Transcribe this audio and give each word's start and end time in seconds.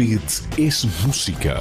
Bits 0.00 0.48
es 0.56 0.86
música. 1.04 1.60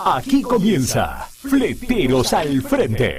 Aquí 0.00 0.42
comienza 0.42 1.28
Fleteros 1.28 2.32
al 2.32 2.60
Frente. 2.62 3.18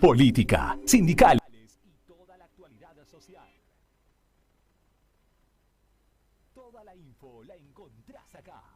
Política, 0.00 0.78
sindical. 0.86 1.38
toda 2.06 2.38
la 2.38 2.44
actualidad 2.46 2.94
social. 3.10 3.46
Toda 6.54 6.82
la 6.82 6.96
info 6.96 7.44
la 7.44 7.56
encontrás 7.56 8.34
acá. 8.34 8.67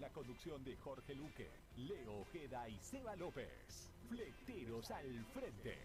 La 0.00 0.08
conducción 0.08 0.64
de 0.64 0.76
Jorge 0.78 1.14
Luque, 1.14 1.50
Leo 1.76 2.22
Ojeda 2.22 2.66
y 2.70 2.78
Seba 2.80 3.14
López. 3.16 3.90
Fleteros 4.08 4.90
al 4.90 5.24
Frente. 5.26 5.76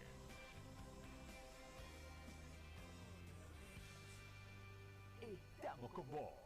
Estamos 5.19 5.91
con 5.91 6.07
vos. 6.09 6.44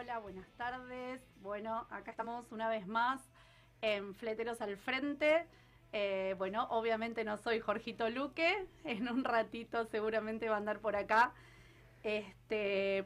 Hola, 0.00 0.18
buenas 0.18 0.48
tardes. 0.56 1.20
Bueno, 1.42 1.86
acá 1.90 2.12
estamos 2.12 2.50
una 2.52 2.70
vez 2.70 2.86
más 2.86 3.20
en 3.82 4.14
Fleteros 4.14 4.62
al 4.62 4.78
Frente. 4.78 5.46
Eh, 5.92 6.34
bueno, 6.38 6.66
obviamente 6.70 7.22
no 7.22 7.36
soy 7.36 7.60
Jorgito 7.60 8.08
Luque. 8.08 8.66
En 8.84 9.10
un 9.10 9.24
ratito 9.24 9.84
seguramente 9.84 10.48
va 10.48 10.54
a 10.54 10.58
andar 10.58 10.78
por 10.78 10.96
acá. 10.96 11.34
Este, 12.02 13.04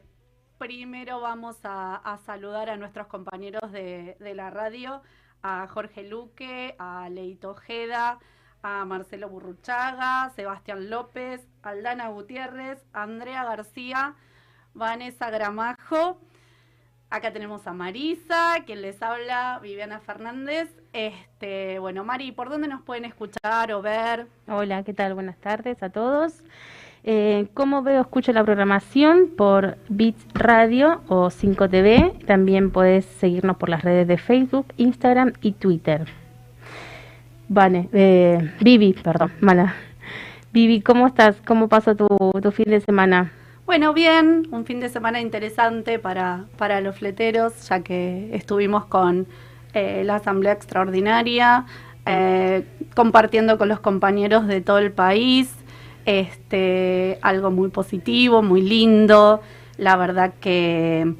primero 0.57 1.19
vamos 1.19 1.57
a, 1.63 2.17
saludar 2.25 2.69
a 2.69 2.77
nuestros 2.77 3.07
compañeros 3.07 3.73
de, 3.73 4.15
la 4.33 4.49
radio, 4.49 5.03
a 5.41 5.67
Jorge 5.67 6.03
Luque, 6.03 6.77
a 6.79 7.09
Leito 7.09 7.51
Ojeda, 7.51 8.19
a 8.61 8.85
Marcelo 8.85 9.27
Burruchaga, 9.27 10.29
Sebastián 10.29 10.89
López, 10.89 11.45
Aldana 11.61 12.07
Gutiérrez, 12.07 12.85
Andrea 12.93 13.43
García, 13.43 14.15
Vanessa 14.73 15.29
Gramajo. 15.29 16.21
Acá 17.15 17.31
tenemos 17.31 17.65
a 17.65 17.71
Marisa, 17.71 18.57
quien 18.65 18.81
les 18.81 19.01
habla, 19.01 19.61
Viviana 19.63 20.01
Fernández. 20.01 20.67
Este, 20.91 21.79
bueno, 21.79 22.03
Mari, 22.03 22.33
¿por 22.33 22.49
dónde 22.49 22.67
nos 22.67 22.81
pueden 22.81 23.05
escuchar 23.05 23.71
o 23.71 23.81
ver? 23.81 24.27
Hola, 24.49 24.83
¿qué 24.83 24.93
tal? 24.93 25.13
Buenas 25.13 25.37
tardes 25.37 25.81
a 25.81 25.89
todos. 25.89 26.43
Eh, 27.05 27.47
como 27.53 27.83
veo, 27.83 28.01
escucho 28.01 28.33
la 28.33 28.43
programación 28.43 29.29
por 29.37 29.77
Beats 29.87 30.27
Radio 30.33 31.03
o 31.07 31.27
5TV. 31.27 32.25
También 32.25 32.69
puedes 32.69 33.05
seguirnos 33.05 33.55
por 33.55 33.69
las 33.69 33.81
redes 33.81 34.09
de 34.09 34.17
Facebook, 34.17 34.65
Instagram 34.75 35.31
y 35.39 35.53
Twitter. 35.53 36.07
Vale, 37.47 37.87
eh, 37.93 38.51
Vivi, 38.59 38.91
perdón, 38.91 39.31
mala. 39.39 39.73
Vivi, 40.51 40.81
¿cómo 40.81 41.07
estás? 41.07 41.37
¿Cómo 41.47 41.69
pasó 41.69 41.95
tu 41.95 42.51
fin 42.51 42.65
de 42.65 42.81
semana? 42.81 43.31
Bueno, 43.65 43.93
bien, 43.93 44.47
un 44.51 44.63
fin 44.65 44.79
de 44.79 44.89
semana 44.89 45.19
interesante 45.21 45.97
para, 45.97 46.45
para 46.55 46.81
los 46.81 46.97
fleteros, 46.97 47.67
ya 47.67 47.81
que 47.81 48.29
estuvimos 48.31 48.85
con 48.85 49.27
eh, 49.73 50.03
la 50.05 50.17
Asamblea 50.17 50.53
Extraordinaria, 50.53 51.65
eh, 52.05 52.63
compartiendo 52.93 53.57
con 53.57 53.67
los 53.67 53.79
compañeros 53.79 54.45
de 54.45 54.61
todo 54.61 54.77
el 54.77 54.91
país, 54.91 55.51
este, 56.05 57.17
algo 57.23 57.49
muy 57.49 57.69
positivo, 57.69 58.43
muy 58.43 58.61
lindo, 58.61 59.41
la 59.77 59.95
verdad 59.95 60.35
que 60.39 61.15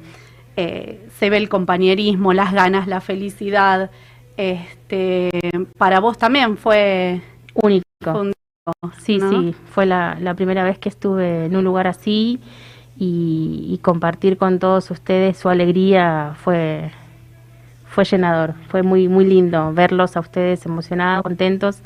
eh, 0.56 1.04
se 1.18 1.30
ve 1.30 1.38
el 1.38 1.48
compañerismo, 1.48 2.32
las 2.32 2.52
ganas, 2.52 2.86
la 2.86 3.00
felicidad. 3.00 3.90
Este, 4.36 5.30
para 5.76 5.98
vos 5.98 6.16
también 6.16 6.56
fue 6.56 7.22
único. 7.54 8.35
Sí, 8.98 9.20
sí, 9.20 9.54
fue 9.70 9.86
la, 9.86 10.34
primera 10.36 10.64
vez 10.64 10.78
que 10.78 10.88
estuve 10.88 11.46
en 11.46 11.54
un 11.54 11.62
lugar 11.62 11.86
así 11.86 12.40
y, 12.96 13.78
compartir 13.82 14.38
con 14.38 14.58
todos 14.58 14.90
ustedes 14.90 15.36
su 15.36 15.48
alegría 15.48 16.34
fue, 16.42 16.90
fue 17.86 18.04
llenador, 18.04 18.54
fue 18.68 18.82
muy, 18.82 19.06
muy 19.06 19.24
lindo 19.24 19.72
verlos 19.72 20.16
a 20.16 20.20
ustedes 20.20 20.66
emocionados, 20.66 21.22
contentos 21.22 21.80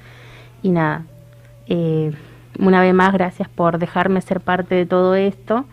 y 0.62 0.70
nada. 0.70 1.04
Eh, 1.66 2.12
una 2.58 2.80
vez 2.80 2.94
más, 2.94 3.12
gracias 3.12 3.48
por 3.48 3.78
dejarme 3.78 4.22
ser 4.22 4.40
parte 4.40 4.74
de 4.74 4.86
todo 4.86 5.14
esto 5.14 5.66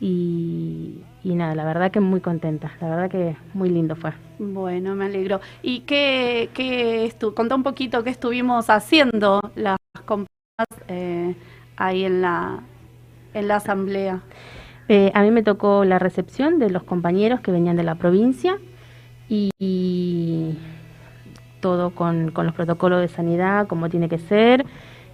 y, 0.00 1.02
nada, 1.24 1.54
la 1.54 1.64
verdad 1.64 1.90
que 1.90 2.00
muy 2.00 2.20
contenta, 2.20 2.72
la 2.80 2.88
verdad 2.88 3.10
que 3.10 3.36
muy 3.54 3.70
lindo 3.70 3.94
fue. 3.94 4.12
Bueno, 4.38 4.94
me 4.94 5.04
alegro. 5.06 5.40
¿Y 5.62 5.80
qué, 5.80 6.50
qué 6.52 7.12
contá 7.34 7.54
un 7.54 7.62
poquito 7.62 8.02
qué 8.02 8.10
estuvimos 8.10 8.68
haciendo 8.70 9.40
las 9.54 9.78
compañeras 10.04 10.28
eh, 10.88 11.34
ahí 11.76 12.04
en 12.04 12.22
la, 12.22 12.60
en 13.34 13.48
la 13.48 13.56
asamblea? 13.56 14.22
Eh, 14.88 15.10
a 15.14 15.22
mí 15.22 15.30
me 15.30 15.42
tocó 15.42 15.84
la 15.84 15.98
recepción 15.98 16.58
de 16.58 16.70
los 16.70 16.82
compañeros 16.82 17.40
que 17.40 17.52
venían 17.52 17.76
de 17.76 17.84
la 17.84 17.94
provincia 17.94 18.58
y, 19.28 20.58
todo 21.60 21.90
con, 21.90 22.32
los 22.34 22.54
protocolos 22.54 23.00
de 23.00 23.08
sanidad 23.08 23.68
como 23.68 23.88
tiene 23.88 24.08
que 24.08 24.18
ser, 24.18 24.66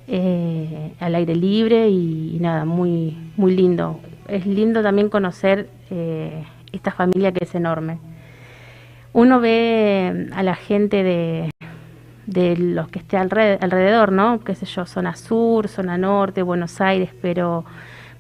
eh, 0.09 0.95
al 0.99 1.15
aire 1.15 1.37
libre 1.37 1.91
y, 1.91 2.39
nada, 2.41 2.65
muy, 2.65 3.17
muy 3.37 3.55
lindo. 3.55 4.01
Es 4.29 4.47
lindo 4.47 4.83
también 4.83 5.09
conocer 5.09 5.69
esta 6.73 6.93
familia 6.93 7.33
que 7.33 7.45
es 7.45 7.55
enorme. 7.55 7.99
Uno 9.13 9.41
ve 9.41 10.29
a 10.33 10.43
la 10.43 10.55
gente 10.55 11.03
de, 11.03 11.51
de 12.27 12.57
los 12.59 12.89
que 12.89 12.99
esté 12.99 13.17
alrededor, 13.17 14.13
¿no? 14.13 14.41
Qué 14.45 14.55
sé 14.55 14.67
yo, 14.67 14.85
zona 14.85 15.17
sur, 15.17 15.67
zona 15.67 15.97
norte, 15.97 16.43
Buenos 16.43 16.79
Aires, 16.81 17.11
pero, 17.23 17.65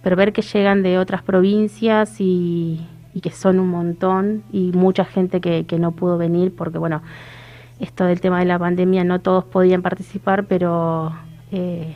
pero 0.02 0.16
ver 0.16 0.32
que 0.32 0.40
llegan 0.40 0.82
de 0.82 0.99
otras 0.99 1.22
provincias 1.22 2.16
y, 2.19 2.87
que 3.22 3.31
son 3.31 3.58
un 3.58 3.69
montón 3.69 4.44
y 4.52 4.70
mucha 4.72 5.04
gente 5.04 5.40
que, 5.40 5.66
que 5.66 5.78
no 5.81 5.90
pudo 5.90 6.19
venir 6.19 6.54
porque, 6.54 6.78
bueno, 6.78 7.02
esto 7.81 8.04
del 8.04 8.20
tema 8.20 8.38
de 8.38 8.44
la 8.44 8.61
pandemia 8.61 9.02
no 9.02 9.20
todos 9.20 9.44
podían 9.44 9.82
participar, 9.82 10.44
pero 10.46 11.12
eh, 11.50 11.94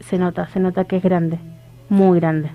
se 0.00 0.18
nota, 0.18 0.48
se 0.48 0.58
nota 0.58 0.84
que 0.84 0.96
es 0.96 1.02
grande, 1.02 1.38
muy 1.88 2.18
grande. 2.18 2.50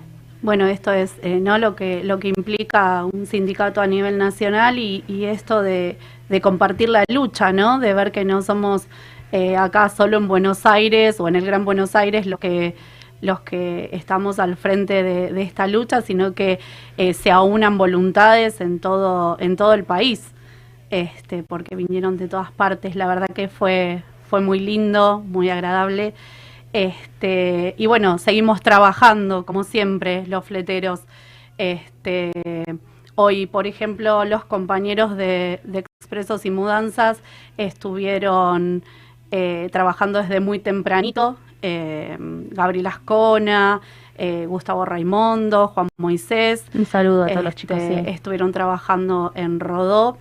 Bueno, 0.46 0.68
esto 0.68 0.92
es 0.92 1.12
eh, 1.22 1.40
no 1.40 1.58
lo 1.58 1.74
que 1.74 2.04
lo 2.04 2.20
que 2.20 2.28
implica 2.28 3.04
un 3.04 3.26
sindicato 3.26 3.80
a 3.80 3.88
nivel 3.88 4.16
nacional 4.16 4.78
y, 4.78 5.02
esto 5.24 5.60
de, 5.60 5.98
compartir 6.40 6.88
la 6.88 7.02
lucha, 7.08 7.52
¿no? 7.52 7.80
De 7.80 7.92
ver 7.94 8.12
que 8.12 8.24
no 8.24 8.42
somos 8.42 8.86
eh, 9.32 9.56
acá 9.56 9.88
solo 9.88 10.18
en 10.18 10.28
Buenos 10.28 10.64
Aires 10.64 11.18
o 11.18 11.26
en 11.26 11.34
el 11.34 11.44
Gran 11.44 11.64
Buenos 11.64 11.96
Aires 11.96 12.26
los 12.26 12.38
que 12.38 12.76
los 13.20 13.40
que 13.40 13.90
estamos 13.92 14.38
al 14.38 14.56
frente 14.56 15.02
de, 15.02 15.42
esta 15.42 15.66
lucha, 15.66 16.00
sino 16.00 16.32
que 16.34 16.60
eh, 16.96 17.12
se 17.12 17.32
aunan 17.32 17.76
voluntades 17.76 18.60
en 18.60 18.78
todo 18.78 19.36
en 19.40 19.56
todo 19.56 19.74
el 19.74 19.82
país, 19.82 20.30
este, 20.90 21.42
porque 21.42 21.74
vinieron 21.74 22.18
de 22.18 22.28
todas 22.28 22.52
partes. 22.52 22.94
La 22.94 23.08
verdad 23.08 23.26
que 23.34 23.48
fue 23.48 24.04
fue 24.30 24.40
muy 24.40 24.60
lindo, 24.60 25.24
muy 25.26 25.50
agradable. 25.50 26.14
Este, 26.76 27.74
y 27.78 27.86
bueno, 27.86 28.18
seguimos 28.18 28.60
trabajando, 28.60 29.46
como 29.46 29.64
siempre, 29.64 30.26
los 30.26 30.44
fleteros. 30.44 31.00
Este, 31.56 32.32
hoy, 33.14 33.46
por 33.46 33.66
ejemplo, 33.66 34.26
los 34.26 34.44
compañeros 34.44 35.16
de, 35.16 35.58
Expresos 35.72 36.44
y 36.44 36.50
Mudanzas 36.50 37.22
estuvieron 37.56 38.84
eh, 39.30 39.70
trabajando 39.72 40.20
desde 40.20 40.40
muy 40.40 40.58
tempranito. 40.58 41.38
Eh, 41.62 42.14
Gabriel 42.50 42.88
Ascona, 42.88 43.80
eh, 44.18 44.44
Gustavo 44.46 44.84
Raimondo, 44.84 45.68
Juan 45.68 45.88
Moisés. 45.96 46.66
Un 46.74 46.84
saludo 46.84 47.24
a 47.24 47.28
todos 47.28 47.42
los 47.42 47.54
chicos. 47.54 47.78
Este, 47.78 48.10
estuvieron 48.10 48.52
trabajando 48.52 49.32
en 49.34 49.60
Rodó. 49.60 50.18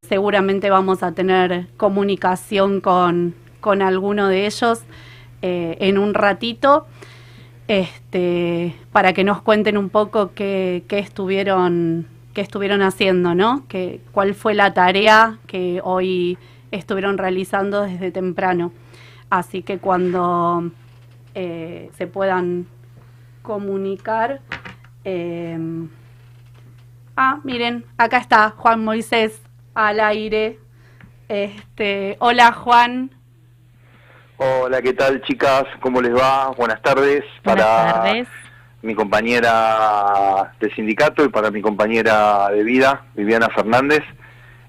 seguramente 0.00 0.70
vamos 0.70 1.02
a 1.02 1.10
tener 1.10 1.66
comunicación 1.76 2.80
con, 2.80 3.34
con 3.60 3.82
alguno 3.82 4.28
de 4.28 4.46
ellos. 4.46 4.84
Eh, 5.48 5.76
en 5.78 5.96
un 5.96 6.12
ratito 6.12 6.88
este, 7.68 8.74
para 8.90 9.12
que 9.12 9.22
nos 9.22 9.42
cuenten 9.42 9.78
un 9.78 9.90
poco 9.90 10.32
qué, 10.34 10.82
estuvieron, 10.88 12.08
qué 12.34 12.40
estuvieron 12.40 12.82
haciendo, 12.82 13.32
¿no? 13.36 13.64
Que, 13.68 14.00
¿Cuál 14.10 14.34
fue 14.34 14.54
la 14.54 14.74
tarea 14.74 15.38
que 15.46 15.80
hoy 15.84 16.36
estuvieron 16.72 17.16
realizando 17.16 17.82
desde 17.82 18.10
temprano? 18.10 18.72
Así 19.30 19.62
que 19.62 19.78
cuando 19.78 20.68
eh, 21.36 21.90
se 21.96 22.08
puedan 22.08 22.66
comunicar... 23.42 24.40
Eh, 25.04 25.56
ah, 27.16 27.38
miren, 27.44 27.84
acá 27.98 28.18
está 28.18 28.50
Juan 28.50 28.82
Moisés 28.82 29.40
al 29.74 30.00
aire. 30.00 30.58
Este, 31.28 32.16
hola 32.18 32.50
Juan, 32.50 33.12
Hola, 34.38 34.82
¿qué 34.82 34.92
tal 34.92 35.22
chicas? 35.22 35.64
¿Cómo 35.80 36.02
les 36.02 36.14
va? 36.14 36.50
Buenas 36.50 36.82
tardes. 36.82 37.24
Buenas 37.42 37.64
para 37.64 37.92
tardes. 38.02 38.28
mi 38.82 38.94
compañera 38.94 40.52
de 40.60 40.74
sindicato 40.74 41.24
y 41.24 41.30
para 41.30 41.50
mi 41.50 41.62
compañera 41.62 42.50
de 42.50 42.62
vida, 42.62 43.06
Viviana 43.14 43.48
Fernández, 43.48 44.02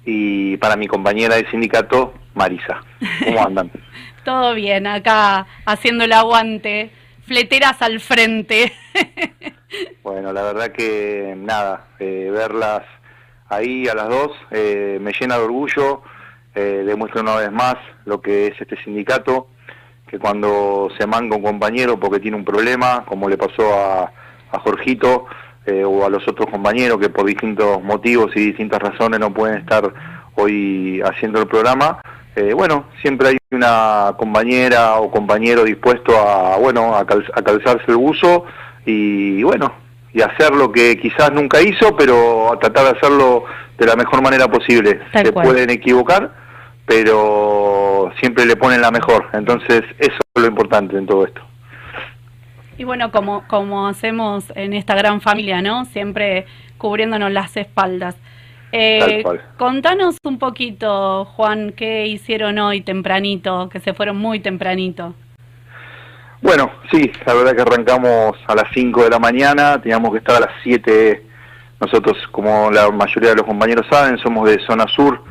y 0.06 0.56
para 0.56 0.78
mi 0.78 0.88
compañera 0.88 1.36
de 1.36 1.50
sindicato, 1.52 2.14
Marisa. 2.34 2.80
¿Cómo 3.25 3.46
andan? 3.46 3.69
Todo 4.24 4.54
bien, 4.54 4.88
acá 4.88 5.46
haciendo 5.66 6.06
el 6.06 6.13
aguante, 6.13 6.92
fleteras 7.25 7.81
al 7.81 8.00
frente. 8.00 8.72
bueno, 10.02 10.31
la 10.31 10.44
verdad 10.44 10.72
que 10.72 11.34
nada, 11.36 11.88
eh, 12.00 12.30
verlas 12.31 12.84
ahí 13.50 13.86
a 13.90 13.96
las 13.96 14.08
dos 14.08 14.31
eh, 14.52 14.98
me 15.02 15.12
llena 15.12 15.38
de 15.38 15.44
orgullo, 15.44 16.04
eh, 16.56 16.84
demuestra 16.86 17.20
una 17.20 17.36
vez 17.36 17.52
más 17.52 17.75
lo 18.06 18.22
que 18.22 18.48
es 18.48 18.62
este 18.62 18.81
sindicato 18.81 19.50
que 20.07 20.19
cuando 20.19 20.89
se 20.98 21.06
manga 21.06 21.36
un 21.36 21.44
compañero 21.44 22.00
porque 22.00 22.19
tiene 22.19 22.38
un 22.38 22.45
problema, 22.45 23.04
como 23.06 23.30
le 23.30 23.38
pasó 23.38 23.74
a, 23.74 24.12
a 24.51 24.59
Jorgito 24.59 25.25
eh, 25.65 25.83
o 25.83 26.06
a 26.06 26.09
los 26.09 26.25
otros 26.27 26.50
compañeros 26.50 26.98
que 26.98 27.09
por 27.09 27.25
distintos 27.25 27.83
motivos 27.83 28.31
y 28.36 28.48
distintas 28.48 28.81
razones 28.81 29.19
no 29.19 29.33
pueden 29.33 29.57
estar 29.57 29.94
hoy 30.36 31.01
haciendo 31.01 31.42
el 31.42 31.48
programa, 31.48 32.00
eh, 32.38 32.54
bueno, 32.54 32.86
siempre 33.01 33.30
hay 33.30 33.38
una 33.50 34.13
compañera 34.15 34.98
o 35.00 35.09
compañero 35.09 35.63
dispuesto 35.63 36.15
a, 36.15 36.56
bueno, 36.57 36.95
a, 36.95 37.03
calzarse 37.03 37.86
el 37.88 37.95
buzo 37.95 38.45
y, 38.86 39.42
bueno, 39.42 39.74
y 40.13 40.21
hacer 40.21 40.53
lo 40.53 40.71
que 40.71 40.98
quizás 41.00 41.31
nunca 41.33 41.60
hizo, 41.62 41.98
pero 41.98 42.53
a 42.53 42.60
tratar 42.60 42.83
de 42.86 43.00
hacerlo 43.00 43.45
de 43.77 43.88
la 43.88 43.95
mejor 43.95 44.21
manera 44.21 44.48
posible. 44.48 45.00
se 45.12 45.33
pueden 45.33 45.71
equivocar, 45.71 46.31
pero 46.88 48.12
siempre 48.19 48.45
le 48.45 48.56
ponen 48.56 48.81
la 48.81 48.89
mejor. 48.89 49.30
Entonces, 49.34 49.84
eso 50.00 50.18
es 50.34 50.42
lo 50.42 50.48
importante 50.48 50.98
en 50.98 51.06
todo 51.06 51.25
esto. 51.25 51.42
Y 52.78 52.86
bueno, 52.86 53.12
como, 53.12 53.45
como 53.48 53.88
hacemos 53.88 54.45
en 54.56 54.74
esta 54.74 54.95
gran 54.95 55.19
familia, 55.19 55.62
¿no? 55.62 55.86
Siempre 55.86 56.45
cubriéndonos 56.78 57.31
las 57.31 57.57
espaldas. 57.57 58.16
Eh, 58.72 59.24
contanos 59.57 60.18
un 60.24 60.39
poquito, 60.39 61.25
Juan, 61.25 61.74
qué 61.75 62.07
hicieron 62.07 62.57
hoy 62.60 62.81
tempranito, 62.81 63.69
que 63.69 63.80
se 63.80 63.94
fueron 63.94 64.18
muy 64.18 64.39
tempranito. 64.39 65.13
Bueno, 66.42 66.72
sí, 66.92 67.12
la 67.25 67.34
verdad 67.34 67.56
que 67.56 67.62
arrancamos 67.63 68.38
a 68.48 68.56
las 68.56 68.66
5 68.74 69.06
de 69.06 69.10
la 69.10 69.19
mañana, 69.19 69.81
teníamos 69.81 70.12
que 70.12 70.19
estar 70.19 70.36
a 70.36 70.42
las 70.42 70.51
7, 70.63 71.25
nosotros 71.80 72.16
como 72.31 72.69
la 72.69 72.89
mayoría 72.92 73.31
de 73.31 73.38
los 73.38 73.45
compañeros 73.45 73.88
saben, 73.89 74.18
somos 74.19 74.48
de 74.48 74.60
zona 74.68 74.86
sur, 74.88 75.24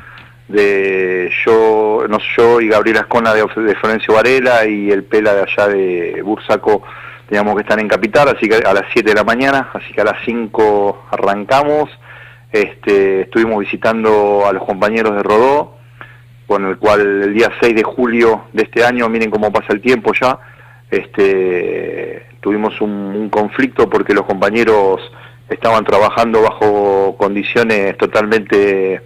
de 0.49 1.31
yo, 1.45 2.05
no 2.09 2.19
yo 2.37 2.61
y 2.61 2.69
Gabriela 2.69 3.01
Ascona 3.01 3.35
de, 3.35 3.47
Florencio 3.49 4.15
Varela 4.15 4.67
y 4.67 4.91
el 4.91 5.05
Pela 5.05 5.35
de 5.35 5.43
allá 5.43 5.69
de 5.69 6.23
Bursaco 6.23 6.83
teníamos 7.29 7.57
que 7.57 7.63
estar 7.63 7.81
en 7.81 7.89
Capital, 7.89 8.29
así 8.29 8.49
que 8.49 8.57
a 8.57 8.73
las 8.73 8.85
7 8.93 9.11
de 9.11 9.17
la 9.17 9.25
mañana, 9.25 9.71
así 9.75 9.93
que 9.93 10.01
a 10.01 10.05
las 10.05 10.19
5 10.25 11.07
arrancamos, 11.11 11.91
este, 12.53 13.23
estuvimos 13.23 13.59
visitando 13.59 14.47
a 14.47 14.53
los 14.53 14.65
compañeros 14.65 15.17
de 15.17 15.25
Rodó, 15.25 15.77
con 16.47 16.65
el 16.65 16.79
cual 16.79 17.01
el 17.25 17.35
día 17.35 17.51
6 17.61 17.75
de 17.75 17.83
julio 17.83 18.45
de 18.53 18.63
este 18.63 18.85
año, 18.85 19.09
miren 19.09 19.31
cómo 19.31 19.53
pasa 19.53 19.73
el 19.73 19.81
tiempo 19.81 20.13
ya, 20.21 20.39
este, 20.89 22.27
tuvimos 22.41 22.81
un 22.81 23.29
conflicto 23.29 23.91
porque 23.91 24.15
los 24.15 24.25
compañeros 24.25 25.01
estaban 25.49 25.85
trabajando 25.85 26.43
bajo 26.43 27.17
condiciones 27.19 27.97
totalmente 27.99 29.01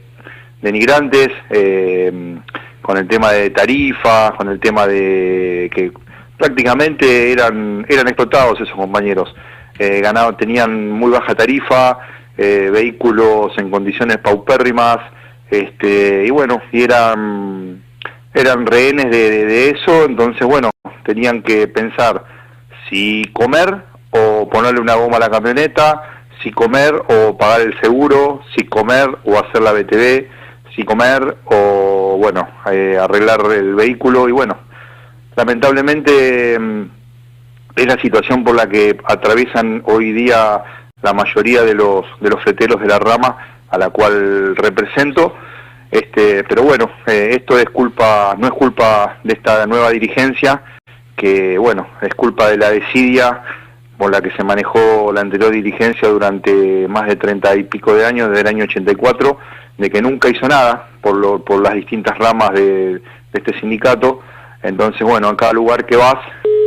denigrantes, 0.62 1.29
eh, 1.50 2.38
con 2.83 2.97
el 2.97 3.07
tema 3.07 3.33
de 3.33 3.50
tarifas, 3.50 4.33
con 4.33 4.49
el 4.49 4.59
tema 4.59 4.87
de 4.87 5.71
que 5.75 5.93
prácticamente 6.37 7.33
eran, 7.33 7.85
eran 7.88 8.09
explotados 8.09 8.61
esos 8.61 8.75
compañeros. 8.75 9.35
Eh, 9.79 10.02
tenían 10.38 10.90
muy 10.90 11.11
baja 11.11 11.35
tarifa, 11.35 11.99
eh, 12.37 12.71
vehículos 12.73 13.52
en 13.59 13.71
condiciones 13.71 14.19
paupérrimas, 14.19 14.99
este, 15.50 16.25
y 16.26 16.31
bueno, 16.31 16.61
y 16.73 16.83
eran, 16.83 17.83
eran 18.35 18.67
rehenes 18.67 19.11
de, 19.11 19.47
de 19.47 19.71
eso, 19.71 20.05
entonces 20.05 20.47
bueno, 20.47 20.71
tenían 21.05 21.43
que 21.43 21.67
pensar 21.69 22.25
si 22.88 23.25
comer 23.33 23.85
o 24.11 24.49
ponerle 24.49 24.81
una 24.81 24.95
goma 24.95 25.17
a 25.17 25.21
la 25.21 25.31
camioneta, 25.31 26.02
si 26.43 26.50
comer 26.50 26.95
o 26.95 27.37
pagar 27.37 27.61
el 27.61 27.79
seguro, 27.81 28.43
si 28.57 28.67
comer 28.67 29.09
o 29.25 29.38
hacer 29.38 29.62
la 29.62 29.73
BTV, 29.73 30.39
si 30.75 30.85
comer 30.85 31.37
o, 31.47 32.17
bueno, 32.19 32.49
eh, 32.71 32.99
arreglar 33.00 33.41
el 33.53 33.75
vehículo. 33.75 34.29
Y 34.29 34.33
bueno, 34.33 34.59
lamentablemente 35.37 36.59
mm, 36.59 36.83
es 37.77 37.87
la 37.87 38.00
situación 38.00 38.45
por 38.45 38.55
la 38.55 38.69
que 38.69 38.97
atraviesan 39.05 39.83
hoy 39.87 40.12
día 40.12 40.62
la 41.03 41.12
mayoría 41.15 41.62
de 41.62 41.75
los 41.75 42.05
de 42.21 42.29
los 42.29 42.43
fleteros 42.43 42.81
de 42.81 42.87
la 42.87 42.99
rama 42.99 43.37
a 43.71 43.79
la 43.79 43.91
cual 43.91 44.57
represento. 44.57 45.35
Este 45.91 46.45
pero 46.45 46.62
bueno 46.62 46.91
eh, 47.07 47.31
esto 47.33 47.59
es 47.59 47.69
culpa 47.71 48.37
no 48.39 48.47
es 48.47 48.53
culpa 48.53 49.19
de 49.25 49.33
esta 49.33 49.67
nueva 49.67 49.91
dirigencia 49.91 50.62
que 51.17 51.59
bueno 51.59 51.89
es 52.00 52.15
culpa 52.15 52.49
de 52.49 52.59
la 52.59 52.71
desidia 52.71 53.43
por 54.00 54.11
la 54.11 54.23
que 54.23 54.30
se 54.30 54.42
manejó 54.42 55.12
la 55.12 55.21
anterior 55.21 55.52
dirigencia 55.52 56.09
durante 56.09 56.88
más 56.88 57.07
de 57.07 57.16
treinta 57.16 57.54
y 57.54 57.64
pico 57.64 57.92
de 57.92 58.07
años 58.07 58.30
desde 58.30 58.40
el 58.40 58.47
año 58.47 58.64
84 58.64 59.37
de 59.76 59.90
que 59.90 60.00
nunca 60.00 60.30
hizo 60.30 60.49
nada 60.49 60.88
por, 61.02 61.45
por 61.45 61.61
las 61.61 61.75
distintas 61.75 62.16
ramas 62.16 62.52
de, 62.52 63.02
este 63.30 63.61
sindicato. 63.61 64.21
Entonces, 64.62 65.02
bueno, 65.02 65.28
en 65.28 65.37
cada 65.37 65.52
lugar 65.52 65.85
que 65.85 65.97
vas 65.97 66.16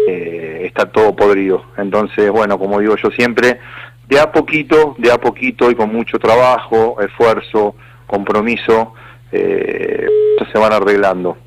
eh, 0.08 0.62
está 0.66 0.86
todo 0.86 1.16
podrido. 1.16 1.66
Entonces, 1.76 2.30
bueno, 2.30 2.60
como 2.60 2.80
digo 2.80 2.96
yo 2.98 3.10
siempre, 3.10 3.60
de 4.08 4.20
a 4.20 4.32
poquito, 4.32 4.94
de 5.00 5.12
a 5.12 5.18
poquito 5.18 5.72
y 5.72 5.76
con 5.76 5.92
mucho 5.92 6.20
trabajo, 6.20 7.02
esfuerzo, 7.02 7.74
compromiso, 8.06 8.94
eh, 9.32 10.08
se 10.52 10.60
van 10.60 10.72
arreglando. 10.72 11.38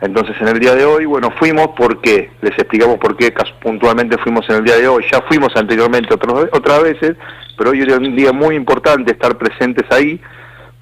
Entonces 0.00 0.36
en 0.40 0.48
el 0.48 0.60
día 0.60 0.74
de 0.74 0.84
hoy, 0.84 1.06
bueno, 1.06 1.30
fuimos 1.38 1.70
porque, 1.76 2.30
les 2.40 2.52
explicamos 2.52 2.98
por 2.98 3.16
qué 3.16 3.34
puntualmente 3.60 4.16
fuimos 4.18 4.48
en 4.48 4.56
el 4.56 4.64
día 4.64 4.76
de 4.76 4.86
hoy, 4.86 5.04
ya 5.10 5.22
fuimos 5.22 5.54
anteriormente 5.56 6.14
otras, 6.14 6.44
otras 6.52 6.82
veces, 6.82 7.16
pero 7.56 7.70
hoy 7.70 7.82
era 7.82 7.96
un 7.96 8.14
día 8.14 8.32
muy 8.32 8.54
importante 8.54 9.12
estar 9.12 9.36
presentes 9.36 9.84
ahí, 9.90 10.20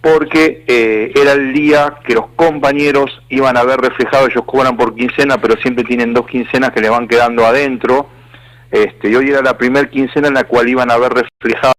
porque 0.03 0.65
eh, 0.67 1.13
era 1.15 1.33
el 1.33 1.55
día 1.55 1.95
que 2.07 2.15
los 2.15 2.27
compañeros 2.37 3.23
iban 3.31 3.57
a 3.57 3.65
ver 3.65 3.81
reflejado, 3.81 4.27
ellos 4.27 4.45
cobran 4.45 4.77
por 4.77 4.95
quincena, 4.95 5.39
pero 5.41 5.57
siempre 5.63 5.85
tienen 5.85 6.13
dos 6.13 6.27
quincenas 6.27 6.71
que 6.71 6.83
le 6.83 6.91
van 6.91 7.09
quedando 7.09 7.47
adentro, 7.47 8.09
este, 8.71 9.09
y 9.09 9.15
hoy 9.15 9.31
era 9.31 9.41
la 9.41 9.57
primera 9.57 9.89
quincena 9.89 10.29
en 10.29 10.35
la 10.35 10.45
cual 10.45 10.69
iban 10.69 10.91
a 10.91 10.99
ver 10.99 11.13
reflejado 11.15 11.73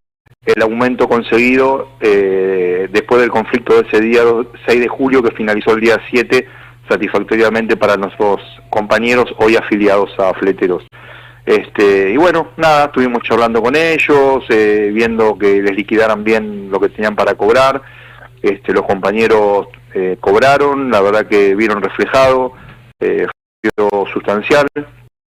el 0.43 0.61
aumento 0.61 1.07
conseguido 1.07 1.89
eh, 1.99 2.87
después 2.89 3.21
del 3.21 3.29
conflicto 3.29 3.75
de 3.75 3.87
ese 3.87 4.01
día 4.01 4.21
6 4.65 4.79
de 4.79 4.87
julio 4.87 5.21
que 5.21 5.31
finalizó 5.31 5.73
el 5.73 5.81
día 5.81 5.99
7 6.09 6.47
satisfactoriamente 6.89 7.77
para 7.77 7.97
nuestros 7.97 8.41
compañeros 8.69 9.25
hoy 9.37 9.55
afiliados 9.55 10.09
a 10.19 10.33
Fleteros. 10.33 10.85
Este, 11.45 12.11
y 12.11 12.17
bueno, 12.17 12.49
nada, 12.57 12.85
estuvimos 12.85 13.23
charlando 13.23 13.61
con 13.61 13.75
ellos, 13.75 14.43
eh, 14.49 14.91
viendo 14.93 15.37
que 15.37 15.61
les 15.61 15.75
liquidaran 15.75 16.23
bien 16.23 16.69
lo 16.69 16.79
que 16.79 16.89
tenían 16.89 17.15
para 17.15 17.35
cobrar. 17.35 17.81
Este, 18.41 18.73
los 18.73 18.83
compañeros 18.83 19.67
eh, 19.93 20.17
cobraron, 20.19 20.91
la 20.91 21.01
verdad 21.01 21.25
que 21.25 21.55
vieron 21.55 21.81
reflejado, 21.81 22.53
eh, 22.99 23.27
fue 23.75 23.89
sustancial, 24.13 24.67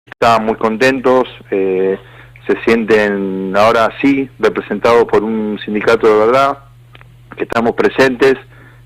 estaban 0.06 0.46
muy 0.46 0.56
contentos, 0.56 1.28
eh, 1.50 1.98
se 2.46 2.60
sienten 2.62 3.54
ahora 3.56 3.90
sí 4.00 4.28
representados 4.38 5.04
por 5.06 5.24
un 5.24 5.58
sindicato 5.64 6.06
de 6.06 6.26
verdad, 6.26 6.58
que 7.36 7.44
estamos 7.44 7.72
presentes, 7.72 8.34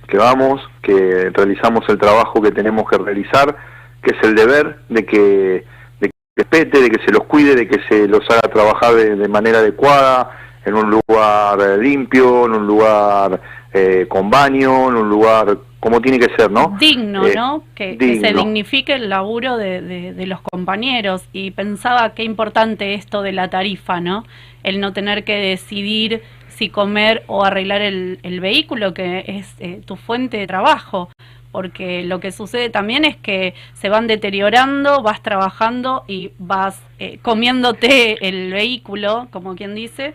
que 0.07 0.17
vamos, 0.19 0.61
que 0.83 1.31
realizamos 1.33 1.89
el 1.89 1.99
trabajo 1.99 2.41
que 2.41 2.51
tenemos 2.51 2.89
que 2.89 2.99
realizar, 2.99 3.57
que 4.03 4.15
es 4.15 4.23
el 4.23 4.35
deber 4.35 4.79
de 4.89 5.05
que, 5.05 5.65
de 6.01 6.09
que 6.09 6.11
respete, 6.37 6.81
de 6.81 6.91
que 6.91 7.05
se 7.05 7.13
los 7.13 7.25
cuide, 7.25 7.55
de 7.55 7.69
que 7.69 7.81
se 7.89 8.07
los 8.09 8.21
haga 8.31 8.53
trabajar 8.53 8.95
de, 8.95 9.29
manera 9.29 9.59
adecuada, 9.59 10.31
en 10.65 10.75
un 10.75 10.91
lugar 10.91 11.79
limpio, 11.79 12.47
en 12.47 12.53
un 12.53 12.67
lugar 12.67 13.41
eh, 13.73 14.07
con 14.09 14.31
baño, 14.31 14.89
en 14.89 14.97
un 14.97 15.09
lugar 15.09 15.59
como 15.87 16.01
tiene 16.01 16.19
que 16.19 16.35
ser, 16.37 16.51
¿no? 16.51 16.77
Digno, 16.81 17.25
eh, 17.25 17.35
¿no? 17.37 17.63
Que, 17.77 17.97
se 18.21 18.33
dignifique 18.33 18.95
el 18.95 19.09
laburo 19.09 19.57
de, 19.57 19.81
de, 19.81 20.27
los 20.27 20.41
compañeros. 20.41 21.25
Y 21.33 21.53
pensaba 21.53 22.13
qué 22.15 22.25
importante 22.25 22.95
esto 22.95 23.23
de 23.23 23.31
la 23.31 23.51
tarifa, 23.51 24.01
¿no? 24.01 24.25
El 24.65 24.81
no 24.81 24.93
tener 24.93 25.23
que 25.23 25.37
decidir 25.37 26.23
si 26.57 26.71
comer 26.71 27.23
o 27.27 27.45
arreglar 27.45 27.83
el, 27.83 28.19
el 28.23 28.41
vehículo, 28.41 28.95
que 28.95 29.25
es 29.27 29.55
eh, 29.59 29.83
tu 29.85 29.97
fuente 29.97 30.39
de 30.39 30.47
trabajo. 30.47 31.11
Porque 31.53 32.03
lo 32.03 32.21
que 32.21 32.33
sucede 32.33 32.69
también 32.69 33.05
es 33.05 33.17
que 33.17 33.55
se 33.75 33.89
van 33.89 34.07
deteriorando, 34.07 35.03
vas 35.03 35.23
trabajando 35.23 36.05
y 36.07 36.33
vas 36.39 36.83
eh, 36.99 37.19
comiéndote 37.23 38.29
el 38.29 38.53
vehículo, 38.53 39.29
como 39.31 39.55
quien 39.55 39.75
dice, 39.75 40.13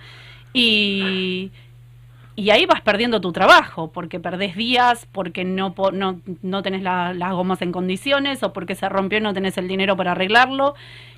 y, 0.53 1.51
y 2.41 2.49
ahí 2.49 2.65
vas 2.65 2.81
perdiendo 2.81 3.21
tu 3.21 3.31
trabajo, 3.31 3.91
porque 3.91 4.19
perdés 4.19 4.55
días, 4.55 5.07
porque 5.11 5.45
no, 5.45 5.75
no, 5.93 6.21
no 6.41 6.63
tenés 6.63 6.81
las 6.81 7.33
gomas 7.33 7.61
en 7.61 7.71
condiciones 7.71 8.41
o 8.41 8.51
porque 8.51 8.73
se 8.73 8.89
rompió 8.89 9.19
y 9.19 9.21
no 9.21 9.31
tenés 9.31 9.59
el 9.59 9.67
dinero 9.67 9.95
para 9.95 10.13
arreglarlo, 10.13 10.73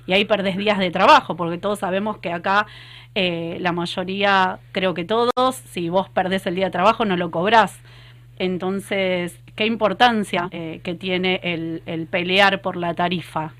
y 0.06 0.12
ahí 0.12 0.26
perdés 0.26 0.58
días 0.58 0.78
de 0.78 0.90
trabajo, 0.90 1.34
porque 1.34 1.56
todos 1.56 1.78
sabemos 1.78 2.18
que 2.18 2.30
acá 2.30 2.66
eh, 3.14 3.56
la 3.60 3.72
mayoría, 3.72 4.58
creo 4.72 4.92
que 4.92 5.06
todos, 5.06 5.54
si 5.54 5.88
vos 5.88 6.10
perdés 6.10 6.44
el 6.46 6.56
día 6.56 6.66
de 6.66 6.72
trabajo 6.72 7.06
no 7.06 7.16
lo 7.16 7.30
cobrás. 7.30 7.80
Entonces, 8.38 9.40
¿qué 9.54 9.64
importancia 9.64 10.48
eh, 10.50 10.82
que 10.84 10.94
tiene 10.94 11.40
el, 11.42 11.82
el 11.86 12.06
pelear 12.06 12.60
por 12.60 12.76
la 12.76 12.92
tarifa? 12.92 13.54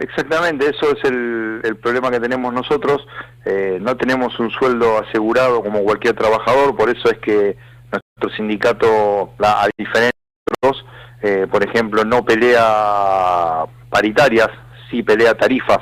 Exactamente, 0.00 0.70
eso 0.70 0.92
es 0.92 1.04
el, 1.10 1.76
problema 1.82 2.10
que 2.10 2.20
tenemos 2.20 2.52
nosotros. 2.52 3.04
Eh, 3.44 3.78
no 3.80 3.96
tenemos 3.96 4.38
un 4.38 4.50
sueldo 4.50 4.98
asegurado 4.98 5.62
como 5.62 5.82
cualquier 5.82 6.14
trabajador, 6.14 6.76
por 6.76 6.88
eso 6.88 7.10
es 7.10 7.18
que 7.18 7.56
nuestro 7.90 8.36
sindicato, 8.36 9.34
a 9.42 9.68
diferencia 9.76 10.12
de 10.12 10.68
otros, 10.68 10.86
eh, 11.22 11.46
por 11.50 11.64
ejemplo, 11.64 12.04
no 12.04 12.24
pelea 12.24 13.64
paritarias, 13.90 14.48
sí 14.90 15.02
pelea 15.02 15.34
tarifas. 15.34 15.80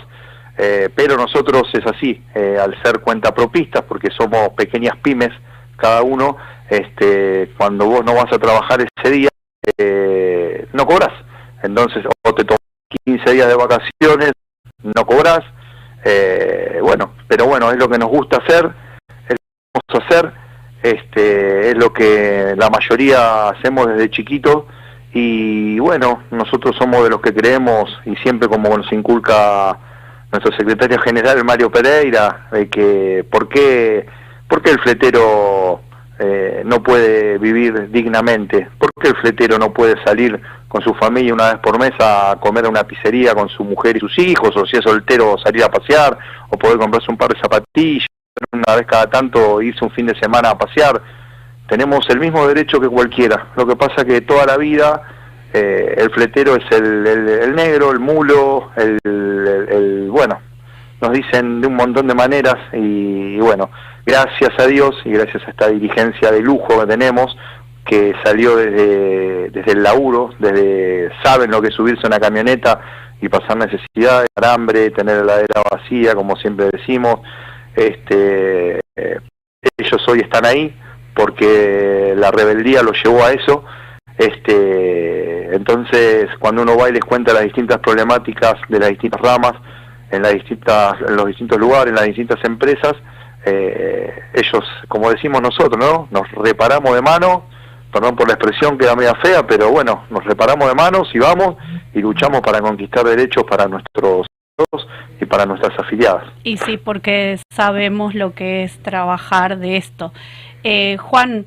Eh, 0.58 0.88
pero 0.94 1.18
nosotros 1.18 1.64
es 1.74 1.84
así, 1.84 2.24
al 2.34 2.82
ser 2.82 3.00
cuentapropistas, 3.00 3.82
porque 3.82 4.08
somos 4.16 4.48
pequeñas 4.56 4.96
pymes 5.02 5.30
cada 5.76 6.00
uno, 6.00 6.38
este, 6.70 7.52
cuando 7.58 7.84
vos 7.84 8.02
no 8.02 8.14
vas 8.14 8.32
a 8.32 8.38
trabajar 8.38 8.80
ese 8.80 9.10
día, 9.10 9.28
no 10.72 10.86
cobras. 10.86 11.12
Entonces, 11.62 12.04
o 12.22 12.34
te 12.34 12.44
15 13.04 13.32
días 13.32 13.48
de 13.48 13.54
vacaciones, 13.54 14.32
no 14.82 15.06
cobras, 15.06 15.40
eh, 16.04 16.78
bueno, 16.82 17.14
pero 17.28 17.46
bueno, 17.46 17.70
es 17.70 17.78
lo 17.78 17.88
que 17.88 17.98
nos 17.98 18.08
gusta 18.08 18.38
hacer, 18.38 18.70
es 19.28 19.36
lo 19.36 19.36
que 19.36 19.90
vamos 19.90 20.02
a 20.02 20.06
hacer, 20.06 20.32
este, 20.82 21.70
es 21.70 21.76
lo 21.76 21.92
que 21.92 22.54
la 22.56 22.70
mayoría 22.70 23.48
hacemos 23.48 23.88
desde 23.88 24.10
chiquito 24.10 24.66
y 25.12 25.78
bueno, 25.78 26.22
nosotros 26.30 26.76
somos 26.78 27.02
de 27.02 27.10
los 27.10 27.20
que 27.20 27.34
creemos 27.34 27.90
y 28.04 28.14
siempre 28.16 28.48
como 28.48 28.76
nos 28.76 28.92
inculca 28.92 29.78
nuestro 30.30 30.54
secretario 30.56 30.98
general 31.00 31.44
Mario 31.44 31.70
Pereira, 31.70 32.48
de 32.52 32.68
que 32.68 33.24
por 33.30 33.48
qué, 33.48 34.06
por 34.48 34.62
qué 34.62 34.70
el 34.70 34.80
fletero 34.80 35.80
eh, 36.18 36.62
no 36.64 36.82
puede 36.82 37.38
vivir 37.38 37.90
dignamente, 37.90 38.68
por 38.78 38.90
qué 39.00 39.08
el 39.08 39.16
fletero 39.16 39.58
no 39.58 39.72
puede 39.72 40.02
salir 40.02 40.40
con 40.68 40.82
su 40.82 40.94
familia 40.94 41.34
una 41.34 41.52
vez 41.52 41.58
por 41.60 41.78
mes 41.78 41.92
a 42.00 42.36
comer 42.40 42.64
a 42.66 42.68
una 42.68 42.84
pizzería 42.84 43.34
con 43.34 43.48
su 43.48 43.64
mujer 43.64 43.96
y 43.96 44.00
sus 44.00 44.18
hijos, 44.18 44.56
o 44.56 44.66
si 44.66 44.76
es 44.76 44.82
soltero 44.82 45.36
salir 45.38 45.62
a 45.62 45.70
pasear, 45.70 46.16
o 46.50 46.58
poder 46.58 46.78
comprarse 46.78 47.10
un 47.10 47.18
par 47.18 47.32
de 47.32 47.40
zapatillas, 47.40 48.06
una 48.52 48.76
vez 48.76 48.86
cada 48.86 49.08
tanto 49.08 49.60
irse 49.60 49.84
un 49.84 49.90
fin 49.90 50.06
de 50.06 50.18
semana 50.18 50.50
a 50.50 50.58
pasear. 50.58 51.00
Tenemos 51.68 52.08
el 52.10 52.20
mismo 52.20 52.46
derecho 52.46 52.80
que 52.80 52.88
cualquiera. 52.88 53.48
Lo 53.56 53.66
que 53.66 53.76
pasa 53.76 54.04
que 54.04 54.20
toda 54.20 54.46
la 54.46 54.56
vida 54.56 55.02
eh, 55.52 55.94
el 55.96 56.10
fletero 56.10 56.56
es 56.56 56.64
el, 56.70 57.54
negro, 57.54 57.90
el 57.90 57.98
mulo, 57.98 58.70
el, 58.76 60.08
bueno, 60.10 60.40
nos 61.00 61.12
dicen 61.12 61.60
de 61.60 61.66
un 61.66 61.74
montón 61.74 62.06
de 62.06 62.14
maneras 62.14 62.56
y, 62.72 63.36
y 63.36 63.38
bueno, 63.38 63.70
gracias 64.06 64.52
a 64.58 64.66
Dios 64.66 64.94
y 65.04 65.10
gracias 65.10 65.42
a 65.46 65.50
esta 65.50 65.68
dirigencia 65.68 66.30
de 66.30 66.40
lujo 66.40 66.80
que 66.80 66.86
tenemos, 66.86 67.36
que 67.84 68.14
salió 68.24 68.56
desde, 68.56 69.50
desde 69.50 69.72
el 69.72 69.82
laburo, 69.82 70.30
desde 70.38 71.10
saben 71.22 71.50
lo 71.50 71.60
que 71.60 71.68
es 71.68 71.74
subirse 71.74 72.06
a 72.06 72.08
una 72.08 72.20
camioneta 72.20 72.80
y 73.20 73.28
pasar 73.28 73.56
necesidades, 73.56 74.28
hambre, 74.36 74.90
tener 74.90 75.16
la 75.16 75.34
heladera 75.34 75.62
vacía, 75.70 76.14
como 76.14 76.36
siempre 76.36 76.68
decimos. 76.72 77.16
Este, 77.74 78.80
eh, 78.96 79.20
ellos 79.76 80.08
hoy 80.08 80.20
están 80.20 80.46
ahí 80.46 80.74
porque 81.14 82.14
la 82.16 82.30
rebeldía 82.30 82.82
los 82.82 83.02
llevó 83.02 83.24
a 83.24 83.32
eso. 83.32 83.64
Este, 84.18 85.54
entonces, 85.54 86.28
cuando 86.38 86.62
uno 86.62 86.76
va 86.76 86.88
y 86.88 86.92
les 86.92 87.04
cuenta 87.04 87.32
las 87.32 87.44
distintas 87.44 87.78
problemáticas 87.78 88.54
de 88.68 88.78
las 88.78 88.90
distintas 88.90 89.20
ramas, 89.20 89.52
en, 90.10 90.22
las 90.22 90.34
distintas, 90.34 90.94
en 91.06 91.16
los 91.16 91.26
distintos 91.26 91.58
lugares, 91.58 91.88
en 91.88 91.96
las 91.96 92.06
distintas 92.06 92.42
empresas, 92.44 92.94
eh, 93.46 94.12
ellos, 94.34 94.64
como 94.88 95.08
decimos 95.08 95.40
nosotros, 95.40 95.78
¿no? 95.78 96.08
Nos 96.10 96.28
reparamos 96.32 96.94
de 96.94 97.00
mano, 97.00 97.44
perdón 97.92 98.16
por 98.16 98.26
la 98.26 98.34
expresión, 98.34 98.76
queda 98.76 98.96
media 98.96 99.14
fea, 99.14 99.46
pero 99.46 99.70
bueno, 99.70 100.04
nos 100.10 100.24
reparamos 100.24 100.68
de 100.68 100.74
manos 100.74 101.08
y 101.14 101.20
vamos 101.20 101.56
y 101.94 102.00
luchamos 102.00 102.40
para 102.40 102.60
conquistar 102.60 103.04
derechos 103.04 103.44
para 103.48 103.68
nuestros 103.68 104.26
y 105.20 105.24
para 105.26 105.46
nuestras 105.46 105.78
afiliadas. 105.78 106.24
Y 106.42 106.56
sí, 106.56 106.76
porque 106.76 107.38
sabemos 107.50 108.14
lo 108.14 108.34
que 108.34 108.64
es 108.64 108.78
trabajar 108.82 109.58
de 109.58 109.76
esto. 109.76 110.12
Eh, 110.64 110.96
Juan, 110.96 111.46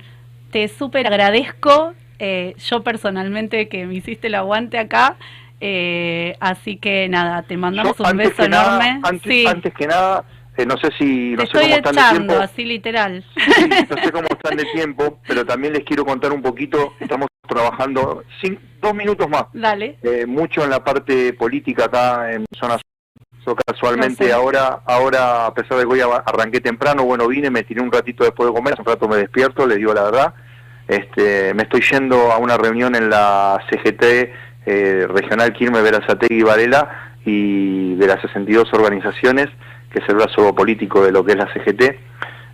te 0.52 0.70
súper 0.70 1.06
agradezco, 1.08 1.94
eh, 2.20 2.56
yo 2.58 2.82
personalmente 2.82 3.68
que 3.68 3.86
me 3.86 3.96
hiciste 3.96 4.28
el 4.28 4.36
aguante 4.36 4.78
acá, 4.78 5.18
eh, 5.60 6.38
así 6.40 6.78
que 6.78 7.10
nada, 7.10 7.44
te 7.44 7.58
mandamos 7.58 8.00
un 8.00 8.16
beso 8.16 8.44
enorme. 8.44 9.02
antes, 9.04 9.48
antes 9.48 9.74
que 9.74 9.88
nada, 9.88 10.24
eh, 10.60 10.66
no 10.66 10.76
sé 10.78 10.90
si 10.98 11.32
no 11.32 11.46
sé 11.46 11.54
cómo 11.54 11.76
están 11.76 11.96
de 11.96 12.18
tiempo. 12.18 12.34
así 12.34 12.66
literal. 12.66 13.26
no 13.90 14.04
sé 14.04 14.12
cómo 14.12 14.28
están 14.30 14.58
de 14.58 14.66
tiempo, 14.66 15.20
pero 15.28 15.46
también 15.46 15.74
les 15.74 15.84
quiero 15.84 16.06
contar 16.06 16.34
un 16.34 16.42
poquito. 16.42 16.94
Estamos 17.00 17.28
trabajando 17.48 18.24
dos 18.82 18.94
minutos 18.94 19.30
más. 19.30 19.46
Dale. 19.54 19.98
Eh, 20.04 20.26
mucho 20.26 20.64
en 20.64 20.70
la 20.70 20.84
parte 20.84 21.34
política 21.34 21.86
acá 21.86 22.32
en 22.34 22.46
zona 22.60 22.78
so, 23.44 23.56
casualmente 23.56 24.32
ahora 24.34 24.82
ahora 24.86 25.46
a 25.46 25.54
pesar 25.54 25.78
de 25.78 25.84
que 25.84 25.90
hoy 25.90 26.02
arranqué 26.02 26.60
temprano 26.60 27.06
bueno 27.06 27.28
vine 27.28 27.50
me 27.50 27.64
tiré 27.64 27.82
un 27.82 27.92
ratito 27.92 28.24
después 28.24 28.50
de 28.50 28.54
comer 28.54 28.76
un 28.78 28.86
rato 28.86 29.08
me 29.08 29.18
despierto 29.18 29.66
les 29.66 29.78
digo 29.78 29.94
la 29.94 30.04
verdad 30.04 30.34
este 30.88 31.54
me 31.54 31.64
estoy 31.64 31.82
yendo 31.82 32.32
a 32.32 32.38
una 32.38 32.58
reunión 32.58 32.96
en 32.96 33.10
la 33.10 33.60
CGT 33.70 34.04
eh, 34.66 35.08
regional 35.08 35.54
Quilmes 35.54 35.84
Verazategui 35.84 36.40
y 36.40 36.44
Varela 36.44 37.14
y 37.26 37.96
de 37.96 38.08
las 38.08 38.22
62 38.22 38.72
organizaciones 38.74 39.48
que 39.92 40.00
es 40.00 40.10
el 40.10 40.16
brazo 40.16 40.54
político 40.54 41.04
de 41.04 41.12
lo 41.12 41.24
que 41.24 41.34
es 41.34 41.38
la 41.38 41.52
CGT. 41.54 41.82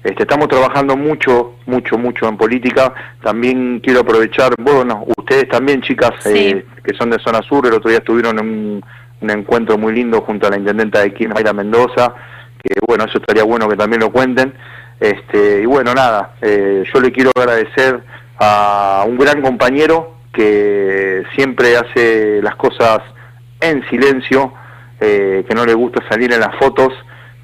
Este, 0.04 0.22
estamos 0.22 0.48
trabajando 0.48 0.96
mucho, 0.96 1.56
mucho, 1.66 1.98
mucho 1.98 2.28
en 2.28 2.38
política. 2.38 2.94
También 3.24 3.80
quiero 3.80 4.02
aprovechar, 4.02 4.54
bueno, 4.60 5.04
ustedes 5.18 5.50
también, 5.50 5.82
chicas, 5.82 6.12
eh, 6.28 6.64
que 6.84 6.96
son 6.96 7.10
de 7.10 7.18
zona 7.20 7.42
sur, 7.42 7.66
el 7.66 7.74
otro 7.74 7.90
día 7.90 8.00
estuvieron 8.00 8.38
en 8.38 8.84
un, 9.22 9.30
encuentro 9.32 9.80
muy 9.80 9.94
lindo 9.94 10.22
junto 10.22 10.46
a 10.46 10.52
la 10.52 10.58
intendenta 10.58 11.00
de 11.00 11.12
Quilmes, 11.12 11.34
Mayra 11.34 11.54
Mendoza, 11.54 12.14
que 12.62 12.76
bueno, 12.88 13.06
eso 13.06 13.18
estaría 13.18 13.44
bueno 13.44 13.68
que 13.68 13.76
también 13.76 14.02
lo 14.02 14.12
cuenten. 14.12 14.54
Este, 15.00 15.64
y 15.64 15.66
bueno, 15.66 15.96
nada, 15.96 16.36
eh, 16.42 16.84
yo 16.94 17.02
le 17.02 17.12
quiero 17.12 17.32
agradecer 17.36 18.04
a 18.38 19.06
un 19.08 19.18
gran 19.18 19.42
compañero 19.42 20.18
que 20.32 21.24
siempre 21.34 21.78
hace 21.78 22.42
las 22.44 22.56
cosas 22.56 23.00
en 23.60 23.84
silencio, 23.90 24.54
eh, 25.00 25.44
que 25.48 25.56
no 25.56 25.66
le 25.66 25.74
gusta 25.74 26.08
salir 26.08 26.32
en 26.32 26.42
las 26.42 26.56
fotos, 26.58 26.94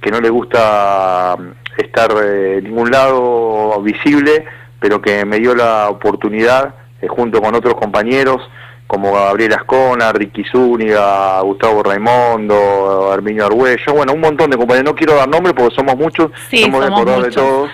que 0.01 0.11
no 0.11 0.19
le 0.19 0.29
gusta 0.29 1.37
estar 1.77 2.11
eh, 2.23 2.57
en 2.57 2.65
ningún 2.65 2.91
lado 2.91 3.81
visible, 3.81 4.45
pero 4.79 5.01
que 5.01 5.25
me 5.25 5.39
dio 5.39 5.55
la 5.55 5.89
oportunidad, 5.89 6.75
eh, 7.01 7.07
junto 7.07 7.41
con 7.41 7.55
otros 7.55 7.75
compañeros, 7.75 8.41
como 8.87 9.13
Gabriel 9.13 9.53
Ascona, 9.53 10.11
Ricky 10.11 10.43
Zúñiga, 10.43 11.39
Gustavo 11.41 11.81
Raimondo, 11.81 13.11
Arminio 13.11 13.45
Arguello, 13.45 13.93
bueno, 13.93 14.13
un 14.13 14.19
montón 14.19 14.49
de 14.49 14.57
compañeros, 14.57 14.91
no 14.91 14.97
quiero 14.97 15.15
dar 15.15 15.29
nombres 15.29 15.53
porque 15.55 15.75
somos 15.75 15.95
muchos, 15.95 16.31
somos, 16.49 17.23
de 17.23 17.31
todos, 17.31 17.69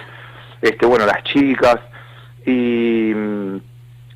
este, 0.62 0.86
bueno, 0.86 1.06
las 1.06 1.24
chicas, 1.24 1.78
y 2.46 3.14
mm, 3.16 3.58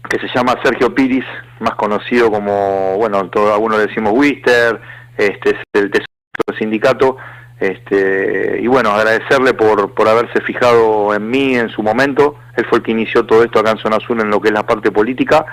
que 0.10 0.20
se 0.20 0.28
llama 0.36 0.60
Sergio 0.64 0.94
Piris, 0.94 1.26
más 1.60 1.76
conocido 1.76 2.30
como, 2.32 2.98
bueno, 2.98 3.28
todos 3.30 3.52
algunos 3.52 3.80
le 3.80 3.88
decimos 3.88 4.14
Wister, 4.14 4.80
este 5.18 5.52
es 5.52 5.56
el 5.74 5.90
tesoro 5.90 6.06
del 6.48 6.60
sindicato, 6.60 7.18
este, 7.62 8.60
y 8.60 8.66
bueno, 8.66 8.90
agradecerle 8.90 9.54
por, 9.54 9.94
por 9.94 10.08
haberse 10.08 10.42
fijado 10.42 11.14
en 11.14 11.30
mí 11.30 11.56
en 11.56 11.70
su 11.70 11.84
momento. 11.84 12.36
Él 12.58 12.66
fue 12.68 12.80
el 12.80 12.84
que 12.84 12.90
inició 12.90 13.24
todo 13.28 13.44
esto 13.44 13.60
acá 13.60 13.70
en 13.70 13.78
Zona 13.78 13.98
Azul 13.98 14.20
en 14.20 14.32
lo 14.32 14.42
que 14.42 14.48
es 14.48 14.54
la 14.54 14.66
parte 14.66 14.90
política. 14.90 15.46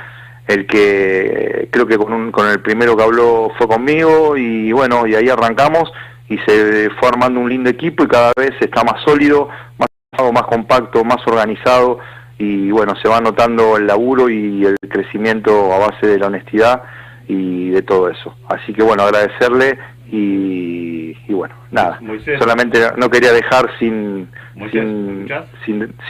El 0.47 0.67
que 0.67 1.69
creo 1.71 1.87
que 1.87 1.99
con, 1.99 2.15
un, 2.15 2.33
con 2.33 2.49
el 2.49 2.63
primero 2.63 2.97
que 2.97 3.03
habló 3.03 3.53
fue 3.59 3.69
conmigo 3.69 4.39
y 4.39 4.73
bueno, 4.73 5.07
y 5.07 5.17
ahí 5.17 5.29
arrancamos 5.29 5.93
y 6.31 6.39
se 6.39 6.89
fue 6.99 7.11
armando 7.11 7.41
un 7.41 7.51
lindo 7.51 7.69
equipo 7.69 8.05
y 8.05 8.09
cada 8.09 8.33
vez 8.35 8.53
está 8.59 8.83
más 8.85 9.03
sólido, 9.05 9.51
más, 9.77 10.33
más 10.33 10.45
compacto, 10.45 11.05
más 11.05 11.19
organizado 11.27 11.99
y 12.39 12.71
bueno, 12.71 12.95
se 13.03 13.09
va 13.09 13.21
notando 13.21 13.77
el 13.77 13.87
laburo 13.87 14.31
y 14.31 14.65
el 14.65 14.77
crecimiento 14.89 15.75
a 15.75 15.89
base 15.89 16.07
de 16.07 16.19
la 16.19 16.29
honestidad 16.29 16.85
y 17.27 17.69
de 17.69 17.83
todo 17.83 18.09
eso. 18.09 18.35
Así 18.49 18.73
que 18.73 18.83
bueno, 18.83 19.03
agradecerle 19.03 19.79
y, 20.11 21.33
bueno, 21.33 21.55
nada, 21.71 22.01
solamente 22.39 22.81
no 22.97 23.11
quería 23.11 23.33
dejar 23.33 23.71
sin, 23.79 24.29
sin, 24.73 25.29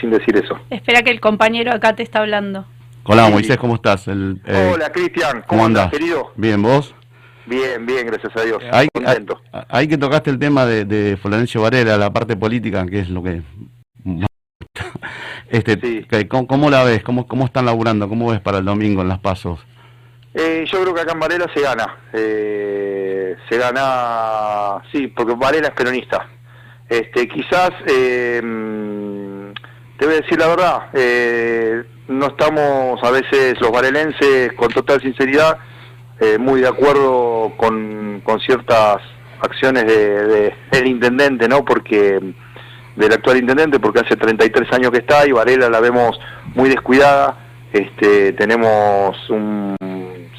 sin, 0.01 0.11
decir 0.11 0.37
eso. 0.37 0.59
Espera 0.71 1.03
que 1.03 1.11
el 1.11 1.21
compañero 1.21 1.73
acá 1.73 1.95
te 1.95 2.03
está 2.03 2.21
hablando. 2.21 2.65
Hola 3.05 3.29
Moisés, 3.29 3.57
¿cómo 3.57 3.75
estás? 3.75 4.07
El, 4.07 4.41
eh, 4.47 4.73
Hola 4.75 4.93
Cristian, 4.93 5.43
¿cómo, 5.47 5.65
andas, 5.65 5.91
querido? 5.91 6.33
Bien, 6.37 6.61
¿vos? 6.63 6.95
Bien, 7.47 7.85
bien, 7.87 8.07
gracias 8.07 8.37
a 8.37 8.43
Dios. 8.43 8.63
Hay, 8.71 8.89
Contento. 8.93 9.41
Hay, 9.69 9.89
que 9.89 9.97
tocaste 9.97 10.31
el 10.31 10.39
tema 10.39 10.67
de, 10.67 10.85
de 10.85 11.17
Florencio 11.17 11.63
Varela, 11.63 11.97
la 11.97 12.13
parte 12.13 12.37
política, 12.37 12.85
que 12.87 13.01
es 13.01 13.09
lo 13.09 13.23
que... 13.23 13.43
este, 15.49 16.29
¿cómo, 16.29 16.69
la 16.69 16.85
ves? 16.85 17.03
¿Cómo, 17.03 17.27
¿Cómo 17.27 17.47
están 17.47 17.65
laburando? 17.65 18.09
¿Cómo 18.09 18.31
ves 18.31 18.41
para 18.41 18.59
el 18.59 18.67
domingo 18.67 19.01
en 19.01 19.09
las 19.09 19.19
pasos? 19.19 19.61
Eh, 20.35 20.65
yo 20.71 20.83
creo 20.83 20.95
que 20.95 21.01
acá 21.01 21.13
en 21.13 21.21
Varela 21.21 21.47
se 21.55 21.61
gana. 21.61 21.97
Eh, 22.13 23.37
se 23.49 23.59
gana, 23.59 24.83
sí, 24.93 25.09
porque 25.09 25.35
Varela 25.35 25.69
es 25.69 25.75
peronista. 25.75 26.27
Este, 26.89 27.29
quizás, 27.29 27.71
eh, 27.87 28.41
te 29.99 30.07
voy 30.07 30.15
a 30.15 30.21
decir 30.21 30.39
la 30.39 30.49
verdad, 30.49 30.83
eh, 30.95 31.83
no 32.09 32.29
estamos 32.29 33.03
a 33.03 33.11
veces 33.11 33.61
los 33.61 33.71
varelenses, 33.71 34.53
con 34.55 34.69
total 34.69 35.01
sinceridad, 35.01 35.59
muy 36.41 36.61
de 36.61 36.69
acuerdo 36.69 37.53
con, 37.57 38.23
con 38.25 38.41
ciertas 38.41 38.97
acciones 39.41 39.87
de, 39.87 40.53
del 40.73 40.87
intendente, 40.89 41.47
¿no? 41.47 41.65
Porque 41.65 42.19
del 42.97 43.13
actual 43.13 43.37
intendente, 43.37 43.79
porque 43.79 44.01
hace 44.01 44.17
33 44.17 44.73
años 44.73 44.91
que 44.91 44.99
está 44.99 45.27
y 45.27 45.33
Varela 45.33 45.71
la 45.71 45.79
vemos 45.79 46.19
muy 46.55 46.69
descuidada. 46.69 47.37
Este, 47.73 48.33
tenemos 48.33 49.17
un 49.31 49.77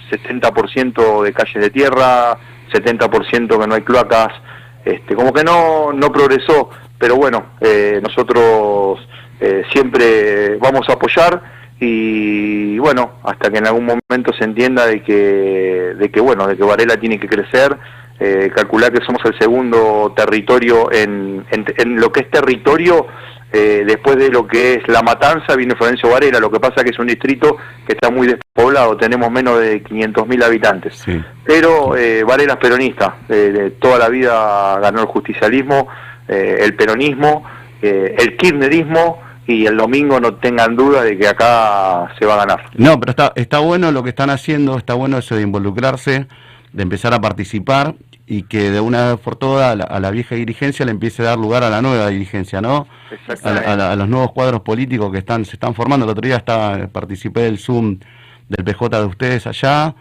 70% 0.09 1.23
de 1.23 1.33
calles 1.33 1.61
de 1.61 1.69
tierra, 1.69 2.37
70% 2.71 3.59
que 3.59 3.67
no 3.67 3.75
hay 3.75 3.81
cloacas, 3.81 4.33
este, 4.85 5.15
como 5.15 5.33
que 5.33 5.43
no, 5.43 5.91
no 5.93 6.11
progresó, 6.11 6.69
pero 6.97 7.15
bueno, 7.15 7.53
eh, 7.61 7.99
nosotros 8.01 8.99
eh, 9.39 9.63
siempre 9.71 10.57
vamos 10.57 10.87
a 10.89 10.93
apoyar 10.93 11.41
y 11.79 12.77
bueno, 12.79 13.13
hasta 13.23 13.49
que 13.49 13.59
en 13.59 13.67
algún 13.67 13.85
momento 13.85 14.33
se 14.33 14.43
entienda 14.43 14.85
de 14.85 15.01
que, 15.01 15.95
de 15.97 16.11
que 16.11 16.19
bueno, 16.19 16.45
de 16.47 16.57
que 16.57 16.63
Varela 16.63 16.97
tiene 16.97 17.19
que 17.19 17.27
crecer, 17.27 17.77
eh, 18.19 18.51
calcular 18.53 18.91
que 18.91 19.05
somos 19.05 19.23
el 19.25 19.37
segundo 19.39 20.13
territorio 20.15 20.91
en, 20.91 21.45
en 21.49 21.95
lo 21.95 22.11
que 22.11 22.21
es 22.21 22.31
territorio 22.31 23.07
eh, 23.51 23.83
después 23.85 24.17
de 24.17 24.29
lo 24.29 24.45
que 24.45 24.75
es 24.75 24.87
La 24.87 25.01
Matanza 25.01 25.55
viene 25.55 25.75
Florencio 25.75 26.09
Varela, 26.09 26.39
lo 26.39 26.51
que 26.51 26.59
pasa 26.59 26.83
que 26.83 26.91
es 26.91 26.99
un 26.99 27.07
distrito 27.07 27.57
que 27.85 27.93
está 27.93 28.11
muy 28.11 28.27
despoblado, 28.27 28.95
tenemos 28.95 29.31
menos 29.31 29.59
de 29.59 29.83
500.000 29.83 30.43
habitantes. 30.43 31.03
Pero 31.45 31.95
eh, 31.95 32.23
Varela 32.23 32.53
es 32.53 32.59
peronista, 32.59 33.17
eh, 33.27 33.75
toda 33.79 33.97
la 33.97 34.09
vida 34.09 34.79
ganó 34.79 35.01
el 35.01 35.07
justicialismo, 35.07 35.87
eh, 36.27 36.57
el 36.61 36.75
peronismo, 36.75 37.43
el 37.81 38.35
kirchnerismo 38.35 39.21
y 39.47 39.65
el 39.65 39.77
domingo 39.77 40.19
no 40.19 40.35
tengan 40.35 40.75
duda 40.75 41.01
de 41.01 41.17
que 41.17 41.27
acá 41.27 42.13
se 42.19 42.25
va 42.25 42.35
a 42.35 42.45
ganar. 42.45 42.65
No, 42.75 42.99
pero 42.99 43.11
está, 43.11 43.31
está 43.35 43.59
bueno 43.59 43.91
lo 43.91 44.03
que 44.03 44.09
están 44.09 44.29
haciendo, 44.29 44.77
está 44.77 44.93
bueno 44.93 45.17
eso 45.17 45.35
de 45.35 45.41
involucrarse, 45.41 46.27
de 46.73 46.83
empezar 46.83 47.13
a 47.13 47.21
participar 47.21 47.95
y 48.31 48.43
que 48.43 48.69
de 48.69 48.79
una 48.79 49.07
vez 49.13 49.19
por 49.19 49.35
todas 49.35 49.79
a 49.79 49.99
la, 49.99 50.11
vieja 50.11 50.35
dirigencia 50.35 50.85
le 50.85 50.91
empiece 50.91 51.23
a 51.23 51.25
dar 51.25 51.39
lugar 51.39 51.63
a 51.63 51.69
la 51.71 51.81
nueva 51.81 52.09
dirigencia, 52.09 52.61
¿no? 52.61 52.87
A, 53.43 53.95
los 53.95 54.07
nuevos 54.07 54.31
cuadros 54.33 54.61
políticos 54.61 55.11
que 55.11 55.17
están 55.17 55.45
se 55.45 55.53
están 55.53 55.73
formando. 55.73 56.05
El 56.05 56.11
otro 56.11 56.21
día 56.21 56.37
estaba, 56.37 56.87
participé 56.87 57.41
del 57.41 57.57
Zoom 57.57 57.97
del 58.47 58.63
PJ 58.63 58.99
de 58.99 59.05
ustedes 59.05 59.47
allá 59.47 59.95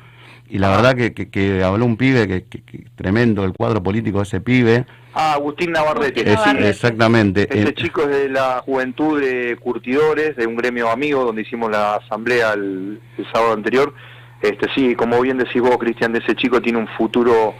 y 0.46 0.58
la 0.58 0.72
ah. 0.72 0.76
verdad 0.76 0.94
que, 0.94 1.30
que, 1.30 1.62
habló 1.62 1.86
un 1.86 1.96
pibe 1.96 2.26
que, 2.26 2.60
tremendo 2.96 3.44
el 3.44 3.54
cuadro 3.54 3.82
político 3.82 4.18
de 4.18 4.24
ese 4.24 4.40
pibe. 4.42 4.84
Ah, 5.14 5.32
Agustín 5.32 5.72
Navarrete. 5.72 6.30
exactamente. 6.68 7.48
Ese 7.50 7.72
chico 7.72 8.02
es 8.02 8.08
de 8.08 8.28
la 8.28 8.62
juventud 8.64 9.20
de 9.20 9.56
curtidores, 9.56 10.36
de 10.36 10.46
un 10.46 10.56
gremio 10.56 10.90
amigo 10.90 11.24
donde 11.24 11.42
hicimos 11.42 11.70
la 11.70 11.96
asamblea 11.96 12.52
el, 12.52 13.00
el 13.16 13.32
sábado 13.32 13.54
anterior. 13.54 13.94
Este 14.40 14.68
sí, 14.74 14.94
como 14.94 15.20
bien 15.20 15.38
decís 15.38 15.60
vos, 15.60 15.76
Cristian, 15.78 16.12
de 16.12 16.20
ese 16.20 16.34
chico 16.36 16.60
tiene 16.60 16.78
un 16.78 16.88
futuro 16.88 17.54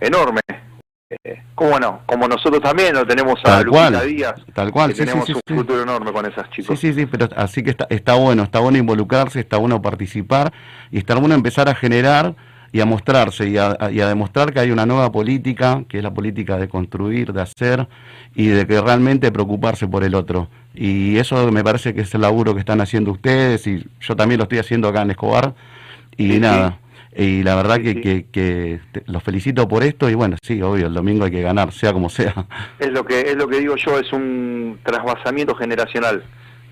enorme. 0.00 0.40
Eh, 1.24 1.42
como 1.54 1.78
no, 1.80 2.02
como 2.04 2.28
nosotros 2.28 2.60
también 2.60 2.94
lo 2.94 3.06
tenemos 3.06 3.40
a 3.44 3.62
Lupita 3.62 4.02
Díaz, 4.02 4.34
tal 4.52 4.70
cual, 4.70 4.92
tenemos 4.92 5.26
un 5.30 5.40
futuro 5.56 5.82
enorme 5.82 6.12
con 6.12 6.26
esas 6.26 6.50
chicos. 6.50 6.78
Sí, 6.78 6.92
sí, 6.92 7.00
sí, 7.00 7.06
pero 7.06 7.28
así 7.34 7.62
que 7.62 7.70
está, 7.70 7.86
está 7.88 8.14
bueno, 8.14 8.42
está 8.42 8.58
bueno 8.58 8.76
involucrarse, 8.76 9.40
está 9.40 9.56
bueno 9.56 9.80
participar 9.80 10.52
y 10.90 10.98
está 10.98 11.14
bueno 11.14 11.34
empezar 11.34 11.66
a 11.70 11.74
generar 11.74 12.36
y 12.72 12.80
a 12.80 12.84
mostrarse 12.84 13.48
y 13.48 13.56
a, 13.56 13.76
y 13.90 14.00
a, 14.00 14.08
demostrar 14.08 14.52
que 14.52 14.60
hay 14.60 14.70
una 14.70 14.84
nueva 14.84 15.10
política, 15.10 15.82
que 15.88 15.96
es 15.96 16.04
la 16.04 16.12
política 16.12 16.58
de 16.58 16.68
construir, 16.68 17.32
de 17.32 17.40
hacer 17.40 17.88
y 18.34 18.48
de 18.48 18.66
que 18.66 18.78
realmente 18.78 19.32
preocuparse 19.32 19.88
por 19.88 20.04
el 20.04 20.14
otro. 20.14 20.50
Y 20.74 21.16
eso 21.16 21.50
me 21.50 21.64
parece 21.64 21.94
que 21.94 22.02
es 22.02 22.14
el 22.14 22.20
laburo 22.20 22.52
que 22.52 22.60
están 22.60 22.82
haciendo 22.82 23.12
ustedes 23.12 23.66
y 23.66 23.82
yo 24.00 24.14
también 24.14 24.38
lo 24.38 24.42
estoy 24.42 24.58
haciendo 24.58 24.88
acá 24.88 25.00
en 25.00 25.12
Escobar 25.12 25.54
y 26.18 26.38
nada. 26.38 26.78
Y 27.16 27.42
la 27.42 27.56
verdad 27.56 27.78
que, 27.78 28.26
que, 28.30 28.80
los 29.06 29.22
felicito 29.22 29.66
por 29.66 29.82
esto 29.82 30.08
y 30.08 30.14
bueno, 30.14 30.36
sí, 30.40 30.62
obvio, 30.62 30.86
el 30.86 30.94
domingo 30.94 31.24
hay 31.24 31.30
que 31.30 31.42
ganar, 31.42 31.72
sea 31.72 31.92
como 31.92 32.08
sea. 32.08 32.32
Es 32.78 32.92
lo 32.92 33.04
que, 33.04 33.22
es 33.22 33.34
lo 33.34 33.48
que 33.48 33.58
digo 33.58 33.74
yo, 33.76 33.98
es 33.98 34.12
un 34.12 34.78
trasvasamiento 34.84 35.54
generacional, 35.56 36.22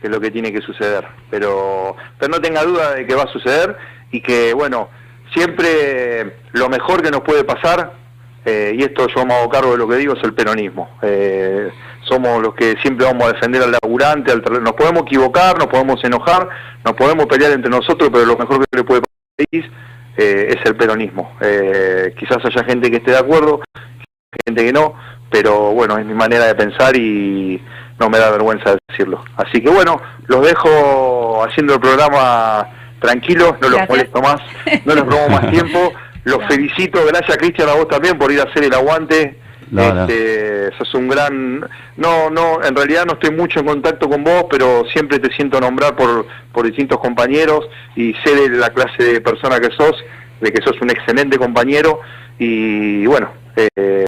que 0.00 0.06
es 0.06 0.12
lo 0.12 0.20
que 0.20 0.30
tiene 0.30 0.52
que 0.52 0.60
suceder. 0.60 1.04
Pero, 1.30 1.96
pero 2.18 2.30
no 2.30 2.40
tenga 2.40 2.62
duda 2.62 2.94
de 2.94 3.06
que 3.06 3.14
va 3.14 3.24
a 3.24 3.32
suceder 3.32 3.76
y 4.12 4.20
que, 4.20 4.52
bueno, 4.54 4.88
siempre 5.34 6.36
lo 6.52 6.68
mejor 6.68 7.02
que 7.02 7.10
nos 7.10 7.22
puede 7.22 7.42
pasar, 7.42 7.94
eh, 8.44 8.76
y 8.78 8.84
esto 8.84 9.08
yo 9.16 9.26
me 9.26 9.34
hago 9.34 9.48
cargo 9.48 9.72
de 9.72 9.78
lo 9.78 9.88
que 9.88 9.96
digo, 9.96 10.14
es 10.14 10.22
el 10.22 10.34
peronismo. 10.34 10.90
Eh, 11.02 11.70
somos 12.02 12.40
los 12.40 12.54
que 12.54 12.76
siempre 12.82 13.04
vamos 13.04 13.24
a 13.24 13.32
defender 13.32 13.64
al 13.64 13.72
laburante, 13.82 14.30
al 14.30 14.42
nos 14.62 14.74
podemos 14.74 15.02
equivocar, 15.02 15.58
nos 15.58 15.66
podemos 15.66 16.02
enojar, 16.04 16.48
nos 16.84 16.94
podemos 16.94 17.26
pelear 17.26 17.50
entre 17.50 17.70
nosotros, 17.70 18.10
pero 18.12 18.24
lo 18.24 18.36
mejor 18.36 18.60
que 18.60 18.76
le 18.76 18.84
puede 18.84 19.00
pasar 19.00 19.15
país 19.36 19.64
eh, 20.16 20.56
es 20.56 20.64
el 20.64 20.76
peronismo. 20.76 21.36
Eh, 21.40 22.14
quizás 22.18 22.38
haya 22.44 22.64
gente 22.64 22.90
que 22.90 22.98
esté 22.98 23.12
de 23.12 23.18
acuerdo, 23.18 23.60
gente 24.46 24.64
que 24.64 24.72
no, 24.72 24.94
pero 25.30 25.72
bueno, 25.72 25.98
es 25.98 26.06
mi 26.06 26.14
manera 26.14 26.46
de 26.46 26.54
pensar 26.54 26.96
y 26.96 27.62
no 27.98 28.08
me 28.08 28.18
da 28.18 28.30
vergüenza 28.30 28.76
decirlo. 28.88 29.24
Así 29.36 29.60
que 29.60 29.70
bueno, 29.70 30.00
los 30.26 30.46
dejo 30.46 31.44
haciendo 31.44 31.74
el 31.74 31.80
programa 31.80 32.66
tranquilos, 33.00 33.54
no 33.60 33.68
los 33.68 33.88
molesto 33.88 34.20
más, 34.20 34.40
no 34.84 34.94
les 34.94 35.04
robo 35.04 35.28
más 35.28 35.50
tiempo. 35.50 35.92
Los 36.24 36.44
felicito, 36.46 37.04
gracias 37.06 37.36
Cristian 37.38 37.68
a 37.68 37.74
vos 37.74 37.88
también 37.88 38.18
por 38.18 38.32
ir 38.32 38.40
a 38.40 38.44
hacer 38.44 38.64
el 38.64 38.74
aguante 38.74 39.38
este, 39.74 40.70
sos 40.78 40.94
un 40.94 41.08
gran... 41.08 41.60
No, 41.96 42.30
no, 42.30 42.62
en 42.62 42.74
realidad 42.74 43.06
no 43.06 43.14
estoy 43.14 43.30
mucho 43.30 43.60
en 43.60 43.66
contacto 43.66 44.08
con 44.08 44.22
vos, 44.24 44.46
pero 44.50 44.84
siempre 44.92 45.18
te 45.18 45.32
siento 45.34 45.60
nombrar 45.60 45.96
por, 45.96 46.26
por 46.52 46.66
distintos 46.66 46.98
compañeros 46.98 47.68
y 47.94 48.14
sé 48.24 48.34
de 48.34 48.50
la 48.50 48.70
clase 48.70 49.02
de 49.02 49.20
persona 49.20 49.60
que 49.60 49.70
sos, 49.76 49.94
de 50.40 50.52
que 50.52 50.62
sos 50.62 50.80
un 50.80 50.90
excelente 50.90 51.38
compañero 51.38 52.00
y 52.38 53.06
bueno, 53.06 53.30
eh, 53.56 54.04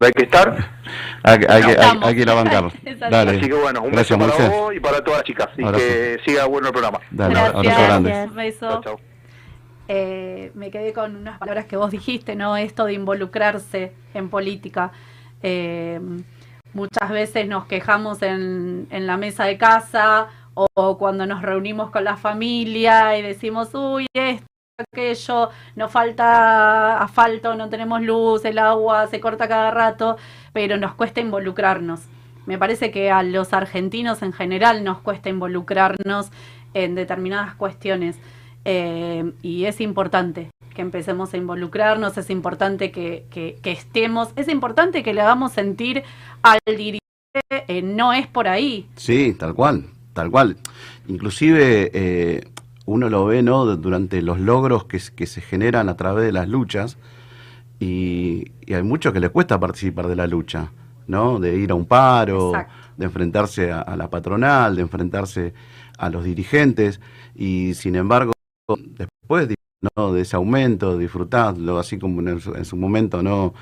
hay 0.00 0.12
que 0.12 0.24
estar. 0.24 0.56
Hay, 1.22 1.38
hay, 1.48 1.62
que, 1.62 1.80
hay, 1.80 1.98
hay 2.02 2.14
que 2.14 2.20
ir 2.22 2.30
a 2.30 2.34
bancar. 2.34 2.64
Dale. 3.10 3.38
Así 3.38 3.48
que 3.48 3.54
bueno, 3.54 3.82
un 3.82 3.92
Gracias, 3.92 4.18
beso 4.18 4.30
para 4.30 4.38
Moisés. 4.38 4.60
vos 4.60 4.74
y 4.74 4.80
para 4.80 5.04
todas 5.04 5.18
las 5.20 5.26
chicas. 5.26 5.48
Y 5.56 5.64
que 5.72 6.18
siga 6.24 6.44
bueno 6.46 6.68
el 6.68 6.72
programa. 6.72 7.00
Dale, 7.10 7.34
Gracias. 7.34 7.54
abrazo 7.54 7.82
grande. 7.82 8.12
Un 8.28 8.34
beso. 8.34 8.68
Chao, 8.68 8.82
chao. 8.82 9.07
Eh, 9.88 10.52
me 10.54 10.70
quedé 10.70 10.92
con 10.92 11.16
unas 11.16 11.38
palabras 11.38 11.64
que 11.64 11.78
vos 11.78 11.90
dijiste, 11.90 12.36
¿no? 12.36 12.56
Esto 12.58 12.84
de 12.84 12.92
involucrarse 12.92 13.94
en 14.12 14.28
política. 14.28 14.92
Eh, 15.42 15.98
muchas 16.74 17.10
veces 17.10 17.48
nos 17.48 17.64
quejamos 17.64 18.22
en, 18.22 18.86
la 18.90 19.16
mesa 19.16 19.44
de 19.44 19.56
casa 19.56 20.28
o, 20.54 20.98
cuando 20.98 21.26
nos 21.26 21.40
reunimos 21.40 21.90
con 21.90 22.04
la 22.04 22.16
familia 22.16 23.16
y 23.16 23.22
decimos, 23.22 23.74
uy, 23.74 24.06
esto, 24.12 24.46
aquello, 24.92 25.50
nos 25.74 25.90
falta 25.90 26.98
asfalto, 26.98 27.54
no 27.54 27.68
tenemos 27.70 28.02
luz, 28.02 28.44
el 28.44 28.58
agua 28.58 29.06
se 29.06 29.20
corta 29.20 29.48
cada 29.48 29.70
rato, 29.70 30.18
pero 30.52 30.76
nos 30.76 30.94
cuesta 30.94 31.20
involucrarnos. 31.20 32.02
Me 32.46 32.58
parece 32.58 32.90
que 32.90 33.10
a 33.10 33.22
los 33.22 33.52
argentinos 33.52 34.22
en 34.22 34.32
general 34.32 34.84
nos 34.84 35.00
cuesta 35.00 35.28
involucrarnos 35.28 36.30
en 36.74 36.94
determinadas 36.94 37.54
cuestiones. 37.54 38.18
Eh, 38.64 39.32
y 39.42 39.64
es 39.64 39.80
importante 39.80 40.50
que 40.74 40.82
empecemos 40.82 41.32
a 41.32 41.36
involucrarnos, 41.36 42.16
es 42.18 42.30
importante 42.30 42.90
que, 42.90 43.24
que- 43.30 43.58
que 43.62 43.72
estemos, 43.72 44.30
es 44.36 44.48
importante 44.48 45.02
que 45.02 45.14
le 45.14 45.20
hagamos 45.22 45.52
sentir 45.52 46.02
al 46.42 46.58
dirigente, 46.66 46.98
eh, 47.50 47.82
no 47.82 48.12
es 48.12 48.26
por 48.26 48.46
ahí. 48.48 48.86
Sí, 48.96 49.34
tal 49.38 49.54
cual, 49.54 49.86
tal 50.12 50.30
cual. 50.30 50.56
Inclusive 51.08 51.90
eh, 51.94 52.48
uno 52.86 53.08
lo 53.08 53.24
ve, 53.26 53.42
¿no? 53.42 53.64
Durante 53.76 54.22
los 54.22 54.38
logros 54.38 54.84
que, 54.84 55.00
que 55.16 55.26
se 55.26 55.40
generan 55.40 55.88
a 55.88 55.96
través 55.96 56.24
de 56.26 56.32
las 56.32 56.48
luchas 56.48 56.98
y, 57.80 58.52
y 58.66 58.74
hay 58.74 58.82
muchos 58.82 59.12
que 59.12 59.20
les 59.20 59.30
cuesta 59.30 59.58
participar 59.58 60.08
de 60.08 60.16
la 60.16 60.26
lucha, 60.26 60.72
¿no? 61.06 61.38
De 61.38 61.56
ir 61.56 61.70
a 61.70 61.74
un 61.74 61.86
paro, 61.86 62.48
Exacto. 62.50 62.72
de 62.96 63.04
enfrentarse 63.06 63.72
a, 63.72 63.80
a 63.80 63.96
la 63.96 64.10
patronal, 64.10 64.76
de 64.76 64.82
enfrentarse 64.82 65.54
a 65.96 66.10
los 66.10 66.24
dirigentes 66.24 67.00
y 67.34 67.74
sin 67.74 67.96
embargo 67.96 68.32
después 68.76 69.48
de, 69.48 69.54
¿no? 69.96 70.12
de 70.12 70.22
ese 70.22 70.36
aumento, 70.36 70.98
disfrutarlo, 70.98 71.78
así 71.78 71.98
como 71.98 72.20
en, 72.28 72.40
su- 72.40 72.54
en 72.54 72.64
su 72.64 72.76
momento, 72.76 73.22
¿no? 73.22 73.54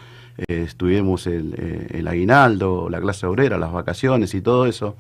Eh, 0.49 0.63
estuvimos 0.67 1.27
el, 1.27 1.55
eh, 1.57 1.87
el 1.93 2.09
aguinaldo, 2.09 2.89
la 2.91 3.01
clase 3.01 3.27
obrera, 3.27 3.59
las 3.59 3.73
vacaciones 3.73 4.35
y 4.35 4.43
todo 4.43 4.67
eso. 4.67 4.97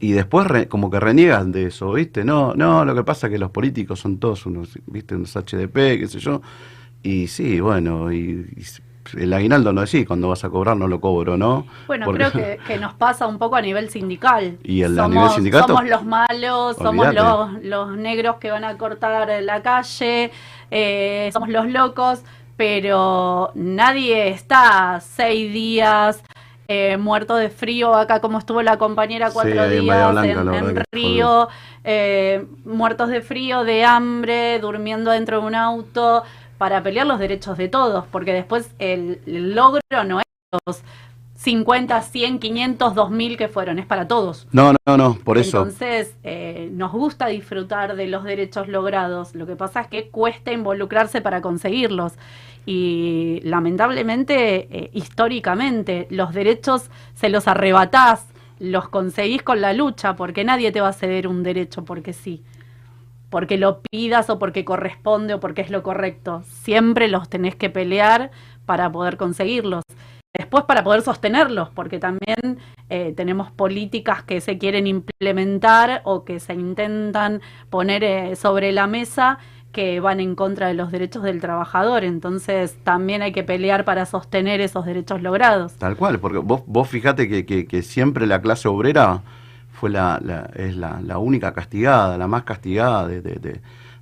Y 0.00 0.12
después 0.12 0.46
re- 0.46 0.68
como 0.68 0.90
que 0.90 1.00
reniegan 1.00 1.52
de 1.52 1.66
eso, 1.66 1.92
¿viste? 1.92 2.24
No, 2.24 2.54
no, 2.54 2.84
lo 2.84 2.94
que 2.94 3.04
pasa 3.04 3.26
es 3.28 3.32
que 3.32 3.38
los 3.38 3.50
políticos 3.50 4.00
son 4.00 4.18
todos 4.18 4.46
unos, 4.46 4.78
¿viste? 4.86 5.16
Unos 5.16 5.36
HDP, 5.36 5.98
qué 6.00 6.08
sé 6.08 6.18
yo. 6.20 6.42
Y 7.02 7.28
sí, 7.28 7.60
bueno, 7.60 8.12
y, 8.12 8.46
el 9.16 9.32
aguinaldo 9.32 9.72
no 9.72 9.80
decís, 9.82 10.06
cuando 10.06 10.28
vas 10.28 10.44
a 10.44 10.50
cobrar 10.50 10.76
no 10.76 10.88
lo 10.88 11.00
cobro, 11.00 11.36
¿no? 11.36 11.66
Bueno, 11.86 12.06
Porque- 12.06 12.30
creo 12.30 12.32
que, 12.32 12.58
que 12.66 12.78
nos 12.78 12.94
pasa 12.94 13.26
un 13.26 13.38
poco 13.38 13.56
a 13.56 13.60
nivel 13.62 13.90
sindical. 13.90 14.58
¿Y 14.62 14.82
el- 14.82 14.98
a 14.98 15.02
somos, 15.04 15.14
nivel 15.14 15.30
sindicato? 15.30 15.66
Somos 15.68 15.86
los 15.88 16.04
malos, 16.04 16.76
somos 16.76 17.14
los, 17.14 17.62
los 17.64 17.96
negros 17.96 18.36
que 18.36 18.50
van 18.50 18.64
a 18.64 18.76
cortar 18.76 19.42
la 19.42 19.62
calle, 19.62 20.30
eh, 20.70 21.30
somos 21.32 21.48
los 21.48 21.66
locos, 21.68 22.22
pero 22.56 23.50
nadie 23.54 24.28
está 24.28 25.00
seis 25.00 25.52
días 25.52 26.22
eh, 26.70 26.98
muerto 26.98 27.34
de 27.36 27.48
frío 27.48 27.94
acá 27.94 28.20
como 28.20 28.38
estuvo 28.38 28.60
la 28.62 28.76
compañera 28.76 29.30
cuatro 29.30 29.68
días 29.70 30.12
Blanca, 30.12 30.40
en, 30.58 30.68
en 30.68 30.82
Río, 30.92 31.48
eh, 31.84 32.44
muertos 32.66 33.08
de 33.08 33.22
frío, 33.22 33.64
de 33.64 33.84
hambre, 33.86 34.58
durmiendo 34.58 35.10
dentro 35.12 35.40
de 35.40 35.46
un 35.46 35.54
auto 35.54 36.24
para 36.58 36.82
pelear 36.82 37.06
los 37.06 37.18
derechos 37.18 37.56
de 37.56 37.68
todos, 37.68 38.04
porque 38.10 38.32
después 38.32 38.70
el, 38.78 39.20
el 39.26 39.54
logro 39.54 39.80
no 40.04 40.20
es 40.20 40.26
los 40.66 40.82
50, 41.38 42.02
100, 42.02 42.40
500, 42.40 42.94
2000 42.94 43.36
que 43.36 43.48
fueron, 43.48 43.78
es 43.78 43.86
para 43.86 44.08
todos. 44.08 44.48
No, 44.50 44.74
no, 44.86 44.96
no, 44.96 45.14
por 45.22 45.38
eso. 45.38 45.58
Entonces, 45.58 46.16
eh, 46.24 46.68
nos 46.72 46.90
gusta 46.90 47.28
disfrutar 47.28 47.94
de 47.94 48.08
los 48.08 48.24
derechos 48.24 48.66
logrados. 48.66 49.36
Lo 49.36 49.46
que 49.46 49.54
pasa 49.54 49.82
es 49.82 49.86
que 49.86 50.08
cuesta 50.08 50.52
involucrarse 50.52 51.20
para 51.20 51.40
conseguirlos. 51.40 52.14
Y 52.66 53.40
lamentablemente, 53.44 54.68
eh, 54.70 54.90
históricamente, 54.92 56.08
los 56.10 56.34
derechos 56.34 56.90
se 57.14 57.28
los 57.28 57.46
arrebatás, 57.46 58.26
los 58.58 58.88
conseguís 58.88 59.42
con 59.44 59.60
la 59.60 59.72
lucha, 59.72 60.16
porque 60.16 60.42
nadie 60.42 60.72
te 60.72 60.80
va 60.80 60.88
a 60.88 60.92
ceder 60.92 61.28
un 61.28 61.44
derecho 61.44 61.84
porque 61.84 62.12
sí. 62.12 62.42
Porque 63.30 63.58
lo 63.58 63.82
pidas 63.82 64.30
o 64.30 64.38
porque 64.38 64.64
corresponde 64.64 65.34
o 65.34 65.40
porque 65.40 65.62
es 65.62 65.70
lo 65.70 65.82
correcto. 65.82 66.42
Siempre 66.44 67.08
los 67.08 67.28
tenés 67.28 67.54
que 67.56 67.70
pelear 67.70 68.30
para 68.66 68.90
poder 68.90 69.16
conseguirlos. 69.16 69.82
Después 70.36 70.64
para 70.64 70.84
poder 70.84 71.02
sostenerlos, 71.02 71.70
porque 71.70 71.98
también 71.98 72.58
eh, 72.90 73.12
tenemos 73.16 73.50
políticas 73.50 74.22
que 74.22 74.40
se 74.40 74.58
quieren 74.58 74.86
implementar 74.86 76.02
o 76.04 76.24
que 76.24 76.38
se 76.38 76.54
intentan 76.54 77.40
poner 77.70 78.04
eh, 78.04 78.36
sobre 78.36 78.70
la 78.72 78.86
mesa 78.86 79.38
que 79.72 80.00
van 80.00 80.20
en 80.20 80.34
contra 80.34 80.68
de 80.68 80.74
los 80.74 80.92
derechos 80.92 81.22
del 81.22 81.40
trabajador. 81.40 82.04
Entonces 82.04 82.76
también 82.84 83.22
hay 83.22 83.32
que 83.32 83.42
pelear 83.42 83.84
para 83.84 84.06
sostener 84.06 84.60
esos 84.60 84.84
derechos 84.84 85.22
logrados. 85.22 85.72
Tal 85.74 85.96
cual, 85.96 86.18
porque 86.20 86.38
vos, 86.38 86.62
vos 86.66 86.88
fijate 86.88 87.28
que, 87.28 87.46
que, 87.46 87.66
que 87.66 87.82
siempre 87.82 88.26
la 88.26 88.40
clase 88.40 88.68
obrera 88.68 89.22
fue 89.78 89.90
la, 89.90 90.20
la- 90.24 90.50
es 90.54 90.76
la, 90.76 91.00
la 91.00 91.18
única 91.18 91.52
castigada, 91.52 92.18
la 92.18 92.26
más 92.26 92.42
castigada 92.44 93.06
de, 93.06 93.20
de- 93.22 93.36
de- 93.36 93.60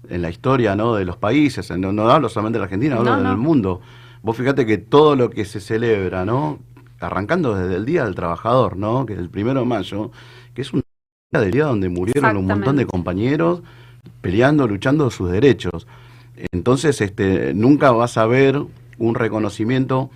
en 0.08 0.22
la 0.22 0.30
historia 0.30 0.76
¿no? 0.76 0.94
de 0.94 1.04
los 1.04 1.16
países. 1.16 1.70
No, 1.76 1.92
no 1.92 2.08
hablo 2.10 2.28
solamente 2.28 2.56
de 2.58 2.60
la 2.60 2.64
Argentina, 2.64 2.96
hablo 2.96 3.16
No, 3.16 3.22
no. 3.22 3.28
del 3.30 3.38
mundo. 3.38 3.80
Vos 4.22 4.36
fíjate 4.36 4.64
que 4.66 4.78
todo 4.78 5.16
lo 5.16 5.30
que 5.30 5.44
se 5.44 5.60
celebra, 5.60 6.24
¿no? 6.24 6.58
arrancando 7.00 7.54
desde 7.54 7.76
el 7.76 7.84
Día 7.84 8.04
del 8.04 8.14
Trabajador, 8.14 8.76
¿no? 8.76 9.04
que 9.04 9.12
es 9.12 9.18
el 9.18 9.28
primero 9.28 9.60
de 9.60 9.66
mayo, 9.66 10.10
que 10.54 10.62
es 10.62 10.72
un 10.72 10.80
día 11.32 11.40
del 11.42 11.50
día 11.50 11.64
donde 11.66 11.88
murieron 11.90 12.36
un 12.36 12.46
montón 12.46 12.76
de 12.76 12.86
compañeros 12.86 13.62
peleando, 14.22 14.66
luchando 14.66 15.10
sus 15.10 15.30
derechos. 15.30 15.86
Entonces, 16.52 17.00
este, 17.00 17.52
nunca 17.54 17.90
vas 17.92 18.16
a 18.16 18.26
ver 18.26 18.62
un 18.98 19.14
reconocimiento 19.14 20.10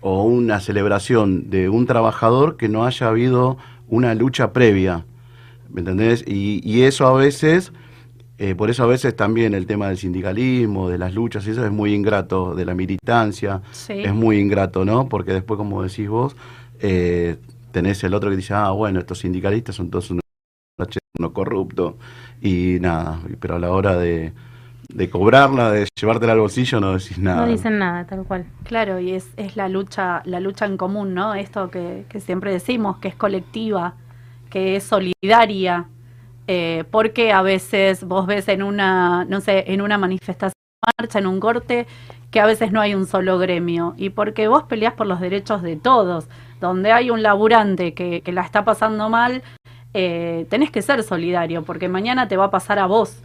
o 0.00 0.24
una 0.24 0.60
celebración 0.60 1.50
de 1.50 1.68
un 1.68 1.86
trabajador 1.86 2.56
que 2.56 2.68
no 2.68 2.84
haya 2.84 3.08
habido 3.08 3.56
una 3.88 4.14
lucha 4.14 4.52
previa. 4.52 5.04
¿Me 5.70 5.80
entendés? 5.80 6.24
Y, 6.26 6.60
y 6.64 6.82
eso 6.82 7.06
a 7.06 7.12
veces, 7.14 7.72
eh, 8.38 8.54
por 8.54 8.70
eso 8.70 8.84
a 8.84 8.86
veces 8.86 9.16
también 9.16 9.54
el 9.54 9.66
tema 9.66 9.88
del 9.88 9.98
sindicalismo, 9.98 10.88
de 10.88 10.98
las 10.98 11.14
luchas, 11.14 11.46
eso 11.46 11.64
es 11.64 11.72
muy 11.72 11.94
ingrato, 11.94 12.54
de 12.54 12.64
la 12.64 12.74
militancia, 12.74 13.62
Sí. 13.72 13.94
es 13.94 14.14
muy 14.14 14.38
ingrato, 14.38 14.84
¿no? 14.84 15.08
Porque 15.08 15.32
después, 15.32 15.58
como 15.58 15.82
decís 15.82 16.08
vos, 16.08 16.36
eh, 16.80 17.36
tenés 17.72 18.04
el 18.04 18.14
otro 18.14 18.30
que 18.30 18.36
dice, 18.36 18.54
ah, 18.54 18.70
bueno, 18.70 19.00
estos 19.00 19.18
sindicalistas 19.18 19.74
son 19.74 19.90
todos 19.90 20.10
unos, 20.10 20.22
unos 21.18 21.32
corruptos, 21.32 21.94
y 22.40 22.78
nada, 22.80 23.20
pero 23.40 23.56
a 23.56 23.58
la 23.58 23.70
hora 23.72 23.96
de, 23.96 24.32
de 24.88 25.10
cobrarla, 25.10 25.70
de 25.70 25.88
llevártela 25.98 26.32
al 26.32 26.40
bolsillo, 26.40 26.80
no 26.80 26.92
decís 26.92 27.18
nada. 27.18 27.42
No 27.42 27.52
dicen 27.52 27.78
nada, 27.78 28.06
tal 28.06 28.24
cual. 28.24 28.46
Claro, 28.64 29.00
y 29.00 29.12
es, 29.12 29.28
es 29.36 29.56
la 29.56 29.68
lucha, 29.68 30.22
la 30.24 30.40
lucha 30.40 30.66
en 30.66 30.76
común, 30.76 31.14
¿no? 31.14 31.34
Esto 31.34 31.70
que, 31.70 32.04
que 32.08 32.20
siempre 32.20 32.52
decimos, 32.52 32.98
que 32.98 33.08
es 33.08 33.14
colectiva, 33.14 33.94
que 34.50 34.76
es 34.76 34.84
solidaria, 34.84 35.88
eh, 36.46 36.84
porque 36.90 37.32
a 37.32 37.42
veces 37.42 38.04
vos 38.04 38.26
ves 38.26 38.48
en 38.48 38.62
una, 38.62 39.24
no 39.24 39.40
sé, 39.40 39.64
en 39.68 39.80
una 39.80 39.98
manifestación, 39.98 40.52
marcha, 40.98 41.18
en 41.18 41.26
un 41.26 41.40
corte, 41.40 41.86
que 42.30 42.40
a 42.40 42.46
veces 42.46 42.70
no 42.72 42.80
hay 42.80 42.94
un 42.94 43.06
solo 43.06 43.38
gremio, 43.38 43.94
y 43.96 44.10
porque 44.10 44.48
vos 44.48 44.64
peleás 44.64 44.94
por 44.94 45.06
los 45.06 45.20
derechos 45.20 45.62
de 45.62 45.76
todos, 45.76 46.28
donde 46.60 46.92
hay 46.92 47.10
un 47.10 47.22
laburante 47.22 47.94
que, 47.94 48.20
que 48.20 48.32
la 48.32 48.42
está 48.42 48.64
pasando 48.64 49.08
mal, 49.08 49.42
eh, 49.94 50.46
tenés 50.50 50.70
que 50.70 50.82
ser 50.82 51.02
solidario, 51.02 51.62
porque 51.62 51.88
mañana 51.88 52.28
te 52.28 52.36
va 52.36 52.46
a 52.46 52.50
pasar 52.50 52.78
a 52.78 52.86
vos. 52.86 53.22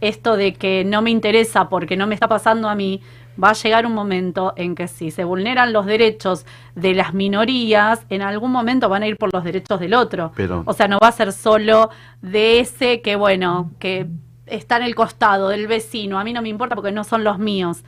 Esto 0.00 0.36
de 0.36 0.54
que 0.54 0.84
no 0.84 1.02
me 1.02 1.10
interesa 1.10 1.68
porque 1.68 1.96
no 1.96 2.06
me 2.06 2.14
está 2.14 2.28
pasando 2.28 2.68
a 2.68 2.74
mí, 2.74 3.00
va 3.42 3.50
a 3.50 3.52
llegar 3.54 3.84
un 3.86 3.92
momento 3.94 4.52
en 4.56 4.74
que 4.74 4.88
si 4.88 5.10
se 5.10 5.24
vulneran 5.24 5.72
los 5.72 5.84
derechos 5.86 6.46
de 6.74 6.94
las 6.94 7.12
minorías, 7.14 8.06
en 8.08 8.22
algún 8.22 8.50
momento 8.50 8.88
van 8.88 9.02
a 9.02 9.06
ir 9.08 9.16
por 9.16 9.32
los 9.32 9.44
derechos 9.44 9.78
del 9.80 9.94
otro. 9.94 10.32
Pero- 10.34 10.62
O 10.66 10.72
sea, 10.72 10.88
no 10.88 10.98
va 10.98 11.08
a 11.08 11.12
ser 11.12 11.32
solo 11.32 11.90
de 12.22 12.60
ese 12.60 13.00
que, 13.02 13.16
bueno, 13.16 13.70
que 13.78 14.06
está 14.46 14.76
en 14.78 14.84
el 14.84 14.94
costado 14.94 15.48
del 15.48 15.66
vecino. 15.66 16.18
A 16.18 16.24
mí 16.24 16.32
no 16.32 16.40
me 16.42 16.48
importa 16.48 16.74
porque 16.74 16.92
no 16.92 17.04
son 17.04 17.24
los 17.24 17.38
míos. 17.38 17.82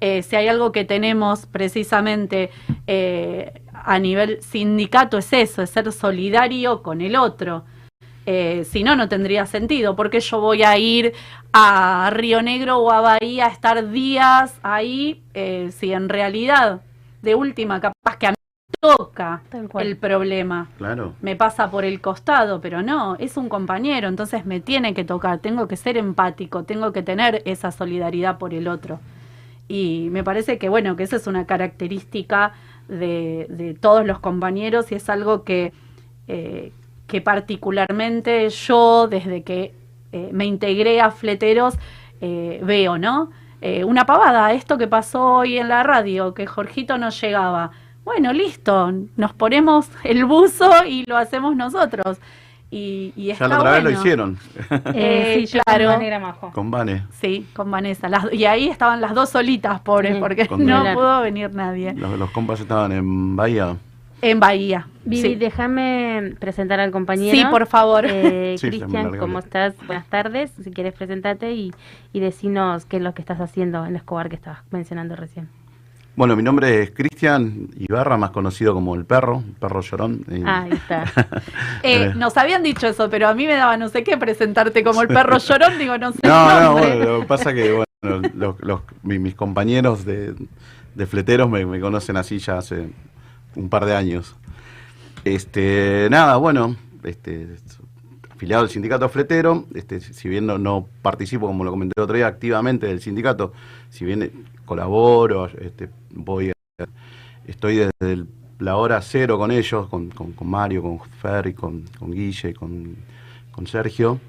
Eh, 0.00 0.22
si 0.22 0.36
hay 0.36 0.48
algo 0.48 0.70
que 0.70 0.84
tenemos 0.84 1.46
precisamente 1.46 2.50
eh, 2.86 3.62
a 3.72 3.98
nivel 3.98 4.42
sindicato 4.42 5.18
es 5.18 5.32
eso, 5.32 5.62
es 5.62 5.70
ser 5.70 5.90
solidario 5.92 6.82
con 6.82 7.00
el 7.00 7.16
otro. 7.16 7.64
Eh, 8.26 8.64
si 8.64 8.84
no, 8.84 8.96
no 8.96 9.08
tendría 9.08 9.44
sentido, 9.44 9.96
porque 9.96 10.20
yo 10.20 10.40
voy 10.40 10.62
a 10.62 10.78
ir 10.78 11.12
a 11.52 12.10
Río 12.12 12.40
Negro 12.40 12.78
o 12.78 12.90
a 12.90 13.00
Bahía 13.00 13.46
a 13.46 13.48
estar 13.50 13.90
días 13.90 14.58
ahí, 14.62 15.22
eh, 15.34 15.70
si 15.72 15.92
en 15.92 16.08
realidad, 16.08 16.80
de 17.20 17.34
última, 17.34 17.80
capaz 17.80 18.16
que 18.18 18.26
a 18.28 18.30
mí 18.30 18.36
me 18.36 18.96
toca 18.96 19.42
el 19.78 19.96
problema. 19.98 20.68
Claro. 20.78 21.12
Me 21.20 21.36
pasa 21.36 21.70
por 21.70 21.84
el 21.84 22.00
costado, 22.00 22.62
pero 22.62 22.82
no, 22.82 23.16
es 23.16 23.36
un 23.36 23.50
compañero, 23.50 24.08
entonces 24.08 24.46
me 24.46 24.60
tiene 24.60 24.94
que 24.94 25.04
tocar, 25.04 25.40
tengo 25.40 25.68
que 25.68 25.76
ser 25.76 25.98
empático, 25.98 26.64
tengo 26.64 26.92
que 26.92 27.02
tener 27.02 27.42
esa 27.44 27.72
solidaridad 27.72 28.38
por 28.38 28.54
el 28.54 28.68
otro. 28.68 29.00
Y 29.68 30.08
me 30.10 30.24
parece 30.24 30.56
que, 30.58 30.70
bueno, 30.70 30.96
que 30.96 31.02
esa 31.02 31.16
es 31.16 31.26
una 31.26 31.46
característica 31.46 32.52
de, 32.88 33.46
de 33.50 33.74
todos 33.74 34.06
los 34.06 34.18
compañeros 34.18 34.92
y 34.92 34.94
es 34.94 35.08
algo 35.08 35.44
que, 35.44 35.72
eh, 36.26 36.72
que 37.06 37.20
particularmente 37.20 38.48
yo, 38.50 39.08
desde 39.08 39.42
que 39.42 39.74
eh, 40.12 40.30
me 40.32 40.44
integré 40.46 41.00
a 41.00 41.10
Fleteros, 41.10 41.74
eh, 42.20 42.60
veo, 42.64 42.98
¿no? 42.98 43.30
Eh, 43.60 43.84
una 43.84 44.04
pavada, 44.06 44.52
esto 44.52 44.76
que 44.78 44.86
pasó 44.86 45.36
hoy 45.36 45.58
en 45.58 45.68
la 45.68 45.82
radio, 45.82 46.34
que 46.34 46.46
Jorgito 46.46 46.98
no 46.98 47.10
llegaba. 47.10 47.70
Bueno, 48.04 48.32
listo, 48.32 48.92
nos 49.16 49.32
ponemos 49.32 49.88
el 50.04 50.24
buzo 50.26 50.70
y 50.86 51.04
lo 51.06 51.16
hacemos 51.16 51.56
nosotros. 51.56 52.18
Y, 52.70 53.12
y 53.16 53.32
Ya 53.32 53.46
la 53.46 53.58
otra 53.60 53.70
vez 53.72 53.84
lo 53.84 53.90
hicieron 53.90 54.36
Eh, 54.94 55.44
sí, 55.46 55.58
yo 55.58 55.62
claro. 55.62 55.96
con 56.52 56.70
Vane. 56.70 57.04
Sí, 57.20 57.46
con 57.54 57.70
Vanessa. 57.70 58.08
Las- 58.08 58.32
y 58.32 58.46
ahí 58.46 58.68
estaban 58.68 59.00
las 59.00 59.14
dos 59.14 59.28
solitas, 59.30 59.80
pobres, 59.80 60.16
porque 60.18 60.46
con 60.48 60.64
no 60.66 60.82
pudo 60.92 61.20
venir 61.20 61.54
nadie. 61.54 61.94
Los, 61.94 62.18
los 62.18 62.30
compas 62.32 62.60
estaban 62.60 62.90
en 62.92 63.36
Bahía. 63.36 63.76
En 64.30 64.40
Bahía. 64.40 64.88
Vivi, 65.04 65.22
sí. 65.30 65.34
déjame 65.34 66.34
presentar 66.38 66.80
al 66.80 66.90
compañero. 66.90 67.36
Sí, 67.36 67.44
por 67.50 67.66
favor. 67.66 68.06
Eh, 68.08 68.56
Sí, 68.58 68.68
Cristian, 68.68 69.16
¿cómo 69.18 69.38
estás? 69.38 69.74
Buenas 69.86 70.06
tardes. 70.06 70.50
Si 70.62 70.70
quieres, 70.70 70.94
presentate 70.94 71.52
y, 71.52 71.72
y 72.12 72.20
decinos 72.20 72.86
qué 72.86 72.96
es 72.96 73.02
lo 73.02 73.12
que 73.14 73.20
estás 73.20 73.40
haciendo 73.40 73.84
en 73.84 73.96
Escobar 73.96 74.28
que 74.30 74.36
estabas 74.36 74.60
mencionando 74.70 75.14
recién. 75.16 75.48
Bueno, 76.16 76.36
mi 76.36 76.42
nombre 76.44 76.80
es 76.82 76.90
Cristian 76.92 77.68
Ibarra, 77.76 78.16
más 78.16 78.30
conocido 78.30 78.72
como 78.72 78.94
el 78.94 79.04
perro, 79.04 79.42
el 79.46 79.52
perro 79.54 79.80
llorón. 79.80 80.24
Y- 80.30 80.42
Ah, 80.46 80.62
ahí 80.62 80.72
está. 80.72 81.04
Eh, 81.82 82.12
nos 82.16 82.36
habían 82.38 82.62
dicho 82.62 82.86
eso, 82.86 83.10
pero 83.10 83.28
a 83.28 83.34
mí 83.34 83.46
me 83.46 83.54
daba 83.56 83.76
no 83.76 83.88
sé 83.88 84.04
qué 84.04 84.16
presentarte 84.16 84.82
como 84.84 85.02
el 85.02 85.08
perro 85.08 85.36
llorón, 85.38 85.76
digo, 85.78 85.98
no 85.98 86.12
sé 86.12 86.20
el 86.22 86.30
No, 86.30 86.60
no, 86.62 86.72
bueno, 86.78 87.04
lo 87.04 87.20
que 87.20 87.26
pasa 87.26 87.52
que 87.52 87.72
bueno, 88.02 88.28
los, 88.34 88.58
los- 88.62 88.80
mi- 89.02 89.18
mis 89.18 89.34
compañeros 89.34 90.04
de, 90.06 90.34
de 90.94 91.06
fleteros 91.06 91.50
me, 91.50 91.66
me 91.66 91.78
conocen 91.80 92.16
así 92.16 92.38
ya 92.38 92.56
hace 92.58 92.88
un 93.56 93.68
par 93.68 93.84
de 93.86 93.94
años. 93.94 94.34
Este, 95.24 96.08
nada, 96.10 96.36
bueno, 96.36 96.76
este, 97.04 97.56
afiliado 98.30 98.62
al 98.64 98.70
sindicato 98.70 99.08
fletero, 99.08 99.66
este, 99.74 100.00
si 100.00 100.28
bien 100.28 100.46
no, 100.46 100.88
participo, 101.02 101.46
como 101.46 101.64
lo 101.64 101.70
comenté 101.70 101.94
el 101.96 102.02
otro 102.04 102.16
día, 102.16 102.26
activamente 102.26 102.86
del 102.86 103.00
sindicato, 103.00 103.52
si 103.90 104.04
bien 104.04 104.44
colaboro, 104.66 105.46
este, 105.46 105.88
voy 106.10 106.50
a- 106.50 106.54
estoy 107.46 107.76
desde 108.00 108.24
la 108.58 108.76
hora 108.76 109.00
cero 109.02 109.38
con 109.38 109.50
ellos, 109.50 109.88
con, 109.88 110.10
con- 110.10 110.32
con 110.32 110.48
Mario, 110.48 110.82
con 110.82 111.00
Ferry, 111.20 111.54
con, 111.54 111.84
con 111.98 112.10
Guille, 112.12 112.54
con, 112.54 112.96
con 113.50 113.66
Sergio. 113.66 114.20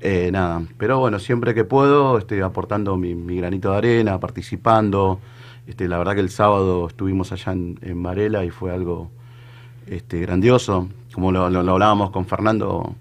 Eh, 0.00 0.30
nada, 0.32 0.62
pero 0.78 0.98
bueno, 0.98 1.18
siempre 1.18 1.54
que 1.54 1.64
puedo 1.64 2.18
estoy 2.18 2.40
aportando 2.40 2.96
mi 2.96 3.36
granito 3.36 3.70
de 3.72 3.78
arena, 3.78 4.18
participando. 4.20 5.20
Este, 5.66 5.88
la 5.88 5.98
verdad 5.98 6.14
que 6.14 6.20
el 6.20 6.30
sábado 6.30 6.86
estuvimos 6.88 7.32
allá 7.32 7.52
en, 7.52 7.78
en 7.82 8.02
Varela 8.02 8.44
y 8.44 8.50
fue 8.50 8.72
algo 8.72 9.10
este, 9.86 10.20
grandioso. 10.20 10.88
Como 11.12 11.32
lo, 11.32 11.48
lo- 11.50 11.62
lo 11.62 11.72
hablábamos 11.72 12.10
con 12.10 12.26
Fernando 12.26 12.94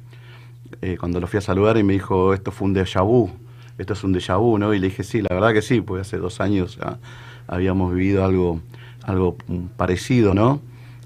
eh, 0.82 0.98
cuando 1.00 1.20
lo 1.20 1.28
fui 1.28 1.38
a 1.38 1.42
saludar 1.42 1.78
y 1.78 1.84
me 1.84 1.94
dijo, 1.94 2.34
esto 2.34 2.52
fue 2.52 2.68
un 2.68 2.76
déjà 2.76 3.04
vu, 3.04 3.30
esto 3.78 3.94
es 3.94 4.04
un 4.04 4.14
déjà 4.14 4.38
vu, 4.40 4.58
¿no? 4.58 4.74
Y 4.74 4.80
le 4.80 4.88
dije, 4.88 5.04
sí, 5.04 5.22
la 5.22 5.30
verdad 5.34 5.54
que 5.54 5.62
sí, 5.62 5.82
porque 5.82 6.02
hace 6.02 6.18
dos 6.18 6.40
años 6.42 6.78
ya 6.78 7.00
habíamos 7.48 7.94
vivido 7.94 8.24
algo, 8.24 8.62
algo 9.04 9.36
mm, 9.48 9.66
parecido, 9.78 10.34
¿no? 10.34 10.62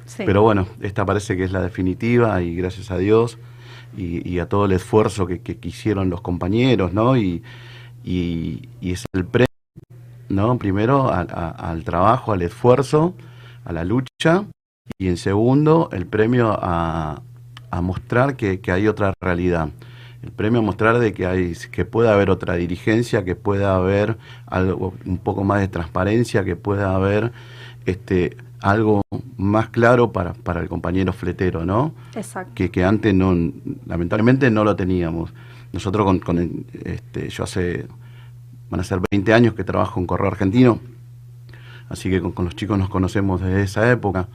Sí. 0.05 0.23
Pero 0.25 0.41
bueno, 0.41 0.67
esta 0.81 1.05
parece 1.05 1.37
que 1.37 1.43
es 1.45 1.51
la 1.51 1.61
definitiva 1.61 2.41
y 2.41 2.55
gracias 2.55 2.91
a 2.91 2.97
Dios 2.97 3.37
y, 3.97 4.27
y 4.29 4.39
a 4.39 4.47
todo 4.49 4.65
el 4.65 4.73
esfuerzo 4.73 5.25
que, 5.27 5.39
que- 5.39 5.57
que 5.57 5.69
hicieron 5.69 6.09
los 6.09 6.21
compañeros, 6.21 6.93
¿no? 6.93 7.15
Y, 7.17 7.41
y- 8.03 8.67
y 8.81 8.91
es 8.91 9.05
el 9.13 9.25
premio, 9.25 9.47
¿no? 10.33 10.57
Primero 10.57 11.09
a- 11.11 11.21
a- 11.21 11.71
al 11.71 11.83
trabajo, 11.83 12.33
al 12.33 12.41
esfuerzo, 12.41 13.13
a 13.65 13.73
la 13.73 13.83
lucha 13.83 14.45
y 14.97 15.07
en 15.07 15.17
segundo 15.17 15.89
el 15.93 16.05
premio 16.05 16.51
a, 16.51 17.21
a 17.71 17.81
mostrar 17.81 18.35
que, 18.35 18.59
que 18.59 18.71
hay 18.71 18.87
otra 18.87 19.13
realidad. 19.21 19.69
El 20.21 20.31
premio 20.31 20.59
a 20.59 20.63
mostrar 20.63 20.99
de 20.99 21.13
que 21.13 21.25
hay 21.25 21.53
que 21.71 21.83
pueda 21.85 22.13
haber 22.13 22.29
otra 22.29 22.55
dirigencia, 22.55 23.25
que 23.25 23.35
pueda 23.35 23.75
haber 23.75 24.17
algo 24.45 24.93
un 25.05 25.17
poco 25.17 25.43
más 25.43 25.59
de 25.59 25.67
transparencia, 25.67 26.43
que 26.45 26.55
pueda 26.55 26.95
haber 26.95 27.31
este 27.85 28.37
algo 28.61 29.01
más 29.35 29.67
claro 29.69 30.13
para, 30.13 30.33
para 30.33 30.61
el 30.61 30.69
compañero 30.69 31.11
fletero, 31.11 31.65
¿no? 31.65 31.93
Exacto. 32.15 32.53
que, 32.55 32.71
que 32.71 32.85
antes 32.85 33.13
no, 33.13 33.35
lamentablemente 33.85 34.49
no 34.49 34.63
lo 34.63 34.77
teníamos. 34.77 35.33
Nosotros 35.73 36.05
con, 36.05 36.19
con 36.19 36.65
este, 36.85 37.27
yo 37.27 37.43
hace, 37.43 37.87
van 38.73 38.79
a 38.79 38.83
ser 38.83 38.99
20 39.11 39.33
años 39.35 39.53
que 39.53 39.63
trabajo 39.63 39.99
en 39.99 40.07
Correo 40.07 40.29
Argentino, 40.29 40.79
así 41.89 42.09
que 42.09 42.19
con, 42.19 42.43
los 42.43 42.55
chicos 42.55 42.75
nos 42.75 42.89
conocemos 42.89 43.39
desde 43.39 43.61
esa 43.61 43.91
época. 43.91 44.27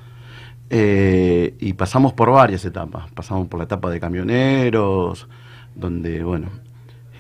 Eh, 0.71 1.57
y 1.59 1.73
pasamos 1.73 2.13
por 2.13 2.31
varias 2.31 2.65
etapas. 2.65 3.11
Pasamos 3.11 3.49
por 3.49 3.59
la 3.59 3.65
etapa 3.65 3.91
de 3.91 3.99
camioneros, 3.99 5.27
donde, 5.75 6.23
bueno, 6.23 6.51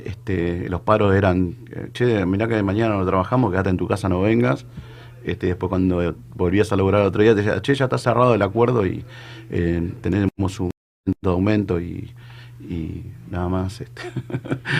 este, 0.04 0.68
los 0.68 0.82
paros 0.82 1.12
eran, 1.12 1.56
eh, 1.72 1.88
che, 1.92 2.24
mirá 2.24 2.46
que 2.46 2.62
mañana 2.62 2.96
no 2.96 3.04
trabajamos, 3.04 3.50
quédate 3.50 3.70
en 3.70 3.78
tu 3.78 3.88
casa, 3.88 4.08
no 4.08 4.20
vengas. 4.20 4.64
Este, 5.24 5.48
después 5.48 5.70
cuando 5.70 6.14
volvías 6.36 6.70
a 6.70 6.76
lograr 6.76 7.02
otro 7.02 7.20
día, 7.20 7.34
te 7.34 7.42
decía, 7.42 7.60
che, 7.60 7.74
ya 7.74 7.86
está 7.86 7.98
cerrado 7.98 8.32
el 8.32 8.42
acuerdo 8.42 8.86
y 8.86 9.04
eh, 9.50 9.92
tenemos 10.02 10.60
un 10.60 10.70
aumento 11.24 11.80
y, 11.80 12.14
y 12.60 13.02
nada 13.30 13.48
más. 13.48 13.80
Este. 13.80 14.02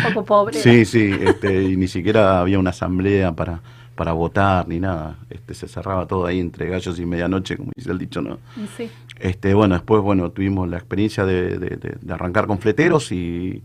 Un 0.07 0.13
poco 0.15 0.25
pobre. 0.25 0.59
Sí, 0.59 0.85
sí, 0.85 1.11
este, 1.21 1.63
y 1.65 1.77
ni 1.77 1.89
siquiera 1.89 2.41
había 2.41 2.59
una 2.59 2.71
asamblea 2.71 3.33
para, 3.33 3.61
para 3.95 4.13
votar 4.13 4.67
ni 4.69 4.81
nada. 4.81 5.19
Este, 5.31 5.55
se 5.55 5.69
cerraba 5.69 6.07
todo 6.07 6.27
ahí 6.27 6.41
entre 6.41 6.69
gallos 6.69 6.99
y 6.99 7.07
medianoche, 7.07 7.57
como 7.57 7.71
dice 7.77 7.91
el 7.91 7.99
dicho, 7.99 8.21
¿no? 8.23 8.39
Sí. 8.77 8.91
Este, 9.21 9.55
bueno, 9.55 9.75
después 9.75 10.03
bueno, 10.03 10.31
tuvimos 10.31 10.69
la 10.69 10.77
experiencia 10.79 11.25
de, 11.25 11.59
de- 11.59 11.77
de- 11.77 11.97
de 12.01 12.13
arrancar 12.13 12.47
con 12.47 12.59
fleteros 12.59 13.11
y 13.13 13.63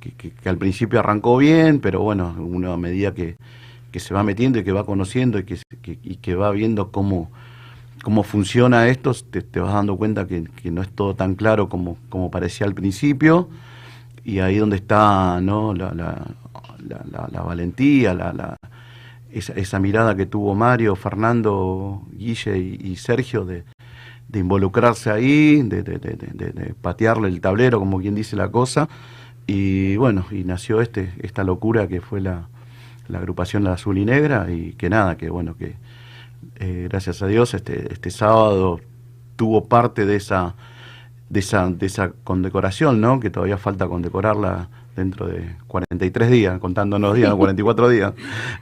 que, 0.00 0.10
que- 0.12 0.30
que 0.30 0.48
al 0.48 0.58
principio 0.58 0.98
arrancó 1.00 1.36
bien, 1.38 1.80
pero 1.80 2.00
bueno, 2.00 2.34
uno 2.38 2.72
a 2.72 2.76
medida 2.76 3.12
que, 3.14 3.36
que 3.92 4.00
se 4.00 4.12
va 4.14 4.22
metiendo 4.22 4.58
y 4.58 4.64
que 4.64 4.72
va 4.72 4.84
conociendo 4.84 5.38
y 5.38 5.44
que- 5.44 5.58
y 6.02 6.16
que 6.16 6.34
va 6.34 6.50
viendo 6.50 6.90
cómo, 6.90 7.30
cómo 8.04 8.22
funciona 8.22 8.86
esto, 8.88 9.12
te, 9.14 9.58
vas 9.58 9.72
dando 9.72 9.96
cuenta 9.96 10.26
que, 10.26 10.44
no 10.70 10.82
es 10.82 10.90
todo 10.90 11.14
tan 11.16 11.34
claro 11.34 11.68
como, 11.68 11.96
como 12.10 12.30
parecía 12.30 12.66
al 12.66 12.74
principio. 12.74 13.48
Y 14.24 14.38
ahí 14.38 14.58
donde 14.58 14.76
está 14.76 15.40
¿no? 15.40 15.74
la, 15.74 15.92
la- 15.94 16.26
la- 16.86 17.28
la- 17.32 17.42
valentía, 17.42 18.14
la, 18.14 18.56
esa, 19.32 19.54
esa 19.54 19.80
mirada 19.80 20.14
que 20.14 20.26
tuvo 20.26 20.54
Mario, 20.54 20.94
Fernando, 20.96 22.02
Guille 22.12 22.58
y, 22.58 22.96
Sergio 22.96 23.44
de, 23.44 23.64
involucrarse 24.34 25.10
ahí, 25.10 25.62
de, 25.62 25.82
de- 25.82 25.98
de- 25.98 26.74
patearle 26.74 27.28
el 27.28 27.40
tablero, 27.40 27.78
como 27.78 28.00
quien 28.00 28.14
dice 28.14 28.36
la 28.36 28.50
cosa. 28.50 28.88
Y 29.46 29.96
bueno, 29.96 30.26
y 30.30 30.44
nació 30.44 30.80
este, 30.80 31.12
esta 31.22 31.42
locura 31.44 31.88
que 31.88 32.00
fue 32.00 32.20
la 33.08 33.18
agrupación 33.18 33.64
La 33.64 33.74
Azul 33.74 33.98
y 33.98 34.04
Negra, 34.04 34.50
y 34.50 34.72
que 34.74 34.88
nada, 34.90 35.16
que 35.16 35.30
bueno, 35.30 35.56
que 35.56 35.74
eh, 36.56 36.86
gracias 36.88 37.22
a 37.22 37.26
Dios 37.26 37.54
este, 37.54 37.92
este 37.92 38.10
sábado 38.10 38.80
tuvo 39.36 39.64
parte 39.64 40.06
de 40.06 40.16
esa, 40.16 40.54
de 41.28 41.40
esa, 41.40 41.68
de 41.68 41.86
esa 41.86 42.12
condecoración, 42.24 43.00
¿no? 43.00 43.20
Que 43.20 43.30
todavía 43.30 43.58
falta 43.58 43.86
condecorarla 43.88 44.68
dentro 44.94 45.26
de 45.26 45.56
43 45.66 46.30
días, 46.30 46.58
contándonos 46.60 47.14
días, 47.14 47.34
44 47.36 47.88
días, 47.88 48.12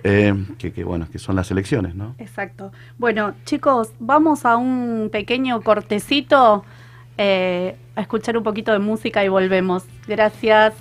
eh, 0.03 0.35
que, 0.59 0.73
que 0.73 0.85
bueno, 0.85 1.07
que 1.11 1.19
son 1.19 1.37
las 1.37 1.51
elecciones, 1.51 1.95
¿no? 1.95 2.15
Exacto. 2.19 2.73
Bueno, 2.99 3.35
chicos, 3.45 3.93
vamos 3.99 4.45
a 4.47 4.57
un 4.57 5.11
pequeño 5.13 5.61
cortecito 5.61 6.65
eh, 7.19 7.77
a 7.95 8.01
escuchar 8.01 8.37
un 8.37 8.43
poquito 8.43 8.73
de 8.73 8.79
música 8.79 9.25
y 9.25 9.29
volvemos. 9.29 9.85
Gracias. 10.07 10.75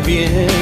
Bien. 0.00 0.53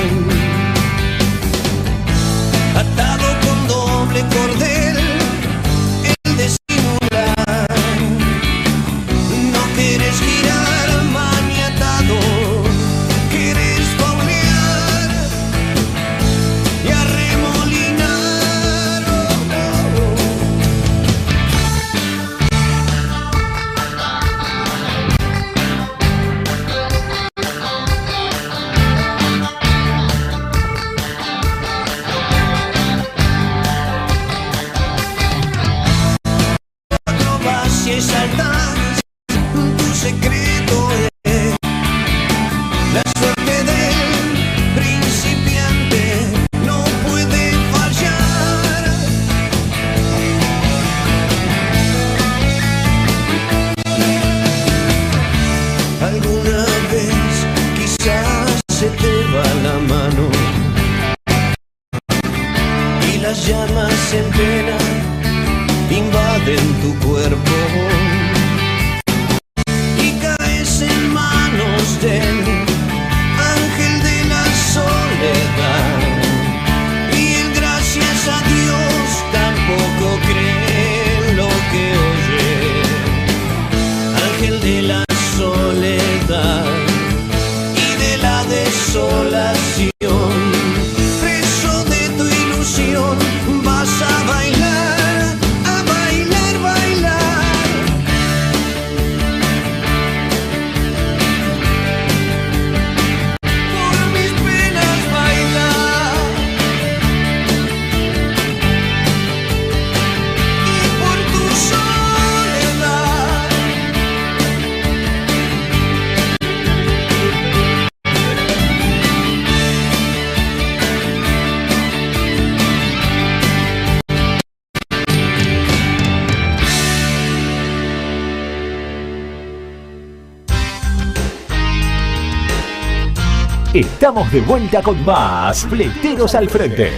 Estamos 134.12 134.31
de 134.31 134.40
vuelta 134.42 134.83
con 134.83 135.03
más 135.07 135.64
Fleteros 135.64 136.35
al 136.35 136.46
Frente. 136.51 136.92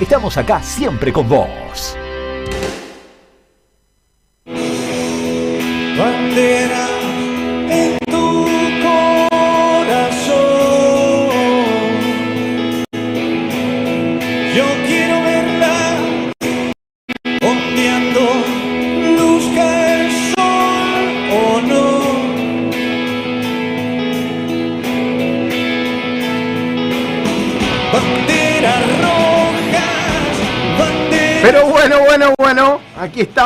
Estamos 0.00 0.36
acá 0.36 0.62
siempre 0.62 1.12
con 1.12 1.28
vos. 1.28 1.85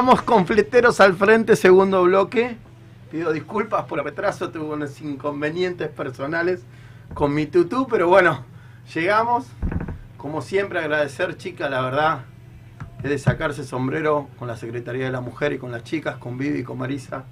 Estamos 0.00 0.22
con 0.22 0.46
Fleteros 0.46 0.98
al 1.02 1.14
frente, 1.14 1.56
segundo 1.56 2.02
bloque. 2.04 2.56
Pido 3.10 3.34
disculpas 3.34 3.84
por 3.84 3.98
el 3.98 4.06
retraso, 4.06 4.48
tuve 4.48 4.64
unos 4.64 4.98
inconvenientes 5.02 5.90
personales 5.90 6.62
con 7.12 7.34
mi 7.34 7.44
tutú, 7.44 7.86
pero 7.86 8.08
bueno, 8.08 8.46
llegamos. 8.94 9.44
Como 10.16 10.40
siempre, 10.40 10.78
agradecer, 10.78 11.36
chicas, 11.36 11.70
la 11.70 11.82
verdad, 11.82 12.20
es 13.02 13.10
de 13.10 13.18
sacarse 13.18 13.62
sombrero 13.62 14.30
con 14.38 14.48
la 14.48 14.56
Secretaría 14.56 15.04
de 15.04 15.10
la 15.10 15.20
Mujer 15.20 15.52
y 15.52 15.58
con 15.58 15.70
las 15.70 15.84
chicas, 15.84 16.16
con 16.16 16.38
Vivi 16.38 16.60
y 16.60 16.64
con 16.64 16.78
Marisa. 16.78 17.24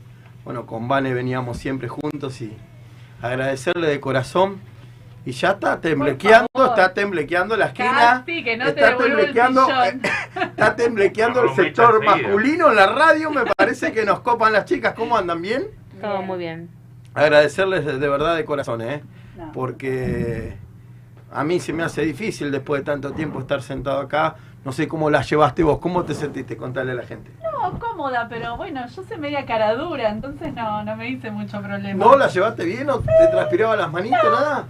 Bueno, 0.44 0.66
con 0.66 0.88
Vane 0.88 1.14
veníamos 1.14 1.57
siempre 1.57 1.88
juntos 1.88 2.38
y 2.42 2.54
agradecerle 3.22 3.87
de 3.87 3.98
corazón. 3.98 4.61
Y 5.24 5.33
ya 5.33 5.52
está 5.52 5.81
temblequeando, 5.81 6.46
está 6.54 6.92
temblequeando 6.92 7.57
la 7.57 7.66
esquina. 7.66 8.22
Casi, 8.26 8.44
que 8.44 8.59
no 8.59 8.64
te 8.66 8.70
está 8.72 8.90
el 8.90 8.96
temblequeando, 8.98 9.64
sillón. 9.64 10.02
Está 10.42 10.77
temblequeando 10.77 11.42
el 11.42 11.51
sector 11.55 12.05
masculino 12.05 12.70
en 12.70 12.77
la 12.77 12.87
radio. 12.87 13.31
Me 13.31 13.44
parece 13.44 13.92
que 13.92 14.05
nos 14.05 14.20
copan 14.20 14.53
las 14.53 14.64
chicas. 14.64 14.94
¿Cómo 14.94 15.16
andan? 15.16 15.41
¿Bien? 15.43 15.66
Todo 16.01 16.22
muy 16.22 16.39
bien. 16.39 16.68
Agradecerles 17.14 17.84
de, 17.84 17.99
de 17.99 18.09
verdad 18.09 18.36
de 18.36 18.45
corazón, 18.45 18.82
¿eh? 18.82 19.03
No. 19.36 19.53
Porque 19.53 20.57
a 21.32 21.45
mí 21.45 21.61
se 21.61 21.72
me 21.72 21.82
hace 21.82 22.03
difícil 22.03 22.51
después 22.51 22.80
de 22.80 22.84
tanto 22.86 23.12
tiempo 23.12 23.41
estar 23.41 23.62
sentado 23.62 24.01
acá. 24.01 24.36
No 24.64 24.72
sé 24.72 24.89
cómo 24.89 25.09
la 25.09 25.22
llevaste 25.22 25.62
vos. 25.62 25.78
¿Cómo 25.78 26.05
te 26.05 26.14
sentiste? 26.14 26.57
Contale 26.57 26.93
a 26.93 26.95
la 26.95 27.05
gente. 27.05 27.30
No, 27.43 27.78
cómoda, 27.78 28.26
pero 28.28 28.57
bueno, 28.57 28.86
yo 28.89 29.03
soy 29.03 29.16
media 29.16 29.47
cara 29.47 29.74
dura, 29.74 30.11
entonces 30.11 30.53
no, 30.55 30.82
no 30.84 30.97
me 30.97 31.09
hice 31.09 31.30
mucho 31.30 31.61
problema. 31.62 32.05
¿No 32.05 32.16
la 32.16 32.28
llevaste 32.28 32.64
bien? 32.64 32.86
¿No 32.86 32.99
te 32.99 33.26
transpiraba 33.30 33.76
las 33.76 33.91
manitos? 33.91 34.18
¿Nada? 34.22 34.66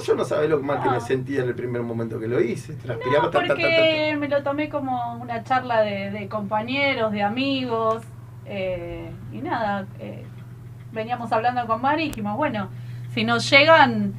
Yo 0.00 0.14
no 0.14 0.24
sabía 0.24 0.48
lo 0.48 0.60
mal 0.60 0.82
que 0.82 0.90
me 0.90 1.00
sentía 1.00 1.42
en 1.42 1.48
el 1.48 1.54
primer 1.54 1.82
momento 1.82 2.18
que 2.18 2.28
lo 2.28 2.40
hice. 2.40 2.74
Transpiraba 2.74 3.24
No, 3.24 3.30
ta, 3.30 3.40
ta, 3.40 3.46
ta, 3.48 3.54
ta, 3.54 3.60
ta. 3.60 3.60
porque 3.60 4.16
me 4.18 4.28
lo 4.28 4.42
tomé 4.42 4.68
como 4.68 5.14
una 5.14 5.42
charla 5.44 5.82
de, 5.82 6.10
de 6.10 6.28
compañeros, 6.28 7.12
de 7.12 7.22
amigos, 7.22 8.02
eh, 8.46 9.10
y 9.32 9.38
nada, 9.38 9.86
eh, 9.98 10.24
veníamos 10.92 11.30
hablando 11.32 11.66
con 11.66 11.80
Mari 11.80 12.04
y 12.04 12.08
dijimos, 12.08 12.36
bueno, 12.36 12.68
si 13.14 13.24
nos 13.24 13.48
llegan 13.50 14.14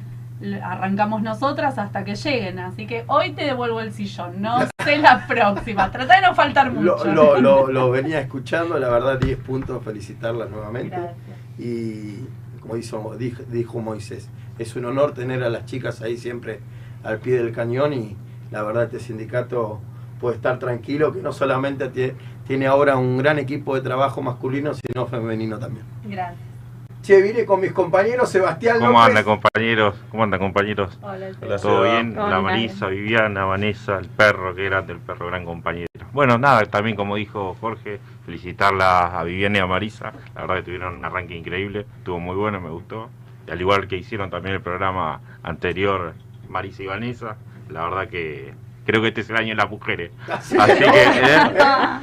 arrancamos 0.62 1.22
nosotras 1.22 1.78
hasta 1.78 2.04
que 2.04 2.14
lleguen. 2.14 2.58
Así 2.58 2.86
que 2.86 3.04
hoy 3.06 3.32
te 3.32 3.44
devuelvo 3.44 3.80
el 3.80 3.92
sillón, 3.92 4.40
no 4.42 4.58
sé 4.84 4.98
la 4.98 5.26
próxima. 5.26 5.90
Trata 5.90 6.16
de 6.16 6.22
no 6.22 6.34
faltar 6.34 6.72
mucho. 6.72 7.04
Lo, 7.04 7.38
lo, 7.38 7.40
lo, 7.40 7.66
lo 7.72 7.90
venía 7.90 8.20
escuchando, 8.20 8.78
la 8.78 8.88
verdad 8.88 9.18
10 9.18 9.38
puntos, 9.38 9.82
felicitarla 9.84 10.46
nuevamente. 10.46 10.96
Gracias. 10.96 11.38
Y 11.58 12.26
como 12.60 12.76
hizo, 12.76 13.16
dijo, 13.16 13.42
dijo 13.48 13.80
Moisés, 13.80 14.28
es 14.58 14.76
un 14.76 14.84
honor 14.84 15.12
tener 15.12 15.42
a 15.42 15.48
las 15.50 15.64
chicas 15.66 16.02
ahí 16.02 16.16
siempre 16.16 16.60
al 17.04 17.18
pie 17.18 17.36
del 17.42 17.52
cañón 17.52 17.92
y 17.92 18.16
la 18.50 18.62
verdad 18.62 18.84
este 18.84 19.00
sindicato 19.00 19.80
puede 20.20 20.36
estar 20.36 20.58
tranquilo 20.58 21.12
que 21.12 21.20
no 21.20 21.32
solamente 21.32 21.90
tie- 21.92 22.14
tiene 22.46 22.66
ahora 22.66 22.96
un 22.96 23.18
gran 23.18 23.38
equipo 23.38 23.74
de 23.74 23.80
trabajo 23.80 24.22
masculino, 24.22 24.72
sino 24.74 25.06
femenino 25.06 25.58
también. 25.58 25.84
Gracias. 26.04 26.38
Che, 27.02 27.20
vine 27.20 27.44
con 27.44 27.60
mis 27.60 27.72
compañeros 27.72 28.28
Sebastián 28.28 28.76
¿Cómo 28.78 28.92
López. 28.92 29.06
andan 29.08 29.24
compañeros? 29.24 29.96
¿Cómo 30.10 30.22
andan 30.22 30.38
compañeros? 30.38 30.96
Hola, 31.02 31.30
Hola, 31.42 31.56
¿Todo 31.58 31.82
Seba. 31.82 31.92
bien? 31.94 32.14
¿Cómo 32.14 32.28
La? 32.28 32.40
Marisa, 32.40 32.86
Viviana, 32.86 33.44
Vanessa, 33.44 33.98
el 33.98 34.06
perro, 34.08 34.54
que 34.54 34.64
grande 34.66 34.92
el 34.92 35.00
perro, 35.00 35.26
gran 35.26 35.44
compañero. 35.44 35.88
Bueno, 36.12 36.38
nada, 36.38 36.62
también 36.66 36.94
como 36.94 37.16
dijo 37.16 37.56
Jorge, 37.60 37.98
felicitarla 38.24 39.18
a 39.18 39.24
Viviana 39.24 39.58
y 39.58 39.60
a 39.62 39.66
Marisa. 39.66 40.12
La 40.36 40.42
verdad 40.42 40.56
que 40.56 40.62
tuvieron 40.62 40.98
un 40.98 41.04
arranque 41.04 41.34
increíble, 41.36 41.86
estuvo 41.98 42.20
muy 42.20 42.36
bueno, 42.36 42.60
me 42.60 42.70
gustó. 42.70 43.08
Al 43.50 43.60
igual 43.60 43.88
que 43.88 43.96
hicieron 43.96 44.30
también 44.30 44.54
el 44.54 44.60
programa 44.62 45.20
anterior, 45.42 46.14
Marisa 46.48 46.82
y 46.82 46.86
Vanessa, 46.86 47.36
la 47.68 47.84
verdad 47.84 48.08
que 48.08 48.54
creo 48.86 49.00
que 49.02 49.08
este 49.08 49.20
es 49.22 49.30
el 49.30 49.36
año 49.36 49.48
de 49.50 49.54
las 49.56 49.70
mujeres. 49.70 50.10
Así 50.28 50.56
Así 50.58 50.78
que, 50.78 50.84
¿eh? 50.84 51.38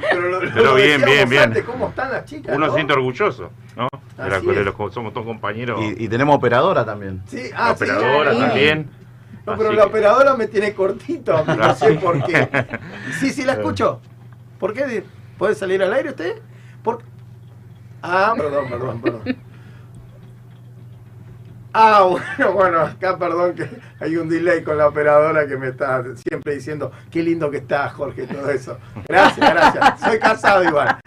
Pero, 0.10 0.28
lo- 0.28 0.40
Pero 0.40 0.64
lo 0.64 0.74
bien, 0.74 1.02
bien, 1.04 1.28
bien. 1.28 1.42
antes, 1.44 1.64
¿Cómo 1.64 1.88
están 1.88 2.10
las 2.12 2.24
chicas? 2.24 2.54
Uno 2.56 2.66
no? 2.66 2.72
se 2.72 2.76
siente 2.76 2.92
orgulloso, 2.92 3.50
¿no? 3.76 3.88
De 4.22 4.28
la- 4.30 4.36
Así 4.36 4.46
de 4.46 4.60
es. 4.60 4.64
los- 4.66 4.94
somos 4.94 5.12
todos 5.12 5.26
compañeros. 5.26 5.80
Y, 5.82 6.04
y 6.04 6.08
tenemos 6.08 6.36
operadora 6.36 6.84
también. 6.84 7.22
Sí, 7.26 7.50
ah, 7.54 7.74
sí. 7.76 7.84
operadora 7.84 8.32
sí. 8.34 8.38
también. 8.40 8.90
No, 9.46 9.56
pero 9.56 9.68
Así 9.70 9.76
la 9.76 9.82
que- 9.84 9.88
operadora 9.88 10.34
me 10.36 10.46
tiene 10.46 10.74
cortito, 10.74 11.44
no 11.46 11.74
sé 11.74 11.94
por 11.94 12.22
qué. 12.24 12.48
Sí, 13.18 13.30
sí, 13.30 13.44
la 13.44 13.54
escucho. 13.54 14.00
¿Por 14.58 14.74
qué? 14.74 15.02
¿Puede 15.38 15.54
salir 15.54 15.82
al 15.82 15.92
aire 15.94 16.10
usted? 16.10 16.34
¿Por... 16.82 17.02
Ah, 18.02 18.34
perdón, 18.36 18.68
perdón, 18.68 19.00
perdón. 19.00 19.36
Ah, 21.72 22.02
bueno, 22.38 22.52
bueno, 22.52 22.80
acá 22.80 23.16
perdón 23.16 23.54
que 23.54 23.68
hay 24.00 24.16
un 24.16 24.28
delay 24.28 24.64
con 24.64 24.76
la 24.76 24.88
operadora 24.88 25.46
que 25.46 25.56
me 25.56 25.68
está 25.68 26.02
siempre 26.16 26.54
diciendo, 26.54 26.90
qué 27.10 27.22
lindo 27.22 27.50
que 27.50 27.58
está 27.58 27.88
Jorge, 27.90 28.26
todo 28.26 28.50
eso. 28.50 28.78
Gracias, 29.08 29.50
gracias. 29.50 30.00
Soy 30.00 30.18
casado 30.18 30.64
igual. 30.64 30.98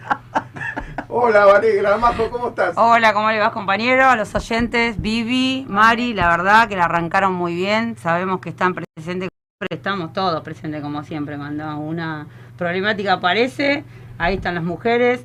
Hola, 1.08 1.44
Valeria, 1.44 1.96
Majo, 1.96 2.30
¿cómo 2.30 2.48
estás? 2.48 2.74
Hola, 2.76 3.12
¿cómo 3.12 3.30
le 3.30 3.38
vas 3.38 3.52
compañero? 3.52 4.06
A 4.06 4.16
los 4.16 4.34
oyentes, 4.34 5.00
Vivi, 5.00 5.64
Mari, 5.68 6.14
la 6.14 6.28
verdad 6.28 6.68
que 6.68 6.76
la 6.76 6.86
arrancaron 6.86 7.32
muy 7.32 7.54
bien, 7.54 7.96
sabemos 7.96 8.40
que 8.40 8.48
están 8.48 8.74
presentes, 8.74 9.28
estamos 9.70 10.12
todos 10.12 10.42
presentes 10.42 10.82
como 10.82 11.04
siempre, 11.04 11.36
cuando 11.36 11.76
una 11.76 12.26
problemática 12.56 13.14
aparece, 13.14 13.84
ahí 14.18 14.34
están 14.36 14.56
las 14.56 14.64
mujeres. 14.64 15.24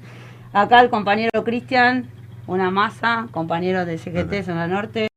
Acá 0.54 0.82
el 0.82 0.90
compañero 0.90 1.44
Cristian, 1.44 2.10
una 2.46 2.72
masa, 2.72 3.28
compañero 3.32 3.86
de 3.86 3.98
CGT 3.98 4.44
Zona 4.44 4.68
Norte, 4.68 5.09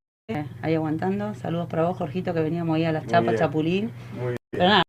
ahí 0.63 0.75
aguantando. 0.75 1.35
Saludos 1.35 1.67
para 1.69 1.85
vos, 1.85 1.97
Jorgito, 1.97 2.35
que 2.35 2.41
veníamos 2.41 2.77
ahí 2.77 2.85
a 2.85 2.93
las 2.93 3.07
chapas. 3.07 3.37
Chapulín. 3.37 3.91
Muy 4.15 4.37
Pero 4.51 4.65
bien, 4.65 4.69
nada, 4.69 4.83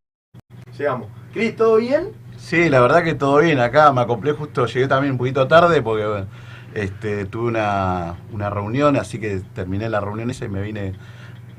llegamos. 0.77 1.07
Cris, 1.33 1.55
¿todo 1.55 1.77
bien? 1.77 2.09
Sí, 2.37 2.69
la 2.69 2.79
verdad 2.81 3.03
que 3.03 3.15
todo 3.15 3.39
bien 3.39 3.59
acá. 3.59 3.91
Me 3.91 4.01
acoplé 4.01 4.33
justo, 4.33 4.65
llegué 4.65 4.87
también 4.87 5.13
un 5.13 5.17
poquito 5.17 5.47
tarde 5.47 5.81
porque 5.81 6.05
bueno, 6.05 6.27
este, 6.73 7.25
tuve 7.25 7.47
una, 7.47 8.15
una 8.31 8.49
reunión, 8.49 8.97
así 8.97 9.19
que 9.19 9.41
terminé 9.53 9.89
la 9.89 9.99
reunión 9.99 10.29
esa 10.29 10.45
y 10.45 10.49
me 10.49 10.61
vine 10.61 10.93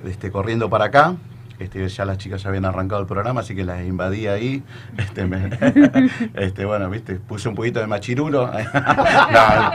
este, 0.04 0.30
corriendo 0.30 0.68
para 0.68 0.86
acá. 0.86 1.16
Este, 1.58 1.88
ya 1.88 2.04
las 2.04 2.18
chicas 2.18 2.42
ya 2.42 2.48
habían 2.48 2.64
arrancado 2.64 3.00
el 3.00 3.06
programa, 3.06 3.40
así 3.40 3.54
que 3.54 3.64
las 3.64 3.80
invadí 3.84 4.26
ahí. 4.26 4.62
Este, 4.98 5.26
me- 5.26 5.50
este, 6.34 6.64
bueno, 6.64 6.88
viste, 6.90 7.16
puse 7.16 7.48
un 7.48 7.54
poquito 7.54 7.78
de 7.80 7.86
machirulo. 7.86 8.46
no. 9.32 9.72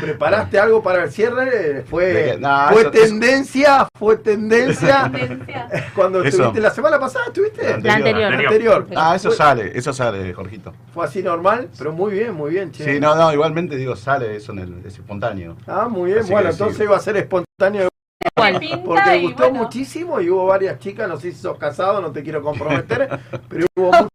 ¿Preparaste 0.00 0.58
algo 0.58 0.82
para 0.82 1.04
el 1.04 1.10
cierre? 1.10 1.72
¿De 1.74 1.82
Fue? 1.82 2.36
No, 2.40 2.68
fue 2.70 2.82
eso- 2.82 2.90
tendencia, 2.90 3.88
fue 3.98 4.16
tendencia. 4.16 5.10
Tendencia. 5.12 5.68
Cuando 5.94 6.20
Eso. 6.22 6.28
estuviste 6.28 6.60
la 6.60 6.70
semana 6.70 6.98
pasada, 6.98 7.26
¿estuviste? 7.26 7.78
La 7.82 7.94
anterior. 7.94 8.30
La 8.32 8.38
anterior. 8.38 8.86
Ah, 8.96 9.14
eso 9.16 9.28
Fue- 9.30 9.36
sale, 9.36 9.72
eso 9.76 9.92
sale, 9.92 10.32
Jorgito. 10.32 10.72
Fue 10.94 11.04
así 11.04 11.22
normal, 11.22 11.68
pero 11.78 11.92
muy 11.92 12.12
bien, 12.12 12.34
muy 12.34 12.50
bien, 12.50 12.70
che. 12.72 12.84
Sí, 12.84 13.00
no, 13.00 13.14
no, 13.14 13.32
igualmente 13.32 13.76
digo, 13.76 13.96
sale 13.96 14.36
eso 14.36 14.52
en 14.52 14.58
el, 14.60 14.86
es 14.86 14.94
espontáneo. 14.94 15.56
Ah, 15.66 15.88
muy 15.88 16.10
bien. 16.12 16.20
Así 16.22 16.32
bueno, 16.32 16.50
sí. 16.52 16.58
entonces 16.60 16.80
iba 16.84 16.96
a 16.96 17.00
ser 17.00 17.16
espontáneo 17.16 17.88
Igual. 18.36 18.82
Porque 18.84 19.16
y 19.16 19.22
gustó 19.22 19.44
bueno. 19.50 19.64
muchísimo 19.64 20.20
y 20.20 20.30
hubo 20.30 20.46
varias 20.46 20.78
chicas, 20.78 21.08
no 21.08 21.16
sé 21.16 21.32
si 21.32 21.38
sos 21.38 21.58
casado, 21.58 22.00
no 22.00 22.12
te 22.12 22.22
quiero 22.22 22.42
comprometer, 22.42 23.18
pero 23.48 23.66
hubo 23.76 23.86
muchas 23.92 24.08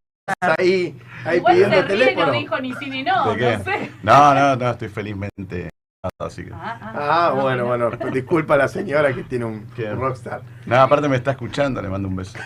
ahí, 0.58 1.00
ahí 1.26 1.38
Igual 1.38 1.54
pidiendo 1.54 1.76
se 1.78 1.82
ríe, 1.84 1.98
teléfono. 1.98 2.26
no 2.28 2.32
dijo 2.34 2.60
ni 2.60 2.74
sí 2.74 2.90
ni 2.90 3.04
no, 3.04 3.26
no 3.26 3.64
sé. 3.64 3.92
No, 4.04 4.34
no, 4.34 4.56
no, 4.56 4.70
estoy 4.72 4.90
felizmente 4.90 5.70
casado, 6.02 6.28
así 6.28 6.46
que. 6.46 6.52
Ah, 6.54 6.80
Ah, 6.98 7.32
bueno, 7.36 7.66
bueno, 7.66 7.90
disculpa 8.12 8.54
a 8.54 8.58
la 8.58 8.68
señora 8.68 9.14
que 9.14 9.24
tiene 9.24 9.46
un, 9.46 9.68
rockstar. 9.98 10.42
No, 10.66 10.76
aparte 10.78 11.08
me 11.10 11.16
está 11.18 11.32
escuchando, 11.32 11.82
le 11.82 11.90
mando 11.90 12.08
un 12.08 12.16
beso. 12.16 12.38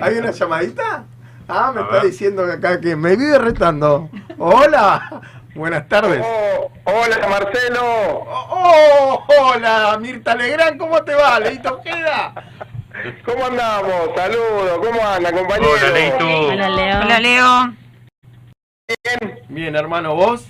¿Hay 0.00 0.18
una 0.18 0.30
llamadita? 0.30 1.04
Ah, 1.48 1.70
me 1.72 1.80
A 1.80 1.84
está 1.84 1.94
ver. 1.96 2.06
diciendo 2.06 2.44
que 2.46 2.52
acá 2.52 2.80
que 2.80 2.96
me 2.96 3.14
vive 3.16 3.38
retando. 3.38 4.08
Hola, 4.38 5.20
buenas 5.56 5.88
tardes. 5.88 6.22
Oh, 6.24 6.70
hola 6.84 7.28
Marcelo. 7.28 7.80
Oh, 7.82 9.24
oh, 9.28 9.52
hola, 9.54 9.98
Mirta 10.00 10.34
Legrand, 10.34 10.78
¿cómo 10.78 11.02
te 11.02 11.14
va? 11.14 11.40
Leito 11.40 11.80
queda. 11.82 12.32
¿Cómo 13.24 13.46
andamos? 13.46 14.10
Saludos. 14.14 14.78
¿Cómo 14.78 15.06
andan, 15.06 15.36
compañeros? 15.36 15.78
Hola, 15.82 15.92
Leito. 15.92 16.48
Hola, 16.48 16.68
Leo. 16.68 17.00
hola 17.00 17.20
Leo. 17.20 17.74
Bien. 18.88 19.40
Bien, 19.48 19.76
hermano, 19.76 20.14
vos. 20.14 20.46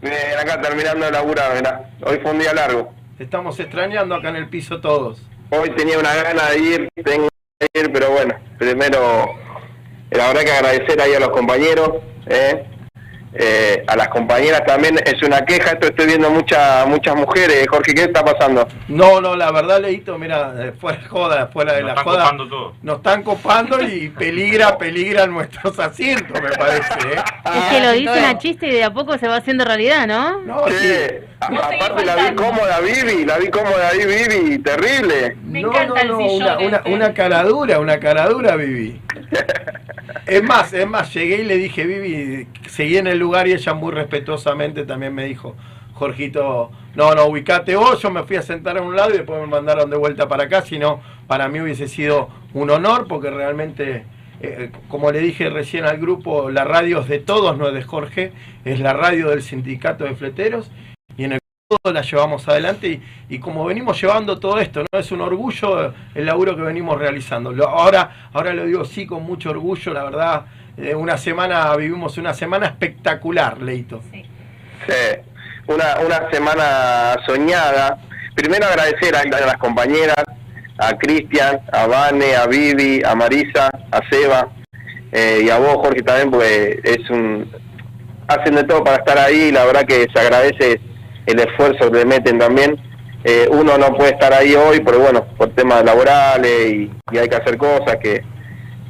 Bien, 0.00 0.38
acá 0.38 0.60
terminando 0.60 1.06
de 1.06 1.12
laburar, 1.12 1.54
mirá. 1.54 1.90
Hoy 2.04 2.18
fue 2.20 2.32
un 2.32 2.38
día 2.40 2.52
largo. 2.52 2.92
Te 3.16 3.24
estamos 3.24 3.58
extrañando 3.60 4.14
acá 4.14 4.30
en 4.30 4.36
el 4.36 4.48
piso 4.48 4.80
todos. 4.80 5.22
Hoy 5.50 5.70
tenía 5.76 5.98
una 5.98 6.14
gana 6.14 6.50
de 6.50 6.58
ir, 6.58 6.88
tengo 7.04 7.28
que 7.58 7.80
ir, 7.80 7.92
pero 7.92 8.10
bueno, 8.10 8.34
primero, 8.58 9.34
la 10.10 10.28
verdad 10.28 10.42
que 10.42 10.52
agradecer 10.52 11.00
ahí 11.00 11.14
a 11.14 11.20
los 11.20 11.28
compañeros, 11.28 11.90
¿eh? 12.26 12.66
Eh, 13.34 13.82
a 13.86 13.96
las 13.96 14.08
compañeras 14.08 14.62
también 14.66 14.98
es 15.04 15.22
una 15.22 15.42
queja, 15.44 15.70
esto 15.72 15.86
estoy 15.86 16.06
viendo 16.06 16.30
muchas 16.30 16.86
muchas 16.86 17.16
mujeres, 17.16 17.66
Jorge, 17.68 17.94
¿qué 17.94 18.02
está 18.02 18.22
pasando? 18.22 18.68
No, 18.88 19.22
no, 19.22 19.34
la 19.36 19.50
verdad, 19.50 19.80
Leito, 19.80 20.18
mira, 20.18 20.52
eh, 20.58 20.72
fuera 20.78 20.98
de 20.98 21.08
joda, 21.08 21.46
fuera 21.46 21.72
de 21.72 21.80
Nos 21.82 21.86
la 21.86 21.92
están 21.92 22.04
joda. 22.04 22.24
copando 22.24 22.48
todo. 22.48 22.74
Nos 22.82 22.96
están 22.98 23.22
copando 23.22 23.82
y 23.82 24.10
peligra, 24.10 24.76
peligra 24.78 25.26
nuestros 25.26 25.78
asientos, 25.78 26.40
me 26.42 26.50
parece, 26.50 26.92
¿eh? 27.08 27.22
Es 27.44 27.64
que 27.70 27.80
lo 27.80 27.92
dicen 27.92 28.24
a 28.24 28.38
chiste 28.38 28.66
y 28.66 28.72
de 28.72 28.84
a 28.84 28.92
poco 28.92 29.16
se 29.16 29.26
va 29.28 29.36
haciendo 29.36 29.64
realidad, 29.64 30.06
¿no? 30.06 30.38
No, 30.40 30.68
sí. 30.68 30.94
No 31.50 31.58
aparte 31.60 32.04
la 32.04 32.14
vi 32.16 32.36
cómoda 32.36 32.78
Vivi, 32.80 33.24
la 33.24 33.36
vi 33.38 33.48
cómoda 33.48 33.88
ahí 33.88 34.06
Vivi, 34.06 34.58
terrible. 34.58 35.36
Me 35.42 35.60
no, 35.62 35.68
encanta 35.70 36.04
no, 36.04 36.12
no, 36.12 36.20
el 36.20 36.30
sillón 36.30 36.42
una, 36.56 36.66
una, 36.68 36.76
ese. 36.76 36.92
una 36.94 37.14
cara 37.14 37.42
dura, 37.42 37.80
una 37.80 37.98
cara 37.98 38.28
dura, 38.28 38.54
Vivi. 38.56 39.00
Es 40.32 40.42
más, 40.42 40.72
es 40.72 40.88
más, 40.88 41.12
llegué 41.12 41.42
y 41.42 41.44
le 41.44 41.58
dije, 41.58 41.84
Vivi, 41.84 42.48
seguí 42.66 42.96
en 42.96 43.06
el 43.06 43.18
lugar 43.18 43.46
y 43.48 43.52
ella 43.52 43.74
muy 43.74 43.92
respetuosamente 43.92 44.86
también 44.86 45.14
me 45.14 45.26
dijo, 45.26 45.54
Jorgito, 45.92 46.70
no, 46.94 47.14
no, 47.14 47.26
ubicate 47.26 47.76
vos, 47.76 48.00
yo 48.00 48.10
me 48.10 48.22
fui 48.22 48.36
a 48.36 48.42
sentar 48.42 48.78
a 48.78 48.80
un 48.80 48.96
lado 48.96 49.10
y 49.10 49.18
después 49.18 49.38
me 49.38 49.46
mandaron 49.46 49.90
de 49.90 49.98
vuelta 49.98 50.28
para 50.28 50.44
acá, 50.44 50.62
sino 50.62 51.02
para 51.26 51.50
mí 51.50 51.60
hubiese 51.60 51.86
sido 51.86 52.30
un 52.54 52.70
honor 52.70 53.08
porque 53.08 53.28
realmente, 53.28 54.06
eh, 54.40 54.72
como 54.88 55.12
le 55.12 55.18
dije 55.18 55.50
recién 55.50 55.84
al 55.84 55.98
grupo, 55.98 56.48
la 56.48 56.64
radio 56.64 57.02
es 57.02 57.08
de 57.08 57.18
todos, 57.18 57.58
no 57.58 57.68
es 57.68 57.74
de 57.74 57.82
Jorge, 57.82 58.32
es 58.64 58.80
la 58.80 58.94
radio 58.94 59.28
del 59.28 59.42
sindicato 59.42 60.04
de 60.04 60.14
fleteros 60.14 60.70
y 61.18 61.24
en 61.24 61.32
el 61.32 61.40
todo 61.40 61.61
la 61.84 62.02
llevamos 62.02 62.46
adelante 62.48 62.88
y, 62.88 63.02
y 63.34 63.38
como 63.38 63.64
venimos 63.64 64.00
llevando 64.00 64.38
todo 64.38 64.58
esto, 64.60 64.84
¿no? 64.92 64.98
Es 64.98 65.10
un 65.12 65.20
orgullo 65.20 65.92
el 66.14 66.26
laburo 66.26 66.56
que 66.56 66.62
venimos 66.62 66.98
realizando. 66.98 67.52
Lo- 67.52 67.68
ahora, 67.68 68.28
ahora 68.32 68.52
lo 68.52 68.64
digo 68.66 68.84
sí 68.84 69.06
con 69.06 69.22
mucho 69.24 69.50
orgullo, 69.50 69.92
la 69.92 70.04
verdad, 70.04 70.42
eh, 70.76 70.94
una 70.94 71.16
semana, 71.18 71.74
vivimos 71.76 72.16
una 72.18 72.34
semana 72.34 72.66
espectacular, 72.66 73.60
Leito. 73.60 74.00
Sí. 74.12 74.24
Sí, 74.86 75.20
una, 75.68 76.00
una 76.04 76.30
semana 76.30 77.16
soñada. 77.26 77.98
Primero 78.34 78.66
agradecer 78.66 79.14
a, 79.14 79.20
a 79.20 79.46
las 79.46 79.56
compañeras, 79.58 80.24
a 80.78 80.96
Cristian, 80.98 81.60
a 81.72 81.86
Vane, 81.86 82.34
a 82.34 82.46
Vivi, 82.46 83.02
a 83.04 83.14
Marisa, 83.14 83.70
a 83.90 84.00
Seba 84.10 84.48
eh, 85.12 85.42
y 85.44 85.50
a 85.50 85.58
vos, 85.58 85.76
Jorge, 85.76 86.02
también, 86.02 86.30
porque 86.30 86.80
es 86.82 87.10
un 87.10 87.48
hacen 88.28 88.54
de 88.54 88.64
todo 88.64 88.82
para 88.82 88.96
estar 88.96 89.18
ahí 89.18 89.52
la 89.52 89.64
verdad 89.66 89.84
que 89.84 90.06
se 90.12 90.18
agradece 90.18 90.80
el 91.26 91.38
esfuerzo 91.40 91.90
que 91.90 91.98
le 91.98 92.04
meten 92.04 92.38
también. 92.38 92.78
Eh, 93.24 93.48
uno 93.50 93.78
no 93.78 93.94
puede 93.94 94.10
estar 94.10 94.32
ahí 94.32 94.54
hoy, 94.54 94.80
pero 94.80 94.98
bueno, 94.98 95.24
por 95.36 95.50
temas 95.50 95.84
laborales 95.84 96.72
y, 96.72 96.90
y 97.12 97.18
hay 97.18 97.28
que 97.28 97.36
hacer 97.36 97.56
cosas 97.56 97.96
que, 98.02 98.22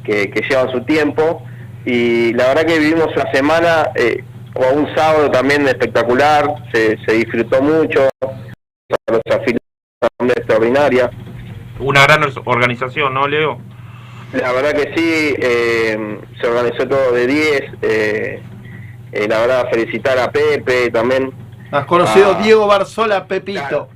que, 0.03 0.29
que 0.29 0.41
llevan 0.41 0.71
su 0.71 0.83
tiempo. 0.83 1.43
Y 1.85 2.33
la 2.33 2.47
verdad 2.47 2.65
que 2.65 2.79
vivimos 2.79 3.07
una 3.15 3.31
semana 3.31 3.91
eh, 3.95 4.23
o 4.55 4.73
un 4.73 4.95
sábado 4.95 5.29
también 5.31 5.67
espectacular, 5.67 6.45
se, 6.71 6.97
se 7.05 7.13
disfrutó 7.13 7.61
mucho, 7.61 8.09
los 9.07 9.21
afiliados 9.27 9.59
de 10.19 10.33
extraordinaria. 10.33 11.09
una 11.79 12.03
gran 12.03 12.23
organización, 12.45 13.13
¿no, 13.13 13.27
Leo? 13.27 13.59
La 14.33 14.51
verdad 14.51 14.73
que 14.73 14.93
sí, 14.95 15.35
eh, 15.39 16.19
se 16.41 16.47
organizó 16.47 16.87
todo 16.87 17.11
de 17.11 17.27
10. 17.27 17.61
Eh, 17.81 18.41
eh, 19.11 19.27
la 19.27 19.41
verdad, 19.41 19.69
felicitar 19.71 20.17
a 20.17 20.31
Pepe 20.31 20.89
también. 20.89 21.31
Has 21.73 21.85
conocido 21.87 22.35
Ah. 22.37 22.41
Diego 22.43 22.67
Barzola, 22.67 23.25
Pepito. 23.27 23.89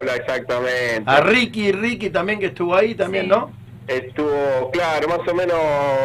Hola, 0.00 0.16
exactamente. 0.16 1.02
A 1.10 1.20
Ricky, 1.20 1.72
Ricky 1.72 2.08
también 2.08 2.38
que 2.40 2.46
estuvo 2.46 2.74
ahí 2.74 2.94
también, 2.94 3.24
Sí. 3.24 3.30
¿no? 3.30 3.50
Estuvo, 3.86 4.70
claro, 4.72 5.08
más 5.08 5.20
o 5.28 5.34
menos 5.34 5.58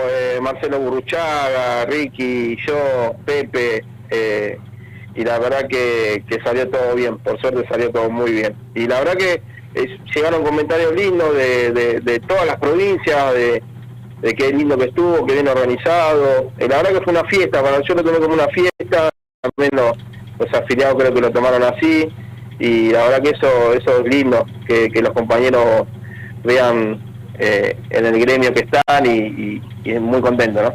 eh, 0.09 0.39
Marcelo 0.41 0.79
Buruchaga, 0.79 1.85
Ricky, 1.85 2.57
yo, 2.65 3.15
Pepe, 3.25 3.85
eh, 4.09 4.57
y 5.15 5.23
la 5.23 5.39
verdad 5.39 5.67
que, 5.67 6.23
que 6.27 6.41
salió 6.43 6.69
todo 6.69 6.93
bien, 6.95 7.17
por 7.19 7.39
suerte 7.39 7.65
salió 7.69 7.89
todo 7.91 8.09
muy 8.09 8.31
bien. 8.31 8.55
Y 8.75 8.85
la 8.87 8.99
verdad 8.99 9.15
que 9.15 9.41
llegaron 10.13 10.43
comentarios 10.43 10.93
lindos 10.93 11.33
de, 11.35 11.71
de, 11.71 11.99
de 12.01 12.19
todas 12.19 12.45
las 12.45 12.57
provincias, 12.57 13.33
de, 13.33 13.63
de 14.21 14.33
qué 14.33 14.51
lindo 14.51 14.77
que 14.77 14.85
estuvo, 14.85 15.25
que 15.25 15.33
bien 15.33 15.47
organizado. 15.47 16.51
Eh, 16.57 16.67
la 16.67 16.77
verdad 16.77 16.91
que 16.99 17.01
fue 17.01 17.13
una 17.13 17.23
fiesta, 17.29 17.61
para 17.63 17.81
yo 17.81 17.95
lo 17.95 18.03
tomé 18.03 18.17
como 18.19 18.33
una 18.33 18.47
fiesta, 18.47 19.09
también 19.41 19.71
los, 19.73 19.97
los 20.43 20.53
afiliados 20.53 20.95
creo 20.95 21.13
que 21.13 21.21
lo 21.21 21.31
tomaron 21.31 21.63
así, 21.63 22.07
y 22.59 22.91
la 22.91 23.03
verdad 23.03 23.21
que 23.21 23.29
eso, 23.29 23.73
eso 23.73 23.99
es 23.99 24.13
lindo, 24.13 24.45
que, 24.67 24.89
los 25.01 25.11
compañeros 25.11 25.87
vean 26.43 27.01
eh, 27.39 27.77
en 27.89 28.05
el 28.05 28.19
gremio 28.19 28.53
que 28.53 28.61
están 28.61 29.05
y, 29.05 29.17
y, 29.17 29.61
y 29.83 29.91
es 29.91 30.01
muy 30.01 30.21
contento, 30.21 30.61
¿no? 30.61 30.73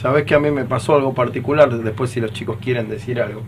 Sabés 0.00 0.24
que 0.24 0.34
a 0.34 0.40
mí 0.40 0.50
me 0.50 0.64
pasó 0.64 0.96
algo 0.96 1.14
particular, 1.14 1.70
después 1.70 2.10
si 2.10 2.20
los 2.20 2.32
chicos 2.32 2.56
quieren 2.60 2.88
decir 2.88 3.20
algo. 3.20 3.42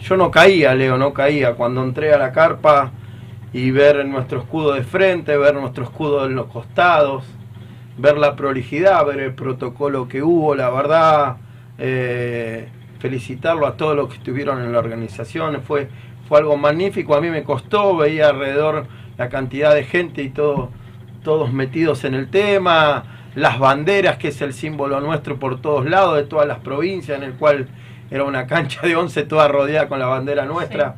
Yo 0.00 0.16
no 0.16 0.30
caía, 0.30 0.74
Leo, 0.74 0.96
no 0.96 1.12
caía. 1.12 1.54
Cuando 1.54 1.82
entré 1.82 2.14
a 2.14 2.18
la 2.18 2.32
carpa 2.32 2.92
y 3.52 3.70
ver 3.70 4.06
nuestro 4.06 4.40
escudo 4.40 4.72
de 4.72 4.84
frente, 4.84 5.36
ver 5.36 5.54
nuestro 5.54 5.84
escudo 5.84 6.24
en 6.24 6.34
los 6.34 6.46
costados, 6.46 7.24
ver 7.96 8.16
la 8.16 8.36
prolijidad, 8.36 9.04
ver 9.04 9.20
el 9.20 9.34
protocolo 9.34 10.08
que 10.08 10.22
hubo, 10.22 10.54
la 10.54 10.70
verdad, 10.70 11.36
eh, 11.78 12.68
felicitarlo 12.98 13.66
a 13.66 13.76
todos 13.76 13.96
los 13.96 14.08
que 14.08 14.16
estuvieron 14.16 14.62
en 14.62 14.72
la 14.72 14.78
organización, 14.78 15.60
fue, 15.62 15.88
fue 16.28 16.38
algo 16.38 16.56
magnífico, 16.56 17.14
a 17.14 17.20
mí 17.20 17.30
me 17.30 17.44
costó, 17.44 17.96
veía 17.96 18.28
alrededor 18.28 18.86
la 19.16 19.28
cantidad 19.28 19.74
de 19.74 19.84
gente 19.84 20.22
y 20.22 20.30
todo, 20.30 20.70
todos 21.22 21.52
metidos 21.52 22.04
en 22.04 22.14
el 22.14 22.30
tema, 22.30 23.04
las 23.34 23.58
banderas, 23.58 24.16
que 24.16 24.28
es 24.28 24.40
el 24.40 24.52
símbolo 24.52 25.00
nuestro 25.00 25.38
por 25.38 25.60
todos 25.60 25.86
lados, 25.88 26.16
de 26.16 26.24
todas 26.24 26.46
las 26.46 26.58
provincias, 26.58 27.18
en 27.18 27.24
el 27.24 27.34
cual 27.34 27.68
era 28.10 28.24
una 28.24 28.46
cancha 28.46 28.80
de 28.86 28.96
11 28.96 29.24
toda 29.24 29.48
rodeada 29.48 29.88
con 29.88 29.98
la 29.98 30.06
bandera 30.06 30.44
nuestra. 30.44 30.96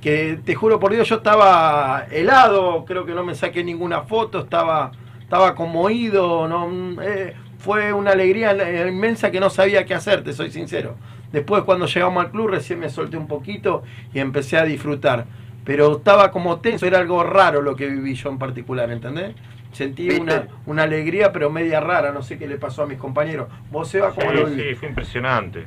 Que 0.00 0.38
te 0.44 0.54
juro 0.54 0.80
por 0.80 0.92
Dios, 0.92 1.08
yo 1.08 1.16
estaba 1.16 2.06
helado, 2.10 2.84
creo 2.84 3.06
que 3.06 3.12
no 3.12 3.24
me 3.24 3.34
saqué 3.34 3.62
ninguna 3.62 4.02
foto, 4.02 4.40
estaba, 4.40 4.90
estaba 5.20 5.54
conmovido, 5.54 6.48
no, 6.48 7.00
eh, 7.00 7.34
fue 7.58 7.92
una 7.92 8.10
alegría 8.10 8.88
inmensa 8.88 9.30
que 9.30 9.38
no 9.38 9.48
sabía 9.48 9.84
qué 9.84 9.94
hacer, 9.94 10.24
te 10.24 10.32
soy 10.32 10.50
sincero. 10.50 10.96
Después 11.32 11.62
cuando 11.64 11.86
llegamos 11.86 12.24
al 12.24 12.30
club 12.30 12.48
recién 12.48 12.78
me 12.78 12.90
solté 12.90 13.16
un 13.16 13.26
poquito 13.26 13.82
y 14.12 14.18
empecé 14.20 14.58
a 14.58 14.64
disfrutar. 14.64 15.24
Pero 15.64 15.98
estaba 15.98 16.30
como 16.30 16.60
tenso, 16.60 16.86
era 16.86 16.98
algo 16.98 17.22
raro 17.24 17.62
lo 17.62 17.76
que 17.76 17.88
viví 17.88 18.14
yo 18.14 18.28
en 18.30 18.38
particular, 18.38 18.90
¿entendés? 18.90 19.34
Sentí 19.72 20.10
una, 20.10 20.46
una 20.66 20.82
alegría, 20.82 21.32
pero 21.32 21.48
media 21.50 21.80
rara, 21.80 22.12
no 22.12 22.22
sé 22.22 22.36
qué 22.38 22.46
le 22.46 22.58
pasó 22.58 22.82
a 22.82 22.86
mis 22.86 22.98
compañeros. 22.98 23.48
¿Vos, 23.70 23.88
Seba, 23.88 24.10
cómo 24.10 24.32
lo 24.32 24.46
Sí, 24.48 24.54
vivís? 24.54 24.68
sí, 24.70 24.74
fue 24.74 24.88
impresionante. 24.88 25.66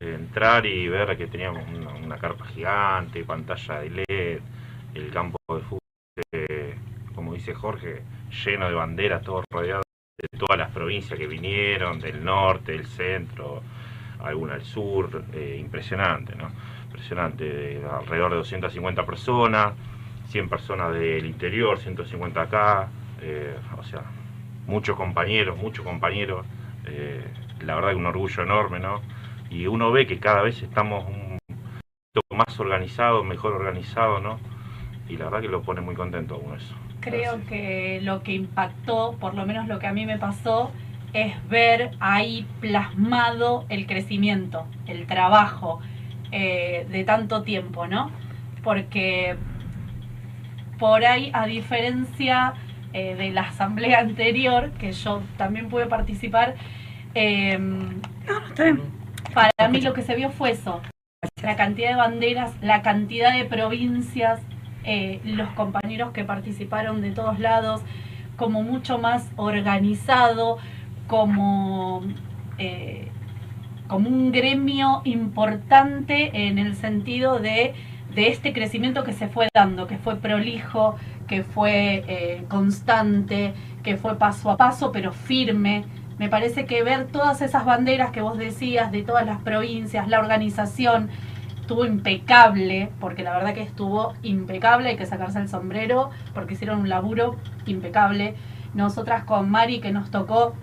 Entrar 0.00 0.66
y 0.66 0.88
ver 0.88 1.16
que 1.16 1.28
teníamos 1.28 1.62
una, 1.72 1.94
una 1.94 2.18
carpa 2.18 2.44
gigante, 2.46 3.24
pantalla 3.24 3.80
de 3.80 3.90
LED, 4.08 4.40
el 4.94 5.10
campo 5.10 5.38
de 5.48 5.60
fútbol, 5.60 5.78
eh, 6.34 6.74
como 7.14 7.32
dice 7.34 7.54
Jorge, 7.54 8.02
lleno 8.44 8.68
de 8.68 8.74
banderas, 8.74 9.22
todo 9.22 9.44
rodeado 9.50 9.82
de 10.20 10.38
todas 10.38 10.58
las 10.58 10.70
provincias 10.72 11.18
que 11.18 11.26
vinieron, 11.26 12.00
del 12.00 12.22
norte, 12.24 12.72
del 12.72 12.86
centro, 12.86 13.62
alguna 14.26 14.54
del 14.54 14.64
sur, 14.64 15.24
eh, 15.32 15.56
impresionante, 15.60 16.34
¿no? 16.36 16.50
Impresionante, 16.86 17.44
de 17.44 17.84
alrededor 17.84 18.30
de 18.32 18.36
250 18.38 19.04
personas, 19.04 19.74
100 20.28 20.48
personas 20.48 20.92
del 20.92 21.26
interior, 21.26 21.78
150 21.78 22.40
acá, 22.40 22.88
eh, 23.20 23.56
o 23.78 23.82
sea, 23.84 24.02
muchos 24.66 24.96
compañeros, 24.96 25.56
muchos 25.56 25.84
compañeros, 25.84 26.46
eh, 26.86 27.22
la 27.60 27.74
verdad 27.74 27.90
que 27.90 27.96
un 27.96 28.06
orgullo 28.06 28.42
enorme, 28.42 28.80
¿no? 28.80 29.00
Y 29.50 29.66
uno 29.66 29.92
ve 29.92 30.06
que 30.06 30.18
cada 30.18 30.42
vez 30.42 30.62
estamos 30.62 31.06
un 31.06 31.38
poquito 31.38 32.36
más 32.36 32.58
organizados, 32.58 33.24
mejor 33.24 33.52
organizados, 33.52 34.22
¿no? 34.22 34.38
Y 35.08 35.16
la 35.16 35.26
verdad 35.26 35.42
que 35.42 35.48
lo 35.48 35.62
pone 35.62 35.80
muy 35.80 35.94
contento 35.94 36.34
a 36.34 36.38
uno 36.38 36.56
eso. 36.56 36.74
Creo 37.00 37.44
que 37.46 38.00
lo 38.02 38.22
que 38.22 38.32
impactó, 38.32 39.16
por 39.20 39.34
lo 39.34 39.44
menos 39.44 39.68
lo 39.68 39.78
que 39.78 39.86
a 39.86 39.92
mí 39.92 40.06
me 40.06 40.18
pasó, 40.18 40.72
es 41.14 41.34
ver 41.48 41.92
ahí 42.00 42.46
plasmado 42.60 43.64
el 43.70 43.86
crecimiento, 43.86 44.66
el 44.86 45.06
trabajo 45.06 45.80
eh, 46.32 46.86
de 46.90 47.04
tanto 47.04 47.42
tiempo, 47.42 47.86
¿no? 47.86 48.10
Porque 48.62 49.36
por 50.78 51.04
ahí, 51.04 51.30
a 51.32 51.46
diferencia 51.46 52.54
eh, 52.92 53.14
de 53.14 53.30
la 53.30 53.42
asamblea 53.42 54.00
anterior, 54.00 54.70
que 54.72 54.92
yo 54.92 55.22
también 55.36 55.68
pude 55.68 55.86
participar, 55.86 56.56
eh, 57.14 57.58
para 59.32 59.68
mí 59.68 59.80
lo 59.80 59.94
que 59.94 60.02
se 60.02 60.14
vio 60.14 60.30
fue 60.30 60.50
eso, 60.50 60.82
la 61.42 61.56
cantidad 61.56 61.90
de 61.90 61.96
banderas, 61.96 62.52
la 62.60 62.82
cantidad 62.82 63.32
de 63.32 63.44
provincias, 63.44 64.40
eh, 64.84 65.20
los 65.24 65.50
compañeros 65.50 66.12
que 66.12 66.24
participaron 66.24 67.00
de 67.00 67.10
todos 67.10 67.38
lados, 67.38 67.82
como 68.36 68.62
mucho 68.62 68.98
más 68.98 69.30
organizado, 69.36 70.58
como, 71.06 72.02
eh, 72.58 73.08
como 73.88 74.08
un 74.08 74.32
gremio 74.32 75.02
importante 75.04 76.48
en 76.48 76.58
el 76.58 76.76
sentido 76.76 77.38
de, 77.38 77.74
de 78.14 78.28
este 78.28 78.52
crecimiento 78.52 79.04
que 79.04 79.12
se 79.12 79.28
fue 79.28 79.48
dando, 79.54 79.86
que 79.86 79.98
fue 79.98 80.16
prolijo, 80.16 80.96
que 81.26 81.42
fue 81.42 82.04
eh, 82.06 82.44
constante, 82.48 83.54
que 83.82 83.96
fue 83.96 84.18
paso 84.18 84.50
a 84.50 84.56
paso, 84.56 84.92
pero 84.92 85.12
firme. 85.12 85.84
Me 86.18 86.28
parece 86.28 86.64
que 86.64 86.82
ver 86.82 87.06
todas 87.06 87.42
esas 87.42 87.64
banderas 87.64 88.10
que 88.10 88.20
vos 88.20 88.38
decías 88.38 88.92
de 88.92 89.02
todas 89.02 89.26
las 89.26 89.40
provincias, 89.42 90.08
la 90.08 90.20
organización, 90.20 91.10
estuvo 91.60 91.86
impecable, 91.86 92.90
porque 93.00 93.22
la 93.22 93.32
verdad 93.32 93.54
que 93.54 93.62
estuvo 93.62 94.12
impecable, 94.22 94.90
hay 94.90 94.96
que 94.96 95.06
sacarse 95.06 95.38
el 95.38 95.48
sombrero, 95.48 96.10
porque 96.34 96.54
hicieron 96.54 96.80
un 96.80 96.88
laburo 96.88 97.36
impecable. 97.66 98.34
Nosotras 98.74 99.24
con 99.24 99.50
Mari, 99.50 99.80
que 99.80 99.90
nos 99.90 100.10
tocó 100.10 100.54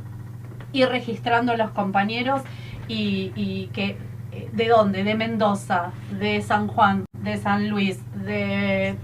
ir 0.74 0.90
registrando 0.90 1.54
a 1.54 1.58
los 1.58 1.72
compañeros 1.72 2.42
y, 2.88 3.32
y 3.36 3.68
que, 3.74 3.98
eh, 4.32 4.50
¿de 4.52 4.68
dónde? 4.68 5.04
De 5.04 5.16
Mendoza, 5.16 5.92
de 6.20 6.42
San 6.42 6.68
Juan, 6.68 7.06
de 7.14 7.38
San 7.38 7.70
Luis, 7.70 8.00
de, 8.16 8.96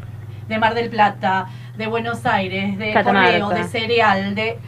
de 0.47 0.57
Mar 0.59 0.73
del 0.73 0.89
Plata, 0.89 1.47
de 1.77 1.87
Buenos 1.87 2.25
Aires, 2.25 2.77
de 2.77 2.93
Catamarca. 2.93 3.39
Correo, 3.39 3.49
de 3.49 3.63
Cereal, 3.65 4.35
de, 4.35 4.59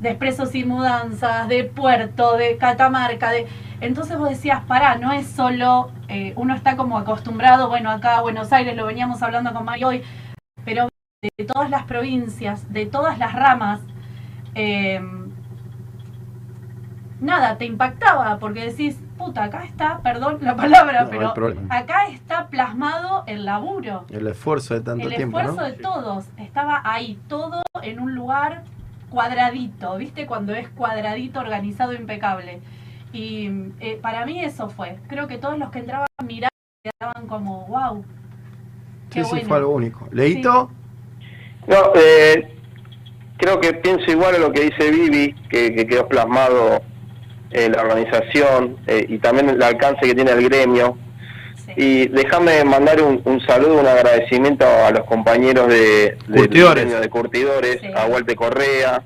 de 0.00 0.08
Expresos 0.08 0.54
y 0.54 0.64
Mudanzas, 0.64 1.48
de 1.48 1.64
Puerto, 1.64 2.36
de 2.36 2.56
Catamarca, 2.56 3.30
de... 3.30 3.46
Entonces 3.80 4.18
vos 4.18 4.28
decías, 4.28 4.60
pará, 4.64 4.96
no 4.96 5.12
es 5.12 5.26
solo, 5.26 5.90
eh, 6.08 6.34
uno 6.36 6.54
está 6.54 6.76
como 6.76 6.98
acostumbrado, 6.98 7.68
bueno, 7.68 7.90
acá 7.90 8.18
a 8.18 8.20
Buenos 8.20 8.52
Aires, 8.52 8.76
lo 8.76 8.84
veníamos 8.84 9.22
hablando 9.22 9.54
con 9.54 9.64
Mario 9.64 9.88
hoy, 9.88 10.02
pero 10.64 10.88
de 11.22 11.44
todas 11.46 11.70
las 11.70 11.84
provincias, 11.84 12.70
de 12.70 12.84
todas 12.84 13.18
las 13.18 13.32
ramas, 13.34 13.80
eh, 14.54 15.00
nada, 17.20 17.58
te 17.58 17.66
impactaba, 17.66 18.38
porque 18.38 18.64
decís, 18.66 18.98
puta, 19.18 19.44
acá 19.44 19.64
está, 19.64 20.00
perdón 20.02 20.38
la 20.40 20.56
palabra, 20.56 21.04
No, 21.04 21.10
pero 21.34 21.54
acá 21.68 22.06
está 22.08 22.48
plasmado 22.48 23.24
el 23.26 23.44
laburo, 23.44 24.06
El 24.10 24.26
esfuerzo 24.26 24.74
de 24.74 24.80
tanto 24.80 25.08
el 25.08 25.14
tiempo, 25.14 25.38
esfuerzo 25.38 25.60
¿no? 25.60 25.66
de 25.66 25.72
todos, 25.74 26.26
estaba 26.38 26.80
ahí, 26.84 27.18
todo 27.28 27.62
en 27.82 28.00
un 28.00 28.14
lugar 28.14 28.64
cuadradito, 29.10 29.96
¿viste? 29.96 30.26
Cuando 30.26 30.54
es 30.54 30.68
cuadradito, 30.68 31.40
organizado, 31.40 31.92
impecable. 31.92 32.60
Y 33.12 33.50
eh, 33.80 33.98
para 34.00 34.24
mí 34.24 34.42
eso 34.44 34.68
fue. 34.68 34.98
Creo 35.08 35.26
que 35.26 35.36
todos 35.36 35.58
los 35.58 35.70
que 35.70 35.80
entraban 35.80 36.06
miraban 36.24 36.50
quedaban 36.82 37.26
como, 37.26 37.66
wow. 37.66 38.04
Qué 39.10 39.24
Sí, 39.24 39.24
sí, 39.24 39.30
bueno. 39.30 39.48
fue 39.48 39.56
algo 39.56 39.74
único. 39.74 40.08
¿Leíto? 40.12 40.70
No, 41.66 41.76
eh, 41.96 42.56
creo 43.36 43.60
que 43.60 43.74
pienso 43.74 44.08
igual 44.10 44.36
a 44.36 44.38
lo 44.38 44.52
que 44.52 44.62
dice 44.70 44.90
Vivi, 44.90 45.34
que, 45.50 45.74
que 45.74 45.86
quedó 45.86 46.06
plasmado 46.06 46.82
en 47.52 47.72
la 47.72 47.82
organización 47.82 48.76
eh, 48.86 49.04
y 49.08 49.18
también 49.18 49.48
el 49.50 49.62
alcance 49.62 50.00
que 50.02 50.14
tiene 50.14 50.30
el 50.32 50.48
gremio. 50.48 50.96
Sí. 51.66 51.72
Y 51.76 52.06
déjame 52.08 52.64
mandar 52.64 53.00
un, 53.02 53.20
un 53.24 53.40
saludo, 53.46 53.80
un 53.80 53.86
agradecimiento 53.86 54.64
a 54.66 54.90
los 54.90 55.04
compañeros 55.04 55.68
de, 55.68 56.16
del 56.28 56.36
Curtidores. 56.46 56.84
gremio 56.84 57.00
de 57.00 57.08
curtidores, 57.08 57.80
Sí. 57.80 57.88
a 57.94 58.06
Walter 58.06 58.36
Correa, 58.36 59.02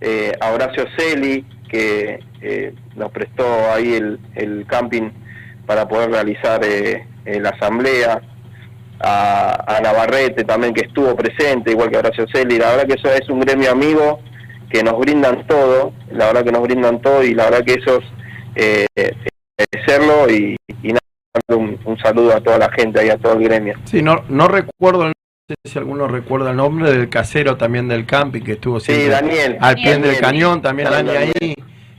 eh, 0.00 0.32
a 0.40 0.50
Horacio 0.52 0.84
Celi, 0.96 1.44
que 1.68 2.20
eh, 2.42 2.74
nos 2.94 3.10
prestó 3.12 3.44
ahí 3.72 3.94
el, 3.94 4.18
el 4.34 4.66
camping 4.66 5.10
para 5.66 5.88
poder 5.88 6.10
realizar 6.10 6.60
eh, 6.64 7.06
eh, 7.24 7.40
la 7.40 7.50
asamblea, 7.50 8.20
a, 9.00 9.76
a 9.76 9.80
Navarrete 9.80 10.44
también 10.44 10.72
que 10.72 10.86
estuvo 10.86 11.14
presente, 11.16 11.70
igual 11.72 11.90
que 11.90 11.98
Horacio 11.98 12.26
Celi. 12.32 12.58
La 12.58 12.70
verdad 12.70 12.86
que 12.86 12.94
eso 12.94 13.10
es 13.12 13.28
un 13.28 13.40
gremio 13.40 13.70
amigo 13.70 14.20
que 14.70 14.82
nos 14.82 14.98
brindan 14.98 15.46
todo, 15.46 15.92
la 16.10 16.26
verdad 16.26 16.44
que 16.44 16.52
nos 16.52 16.62
brindan 16.62 17.00
todo 17.00 17.22
y 17.22 17.34
la 17.34 17.44
verdad 17.50 17.64
que 17.64 17.74
eso 17.74 17.98
es 18.56 18.86
eh, 18.96 19.12
agradecerlo 19.58 20.30
y, 20.30 20.56
y 20.82 20.88
nada, 20.88 21.00
un, 21.48 21.78
un 21.84 21.98
saludo 21.98 22.34
a 22.34 22.40
toda 22.40 22.58
la 22.58 22.70
gente 22.72 23.00
ahí, 23.00 23.10
a 23.10 23.16
todo 23.18 23.34
el 23.34 23.44
gremio. 23.44 23.74
Sí, 23.84 24.02
no, 24.02 24.24
no 24.28 24.48
recuerdo, 24.48 25.04
no 25.06 25.12
sé 25.48 25.54
si 25.64 25.78
alguno 25.78 26.08
recuerda 26.08 26.50
el 26.50 26.56
nombre 26.56 26.90
del 26.90 27.08
casero 27.08 27.56
también 27.56 27.88
del 27.88 28.06
camping 28.06 28.42
que 28.42 28.52
estuvo 28.52 28.80
Sí, 28.80 28.92
siempre 28.92 29.10
Daniel. 29.10 29.56
al 29.60 29.74
pie 29.76 29.98
del 29.98 30.18
cañón, 30.18 30.62
también 30.62 30.90
Dani 30.90 31.08
Daniel. 31.12 31.32
ahí, 31.40 31.54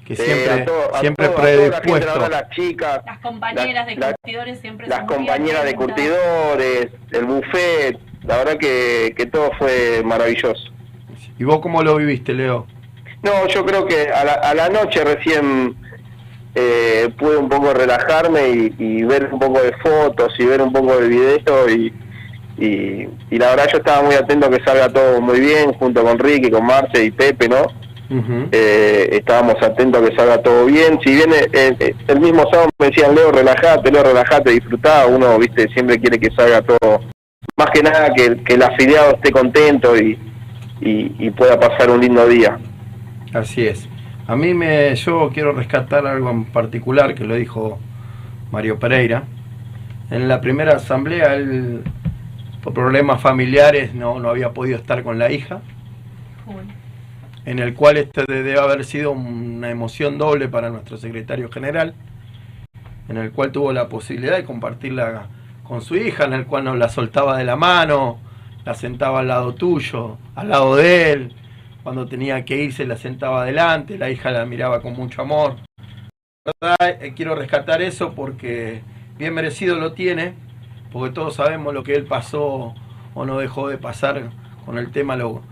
que 0.05 0.15
Sí, 0.15 0.24
siempre, 0.24 0.51
a 0.51 0.65
todo- 0.65 0.95
a 0.95 0.99
siempre 0.99 1.28
todo- 1.28 1.38
a 1.38 1.41
toda 1.41 1.47
la 1.47 1.57
gente, 1.57 1.70
la 1.70 1.82
predispuesto. 1.82 2.30
las 2.30 2.49
chicas, 2.49 3.01
Las 3.05 3.20
compañeras 3.20 3.88
de 3.88 3.95
curtidores 3.95 4.59
siempre 4.59 4.88
las 4.88 4.99
compañeras 5.03 5.63
de 5.65 5.76
curtidores, 5.76 6.88
el 7.11 7.26
buffet, 7.26 7.97
la 8.24 8.38
verdad 8.38 8.57
que, 8.57 9.13
que 9.15 9.26
todo 9.26 9.51
fue 9.57 10.01
maravilloso. 10.03 10.63
¿Y 11.40 11.44
vos 11.44 11.60
cómo 11.60 11.84
lo 11.84 11.96
viviste, 11.96 12.34
Leo? 12.34 12.66
No, 13.24 13.48
yo 13.48 13.66
creo 13.66 13.86
que 13.86 14.10
a 14.10 14.24
la, 14.24 14.34
a 14.34 14.54
la 14.54 14.70
noche 14.70 15.04
recién 15.04 15.76
eh, 16.56 17.10
pude 17.18 17.38
un 17.38 17.50
poco 17.50 17.74
relajarme 17.74 18.50
y, 18.50 18.76
y 18.78 19.04
ver 19.04 19.30
un 19.32 19.40
poco 19.40 19.62
de 19.62 19.74
fotos 19.78 20.34
y 20.40 20.46
ver 20.46 20.62
un 20.62 20.72
poco 20.72 20.98
de 20.98 21.08
video 21.08 21.70
y, 21.70 21.94
y, 22.58 23.08
y 23.30 23.38
la 23.38 23.50
verdad 23.50 23.70
yo 23.72 23.78
estaba 23.78 24.02
muy 24.02 24.16
atento 24.16 24.48
a 24.48 24.50
que 24.50 24.64
salga 24.64 24.90
todo 24.90 25.22
muy 25.22 25.40
bien 25.40 25.74
junto 25.74 26.04
con 26.04 26.18
Ricky, 26.18 26.50
con 26.50 26.66
Marce 26.66 27.04
y 27.04 27.12
Pepe, 27.12 27.48
¿no? 27.48 27.66
Eh, 28.54 29.10
estábamos 29.12 29.56
atentos 29.62 30.02
a 30.02 30.10
que 30.10 30.16
salga 30.16 30.42
todo 30.42 30.66
bien. 30.66 30.98
Si 31.04 31.14
bien 31.14 31.30
eh, 31.34 31.50
eh, 31.52 31.94
el 32.08 32.20
mismo 32.22 32.44
sábado 32.50 32.70
me 32.80 32.88
decían, 32.88 33.14
Leo, 33.14 33.32
relajate, 33.32 33.92
Leo, 33.92 34.04
relajate, 34.04 34.52
disfrutá, 34.52 35.06
uno, 35.08 35.38
viste, 35.38 35.68
siempre 35.74 36.00
quiere 36.00 36.18
que 36.18 36.34
salga 36.34 36.62
todo. 36.62 37.02
Más 37.58 37.70
que 37.72 37.84
nada 37.84 38.14
que, 38.16 38.42
que 38.44 38.54
el 38.54 38.64
afiliado 38.64 39.16
esté 39.16 39.32
contento 39.32 39.98
y, 39.98 40.18
y, 40.82 41.15
y 41.25 41.32
pueda 41.32 41.59
pasar 41.59 41.89
un 41.89 42.01
lindo 42.01 42.28
día. 42.28 42.57
Así 43.34 43.65
es. 43.65 43.88
A 44.28 44.36
mí 44.36 44.53
me, 44.53 44.93
yo 44.95 45.30
quiero 45.34 45.53
rescatar 45.53 46.05
algo 46.05 46.30
en 46.30 46.45
particular 46.45 47.15
que 47.15 47.23
lo 47.25 47.36
dijo 47.36 47.80
Mario 48.51 48.78
Pereira. 48.80 49.23
En 50.09 50.28
la 50.28 50.41
primera 50.41 50.75
asamblea 50.78 51.36
él, 51.36 51.84
por 52.63 52.73
problemas 52.73 53.21
familiares, 53.21 53.93
no, 53.93 54.19
no 54.19 54.30
había 54.30 54.51
podido 54.53 54.78
estar 54.78 55.03
con 55.03 55.19
la 55.19 55.32
hija, 55.32 55.61
en 57.45 57.59
el 57.59 57.73
cual 57.73 57.97
este 57.97 58.23
de- 58.28 58.43
debe 58.43 58.59
haber 58.59 58.84
sido 58.84 59.11
una 59.11 59.69
emoción 59.69 60.17
doble 60.17 60.47
para 60.49 60.69
nuestro 60.69 60.97
secretario 60.97 61.49
general, 61.49 61.93
en 63.07 63.17
el 63.17 63.32
cual 63.32 63.51
tuvo 63.51 63.71
la 63.71 63.88
posibilidad 63.88 64.36
de 64.36 64.43
compartirla 64.43 65.28
con 65.63 65.82
su 65.82 65.95
hija, 65.95 66.25
en 66.25 66.34
el 66.34 66.45
cual 66.45 66.65
nos 66.65 66.78
la 66.78 66.89
soltaba 66.89 67.38
de 67.38 67.45
la 67.45 67.55
mano, 67.55 68.19
la 68.68 68.74
sentaba 68.74 69.20
al 69.20 69.30
lado 69.30 69.55
tuyo, 69.55 70.18
al 70.36 70.49
lado 70.49 70.76
de 70.76 71.13
él, 71.13 71.34
cuando 71.84 72.05
tenía 72.05 72.43
que 72.43 72.61
irse 72.61 72.86
la 72.86 72.97
sentaba 72.97 73.43
adelante, 73.43 73.97
la 73.97 74.09
hija 74.09 74.30
la 74.30 74.45
miraba 74.45 74.82
con 74.82 74.91
mucho 74.91 75.22
amor. 75.22 75.55
La 76.43 76.51
verdad, 76.59 77.01
eh, 77.01 77.13
quiero 77.15 77.34
rescatar 77.34 77.82
eso 77.82 78.13
porque 78.13 78.82
bien 79.18 79.34
merecido 79.34 79.78
lo 79.78 79.93
tiene, 79.93 80.34
porque 80.91 81.13
todos 81.13 81.36
sabemos 81.36 81.74
lo 81.74 81.84
que 81.84 81.95
él 81.95 82.03
pasó 82.03 82.76
o 83.13 83.26
no 83.26 83.38
dejó 83.38 83.70
de 83.70 83.78
pasar 83.78 84.32
con 84.65 84.78
el 84.78 84.91
tema, 84.91 85.15
lo, 85.15 85.43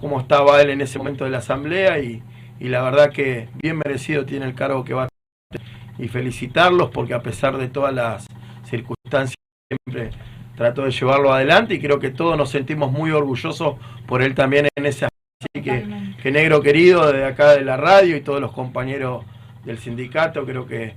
cómo 0.00 0.18
estaba 0.18 0.62
él 0.62 0.70
en 0.70 0.80
ese 0.80 0.96
momento 0.96 1.24
de 1.24 1.32
la 1.32 1.38
asamblea 1.38 1.98
y, 1.98 2.22
y 2.60 2.68
la 2.68 2.80
verdad 2.80 3.10
que 3.10 3.50
bien 3.62 3.76
merecido 3.76 4.24
tiene 4.24 4.46
el 4.46 4.54
cargo 4.54 4.84
que 4.84 4.94
va 4.94 5.04
a 5.04 5.08
tener. 5.50 5.68
y 5.98 6.08
felicitarlos 6.08 6.88
porque 6.88 7.12
a 7.12 7.20
pesar 7.22 7.58
de 7.58 7.68
todas 7.68 7.92
las 7.92 8.26
circunstancias 8.64 9.36
siempre 9.68 10.12
trató 10.56 10.84
de 10.84 10.90
llevarlo 10.90 11.32
adelante 11.32 11.74
y 11.74 11.80
creo 11.80 11.98
que 11.98 12.10
todos 12.10 12.36
nos 12.36 12.50
sentimos 12.50 12.92
muy 12.92 13.10
orgullosos 13.10 13.76
por 14.06 14.22
él 14.22 14.34
también 14.34 14.68
en 14.76 14.86
ese 14.86 15.06
Así 15.40 15.62
que, 15.62 15.84
que 16.22 16.30
negro 16.30 16.62
querido 16.62 17.12
de 17.12 17.24
acá 17.24 17.52
de 17.52 17.64
la 17.64 17.76
radio 17.76 18.16
y 18.16 18.20
todos 18.20 18.40
los 18.40 18.52
compañeros 18.52 19.24
del 19.64 19.78
sindicato, 19.78 20.44
creo 20.46 20.66
que, 20.66 20.94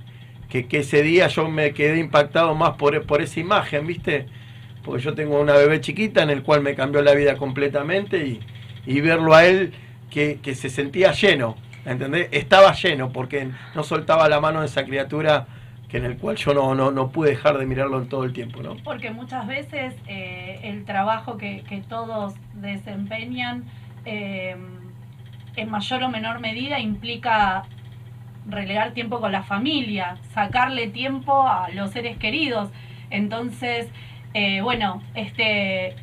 que, 0.48 0.66
que 0.66 0.78
ese 0.78 1.02
día 1.02 1.28
yo 1.28 1.48
me 1.48 1.72
quedé 1.72 1.98
impactado 1.98 2.54
más 2.54 2.76
por, 2.76 3.04
por 3.04 3.20
esa 3.20 3.40
imagen, 3.40 3.86
¿viste? 3.86 4.26
Porque 4.84 5.02
yo 5.02 5.14
tengo 5.14 5.40
una 5.40 5.54
bebé 5.54 5.80
chiquita 5.80 6.22
en 6.22 6.30
el 6.30 6.42
cual 6.42 6.62
me 6.62 6.74
cambió 6.74 7.02
la 7.02 7.14
vida 7.14 7.36
completamente 7.36 8.26
y, 8.26 8.40
y 8.86 9.00
verlo 9.00 9.34
a 9.34 9.44
él 9.44 9.72
que, 10.10 10.38
que 10.42 10.54
se 10.54 10.70
sentía 10.70 11.12
lleno, 11.12 11.56
¿entendés? 11.84 12.28
Estaba 12.30 12.72
lleno 12.72 13.12
porque 13.12 13.50
no 13.74 13.82
soltaba 13.82 14.28
la 14.28 14.40
mano 14.40 14.60
de 14.60 14.66
esa 14.66 14.84
criatura 14.84 15.46
que 15.88 15.96
en 15.96 16.04
el 16.04 16.18
cual 16.18 16.36
yo 16.36 16.52
no, 16.52 16.74
no, 16.74 16.90
no 16.90 17.08
pude 17.10 17.30
dejar 17.30 17.56
de 17.58 17.64
mirarlo 17.66 17.98
en 17.98 18.08
todo 18.08 18.24
el 18.24 18.32
tiempo, 18.32 18.62
¿no? 18.62 18.76
Porque 18.84 19.10
muchas 19.10 19.46
veces 19.46 19.96
eh, 20.06 20.60
el 20.62 20.84
trabajo 20.84 21.38
que, 21.38 21.64
que 21.68 21.80
todos 21.80 22.34
desempeñan 22.54 23.64
eh, 24.04 24.56
en 25.56 25.70
mayor 25.70 26.02
o 26.02 26.08
menor 26.08 26.40
medida 26.40 26.78
implica 26.78 27.64
relegar 28.46 28.92
tiempo 28.92 29.20
con 29.20 29.32
la 29.32 29.42
familia, 29.42 30.16
sacarle 30.34 30.88
tiempo 30.88 31.46
a 31.48 31.68
los 31.70 31.90
seres 31.90 32.16
queridos. 32.18 32.70
Entonces, 33.10 33.88
eh, 34.34 34.60
bueno, 34.60 35.02
este 35.14 35.96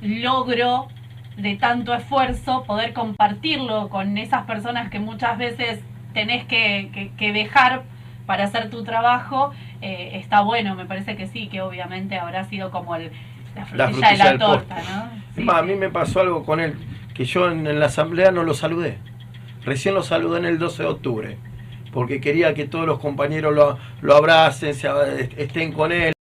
logro 0.00 0.88
de 1.36 1.56
tanto 1.56 1.94
esfuerzo, 1.94 2.64
poder 2.64 2.92
compartirlo 2.92 3.88
con 3.88 4.18
esas 4.18 4.44
personas 4.44 4.90
que 4.90 5.00
muchas 5.00 5.38
veces 5.38 5.80
tenés 6.12 6.44
que- 6.44 7.10
que 7.16 7.32
dejar 7.32 7.84
para 8.26 8.44
hacer 8.44 8.70
tu 8.70 8.84
trabajo, 8.84 9.52
eh, 9.80 10.10
está 10.14 10.40
bueno, 10.42 10.74
me 10.74 10.86
parece 10.86 11.16
que 11.16 11.26
sí, 11.26 11.48
que 11.48 11.60
obviamente 11.60 12.16
habrá 12.18 12.44
sido 12.44 12.70
como 12.70 12.96
el, 12.96 13.10
la 13.54 13.66
frutilla, 13.66 13.86
de 13.86 13.92
frutilla 13.92 14.16
la 14.16 14.30
del 14.30 14.38
torta, 14.38 14.76
postre. 14.76 14.94
¿no? 15.36 15.44
Más, 15.44 15.56
a 15.56 15.62
mí 15.62 15.74
me 15.74 15.90
pasó 15.90 16.20
algo 16.20 16.44
con 16.44 16.60
él, 16.60 16.74
que 17.14 17.24
yo 17.24 17.50
en, 17.50 17.66
en 17.66 17.80
la 17.80 17.86
asamblea 17.86 18.30
no 18.30 18.42
lo 18.44 18.54
saludé. 18.54 18.98
Recién 19.64 19.94
lo 19.94 20.02
saludé 20.02 20.38
en 20.38 20.44
el 20.46 20.58
12 20.58 20.82
de 20.82 20.88
octubre, 20.88 21.38
porque 21.92 22.20
quería 22.20 22.54
que 22.54 22.66
todos 22.66 22.86
los 22.86 22.98
compañeros 22.98 23.54
lo, 23.54 23.78
lo 24.00 24.16
abracen, 24.16 24.74
se, 24.74 24.88
estén 25.36 25.72
con 25.72 25.92
él. 25.92 26.12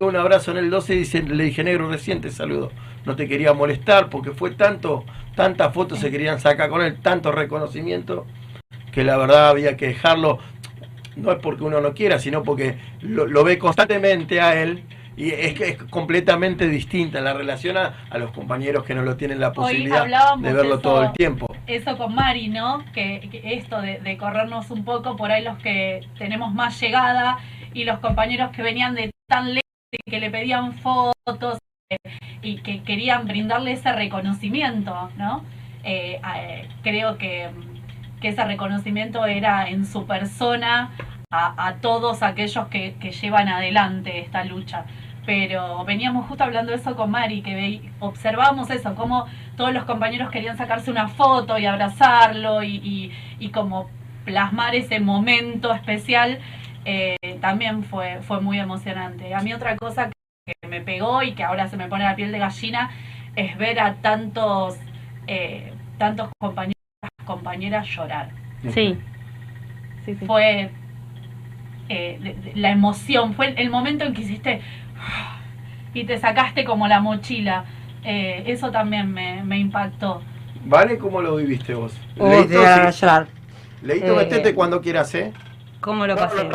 Un 0.00 0.16
abrazo 0.16 0.50
en 0.50 0.58
el 0.58 0.70
12 0.70 0.94
y 0.94 0.98
dice- 0.98 1.22
le 1.22 1.44
dije, 1.44 1.64
negro, 1.64 1.88
recién 1.88 2.20
te 2.20 2.30
saludo. 2.30 2.70
No 3.06 3.16
te 3.16 3.26
quería 3.26 3.54
molestar, 3.54 4.10
porque 4.10 4.32
fue 4.32 4.50
tanto, 4.50 5.04
tantas 5.34 5.72
fotos 5.72 5.98
se 5.98 6.10
querían 6.10 6.40
sacar 6.40 6.68
con 6.68 6.82
él, 6.82 7.00
tanto 7.00 7.32
reconocimiento, 7.32 8.26
que 8.92 9.04
la 9.04 9.16
verdad 9.16 9.48
había 9.50 9.76
que 9.76 9.88
dejarlo. 9.88 10.38
No 11.18 11.32
es 11.32 11.38
porque 11.38 11.64
uno 11.64 11.80
no 11.80 11.92
quiera, 11.94 12.18
sino 12.18 12.42
porque 12.42 12.76
lo, 13.00 13.26
lo 13.26 13.44
ve 13.44 13.58
constantemente 13.58 14.40
a 14.40 14.60
él 14.60 14.82
y 15.16 15.30
es 15.32 15.54
que 15.54 15.68
es 15.70 15.82
completamente 15.84 16.68
distinta 16.68 17.20
la 17.20 17.34
relación 17.34 17.76
a, 17.76 18.06
a 18.08 18.18
los 18.18 18.30
compañeros 18.30 18.84
que 18.84 18.94
no 18.94 19.02
lo 19.02 19.16
tienen 19.16 19.40
la 19.40 19.52
posibilidad 19.52 20.04
de 20.38 20.52
verlo 20.52 20.74
eso- 20.74 20.80
todo 20.80 21.02
el 21.02 21.12
tiempo. 21.12 21.54
Eso 21.66 21.98
con 21.98 22.14
Mari, 22.14 22.48
¿no? 22.48 22.84
Que, 22.94 23.28
que 23.30 23.54
esto 23.54 23.80
de, 23.82 23.98
de 23.98 24.16
corrernos 24.16 24.70
un 24.70 24.84
poco 24.84 25.16
por 25.16 25.30
ahí 25.32 25.42
los 25.44 25.58
que 25.58 26.00
tenemos 26.18 26.54
más 26.54 26.80
llegada 26.80 27.38
y 27.74 27.84
los 27.84 27.98
compañeros 27.98 28.50
que 28.52 28.62
venían 28.62 28.94
de 28.94 29.10
tan 29.28 29.48
lejos 29.48 29.62
y 29.92 30.10
que 30.10 30.20
le 30.20 30.30
pedían 30.30 30.74
fotos 30.74 31.58
eh, 31.90 31.96
y 32.42 32.58
que 32.62 32.82
querían 32.84 33.26
brindarle 33.26 33.72
ese 33.72 33.92
reconocimiento, 33.92 35.10
¿no? 35.16 35.44
Eh, 35.84 36.20
eh, 36.36 36.68
creo 36.82 37.18
que, 37.18 37.48
que 38.20 38.28
ese 38.28 38.44
reconocimiento 38.44 39.24
era 39.26 39.68
en 39.68 39.84
su 39.86 40.06
persona 40.06 40.90
a, 41.30 41.74
todos 41.80 42.22
aquellos 42.22 42.68
que, 42.68 42.94
llevan 43.20 43.48
adelante 43.48 44.20
esta 44.20 44.44
lucha. 44.44 44.84
Pero 45.26 45.84
veníamos 45.84 46.26
justo 46.26 46.44
hablando 46.44 46.72
de 46.72 46.78
eso 46.78 46.96
con 46.96 47.10
Mari, 47.10 47.42
que 47.42 47.54
ve- 47.54 47.92
observábamos 48.00 48.70
eso, 48.70 48.94
cómo 48.94 49.26
todos 49.56 49.74
los 49.74 49.84
compañeros 49.84 50.30
querían 50.30 50.56
sacarse 50.56 50.90
una 50.90 51.08
foto 51.08 51.58
y 51.58 51.66
abrazarlo 51.66 52.62
y 52.62 53.12
como 53.52 53.90
plasmar 54.28 54.74
ese 54.74 55.00
momento 55.00 55.72
especial, 55.72 56.38
eh, 56.84 57.16
también 57.40 57.82
fue, 57.82 58.20
fue 58.22 58.40
muy 58.40 58.58
emocionante. 58.58 59.34
A 59.34 59.40
mí 59.40 59.54
otra 59.54 59.76
cosa 59.76 60.10
que 60.46 60.68
me 60.68 60.80
pegó 60.82 61.22
y 61.22 61.32
que 61.32 61.44
ahora 61.44 61.68
se 61.68 61.76
me 61.76 61.88
pone 61.88 62.04
la 62.04 62.14
piel 62.14 62.30
de 62.32 62.38
gallina 62.38 62.90
es 63.36 63.56
ver 63.56 63.80
a 63.80 63.94
tantos, 63.94 64.76
eh, 65.26 65.72
tantos 65.96 66.28
compañeros 66.38 66.77
compañeras 67.28 67.86
llorar. 67.94 68.30
Sí. 68.72 68.96
Fue 70.26 70.70
eh, 71.90 72.18
de- 72.22 72.34
de- 72.34 72.52
la 72.56 72.70
emoción, 72.70 73.34
fue 73.34 73.54
el 73.56 73.68
momento 73.70 74.04
en 74.04 74.14
que 74.14 74.22
hiciste 74.22 74.60
y 75.94 76.04
te 76.04 76.16
sacaste 76.18 76.64
como 76.64 76.88
la 76.88 77.00
mochila. 77.00 77.64
Eh, 78.04 78.44
eso 78.46 78.70
también 78.70 79.12
me, 79.12 79.42
me 79.44 79.58
impactó. 79.58 80.22
¿Vale? 80.64 80.96
¿Cómo 80.98 81.20
lo 81.20 81.36
viviste 81.36 81.74
vos? 81.74 81.92
Uy, 82.18 82.30
Leito, 82.30 82.62
sí. 82.92 83.00
llorar. 83.00 83.26
Leito, 83.82 84.12
Eh, 84.12 84.16
metete 84.16 84.54
cuando 84.54 84.80
quieras, 84.80 85.14
¿eh? 85.14 85.32
¿Cómo 85.80 86.06
lo 86.06 86.16
pasé? 86.16 86.48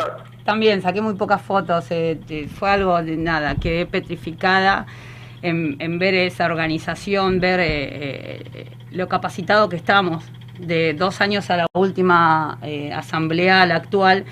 También 0.44 0.82
saqué 0.82 1.00
muy 1.00 1.14
pocas 1.14 1.40
fotos, 1.40 1.90
eh, 1.90 2.20
eh, 2.28 2.48
fue 2.48 2.70
algo 2.70 3.00
de 3.02 3.16
nada, 3.16 3.54
quedé 3.54 3.86
petrificada 3.86 4.84
en, 5.42 5.76
en 5.78 5.98
ver 5.98 6.14
esa 6.14 6.44
organización, 6.46 7.40
ver 7.40 7.60
eh, 7.60 7.66
eh, 8.54 8.70
lo 8.90 9.08
capacitado 9.08 9.68
que 9.70 9.76
estamos, 9.76 10.24
de 10.58 10.94
dos 10.94 11.20
años 11.20 11.50
a 11.50 11.56
la 11.56 11.66
última 11.74 12.58
eh, 12.62 12.92
asamblea, 12.92 13.66
la 13.66 13.76
actual, 13.76 14.24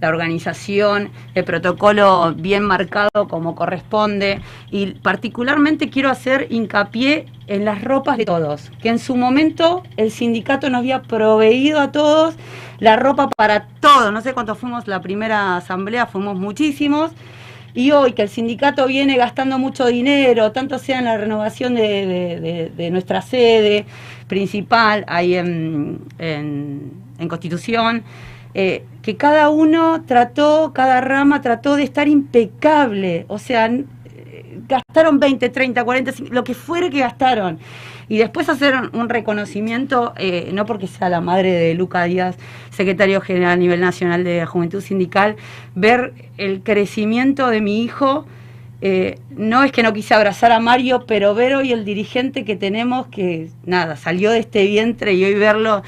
la 0.00 0.08
organización, 0.08 1.10
el 1.34 1.44
protocolo 1.44 2.34
bien 2.34 2.62
marcado 2.64 3.28
como 3.28 3.54
corresponde 3.54 4.40
y 4.70 4.92
particularmente 4.92 5.90
quiero 5.90 6.10
hacer 6.10 6.46
hincapié 6.50 7.26
en 7.46 7.64
las 7.64 7.82
ropas 7.82 8.16
de 8.16 8.24
todos, 8.24 8.70
que 8.80 8.88
en 8.88 8.98
su 8.98 9.16
momento 9.16 9.82
el 9.96 10.10
sindicato 10.10 10.70
nos 10.70 10.78
había 10.78 11.02
proveído 11.02 11.80
a 11.80 11.92
todos 11.92 12.34
la 12.78 12.96
ropa 12.96 13.28
para 13.28 13.66
todos, 13.80 14.10
no 14.10 14.22
sé 14.22 14.32
cuántos 14.32 14.58
fuimos 14.58 14.88
la 14.88 15.02
primera 15.02 15.56
asamblea, 15.56 16.06
fuimos 16.06 16.38
muchísimos. 16.38 17.12
Y 17.74 17.92
hoy 17.92 18.12
que 18.12 18.22
el 18.22 18.28
sindicato 18.28 18.86
viene 18.86 19.16
gastando 19.16 19.58
mucho 19.58 19.86
dinero, 19.86 20.52
tanto 20.52 20.78
sea 20.78 20.98
en 20.98 21.04
la 21.04 21.16
renovación 21.16 21.74
de, 21.74 22.90
nuestra 22.92 23.22
sede 23.22 23.86
principal 24.28 25.04
ahí 25.08 25.34
en, 25.34 26.00
en 27.20 27.28
Constitución, 27.28 28.02
eh, 28.54 28.84
que 29.02 29.16
cada 29.16 29.48
uno 29.50 30.02
trató, 30.06 30.72
cada 30.74 31.00
rama 31.00 31.40
trató 31.40 31.76
de 31.76 31.84
estar 31.84 32.08
impecable, 32.08 33.24
o 33.28 33.38
sea, 33.38 33.66
eh, 33.66 34.60
gastaron 34.66 35.20
20, 35.20 35.48
30, 35.48 35.84
40, 35.84 36.12
lo 36.30 36.42
que 36.42 36.54
fuera 36.54 36.90
que 36.90 36.98
gastaron. 36.98 37.58
Y 38.10 38.18
después 38.18 38.48
hacer 38.48 38.74
un 38.92 39.08
reconocimiento, 39.08 40.14
eh, 40.18 40.50
no 40.52 40.66
porque 40.66 40.88
sea 40.88 41.08
la 41.08 41.20
madre 41.20 41.52
de 41.52 41.74
Luca 41.74 42.02
Díaz, 42.04 42.36
secretario 42.70 43.20
general 43.20 43.52
a 43.52 43.56
nivel 43.56 43.80
nacional 43.80 44.24
de 44.24 44.44
Juventud 44.44 44.82
Sindical, 44.82 45.36
ver 45.76 46.12
el 46.36 46.62
crecimiento 46.62 47.48
de 47.48 47.60
mi 47.60 47.82
hijo. 47.82 48.26
no 49.36 49.62
es 49.62 49.72
que 49.72 49.82
no 49.82 49.92
quise 49.92 50.14
abrazar 50.14 50.52
a 50.52 50.58
Mario, 50.58 51.04
pero 51.06 51.34
ver 51.34 51.54
hoy 51.54 51.70
el 51.72 51.84
dirigente 51.84 52.44
que 52.44 52.56
tenemos, 52.56 53.06
que 53.08 53.50
nada, 53.64 53.94
salió 53.94 54.30
de 54.32 54.40
este 54.40 54.66
vientre 54.66 55.12
y 55.12 55.24
hoy 55.24 55.34
verlo 55.34 55.82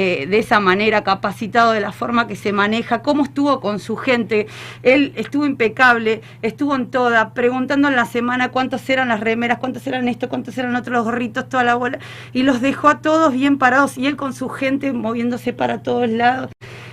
eh, 0.00 0.28
de 0.28 0.38
esa 0.38 0.60
manera, 0.60 1.02
capacitado 1.02 1.72
de 1.72 1.80
la 1.80 1.90
forma 1.90 2.28
que 2.28 2.36
se 2.36 2.52
maneja, 2.52 3.02
cómo 3.02 3.24
estuvo 3.24 3.58
con 3.58 3.80
su 3.80 3.96
gente. 3.96 4.46
Él 4.84 5.12
estuvo 5.16 5.44
impecable, 5.44 6.22
estuvo 6.40 6.76
en 6.76 6.88
toda, 6.88 7.34
preguntando 7.34 7.88
en 7.88 7.96
la 7.96 8.04
semana 8.04 8.52
cuántas 8.52 8.88
eran 8.88 9.08
las 9.08 9.18
remeras, 9.18 9.58
cuántos 9.58 9.84
eran 9.88 10.06
esto, 10.06 10.28
cuántos 10.28 10.56
eran 10.56 10.76
otros 10.76 10.92
los 10.94 11.04
gorritos, 11.04 11.48
toda 11.48 11.64
la 11.64 11.74
bola, 11.74 11.98
y 12.32 12.44
los 12.44 12.60
dejó 12.60 12.86
a 12.86 13.00
todos 13.00 13.32
bien 13.32 13.58
parados 13.58 13.98
y 13.98 14.06
él 14.06 14.14
con 14.14 14.34
su 14.34 14.48
gente 14.48 14.92
moviéndose 14.92 15.52
para 15.52 15.82
todos 15.82 16.08
lados. 16.08 16.52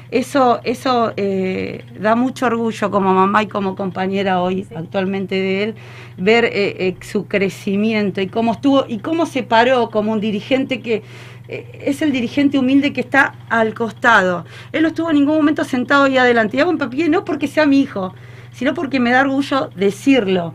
Eso, 0.10 0.60
eso 0.64 1.14
eh, 1.16 1.84
da 2.00 2.16
mucho 2.16 2.48
orgullo 2.48 2.90
como 2.90 3.14
mamá 3.14 3.44
y 3.44 3.48
como 3.48 3.76
compañera 3.76 4.42
hoy 4.42 4.66
actualmente 4.76 5.36
de 5.36 5.64
él, 5.64 5.76
ver 6.18 6.46
eh, 6.52 6.96
su 7.02 7.28
crecimiento 7.28 8.20
y 8.22 8.28
cómo 8.28 8.54
estuvo 8.54 8.86
y 8.88 9.00
cómo 9.00 9.28
se 9.28 9.44
paró 9.44 9.90
como 9.92 10.12
un 10.12 10.22
dirigente 10.22 10.82
que 10.82 11.04
es 11.48 12.02
el 12.02 12.12
dirigente 12.12 12.58
humilde 12.58 12.94
que 12.94 13.02
está 13.02 13.36
al 13.50 13.74
costado. 13.74 14.46
Él 14.72 14.84
no 14.84 14.90
estuvo 14.90 15.10
en 15.10 15.18
ningún 15.18 15.38
momento 15.38 15.64
sentado 15.64 16.06
ahí 16.06 16.18
adelante. 16.18 16.58
Y 16.58 16.60
hago 16.60 16.72
en 16.72 17.12
no 17.12 17.26
porque 17.26 17.48
sea 17.48 17.66
mi 17.66 17.82
hijo, 17.82 18.14
sino 18.52 18.74
porque 18.74 19.00
me 19.00 19.12
da 19.12 19.22
orgullo 19.22 19.70
decirlo. 19.76 20.54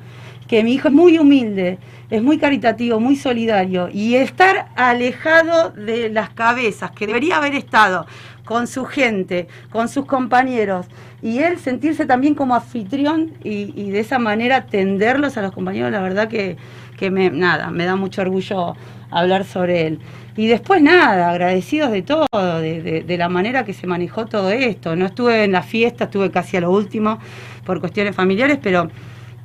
Que 0.49 0.65
mi 0.65 0.75
hijo 0.75 0.89
es 0.89 0.95
muy 0.95 1.17
humilde, 1.17 1.79
es 2.11 2.23
muy 2.23 2.39
caritativo, 2.39 2.99
muy 2.99 3.17
solidario. 3.17 3.89
Y 3.93 4.17
estar 4.17 4.69
alejado 4.75 5.71
de 5.71 6.09
las 6.11 6.31
cabezas, 6.31 6.91
que 6.91 7.07
debería 7.07 7.37
haber 7.37 7.55
estado 7.55 8.07
con 8.45 8.67
su 8.67 8.85
gente, 8.85 9.47
con 9.71 9.89
sus 9.89 10.07
compañeros, 10.07 10.87
y 11.23 11.39
él 11.39 11.59
sentirse 11.61 12.05
también 12.05 12.35
como 12.35 12.57
anfitrión 12.57 13.35
y, 13.45 13.91
de 13.91 14.01
esa 14.01 14.19
manera 14.19 14.57
atenderlos 14.57 15.37
a 15.37 15.43
los 15.43 15.53
compañeros, 15.53 15.93
la 15.93 16.01
verdad 16.01 16.27
que, 16.27 16.57
que 17.01 17.11
me, 17.11 17.31
nada, 17.31 17.71
me 17.71 17.87
da 17.87 17.97
mucho 17.97 18.21
orgullo 18.21 18.75
hablar 19.11 19.45
sobre 19.45 19.87
él. 19.87 19.99
Y 20.37 20.47
después 20.47 20.83
nada, 20.83 21.31
agradecidos 21.31 21.91
de 21.91 22.03
todo, 22.03 22.27
de, 22.61 23.17
la 23.19 23.29
manera 23.31 23.65
que 23.65 23.73
se 23.73 23.87
manejó 23.87 24.27
todo 24.27 24.51
esto. 24.51 24.95
No 24.97 25.07
estuve 25.07 25.45
en 25.45 25.53
la 25.53 25.63
fiesta, 25.63 26.05
estuve 26.05 26.31
casi 26.31 26.59
a 26.59 26.61
lo 26.61 26.71
último 26.71 27.19
por 27.65 27.81
cuestiones 27.81 28.15
familiares, 28.15 28.59
pero 28.63 28.91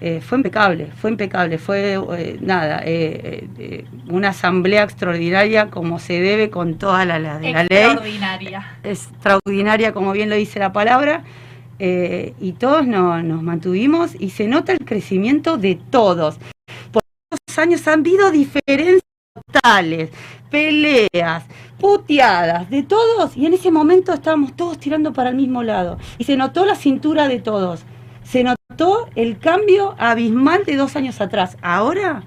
eh, 0.01 0.19
fue 0.21 0.37
impecable, 0.37 0.87
fue 0.97 1.11
impecable, 1.11 1.57
fue 1.57 1.93
eh, 2.17 2.37
nada, 2.41 2.81
eh, 2.83 3.85
una 4.09 4.29
asamblea 4.29 4.83
extraordinaria 4.83 5.69
como 5.69 5.97
se 5.97 6.19
debe 6.19 6.49
con 6.49 6.75
toda 6.75 7.05
la, 7.05 7.19
la, 7.19 7.39
la 7.39 7.63
ley. 7.63 7.77
Extraordinaria. 7.79 8.65
Extraordinaria, 8.83 9.93
como 9.93 10.11
bien 10.11 10.29
lo 10.29 10.35
dice 10.35 10.59
la 10.59 10.73
palabra. 10.73 11.23
y 11.79 12.51
todos 12.53 12.85
nos 12.85 13.41
mantuvimos 13.41 14.15
y 14.19 14.29
se 14.29 14.47
nota 14.47 14.73
el 14.73 14.79
crecimiento 14.85 15.57
de 15.57 15.79
todos. 15.89 16.37
Años 17.57 17.87
han 17.87 17.99
habido 17.99 18.31
diferencias 18.31 19.03
totales, 19.33 20.09
peleas, 20.49 21.43
puteadas, 21.79 22.69
de 22.69 22.83
todos, 22.83 23.35
y 23.37 23.45
en 23.45 23.53
ese 23.53 23.71
momento 23.71 24.13
estábamos 24.13 24.55
todos 24.55 24.77
tirando 24.79 25.13
para 25.13 25.29
el 25.29 25.35
mismo 25.35 25.63
lado. 25.63 25.97
Y 26.17 26.23
se 26.25 26.35
notó 26.35 26.65
la 26.65 26.75
cintura 26.75 27.27
de 27.27 27.39
todos. 27.39 27.83
Se 28.23 28.43
notó 28.43 29.07
el 29.15 29.37
cambio 29.39 29.95
abismal 29.97 30.65
de 30.65 30.75
dos 30.75 30.95
años 30.95 31.21
atrás. 31.21 31.57
Ahora 31.61 32.23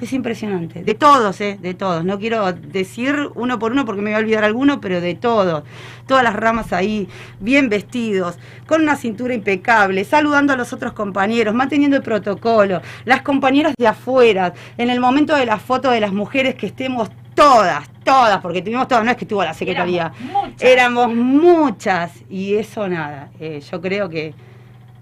es 0.00 0.12
impresionante. 0.12 0.82
De 0.82 0.94
todos, 0.94 1.40
¿eh? 1.40 1.58
De 1.60 1.74
todos. 1.74 2.04
No 2.04 2.18
quiero 2.18 2.52
decir 2.52 3.30
uno 3.34 3.58
por 3.58 3.72
uno 3.72 3.84
porque 3.84 4.02
me 4.02 4.10
voy 4.10 4.16
a 4.16 4.18
olvidar 4.18 4.44
alguno, 4.44 4.80
pero 4.80 5.00
de 5.00 5.14
todos. 5.14 5.64
Todas 6.06 6.24
las 6.24 6.34
ramas 6.34 6.72
ahí, 6.72 7.08
bien 7.38 7.68
vestidos, 7.68 8.38
con 8.66 8.82
una 8.82 8.96
cintura 8.96 9.34
impecable, 9.34 10.04
saludando 10.04 10.52
a 10.52 10.56
los 10.56 10.72
otros 10.72 10.92
compañeros, 10.92 11.54
manteniendo 11.54 11.96
el 11.96 12.02
protocolo. 12.02 12.82
Las 13.04 13.22
compañeras 13.22 13.74
de 13.78 13.86
afuera, 13.86 14.52
en 14.78 14.90
el 14.90 15.00
momento 15.00 15.36
de 15.36 15.46
la 15.46 15.58
foto 15.58 15.90
de 15.90 16.00
las 16.00 16.12
mujeres 16.12 16.54
que 16.54 16.66
estemos 16.66 17.10
todas, 17.34 17.88
todas, 18.04 18.40
porque 18.40 18.62
tuvimos 18.62 18.88
todas, 18.88 19.04
no 19.04 19.10
es 19.10 19.16
que 19.16 19.24
estuvo 19.24 19.42
la 19.42 19.54
secretaría. 19.54 20.12
Éramos 20.58 21.14
muchas. 21.14 22.12
y 22.28 22.54
eso 22.54 22.88
nada. 22.88 23.30
Eh, 23.40 23.60
yo 23.60 23.80
creo 23.80 24.08
que 24.08 24.34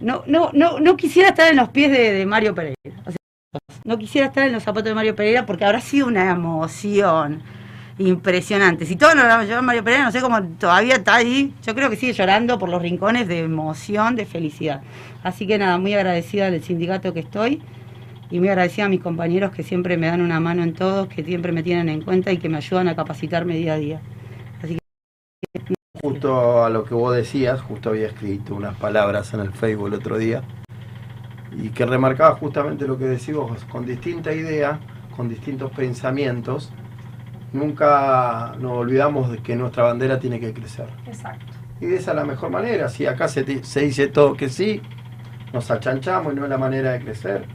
no, 0.01 0.23
no, 0.27 0.51
no, 0.53 0.79
no 0.79 0.97
quisiera 0.97 1.31
estar 1.31 1.51
en 1.51 1.57
los 1.57 1.71
pies 1.71 1.91
de, 1.91 2.25
Mario 2.27 2.55
Pereira. 2.55 2.77
No 3.89 3.97
quisiera 3.97 4.27
estar 4.27 4.47
en 4.47 4.53
los 4.53 4.63
zapatos 4.63 4.85
de 4.85 4.95
Mario 4.95 5.17
Pereira 5.17 5.47
porque 5.47 5.65
habrá 5.65 5.81
sido 5.81 6.09
una 6.09 6.31
emoción 6.31 7.43
impresionante. 7.97 8.85
Si 8.85 8.97
todos 8.97 9.15
nos 9.15 9.25
lo 9.25 9.43
llevamos 9.43 9.65
Mario 9.65 9.83
Pereira, 9.83 10.05
no 10.05 10.13
sé 10.13 10.21
cómo 10.21 10.43
todavía 10.43 10.97
está 10.97 11.15
ahí. 11.15 11.55
Yo 11.63 11.75
creo 11.75 11.89
que 11.89 11.97
sigue 11.97 12.13
llorando 12.13 12.59
por 12.59 12.69
los 12.69 12.83
rincones 12.83 13.27
de 13.29 13.41
emoción, 13.41 14.15
de 14.15 14.27
felicidad. 14.27 14.83
Así 15.23 15.47
que 15.47 15.57
nada, 15.57 15.79
muy 15.79 15.95
agradecida 15.95 16.51
del 16.51 16.63
sindicato 16.63 17.15
que 17.15 17.21
estoy 17.21 17.63
y 18.31 18.39
muy 18.41 18.51
agradecida 18.51 18.85
a 18.85 18.89
mis 18.91 19.01
compañeros 19.01 19.53
que 19.53 19.63
siempre 19.63 19.97
me 19.97 20.09
dan 20.09 20.21
una 20.21 20.39
mano 20.39 20.63
en 20.63 20.75
todo, 20.75 21.09
que 21.09 21.25
siempre 21.25 21.53
me 21.53 21.63
tienen 21.63 21.89
en 21.89 22.03
cuenta 22.03 22.31
y 22.31 22.37
que 22.37 22.51
me 22.51 22.59
ayudan 22.59 22.89
a 22.89 22.95
capacitarme 22.95 23.57
día 23.57 23.73
a 23.73 23.79
día. 23.79 24.01
Así 24.63 24.77
que... 25.55 25.75
Justo 26.03 26.63
a 26.63 26.69
lo 26.69 26.85
que 26.85 26.93
vos 26.93 27.17
decías, 27.17 27.63
justo 27.63 27.89
había 27.89 28.09
escrito 28.09 28.55
unas 28.55 28.77
palabras 28.77 29.33
en 29.33 29.41
el 29.41 29.53
Facebook 29.53 29.89
el 29.89 29.95
otro 29.95 30.19
día 30.19 30.43
y 31.53 31.71
que 31.71 31.87
remarcaba 31.87 32.37
justamente 32.37 32.87
lo 32.87 32.99
que 32.99 33.05
decís 33.05 33.35
vos, 33.35 33.65
con 33.65 33.87
distinta 33.87 34.33
idea, 34.33 34.79
con 35.17 35.29
distintos 35.29 35.71
pensamientos, 35.73 36.73
nunca 37.53 38.55
nos 38.59 38.73
olvidamos 38.73 39.31
de 39.31 39.39
que 39.39 39.57
nuestra 39.57 39.85
bandera 39.85 40.19
tiene 40.19 40.39
que 40.39 40.53
crecer. 40.53 40.89
Exacto. 41.07 41.47
Y 41.81 41.87
de 41.87 41.97
esa 41.97 42.11
es 42.11 42.17
la 42.17 42.25
mejor 42.25 42.51
manera, 42.51 42.89
si 42.89 43.07
acá 43.07 43.29
se, 43.29 43.65
se 43.65 43.81
dice 43.81 44.09
todo 44.09 44.35
que 44.35 44.49
sí, 44.49 44.83
nos 45.53 45.71
achanchamos 45.71 46.33
y 46.33 46.37
no 46.37 46.45
es 46.45 46.51
la 46.51 46.59
manera 46.59 46.93
de 46.93 47.01
crecer 47.01 47.47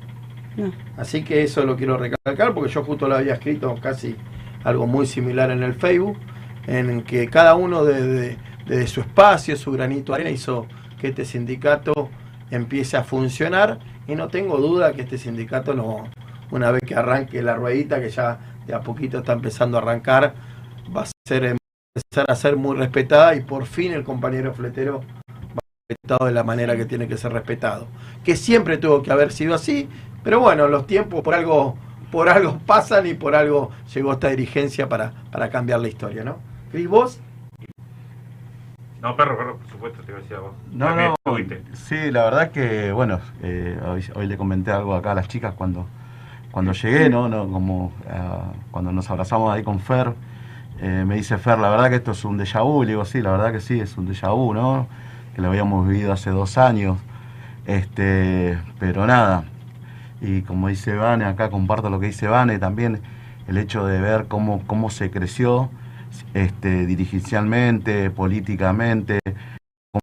Así 0.98 1.24
que 1.24 1.44
eso 1.44 1.66
lo 1.66 1.76
quiero 1.76 1.98
recalcar 1.98 2.54
porque 2.54 2.70
yo 2.70 2.84
justo 2.84 3.08
lo 3.08 3.16
había 3.16 3.34
escrito 3.34 3.76
casi 3.82 4.16
algo 4.64 4.88
muy 4.88 5.06
similar 5.06 5.52
en 5.52 5.64
el 5.64 5.74
Facebook, 5.74 6.18
en 6.68 7.02
que 7.02 7.28
cada 7.28 7.56
uno 7.56 7.84
desde 7.84 8.38
de, 8.68 8.88
su 8.88 9.02
espacio, 9.02 9.56
su 9.58 9.72
granito 9.72 10.14
de 10.14 10.22
arena 10.22 10.30
hizo 10.30 10.68
que 11.00 11.10
este 11.10 11.26
sindicato 11.26 12.10
empiece 12.56 12.98
a 12.98 13.04
funcionar 13.04 13.80
y 14.08 14.16
no 14.16 14.28
tengo 14.28 14.58
duda 14.58 14.94
que 14.94 15.02
este 15.02 15.18
sindicato 15.18 15.74
no, 15.74 16.10
una 16.52 16.72
vez 16.72 16.82
que 16.86 16.96
arranque 16.96 17.42
la 17.42 17.56
ruedita 17.56 18.00
que 18.00 18.10
ya 18.10 18.40
de 18.66 18.74
a 18.74 18.82
poquito 18.82 19.20
está 19.20 19.34
empezando 19.34 19.78
a 19.78 19.82
arrancar, 19.82 20.36
va 20.96 21.04
a 21.04 21.08
ser 21.28 21.56
empezar 21.96 22.26
a 22.28 22.36
ser 22.36 22.56
muy 22.56 22.76
respetada 22.76 23.36
y 23.36 23.42
por 23.42 23.66
fin 23.66 23.92
el 23.92 24.04
compañero 24.04 24.54
fletero 24.54 25.00
va 25.00 25.60
a 25.62 25.72
ser 25.88 25.90
respetado 25.90 26.26
de 26.26 26.32
la 26.32 26.44
manera 26.44 26.76
que 26.76 26.86
tiene 26.86 27.08
que 27.08 27.18
ser 27.18 27.34
respetado. 27.34 27.88
Que 28.24 28.36
siempre 28.36 28.78
tuvo 28.78 29.04
que 29.04 29.12
haber 29.12 29.32
sido 29.32 29.54
así, 29.54 29.90
pero 30.24 30.40
bueno, 30.40 30.68
los 30.68 30.88
tiempos 30.88 31.22
por 31.22 31.36
algo, 31.36 31.76
por 32.12 32.30
algo 32.30 32.60
pasan 32.66 33.08
y 33.08 33.14
por 33.14 33.36
algo 33.36 33.72
llegó 33.94 34.14
esta 34.14 34.30
dirigencia 34.30 34.90
para, 34.90 35.14
para 35.32 35.50
cambiar 35.50 35.80
la 35.80 35.88
historia, 35.88 36.24
¿no? 36.24 36.38
¿Y 36.74 36.86
vos? 36.88 37.20
No, 39.04 39.18
perro, 39.18 39.38
perro, 39.38 39.58
por 39.58 39.70
supuesto, 39.70 40.02
te 40.04 40.14
decía 40.14 40.40
vos. 40.40 40.54
No, 40.72 40.96
no, 40.96 41.16
sí, 41.74 42.10
la 42.10 42.24
verdad 42.24 42.52
que, 42.52 42.94
bueno, 42.94 43.20
eh, 43.42 43.78
hoy, 44.16 44.28
le 44.28 44.38
comenté 44.38 44.72
algo 44.72 44.96
acá 44.96 45.12
a 45.12 45.16
las 45.16 45.28
chicas 45.28 45.54
cuando, 45.56 45.88
cuando 46.52 46.72
llegué, 46.72 47.10
¿no? 47.10 47.28
no 47.28 47.50
como 47.50 47.88
uh, 47.88 47.92
cuando 48.72 48.94
nos 48.94 49.12
abrazamos 49.12 49.54
ahí 49.54 49.62
con 49.62 49.82
Fer, 49.82 50.14
eh, 50.80 51.04
me 51.06 51.16
dice 51.16 51.38
Fer, 51.38 51.60
la 51.60 51.70
verdad 51.70 51.90
que 51.90 51.98
esto 51.98 52.12
es 52.12 52.24
un 52.24 52.40
déjà 52.40 52.64
vu, 52.64 52.84
le 52.84 52.92
digo, 52.92 53.04
sí, 53.04 53.22
la 53.22 53.32
verdad 53.32 53.52
que 53.52 53.60
sí, 53.60 53.78
es 53.78 53.98
un 53.98 54.08
déjà 54.08 54.34
vu, 54.34 54.54
¿no? 54.54 54.88
Que 55.36 55.42
lo 55.42 55.50
habíamos 55.50 55.86
vivido 55.86 56.14
hace 56.14 56.30
dos 56.30 56.58
años, 56.58 56.98
este, 57.66 58.58
pero 58.80 59.06
nada, 59.06 59.44
y 60.22 60.44
como 60.44 60.70
dice 60.70 60.96
Vane, 60.96 61.26
acá 61.26 61.50
comparto 61.50 61.90
lo 61.90 62.00
que 62.00 62.06
dice 62.06 62.30
Vane 62.30 62.58
también, 62.58 63.02
el 63.50 63.58
hecho 63.58 63.86
de 63.86 64.00
ver 64.00 64.28
cómo, 64.30 64.64
cómo 64.66 64.90
se 64.90 65.12
creció 65.12 65.70
este, 66.34 66.86
dirigencialmente, 66.86 68.10
políticamente, 68.10 69.20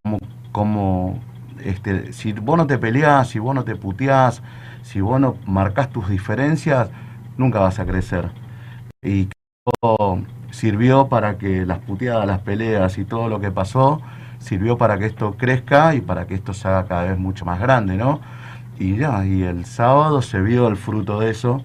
cómo, 0.03 0.19
como 0.53 1.21
este, 1.65 2.13
si 2.13 2.33
vos 2.33 2.57
no 2.57 2.67
te 2.67 2.79
peleás, 2.79 3.29
si 3.29 3.39
vos 3.39 3.55
no 3.55 3.65
te 3.65 3.77
puteás, 3.77 4.43
si 4.83 5.01
vos 5.01 5.21
no 5.21 5.37
marcas 5.47 5.91
tus 5.91 6.09
diferencias, 6.09 6.91
nunca 7.37 7.61
vas 7.61 7.79
a 7.79 7.87
crecer. 7.87 8.31
Y 9.03 9.29
esto 9.67 10.23
sirvió 10.51 11.09
para 11.09 11.39
que 11.39 11.67
las 11.67 11.79
puteadas, 11.81 12.27
las 12.27 12.41
peleas 12.41 12.99
y 12.99 13.05
todo 13.05 13.29
lo 13.29 13.41
que 13.41 13.51
pasó, 13.51 14.01
sirvió 14.39 14.79
para 14.79 14.99
que 14.99 15.07
esto 15.07 15.37
crezca 15.37 15.95
y 15.95 16.01
para 16.01 16.27
que 16.27 16.35
esto 16.35 16.55
se 16.55 16.69
haga 16.69 16.87
cada 16.87 17.05
vez 17.05 17.19
mucho 17.19 17.45
más 17.45 17.61
grande, 17.61 17.97
¿no? 17.97 18.21
Y 18.79 18.97
ya, 18.97 19.25
y 19.27 19.43
el 19.43 19.67
sábado 19.67 20.23
se 20.23 20.41
vio 20.41 20.69
el 20.69 20.77
fruto 20.77 21.21
de 21.21 21.31
eso. 21.31 21.63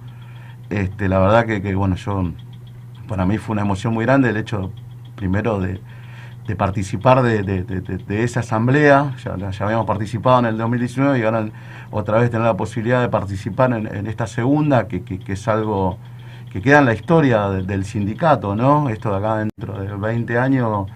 Este, 0.70 1.07
la 1.07 1.20
verdad 1.20 1.45
que 1.45 1.76
bueno, 1.76 1.95
yo, 1.95 2.32
para 3.07 3.25
mí 3.25 3.37
fue 3.37 3.53
una 3.53 3.61
emoción 3.63 3.93
muy 3.93 4.05
grande 4.05 4.29
el 4.29 4.37
hecho, 4.37 4.71
primero, 5.15 5.59
de, 5.59 5.79
de 6.47 6.55
participar 6.55 7.21
de, 7.23 7.43
de- 7.43 8.23
esa 8.23 8.41
asamblea, 8.41 9.15
ya, 9.23 9.35
ya 9.51 9.65
habíamos 9.65 9.85
participado 9.85 10.39
en 10.39 10.45
el 10.45 10.57
2019 10.57 11.19
y 11.19 11.23
ahora 11.23 11.47
otra 11.91 12.19
vez 12.19 12.29
tener 12.29 12.45
la 12.45 12.57
posibilidad 12.57 13.01
de 13.01 13.09
participar 13.09 13.73
en, 13.73 13.87
en 13.87 14.07
esta 14.07 14.27
segunda, 14.27 14.87
que, 14.87 15.03
que- 15.03 15.19
que 15.19 15.33
es 15.33 15.47
algo 15.47 15.97
que 16.51 16.61
queda 16.61 16.79
en 16.79 16.85
la 16.85 16.93
historia 16.93 17.49
de- 17.49 17.63
del 17.63 17.85
sindicato, 17.85 18.55
¿no? 18.55 18.89
Esto 18.89 19.11
de 19.11 19.17
acá 19.17 19.37
dentro 19.37 19.79
de 19.79 19.95
20 19.97 20.37
años, 20.37 20.87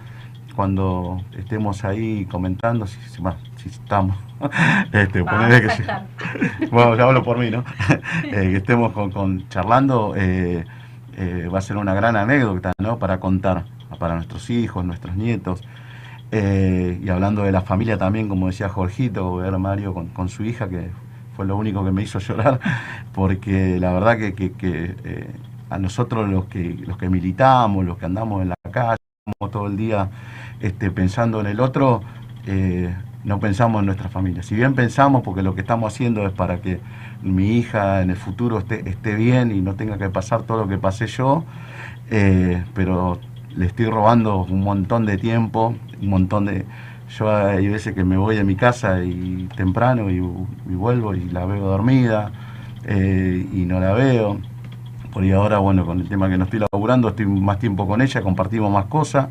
cuando 0.56 1.20
estemos 1.36 1.84
ahí 1.84 2.26
comentando, 2.26 2.86
si, 2.86 2.98
si, 3.56 3.68
estamos, 3.68 4.16
este, 4.92 5.24
ponele 5.24 5.60
que 5.62 5.68
bueno, 6.70 6.96
ya 6.96 7.04
hablo 7.04 7.22
por 7.22 7.38
mí, 7.38 7.50
¿no? 7.50 7.64
Eh, 8.24 8.30
que 8.50 8.56
estemos 8.56 8.92
con, 8.92 9.10
con- 9.10 9.48
charlando, 9.48 10.14
eh, 10.16 10.64
eh, 11.20 11.48
va 11.48 11.58
a 11.58 11.62
ser 11.62 11.76
una 11.76 11.92
gran 11.94 12.16
anécdota, 12.16 12.72
¿no? 12.80 12.98
Para 12.98 13.20
contar 13.20 13.64
para 13.98 14.14
nuestros 14.14 14.48
hijos, 14.50 14.84
nuestros 14.84 15.16
nietos. 15.16 15.62
Eh, 16.32 16.98
y 17.02 17.08
hablando 17.10 17.42
de 17.42 17.52
la 17.52 17.60
familia 17.60 17.98
también, 17.98 18.28
como 18.28 18.46
decía 18.46 18.68
Jorgito, 18.68 19.36
ver 19.36 19.56
Mario 19.58 19.94
con, 19.94 20.28
su 20.28 20.44
hija, 20.44 20.68
que 20.68 20.90
fue 21.36 21.44
lo 21.44 21.56
único 21.56 21.84
que 21.84 21.90
me 21.92 22.02
hizo 22.02 22.18
llorar, 22.20 22.60
porque 23.12 23.78
la 23.78 23.92
verdad 23.92 24.16
que, 24.18 24.34
que- 24.34 24.96
eh, 25.04 25.30
a 25.68 25.78
nosotros 25.78 26.28
los 26.28 26.46
que, 26.46 26.74
los 26.86 26.96
que 26.96 27.08
militamos, 27.08 27.84
los 27.84 27.98
que 27.98 28.06
andamos 28.06 28.42
en 28.42 28.48
la 28.48 28.54
calle, 28.72 28.96
todo 29.52 29.66
el 29.66 29.76
día 29.76 30.10
este, 30.60 30.90
pensando 30.90 31.40
en 31.40 31.46
el 31.46 31.60
otro, 31.60 32.02
no 33.24 33.38
pensamos 33.38 33.80
en 33.80 33.86
nuestra 33.86 34.08
familia. 34.08 34.42
Si 34.42 34.54
bien 34.54 34.74
pensamos, 34.74 35.22
porque 35.22 35.42
lo 35.42 35.54
que 35.54 35.60
estamos 35.60 35.92
haciendo 35.92 36.26
es 36.26 36.32
para 36.32 36.60
que 36.60 36.80
mi 37.22 37.58
hija 37.58 38.02
en 38.02 38.10
el 38.10 38.16
futuro 38.16 38.58
esté, 38.58 38.88
esté 38.88 39.14
bien 39.14 39.52
y 39.52 39.60
no 39.60 39.74
tenga 39.74 39.98
que 39.98 40.08
pasar 40.10 40.42
todo 40.42 40.58
lo 40.58 40.68
que 40.68 40.78
pasé 40.78 41.06
yo, 41.06 41.44
eh, 42.10 42.64
pero 42.74 43.18
le 43.56 43.66
estoy 43.66 43.86
robando 43.86 44.44
un 44.44 44.60
montón 44.62 45.06
de 45.06 45.18
tiempo, 45.18 45.74
un 46.00 46.08
montón 46.08 46.46
de... 46.46 46.64
Yo 47.18 47.28
hay 47.34 47.66
veces 47.66 47.94
que 47.94 48.04
me 48.04 48.16
voy 48.16 48.38
a 48.38 48.44
mi 48.44 48.54
casa 48.54 49.02
y 49.02 49.48
temprano 49.56 50.10
y, 50.10 50.16
y 50.16 50.74
vuelvo 50.74 51.14
y 51.14 51.28
la 51.28 51.44
veo 51.44 51.66
dormida 51.66 52.30
eh, 52.84 53.46
y 53.52 53.64
no 53.64 53.80
la 53.80 53.92
veo. 53.92 54.38
Por 55.12 55.24
ahí 55.24 55.32
ahora, 55.32 55.58
bueno, 55.58 55.84
con 55.84 56.00
el 56.00 56.08
tema 56.08 56.28
que 56.28 56.38
no 56.38 56.44
estoy 56.44 56.60
laburando, 56.60 57.08
estoy 57.08 57.26
más 57.26 57.58
tiempo 57.58 57.86
con 57.86 58.00
ella, 58.00 58.22
compartimos 58.22 58.70
más 58.72 58.86
cosas. 58.86 59.28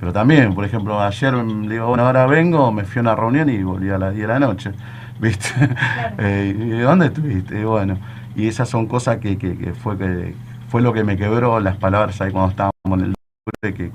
Pero 0.00 0.12
también, 0.12 0.54
por 0.54 0.64
ejemplo, 0.64 1.00
ayer 1.00 1.34
mm, 1.34 1.64
le 1.64 1.74
digo, 1.74 1.86
bueno, 1.88 2.04
ahora 2.06 2.26
vengo, 2.26 2.72
me 2.72 2.84
fui 2.84 2.98
a 3.00 3.02
una 3.02 3.14
reunión 3.14 3.48
y 3.48 3.62
volví 3.62 3.90
a 3.90 3.98
las 3.98 4.14
10 4.14 4.26
de 4.26 4.32
la 4.32 4.40
noche. 4.40 4.72
¿Viste? 5.20 5.48
Eh, 6.18 6.54
¿Y 6.56 6.78
dónde 6.80 7.06
estuviste? 7.06 7.60
Y 7.60 7.64
bueno, 7.64 7.98
y 8.36 8.46
esas 8.48 8.68
son 8.68 8.86
cosas 8.86 9.18
que, 9.18 9.38
que- 9.38 9.56
que 9.56 9.72
fue 9.72 9.96
que 9.96 10.34
fue 10.68 10.82
lo 10.82 10.92
que 10.92 11.02
me 11.04 11.16
quebró 11.16 11.58
las 11.60 11.76
palabras 11.76 12.20
ahí 12.20 12.30
cuando 12.30 12.50
estábamos 12.50 12.74
en 12.92 13.14
el 13.62 13.74
que, 13.74 13.90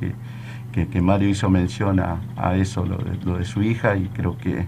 que, 0.71 0.87
que- 0.87 1.01
Mario 1.01 1.29
hizo 1.29 1.49
mención 1.49 1.99
a, 1.99 2.19
a 2.35 2.55
eso, 2.55 2.85
lo 2.85 2.97
de, 2.97 3.15
lo 3.23 3.37
de 3.37 3.45
su 3.45 3.61
hija, 3.63 3.95
y 3.95 4.07
creo 4.09 4.37
que 4.37 4.65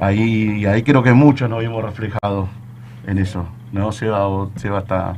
ahí, 0.00 0.64
ahí 0.66 0.82
creo 0.82 1.02
que 1.02 1.12
muchos 1.12 1.48
nos 1.48 1.60
vimos 1.60 1.82
reflejados 1.82 2.48
en 3.06 3.18
eso. 3.18 3.46
¿no? 3.72 3.92
Seba, 3.92 4.26
Seba 4.56 4.80
está 4.80 5.16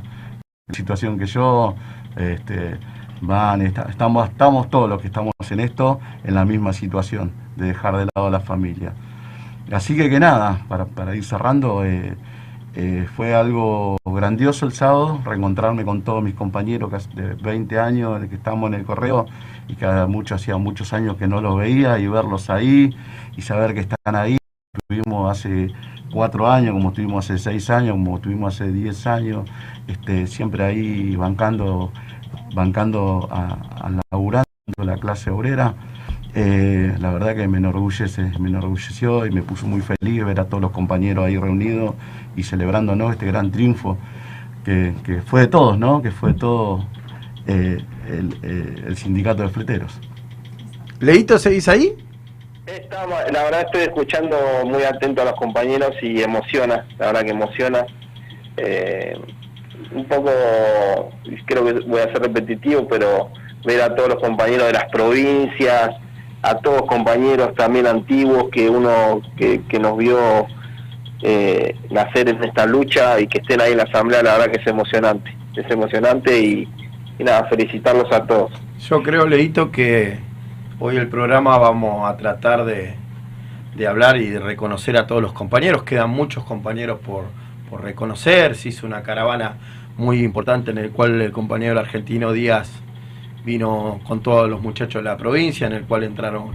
en 0.69 0.75
situación 0.75 1.17
que 1.19 1.25
yo, 1.25 1.75
este, 2.15 2.77
van, 3.21 3.61
está- 3.61 3.87
estamos, 3.89 4.29
estamos 4.29 4.69
todos 4.69 4.89
los 4.89 5.01
que 5.01 5.07
estamos 5.07 5.33
en 5.49 5.59
esto 5.59 5.99
en 6.23 6.35
la 6.35 6.45
misma 6.45 6.73
situación, 6.73 7.31
de 7.55 7.67
dejar 7.67 7.97
de 7.97 8.07
lado 8.15 8.27
a 8.27 8.31
la 8.31 8.39
familia. 8.39 8.93
Así 9.71 9.95
que 9.95 10.09
que 10.09 10.19
nada, 10.19 10.65
para, 10.67 10.85
para 10.85 11.15
ir 11.15 11.23
cerrando, 11.23 11.85
eh, 11.85 12.15
eh, 12.75 13.07
fue 13.15 13.33
algo 13.33 13.97
grandioso 14.05 14.65
el 14.65 14.73
sábado, 14.73 15.21
reencontrarme 15.25 15.85
con 15.85 16.01
todos 16.01 16.23
mis 16.23 16.35
compañeros 16.35 17.09
de 17.15 17.35
20 17.35 17.79
años 17.79 18.25
que 18.27 18.35
estamos 18.35 18.67
en 18.69 18.75
el 18.75 18.85
correo 18.85 19.27
y 19.67 19.75
que 19.75 19.85
mucho, 20.07 20.35
hacía 20.35 20.57
muchos 20.57 20.91
años 20.93 21.15
que 21.17 21.27
no 21.27 21.41
los 21.41 21.57
veía 21.57 21.99
y 21.99 22.07
verlos 22.07 22.49
ahí 22.49 22.95
y 23.35 23.41
saber 23.41 23.73
que 23.73 23.81
están 23.81 24.15
ahí. 24.15 24.37
Estuvimos 24.73 25.31
hace 25.31 25.69
cuatro 26.13 26.49
años, 26.49 26.73
como 26.73 26.89
estuvimos 26.89 27.25
hace 27.25 27.37
seis 27.37 27.69
años, 27.69 27.93
como 27.93 28.17
estuvimos 28.17 28.55
hace 28.55 28.71
diez 28.71 29.07
años, 29.07 29.49
este, 29.87 30.27
siempre 30.27 30.63
ahí 30.65 31.15
bancando, 31.15 31.91
bancando 32.53 33.27
a, 33.31 33.87
a 33.87 33.91
laburando 34.11 34.45
la 34.81 34.97
clase 34.97 35.29
obrera. 35.29 35.75
Eh, 36.33 36.95
la 36.99 37.11
verdad 37.11 37.35
que 37.35 37.47
me 37.47 37.57
enorgullece, 37.57 38.31
me 38.39 38.49
enorgulleció 38.49 39.25
y 39.25 39.31
me 39.31 39.41
puso 39.41 39.67
muy 39.67 39.81
feliz 39.81 40.23
ver 40.25 40.39
a 40.39 40.45
todos 40.45 40.61
los 40.61 40.71
compañeros 40.71 41.25
ahí 41.25 41.37
reunidos 41.37 41.95
y 42.37 42.43
celebrando 42.43 42.95
¿no? 42.95 43.11
este 43.11 43.25
gran 43.25 43.51
triunfo 43.51 43.97
que, 44.63 44.93
que 45.03 45.21
fue 45.21 45.41
de 45.41 45.47
todos, 45.47 45.77
¿no? 45.77 46.01
que 46.01 46.11
fue 46.11 46.31
de 46.31 46.39
todo 46.39 46.85
eh, 47.47 47.79
el, 48.07 48.37
eh, 48.43 48.83
el 48.87 48.97
sindicato 48.97 49.43
de 49.43 49.49
fleteros. 49.49 49.99
¿Leito 50.99 51.37
seguís 51.37 51.67
ahí? 51.67 51.95
Estamos, 52.65 53.19
la 53.33 53.43
verdad 53.43 53.61
estoy 53.65 53.81
escuchando 53.81 54.37
muy 54.65 54.83
atento 54.83 55.23
a 55.23 55.25
los 55.25 55.33
compañeros 55.33 55.91
y 56.01 56.21
emociona, 56.21 56.85
la 56.99 57.07
verdad 57.07 57.23
que 57.23 57.31
emociona. 57.31 57.85
Eh, 58.57 59.19
un 59.93 60.05
poco, 60.05 60.31
creo 61.45 61.65
que 61.65 61.73
voy 61.85 61.99
a 61.99 62.03
ser 62.03 62.21
repetitivo, 62.21 62.87
pero 62.87 63.31
ver 63.65 63.81
a 63.81 63.95
todos 63.95 64.09
los 64.09 64.19
compañeros 64.19 64.67
de 64.67 64.73
las 64.73 64.85
provincias, 64.85 65.89
a 66.41 66.55
todos 66.55 66.83
compañeros 66.83 67.53
también 67.55 67.87
antiguos 67.87 68.49
que 68.51 68.69
uno 68.69 69.21
que, 69.37 69.79
nos 69.79 69.97
vio 69.97 70.47
eh, 71.21 71.75
nacer 71.89 72.29
en 72.29 72.43
esta 72.43 72.65
lucha 72.65 73.19
y 73.19 73.27
que 73.27 73.39
estén 73.39 73.61
ahí 73.61 73.71
en 73.71 73.77
la 73.77 73.83
asamblea, 73.83 74.23
la 74.23 74.37
verdad 74.37 74.51
que 74.51 74.61
es 74.61 74.67
emocionante, 74.67 75.35
es 75.55 75.69
emocionante 75.69 76.39
y, 76.39 76.67
y 77.19 77.23
nada, 77.23 77.45
felicitarlos 77.45 78.11
a 78.11 78.25
todos. 78.25 78.51
Yo 78.79 79.03
creo, 79.03 79.27
Leito, 79.27 79.71
que 79.71 80.17
hoy 80.79 80.97
el 80.97 81.07
programa 81.07 81.57
vamos 81.59 82.09
a 82.09 82.17
tratar 82.17 82.65
de, 82.65 82.95
de 83.75 83.87
hablar 83.87 84.17
y 84.17 84.29
de 84.29 84.39
reconocer 84.39 84.97
a 84.97 85.05
todos 85.05 85.21
los 85.21 85.33
compañeros. 85.33 85.83
Quedan 85.83 86.09
muchos 86.09 86.43
compañeros 86.43 86.99
por, 86.99 87.25
por 87.69 87.83
reconocer. 87.83 88.55
Se 88.55 88.69
hizo 88.69 88.87
una 88.87 89.03
caravana 89.03 89.57
muy 89.97 90.23
importante 90.23 90.71
en 90.71 90.79
el 90.79 90.91
cual 90.91 91.21
el 91.21 91.31
compañero 91.31 91.79
argentino 91.79 92.31
Díaz 92.31 92.71
vino 93.43 93.99
con 94.05 94.21
todos 94.21 94.49
los 94.49 94.61
muchachos 94.61 95.03
de 95.03 95.09
la 95.09 95.17
provincia, 95.17 95.67
en 95.67 95.73
el 95.73 95.83
cual 95.83 96.03
entraron 96.03 96.51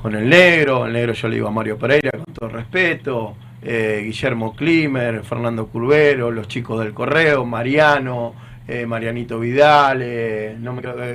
con 0.00 0.14
el 0.14 0.28
negro, 0.28 0.86
el 0.86 0.92
negro 0.92 1.12
yo 1.12 1.28
le 1.28 1.34
digo 1.36 1.48
a 1.48 1.50
Mario 1.50 1.78
Pereira 1.78 2.10
con 2.12 2.34
todo 2.34 2.48
respeto, 2.48 3.34
eh, 3.62 4.02
Guillermo 4.04 4.54
Klimer, 4.54 5.22
Fernando 5.22 5.66
Curvero, 5.66 6.30
los 6.30 6.48
chicos 6.48 6.80
del 6.80 6.94
correo, 6.94 7.44
Mariano, 7.44 8.34
eh, 8.66 8.86
Marianito 8.86 9.38
Vidal, 9.38 10.00
eh, 10.02 10.56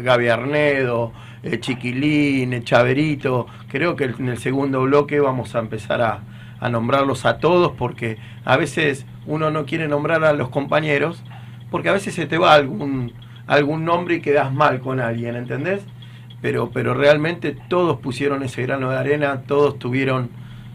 Gaby 0.04 0.28
Arnedo, 0.28 1.14
Chiquilín, 1.60 2.64
Chaverito. 2.64 3.48
Creo 3.70 3.96
que 3.96 4.06
en 4.06 4.30
el 4.30 4.38
segundo 4.38 4.82
bloque 4.84 5.20
vamos 5.20 5.56
a 5.56 5.60
empezar 5.60 6.02
a, 6.02 6.24
a 6.60 6.70
nombrarlos 6.70 7.26
a 7.26 7.38
todos 7.38 7.72
porque 7.72 8.18
a 8.44 8.58
veces 8.58 9.06
uno 9.26 9.52
no 9.52 9.66
quiere 9.66 9.88
nombrar 9.88 10.24
a 10.24 10.34
los 10.34 10.50
compañeros 10.50 11.24
porque 11.72 11.90
a 11.90 11.94
veces 11.94 12.14
se 12.14 12.26
te 12.26 12.38
va 12.38 12.54
algún, 12.54 13.14
algún 13.48 13.86
nombre 13.86 14.16
y 14.16 14.22
quedas 14.22 14.54
mal 14.54 14.80
con 14.80 15.00
alguien, 15.00 15.36
¿entendés? 15.36 15.84
Pero, 16.42 16.72
pero 16.72 16.94
realmente 16.94 17.58
todos 17.70 18.00
pusieron 18.00 18.44
ese 18.44 18.64
grano 18.64 18.90
de 18.90 18.98
arena, 18.98 19.44
todos 19.44 19.80
tuvieron, 19.80 20.30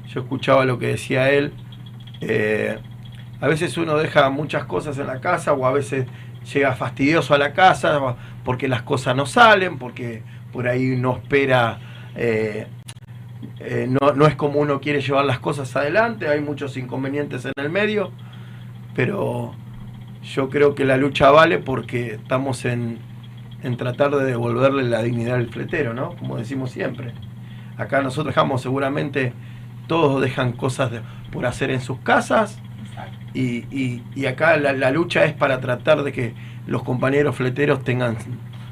yo 0.08 0.20
escuchaba 0.20 0.64
lo 0.64 0.78
que 0.78 0.88
decía 0.88 1.30
él, 1.30 1.52
eh, 2.20 2.78
a 3.40 3.48
veces 3.48 3.76
uno 3.78 3.96
deja 3.96 4.28
muchas 4.30 4.64
cosas 4.64 4.98
en 4.98 5.06
la 5.06 5.20
casa 5.20 5.52
o 5.52 5.64
a 5.66 5.72
veces 5.72 6.06
llega 6.52 6.74
fastidioso 6.74 7.34
a 7.34 7.38
la 7.38 7.52
casa 7.52 8.16
porque 8.44 8.68
las 8.68 8.82
cosas 8.82 9.16
no 9.16 9.26
salen, 9.26 9.78
porque 9.78 10.22
por 10.52 10.68
ahí 10.68 10.96
no 10.96 11.16
espera, 11.16 11.78
eh, 12.16 12.66
eh, 13.60 13.86
no, 13.88 14.12
no 14.12 14.26
es 14.26 14.34
como 14.34 14.58
uno 14.58 14.80
quiere 14.80 15.00
llevar 15.00 15.24
las 15.24 15.38
cosas 15.38 15.74
adelante, 15.76 16.28
hay 16.28 16.40
muchos 16.40 16.76
inconvenientes 16.76 17.44
en 17.44 17.52
el 17.56 17.70
medio, 17.70 18.10
pero 18.94 19.54
yo 20.22 20.48
creo 20.50 20.74
que 20.74 20.84
la 20.84 20.96
lucha 20.96 21.30
vale 21.30 21.58
porque 21.58 22.14
estamos 22.14 22.64
en, 22.64 22.98
en 23.62 23.76
tratar 23.76 24.10
de 24.16 24.24
devolverle 24.24 24.84
la 24.84 25.02
dignidad 25.02 25.36
al 25.36 25.48
fletero, 25.48 25.94
¿no? 25.94 26.16
Como 26.16 26.36
decimos 26.36 26.70
siempre. 26.70 27.12
Acá 27.76 28.02
nosotros 28.02 28.34
dejamos 28.34 28.62
seguramente, 28.62 29.32
todos 29.86 30.20
dejan 30.22 30.52
cosas 30.52 30.90
de- 30.90 31.02
por 31.32 31.46
hacer 31.46 31.70
en 31.70 31.80
sus 31.80 31.98
casas 32.00 32.60
y, 33.34 33.64
y- 33.76 34.02
y 34.14 34.26
acá 34.26 34.56
la, 34.56 34.72
la 34.72 34.90
lucha 34.90 35.24
es 35.24 35.32
para 35.34 35.60
tratar 35.60 36.02
de 36.02 36.12
que 36.12 36.34
los 36.66 36.82
compañeros 36.82 37.36
fleteros 37.36 37.84
tengan 37.84 38.16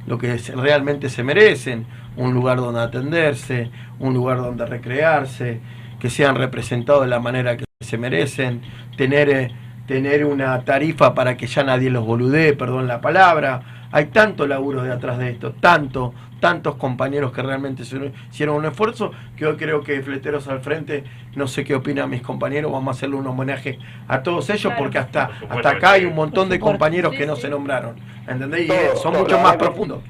lo 0.07 0.19
que 0.19 0.37
realmente 0.57 1.09
se 1.11 1.23
merecen, 1.23 1.87
un 2.17 2.33
lugar 2.35 2.59
donde 2.59 2.81
atenderse, 2.81 3.71
un 3.99 4.15
lugar 4.15 4.39
donde 4.39 4.65
recrearse, 4.67 5.61
que 6.01 6.11
sean 6.11 6.37
representados 6.37 7.03
de 7.03 7.09
la 7.09 7.21
manera 7.21 7.57
que 7.57 7.65
se 7.81 7.99
merecen, 7.99 8.63
tener, 8.97 9.29
eh, 9.31 9.51
tener 9.89 10.25
una 10.25 10.65
tarifa 10.65 11.15
para 11.15 11.37
que 11.37 11.47
ya 11.49 11.65
nadie 11.65 11.91
los 11.91 12.05
boludee, 12.07 12.53
perdón 12.53 12.87
la 12.87 13.01
palabra. 13.01 13.87
Hay 13.91 14.07
tanto 14.07 14.47
laburo 14.47 14.83
de 14.83 14.93
atrás 14.93 15.17
de 15.19 15.31
esto, 15.31 15.53
tanto, 15.61 16.13
tantos 16.41 16.75
compañeros 16.77 17.33
que 17.33 17.41
realmente 17.43 17.85
se- 17.87 18.13
hicieron 18.31 18.57
un 18.57 18.67
esfuerzo, 18.67 19.13
que 19.35 19.47
hoy 19.47 19.57
creo 19.57 19.83
que 19.83 20.03
Fleteros 20.03 20.47
al 20.47 20.61
Frente, 20.61 21.05
no 21.35 21.47
sé 21.49 21.65
qué 21.65 21.75
opinan 21.75 22.11
mis 22.11 22.21
compañeros, 22.21 22.71
vamos 22.71 22.95
a 22.95 22.97
hacerle 22.99 23.17
un 23.17 23.27
homenaje 23.27 23.79
a 24.07 24.23
todos 24.23 24.51
ellos, 24.51 24.61
Claro. 24.65 24.77
porque 24.79 24.99
hasta, 24.99 25.31
hasta 25.49 25.71
acá 25.71 25.93
hay 25.93 26.05
un 26.05 26.15
montón 26.15 26.51
de 26.51 26.61
compañeros 26.61 27.15
que 27.15 27.27
no 27.27 27.35
se 27.35 27.49
nombraron, 27.49 27.97
¿entendés? 28.29 28.67
Y 28.67 28.69
Todos, 28.69 28.81
eh, 28.81 28.91
son 29.03 29.15
mucho 29.17 29.39
más 29.41 29.57
profundos. 29.57 30.01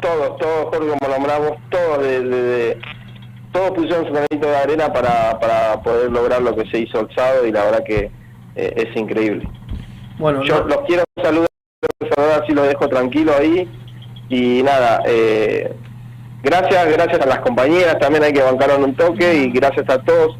todos, 0.00 0.36
todos, 0.38 0.64
Jorge, 0.74 0.88
como 0.98 1.14
nombramos, 1.14 1.52
todos, 1.70 2.02
de, 2.02 2.24
de- 2.24 2.42
de- 2.42 2.78
todos 3.52 3.70
pusieron 3.70 4.04
su 4.06 4.12
granito 4.12 4.48
de 4.48 4.56
arena 4.56 4.92
para, 4.92 5.38
para 5.38 5.80
poder 5.80 6.10
lograr 6.10 6.42
lo 6.42 6.56
que 6.56 6.68
se 6.70 6.80
hizo 6.80 6.98
el 7.00 7.14
sábado 7.14 7.46
y 7.46 7.52
la 7.52 7.64
verdad 7.66 7.84
que 7.86 8.10
eh, 8.56 8.72
es 8.76 8.96
increíble. 8.96 9.48
Bueno, 10.18 10.42
Yo 10.44 10.60
no- 10.60 10.66
los 10.68 10.78
quiero 10.86 11.04
saludar, 11.22 11.48
saludar, 12.14 12.42
así 12.42 12.52
los 12.52 12.66
dejo 12.68 12.88
tranquilo 12.88 13.32
ahí 13.38 13.68
y 14.28 14.62
nada, 14.62 15.02
eh, 15.06 15.74
gracias, 16.42 16.92
gracias 16.92 17.20
a 17.20 17.26
las 17.26 17.38
compañeras, 17.40 17.98
también 17.98 18.22
hay 18.24 18.32
que 18.32 18.42
bancar 18.42 18.78
un 18.78 18.94
toque 18.94 19.34
y 19.44 19.50
gracias 19.50 19.88
a 19.90 19.98
todos 20.02 20.36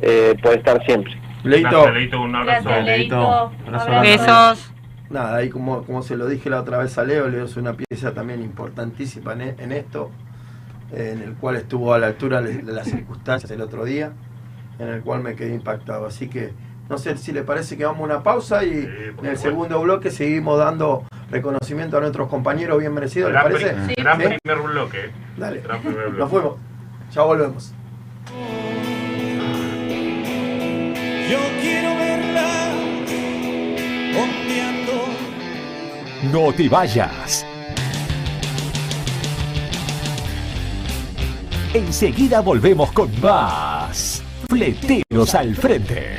eh, 0.00 0.34
por 0.42 0.54
estar 0.54 0.84
siempre. 0.84 1.12
Leito, 1.44 1.70
Gracias, 1.70 1.94
Leito, 1.94 2.20
un 2.20 2.34
abrazo. 2.36 2.64
Gracias, 2.68 2.86
Leito. 2.86 3.16
Leito. 3.16 3.52
Abrazo 3.66 3.84
Abrazo. 3.92 4.00
Besos. 4.02 4.72
nada, 5.10 5.36
ahí 5.36 5.48
como, 5.50 5.82
como 5.84 6.02
se 6.02 6.16
lo 6.16 6.26
dije 6.26 6.48
la 6.50 6.60
otra 6.60 6.78
vez 6.78 6.96
a 6.98 7.04
Leo, 7.04 7.28
Leo 7.28 7.44
es 7.44 7.56
una 7.56 7.74
pieza 7.74 8.14
también 8.14 8.42
importantísima 8.42 9.32
en, 9.34 9.40
e- 9.42 9.54
en 9.58 9.72
esto, 9.72 10.10
en 10.92 11.22
el 11.22 11.34
cual 11.34 11.56
estuvo 11.56 11.92
a 11.94 11.98
la 11.98 12.06
altura 12.08 12.40
de 12.42 12.62
las 12.64 12.86
circunstancias 12.88 13.50
el 13.50 13.60
otro 13.60 13.84
día, 13.84 14.12
en 14.78 14.88
el 14.88 15.02
cual 15.02 15.22
me 15.22 15.34
quedé 15.34 15.54
impactado. 15.54 16.06
Así 16.06 16.28
que 16.28 16.52
no 16.88 16.98
sé 16.98 17.16
si 17.16 17.32
le 17.32 17.42
parece 17.42 17.76
que 17.76 17.84
vamos 17.84 18.00
a 18.02 18.04
una 18.04 18.22
pausa 18.22 18.64
y 18.64 18.70
Sí, 18.82 18.88
en 19.20 19.26
el 19.26 19.36
segundo 19.38 19.80
bloque 19.80 20.10
seguimos 20.10 20.58
dando 20.58 21.04
reconocimiento 21.30 21.96
a 21.96 22.00
nuestros 22.00 22.28
compañeros 22.28 22.78
bien 22.80 22.92
merecidos, 22.92 23.30
¿le 23.30 23.38
Gran, 23.38 23.52
parece? 23.52 23.70
pri- 23.72 23.94
Sí. 23.94 24.02
gran 24.02 24.20
¿Sí? 24.20 24.28
primer 24.42 24.62
bloque. 24.70 25.10
Dale, 25.36 25.60
Gran 25.60 25.80
primer 25.80 26.02
bloque. 26.08 26.18
nos 26.18 26.30
fuimos, 26.30 26.56
ya 27.12 27.22
volvemos. 27.22 27.72
Yo 31.30 31.38
quiero 31.62 31.96
verla 31.96 32.72
ondeando. 34.20 34.92
No 36.32 36.52
te 36.52 36.68
vayas. 36.68 37.46
Enseguida 41.74 42.40
volvemos 42.40 42.92
con 42.92 43.08
más. 43.22 44.22
Fleteros 44.50 45.34
al 45.34 45.56
frente. 45.56 46.18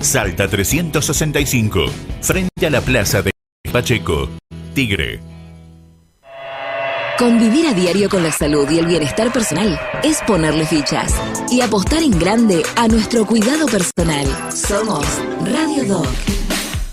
Salta 0.00 0.48
365. 0.48 1.86
Frente 2.20 2.66
a 2.66 2.70
la 2.70 2.80
plaza 2.80 3.22
de 3.22 3.32
Pacheco. 3.72 4.28
Tigre. 4.74 5.20
Convivir 7.18 7.66
a 7.66 7.72
diario 7.72 8.10
con 8.10 8.22
la 8.22 8.30
salud 8.30 8.68
y 8.70 8.78
el 8.78 8.86
bienestar 8.86 9.32
personal 9.32 9.80
es 10.02 10.20
ponerle 10.26 10.66
fichas 10.66 11.14
y 11.50 11.62
apostar 11.62 12.02
en 12.02 12.18
grande 12.18 12.62
a 12.76 12.88
nuestro 12.88 13.24
cuidado 13.24 13.66
personal. 13.66 14.26
Somos 14.52 15.06
Radio 15.42 15.84
Doc. 15.84 16.06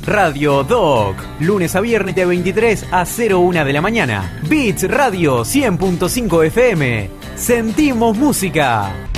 Radio 0.05 0.63
Doc, 0.63 1.15
lunes 1.39 1.75
a 1.75 1.81
viernes 1.81 2.15
de 2.15 2.25
23 2.25 2.85
a 2.91 3.05
01 3.05 3.65
de 3.65 3.73
la 3.73 3.81
mañana. 3.81 4.39
Beats 4.47 4.89
Radio 4.89 5.41
100.5 5.41 6.45
FM. 6.45 7.09
Sentimos 7.35 8.17
música. 8.17 9.12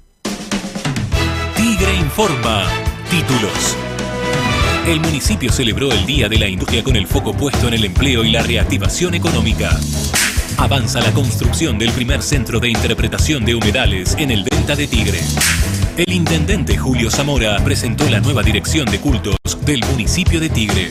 Tigre 1.55 1.95
Informa. 2.01 2.65
Títulos. 3.09 3.77
El 4.89 4.99
municipio 4.99 5.53
celebró 5.53 5.93
el 5.93 6.05
Día 6.05 6.29
de 6.29 6.41
la 6.41 6.49
Industria 6.49 6.83
con 6.83 6.97
el 6.97 7.07
foco 7.07 7.33
puesto 7.33 7.69
en 7.69 7.75
el 7.75 7.85
empleo 7.85 8.25
y 8.25 8.33
la 8.33 8.43
reactivación 8.43 9.15
económica. 9.15 9.79
Avanza 10.59 11.01
la 11.01 11.13
construcción 11.13 11.79
del 11.79 11.91
primer 11.93 12.23
centro 12.23 12.61
de 12.61 12.69
interpretación 12.69 13.45
de 13.45 13.55
humedales 13.55 14.15
en 14.19 14.31
el 14.31 14.45
Delta 14.45 14.77
de 14.77 14.87
Tigre. 14.87 15.21
El 15.97 16.13
intendente 16.13 16.77
Julio 16.77 17.11
Zamora 17.11 17.57
presentó 17.65 18.09
la 18.09 18.21
nueva 18.21 18.43
dirección 18.43 18.91
de 18.91 19.01
cultos 19.01 19.37
del 19.65 19.85
municipio 19.91 20.41
de 20.41 20.49
Tigre. 20.49 20.91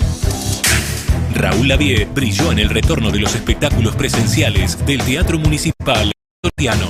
Raúl 1.34 1.68
Lavie 1.68 2.05
brilló 2.14 2.51
en 2.51 2.59
el 2.59 2.70
retorno 2.70 3.12
de 3.12 3.20
los 3.20 3.34
espectáculos 3.36 3.95
presenciales 3.95 4.86
del 4.86 5.01
Teatro 5.01 5.39
Municipal 5.39 6.12
Tortiano. 6.41 6.89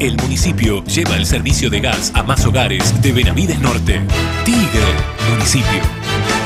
El 0.00 0.16
municipio 0.16 0.82
lleva 0.84 1.16
el 1.16 1.26
servicio 1.26 1.70
de 1.70 1.80
gas 1.80 2.10
a 2.14 2.22
más 2.22 2.44
hogares 2.46 3.00
de 3.02 3.12
Benavides 3.12 3.60
Norte. 3.60 4.00
Tigre, 4.44 4.94
municipio. 5.30 6.43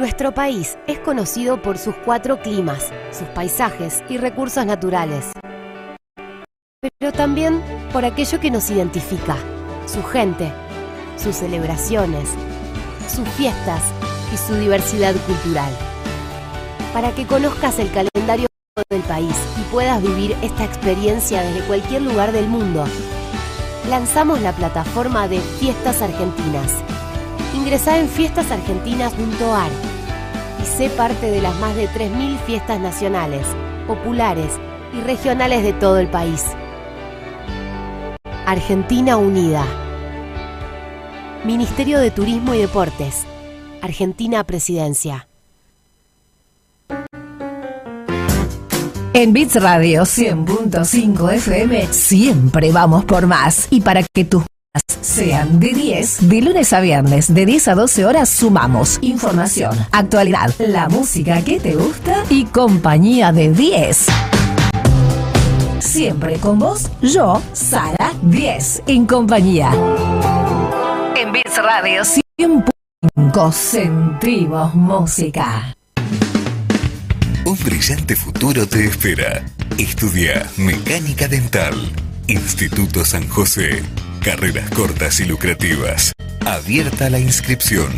Nuestro 0.00 0.32
país 0.32 0.78
es 0.86 0.98
conocido 0.98 1.60
por 1.60 1.76
sus 1.76 1.94
cuatro 1.94 2.40
climas, 2.40 2.90
sus 3.10 3.28
paisajes 3.28 4.02
y 4.08 4.16
recursos 4.16 4.64
naturales. 4.64 5.30
Pero 6.98 7.12
también 7.12 7.62
por 7.92 8.06
aquello 8.06 8.40
que 8.40 8.50
nos 8.50 8.70
identifica, 8.70 9.36
su 9.84 10.02
gente, 10.02 10.50
sus 11.18 11.36
celebraciones, 11.36 12.30
sus 13.14 13.28
fiestas 13.28 13.82
y 14.32 14.38
su 14.38 14.54
diversidad 14.54 15.14
cultural. 15.26 15.70
Para 16.94 17.14
que 17.14 17.26
conozcas 17.26 17.78
el 17.78 17.92
calendario 17.92 18.46
del 18.88 19.02
país 19.02 19.36
y 19.60 19.70
puedas 19.70 20.00
vivir 20.00 20.34
esta 20.40 20.64
experiencia 20.64 21.42
desde 21.42 21.66
cualquier 21.66 22.00
lugar 22.00 22.32
del 22.32 22.48
mundo, 22.48 22.86
lanzamos 23.90 24.40
la 24.40 24.52
plataforma 24.52 25.28
de 25.28 25.40
Fiestas 25.40 26.00
Argentinas. 26.00 26.72
Ingresá 27.54 27.98
en 27.98 28.08
fiestasargentinas.ar 28.08 29.70
y 30.62 30.66
sé 30.66 30.90
parte 30.90 31.30
de 31.30 31.40
las 31.40 31.58
más 31.60 31.74
de 31.74 31.88
3.000 31.88 32.38
fiestas 32.46 32.80
nacionales, 32.80 33.46
populares 33.86 34.52
y 34.96 35.00
regionales 35.00 35.62
de 35.62 35.72
todo 35.72 35.98
el 35.98 36.08
país. 36.08 36.44
Argentina 38.46 39.16
Unida. 39.16 39.64
Ministerio 41.44 41.98
de 41.98 42.10
Turismo 42.10 42.54
y 42.54 42.58
Deportes. 42.58 43.24
Argentina 43.82 44.44
Presidencia. 44.44 45.28
En 49.12 49.32
Bits 49.32 49.60
Radio 49.60 50.02
100.5 50.02 51.32
FM 51.34 51.92
siempre 51.92 52.72
vamos 52.72 53.04
por 53.04 53.26
más. 53.26 53.66
Y 53.70 53.80
para 53.80 54.02
que 54.02 54.24
tus 54.24 54.44
sean 55.00 55.58
de 55.58 55.72
10, 55.72 56.28
de 56.28 56.40
lunes 56.42 56.72
a 56.72 56.80
viernes, 56.80 57.32
de 57.34 57.46
10 57.46 57.68
a 57.68 57.74
12 57.74 58.06
horas, 58.06 58.28
sumamos 58.28 58.98
información, 59.02 59.76
actualidad, 59.90 60.54
la 60.58 60.88
música 60.88 61.42
que 61.42 61.58
te 61.58 61.74
gusta 61.74 62.24
y 62.30 62.44
compañía 62.44 63.32
de 63.32 63.50
10. 63.52 64.06
Siempre 65.80 66.36
con 66.36 66.58
vos, 66.58 66.90
yo, 67.02 67.42
Sara 67.52 68.12
10, 68.22 68.84
en 68.86 69.06
compañía. 69.06 69.72
En 71.16 71.32
Bits 71.32 71.56
Radio 71.56 72.02
100.5 72.38 73.52
sentimos 73.52 74.74
música. 74.74 75.74
Un 77.44 77.58
brillante 77.64 78.14
futuro 78.14 78.66
te 78.68 78.86
espera. 78.86 79.44
Estudia 79.78 80.46
Mecánica 80.56 81.26
Dental. 81.26 81.74
Instituto 82.28 83.04
San 83.04 83.28
José. 83.28 83.82
Carreras 84.22 84.70
cortas 84.70 85.18
y 85.20 85.24
lucrativas. 85.24 86.12
Abierta 86.44 87.08
la 87.08 87.18
inscripción. 87.18 87.90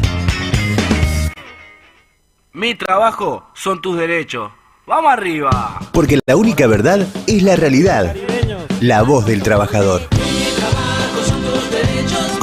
Mi 2.54 2.74
trabajo 2.74 3.48
son 3.54 3.80
tus 3.80 3.96
derechos. 3.96 4.52
¡Vamos 4.88 5.14
arriba! 5.14 5.80
Porque 5.92 6.20
la 6.26 6.36
única 6.36 6.66
verdad 6.66 7.06
es 7.28 7.44
la 7.44 7.56
realidad. 7.56 8.16
La 8.82 9.04
voz 9.04 9.28
del 9.28 9.44
trabajador. 9.44 10.02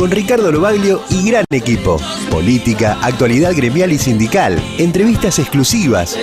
Con 0.03 0.11
Ricardo 0.11 0.51
Lobaglio 0.51 1.01
y 1.11 1.31
gran 1.31 1.45
equipo. 1.51 1.97
Política, 2.29 2.99
actualidad 3.03 3.53
gremial 3.55 3.93
y 3.93 3.99
sindical. 3.99 4.61
Entrevistas 4.79 5.39
exclusivas. 5.39 6.19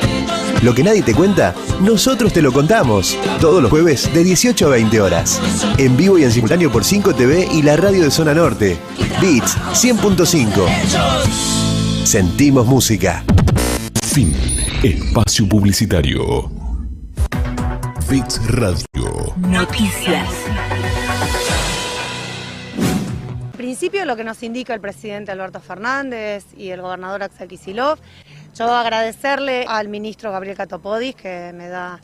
Lo 0.64 0.76
que 0.76 0.84
nadie 0.84 1.02
te 1.02 1.16
cuenta, 1.16 1.56
nosotros 1.80 2.34
te 2.34 2.42
lo 2.42 2.52
contamos. 2.52 3.18
Todos 3.40 3.62
los 3.62 3.72
jueves 3.72 4.14
de 4.14 4.26
18 4.26 4.66
a 4.66 4.70
20 4.72 5.00
horas. 5.00 5.40
En 5.78 5.96
vivo 5.96 6.18
y 6.18 6.26
en 6.26 6.32
simultáneo 6.34 6.70
por 6.70 6.84
5 6.84 7.16
TV 7.16 7.48
y 7.54 7.62
la 7.62 7.78
radio 7.78 8.04
de 8.04 8.12
Zona 8.12 8.34
Norte. 8.34 8.78
Beats 9.22 9.56
100.5. 9.72 12.04
Sentimos 12.04 12.68
música. 12.68 13.24
Fin. 14.04 14.36
Espacio 14.84 15.48
publicitario. 15.48 16.52
Bits 18.10 18.46
Radio. 18.46 19.34
Noticias. 19.38 20.28
Lo 23.82 24.18
que 24.18 24.26
nos 24.26 24.44
indica 24.44 24.74
el 24.74 24.82
presidente 24.82 25.32
Alberto 25.32 25.62
Fernández 25.62 26.44
y 26.58 26.70
el 26.70 26.82
gobernador 26.82 27.24
Axel 27.24 27.48
Kicillof, 27.48 28.00
yo 28.54 28.76
agradecerle 28.76 29.66
al 29.68 29.88
ministro 29.88 30.34
Gabriel 30.34 30.58
Catopodis 30.58 31.16
que 31.16 31.54
me 31.54 31.70
da 31.70 32.02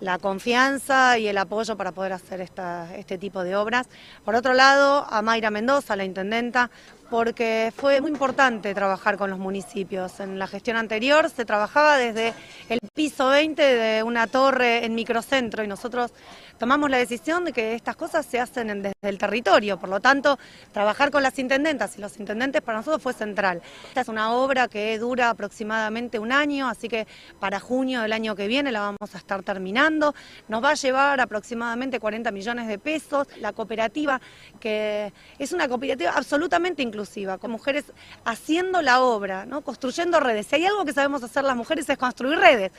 la 0.00 0.18
confianza 0.18 1.18
y 1.18 1.28
el 1.28 1.36
apoyo 1.36 1.76
para 1.76 1.92
poder 1.92 2.14
hacer 2.14 2.40
este 2.40 3.18
tipo 3.18 3.44
de 3.44 3.56
obras. 3.56 3.88
Por 4.24 4.36
otro 4.36 4.54
lado, 4.54 5.06
a 5.10 5.20
Mayra 5.20 5.50
Mendoza, 5.50 5.96
la 5.96 6.04
intendenta, 6.04 6.70
porque 7.10 7.72
fue 7.76 8.00
muy 8.00 8.10
importante 8.10 8.74
trabajar 8.74 9.18
con 9.18 9.28
los 9.28 9.38
municipios. 9.38 10.20
En 10.20 10.38
la 10.38 10.46
gestión 10.46 10.78
anterior 10.78 11.28
se 11.28 11.44
trabajaba 11.44 11.98
desde 11.98 12.32
el 12.70 12.78
piso 12.94 13.28
20 13.28 13.62
de 13.62 14.02
una 14.02 14.28
torre 14.28 14.84
en 14.84 14.94
microcentro 14.94 15.62
y 15.62 15.66
nosotros 15.66 16.12
tomamos 16.58 16.90
la 16.90 16.98
decisión 16.98 17.44
de 17.44 17.52
que 17.52 17.74
estas 17.74 17.96
cosas 17.96 18.26
se 18.26 18.40
hacen 18.40 18.70
en- 18.70 18.82
desde 18.82 18.94
el 19.02 19.18
territorio. 19.18 19.78
Por 19.78 19.88
lo 19.88 20.00
tanto, 20.00 20.38
trabajar 20.72 21.10
con 21.10 21.22
las 21.22 21.38
intendentas 21.38 21.96
y 21.96 22.00
los 22.00 22.18
intendentes 22.18 22.60
para 22.62 22.78
nosotros 22.78 23.02
fue 23.02 23.12
central. 23.12 23.62
Esta 23.88 24.00
es 24.02 24.08
una 24.08 24.32
obra 24.32 24.68
que 24.68 24.98
dura 24.98 25.30
aproximadamente 25.30 26.18
un 26.18 26.32
año, 26.32 26.68
así 26.68 26.88
que 26.88 27.06
para 27.40 27.60
junio 27.60 28.02
del 28.02 28.12
año 28.12 28.34
que 28.34 28.46
viene 28.48 28.72
la 28.72 28.80
vamos 28.80 29.14
a 29.14 29.18
estar 29.18 29.42
terminando. 29.42 30.14
Nos 30.48 30.62
va 30.62 30.70
a 30.70 30.74
llevar 30.74 31.20
aproximadamente 31.20 32.00
40 32.00 32.30
millones 32.30 32.66
de 32.66 32.78
pesos. 32.78 33.26
La 33.40 33.52
cooperativa, 33.52 34.20
que 34.60 35.12
es 35.38 35.52
una 35.52 35.68
cooperativa 35.68 36.10
absolutamente 36.12 36.82
inclusiva, 36.82 37.38
con 37.38 37.50
mujeres 37.50 37.84
haciendo 38.24 38.82
la 38.82 39.00
obra, 39.00 39.46
¿no? 39.46 39.60
construyendo 39.62 40.20
redes. 40.20 40.46
Si 40.46 40.56
hay 40.56 40.66
algo 40.66 40.84
que 40.84 40.92
sabemos 40.92 41.22
hacer 41.22 41.44
las 41.44 41.56
mujeres 41.56 41.88
es 41.88 41.98
construir 41.98 42.38
redes, 42.38 42.72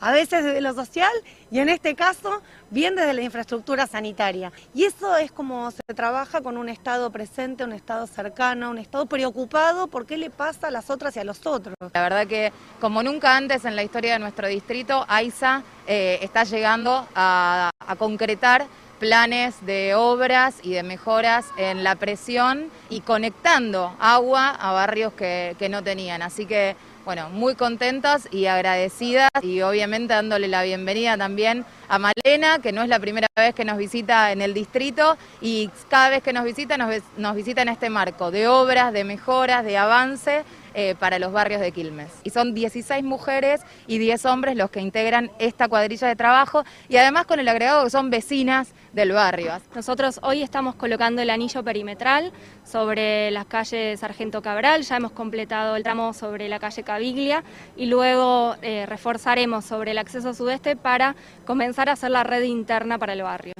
a 0.00 0.12
veces 0.12 0.44
desde 0.44 0.60
lo 0.60 0.74
social 0.74 1.12
y 1.50 1.58
en 1.60 1.68
este 1.68 1.94
caso 1.94 2.42
bien 2.70 2.96
desde 2.96 3.12
la 3.12 3.22
infraestructura 3.22 3.86
sanitaria. 3.86 4.52
Y 4.74 4.84
eso 4.84 5.16
es 5.16 5.30
como 5.32 5.70
se 5.70 5.82
trabaja 5.94 6.40
con 6.40 6.56
un 6.56 6.68
Estado 6.68 7.10
presente, 7.10 7.64
un 7.64 7.72
Estado 7.72 8.06
cercano, 8.06 8.70
un 8.70 8.78
Estado 8.78 9.06
preocupado 9.06 9.86
por 9.86 10.06
qué 10.06 10.16
le 10.16 10.30
pasa 10.30 10.68
a 10.68 10.70
las 10.70 10.90
otras 10.90 11.16
y 11.16 11.20
a 11.20 11.24
los 11.24 11.46
otros. 11.46 11.74
La 11.92 12.02
verdad 12.02 12.26
que 12.26 12.52
como 12.80 13.02
nunca 13.02 13.36
antes 13.36 13.64
en 13.64 13.76
la 13.76 13.82
historia 13.82 14.14
de 14.14 14.18
nuestro 14.18 14.48
distrito, 14.48 15.04
AISA 15.08 15.62
eh, 15.86 16.18
está 16.22 16.44
llegando 16.44 17.06
a, 17.14 17.70
a 17.78 17.96
concretar 17.96 18.66
planes 18.98 19.54
de 19.66 19.94
obras 19.94 20.56
y 20.62 20.72
de 20.72 20.82
mejoras 20.82 21.46
en 21.58 21.84
la 21.84 21.96
presión 21.96 22.70
y 22.88 23.00
conectando 23.00 23.94
agua 24.00 24.50
a 24.50 24.72
barrios 24.72 25.12
que, 25.12 25.54
que 25.58 25.68
no 25.68 25.82
tenían. 25.82 26.22
Así 26.22 26.46
que, 26.46 26.76
bueno, 27.06 27.30
muy 27.30 27.54
contentas 27.54 28.28
y 28.32 28.46
agradecidas 28.46 29.30
y 29.40 29.62
obviamente 29.62 30.12
dándole 30.12 30.48
la 30.48 30.64
bienvenida 30.64 31.16
también 31.16 31.64
a 31.88 32.00
Malena, 32.00 32.58
que 32.58 32.72
no 32.72 32.82
es 32.82 32.88
la 32.88 32.98
primera 32.98 33.28
vez 33.36 33.54
que 33.54 33.64
nos 33.64 33.78
visita 33.78 34.32
en 34.32 34.42
el 34.42 34.52
distrito 34.52 35.16
y 35.40 35.70
cada 35.88 36.10
vez 36.10 36.24
que 36.24 36.32
nos 36.32 36.44
visita 36.44 36.76
nos, 36.76 36.92
nos 37.16 37.36
visita 37.36 37.62
en 37.62 37.68
este 37.68 37.90
marco 37.90 38.32
de 38.32 38.48
obras, 38.48 38.92
de 38.92 39.04
mejoras, 39.04 39.64
de 39.64 39.78
avance 39.78 40.44
eh, 40.74 40.96
para 40.98 41.20
los 41.20 41.32
barrios 41.32 41.60
de 41.60 41.70
Quilmes. 41.70 42.10
Y 42.24 42.30
son 42.30 42.54
16 42.54 43.04
mujeres 43.04 43.60
y 43.86 43.98
10 43.98 44.26
hombres 44.26 44.56
los 44.56 44.70
que 44.70 44.80
integran 44.80 45.30
esta 45.38 45.68
cuadrilla 45.68 46.08
de 46.08 46.16
trabajo 46.16 46.64
y 46.88 46.96
además 46.96 47.26
con 47.26 47.38
el 47.38 47.46
agregado 47.46 47.84
que 47.84 47.90
son 47.90 48.10
vecinas 48.10 48.74
del 48.96 49.12
barrio. 49.12 49.52
Nosotros 49.74 50.18
hoy 50.22 50.42
estamos 50.42 50.74
colocando 50.74 51.20
el 51.20 51.28
anillo 51.28 51.62
perimetral 51.62 52.32
sobre 52.64 53.30
las 53.30 53.44
calles 53.44 54.00
Sargento 54.00 54.40
Cabral, 54.40 54.82
ya 54.82 54.96
hemos 54.96 55.12
completado 55.12 55.76
el 55.76 55.82
tramo 55.82 56.14
sobre 56.14 56.48
la 56.48 56.58
calle 56.58 56.82
Caviglia 56.82 57.44
y 57.76 57.86
luego 57.86 58.56
eh, 58.62 58.86
reforzaremos 58.86 59.66
sobre 59.66 59.90
el 59.90 59.98
acceso 59.98 60.32
sudeste 60.32 60.76
para 60.76 61.14
comenzar 61.44 61.90
a 61.90 61.92
hacer 61.92 62.10
la 62.10 62.24
red 62.24 62.42
interna 62.44 62.98
para 62.98 63.12
el 63.12 63.22
barrio. 63.22 63.52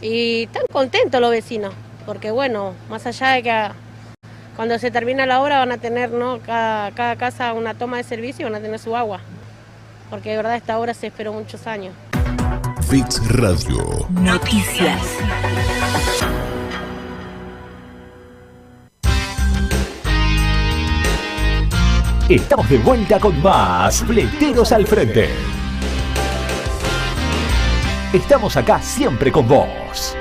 Y 0.00 0.44
están 0.44 0.64
contentos 0.72 1.20
los 1.20 1.30
vecinos, 1.30 1.74
porque 2.06 2.30
bueno, 2.30 2.72
más 2.88 3.06
allá 3.06 3.28
de 3.32 3.42
que 3.42 3.68
cuando 4.56 4.78
se 4.78 4.90
termina 4.90 5.26
la 5.26 5.42
obra 5.42 5.58
van 5.58 5.72
a 5.72 5.78
tener, 5.78 6.10
¿no? 6.10 6.40
Cada, 6.40 6.90
cada 6.92 7.16
casa 7.16 7.52
una 7.52 7.74
toma 7.74 7.98
de 7.98 8.04
servicio 8.04 8.46
y 8.46 8.50
van 8.50 8.58
a 8.58 8.64
tener 8.64 8.78
su 8.78 8.96
agua. 8.96 9.20
Porque 10.08 10.30
de 10.30 10.36
verdad 10.36 10.56
esta 10.56 10.78
obra 10.78 10.94
se 10.94 11.08
esperó 11.08 11.34
muchos 11.34 11.66
años. 11.66 11.94
Bits 12.92 13.26
Radio. 13.38 14.06
Noticias. 14.10 15.00
Estamos 22.28 22.68
de 22.68 22.76
vuelta 22.76 23.18
con 23.18 23.42
más 23.42 24.04
Fleteros 24.04 24.72
al 24.72 24.86
Frente. 24.86 25.30
Estamos 28.12 28.58
acá 28.58 28.78
siempre 28.82 29.32
con 29.32 29.48
vos. 29.48 30.14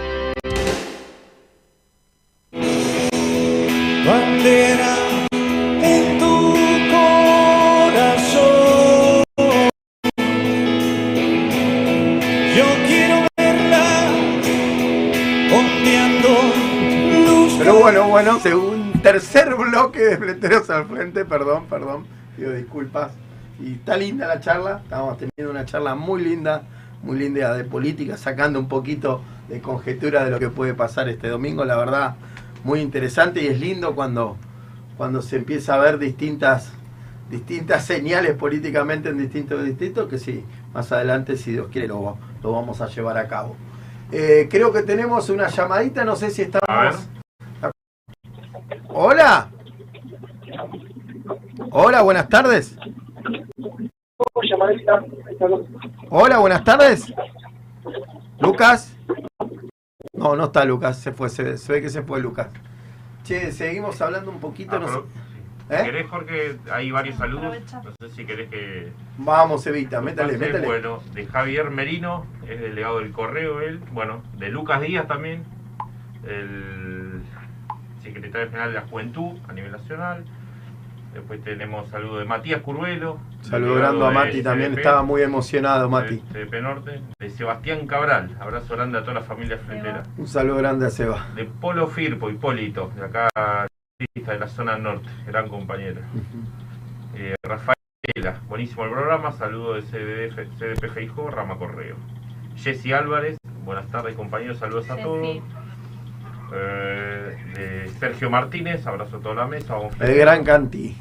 Bueno, 18.23 18.39
según 18.39 18.93
tercer 19.01 19.55
bloque 19.55 19.99
de 19.99 20.17
Fleteros 20.17 20.69
al 20.69 20.85
Frente, 20.85 21.25
perdón, 21.25 21.65
perdón, 21.67 22.05
pido 22.37 22.53
disculpas. 22.53 23.13
Y 23.59 23.73
está 23.73 23.97
linda 23.97 24.27
la 24.27 24.39
charla, 24.39 24.81
estamos 24.83 25.17
teniendo 25.17 25.49
una 25.49 25.65
charla 25.65 25.95
muy 25.95 26.21
linda, 26.21 26.61
muy 27.01 27.17
linda 27.17 27.55
de 27.55 27.63
política, 27.63 28.17
sacando 28.17 28.59
un 28.59 28.67
poquito 28.67 29.23
de 29.49 29.59
conjetura 29.59 30.23
de 30.23 30.29
lo 30.29 30.37
que 30.37 30.49
puede 30.49 30.75
pasar 30.75 31.09
este 31.09 31.29
domingo, 31.29 31.65
la 31.65 31.75
verdad, 31.75 32.15
muy 32.63 32.81
interesante 32.81 33.41
y 33.41 33.47
es 33.47 33.59
lindo 33.59 33.95
cuando, 33.95 34.37
cuando 34.97 35.23
se 35.23 35.37
empieza 35.37 35.73
a 35.73 35.77
ver 35.79 35.97
distintas, 35.97 36.73
distintas 37.31 37.85
señales 37.85 38.35
políticamente 38.35 39.09
en 39.09 39.17
distintos 39.17 39.65
distritos, 39.65 40.07
que 40.07 40.19
sí, 40.19 40.45
más 40.75 40.91
adelante, 40.91 41.37
si 41.37 41.53
Dios 41.53 41.69
quiere, 41.71 41.87
lo, 41.87 42.19
lo 42.43 42.51
vamos 42.51 42.81
a 42.81 42.87
llevar 42.87 43.17
a 43.17 43.27
cabo. 43.27 43.55
Eh, 44.11 44.47
creo 44.47 44.71
que 44.71 44.83
tenemos 44.83 45.27
una 45.31 45.47
llamadita, 45.47 46.05
no 46.05 46.15
sé 46.15 46.29
si 46.29 46.43
estamos... 46.43 47.07
Hola. 48.93 49.49
Hola, 51.71 52.01
buenas 52.01 52.27
tardes. 52.29 52.77
Hola, 56.09 56.37
buenas 56.39 56.63
tardes. 56.63 57.13
Lucas. 58.39 58.95
No, 60.13 60.35
no 60.35 60.45
está 60.45 60.65
Lucas, 60.65 60.99
se 60.99 61.11
fue, 61.11 61.29
se, 61.29 61.57
se 61.57 61.71
ve 61.73 61.81
que 61.81 61.89
se 61.89 62.03
fue 62.03 62.19
Lucas. 62.19 62.49
Che, 63.23 63.51
seguimos 63.51 64.01
hablando 64.01 64.31
un 64.31 64.39
poquito. 64.39 64.79
no 64.79 64.87
sé- 64.87 64.99
¿Eh? 65.69 65.83
querés, 65.85 66.09
Jorge, 66.09 66.57
hay 66.71 66.91
varios 66.91 67.15
saludos. 67.17 67.55
No 67.83 67.91
sé 68.07 68.13
si 68.15 68.25
querés 68.25 68.49
que. 68.49 68.91
Vamos, 69.17 69.65
Evita, 69.67 70.01
métale, 70.01 70.37
métale. 70.37 70.65
Bueno, 70.65 71.01
de 71.13 71.25
Javier 71.25 71.69
Merino, 71.69 72.25
es 72.47 72.59
delegado 72.59 72.99
del 72.99 73.11
correo 73.13 73.61
él. 73.61 73.79
Bueno, 73.93 74.21
de 74.37 74.49
Lucas 74.49 74.81
Díaz 74.81 75.07
también, 75.07 75.45
el 76.27 77.00
secretario 78.01 78.47
general 78.47 78.73
de 78.73 78.79
la 78.79 78.87
Juventud 78.87 79.37
a 79.47 79.53
nivel 79.53 79.71
nacional. 79.71 80.25
Después 81.13 81.43
tenemos 81.43 81.89
saludo 81.89 82.19
de 82.19 82.25
Matías 82.25 82.61
Curvelo. 82.61 83.19
Saludando 83.41 84.07
a 84.07 84.11
Mati 84.11 84.41
también, 84.41 84.71
CDP, 84.71 84.79
estaba 84.79 85.03
muy 85.03 85.21
emocionado 85.21 85.89
Mati. 85.89 86.23
de 86.31 86.45
CDP 86.45 86.61
Norte. 86.61 87.01
De 87.19 87.29
Sebastián 87.29 87.85
Cabral, 87.85 88.37
abrazo 88.39 88.75
grande 88.75 88.97
a 88.97 89.01
toda 89.01 89.15
la 89.15 89.21
familia 89.21 89.57
frentera. 89.57 90.03
Un 90.17 90.27
saludo 90.27 90.57
grande 90.57 90.87
a 90.87 90.89
Seba. 90.89 91.27
De 91.35 91.43
Polo 91.45 91.87
Firpo, 91.87 92.29
Hipólito, 92.29 92.91
de 92.95 93.03
acá 93.03 93.29
de 94.15 94.39
la 94.39 94.47
zona 94.47 94.77
norte, 94.77 95.09
gran 95.27 95.49
compañera. 95.49 96.01
Eh, 97.15 97.35
Rafaela, 97.43 98.41
buenísimo 98.47 98.85
el 98.85 98.91
programa, 98.91 99.31
saludo 99.33 99.73
de 99.73 99.81
CDF, 99.81 100.57
CDP 100.57 100.89
Feijó, 100.89 101.29
Rama 101.29 101.57
Correo. 101.57 101.97
Jessy 102.55 102.93
Álvarez, 102.93 103.37
buenas 103.63 103.87
tardes 103.89 104.15
compañeros, 104.15 104.57
saludos 104.57 104.89
a 104.89 104.97
todos. 104.97 105.39
Eh, 106.53 107.37
de 107.55 107.89
Sergio 107.99 108.29
Martínez, 108.29 108.85
abrazo 108.85 109.17
a 109.17 109.19
toda 109.21 109.35
la 109.35 109.47
mesa. 109.47 109.75
Vamos 109.75 109.93
El 109.99 110.15
gran 110.17 110.43
Canti. 110.43 110.95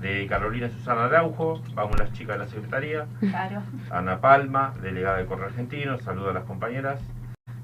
de 0.00 0.26
Carolina 0.26 0.68
Susana 0.68 1.04
Araujo, 1.04 1.62
vamos 1.74 1.98
las 1.98 2.12
chicas 2.12 2.38
de 2.38 2.44
la 2.44 2.50
Secretaría. 2.50 3.06
Claro. 3.20 3.62
Ana 3.90 4.20
Palma, 4.20 4.74
delegada 4.82 5.18
del 5.18 5.26
Correo 5.26 5.46
Argentino, 5.46 5.98
saludo 6.00 6.30
a 6.30 6.32
las 6.32 6.44
compañeras. 6.44 7.00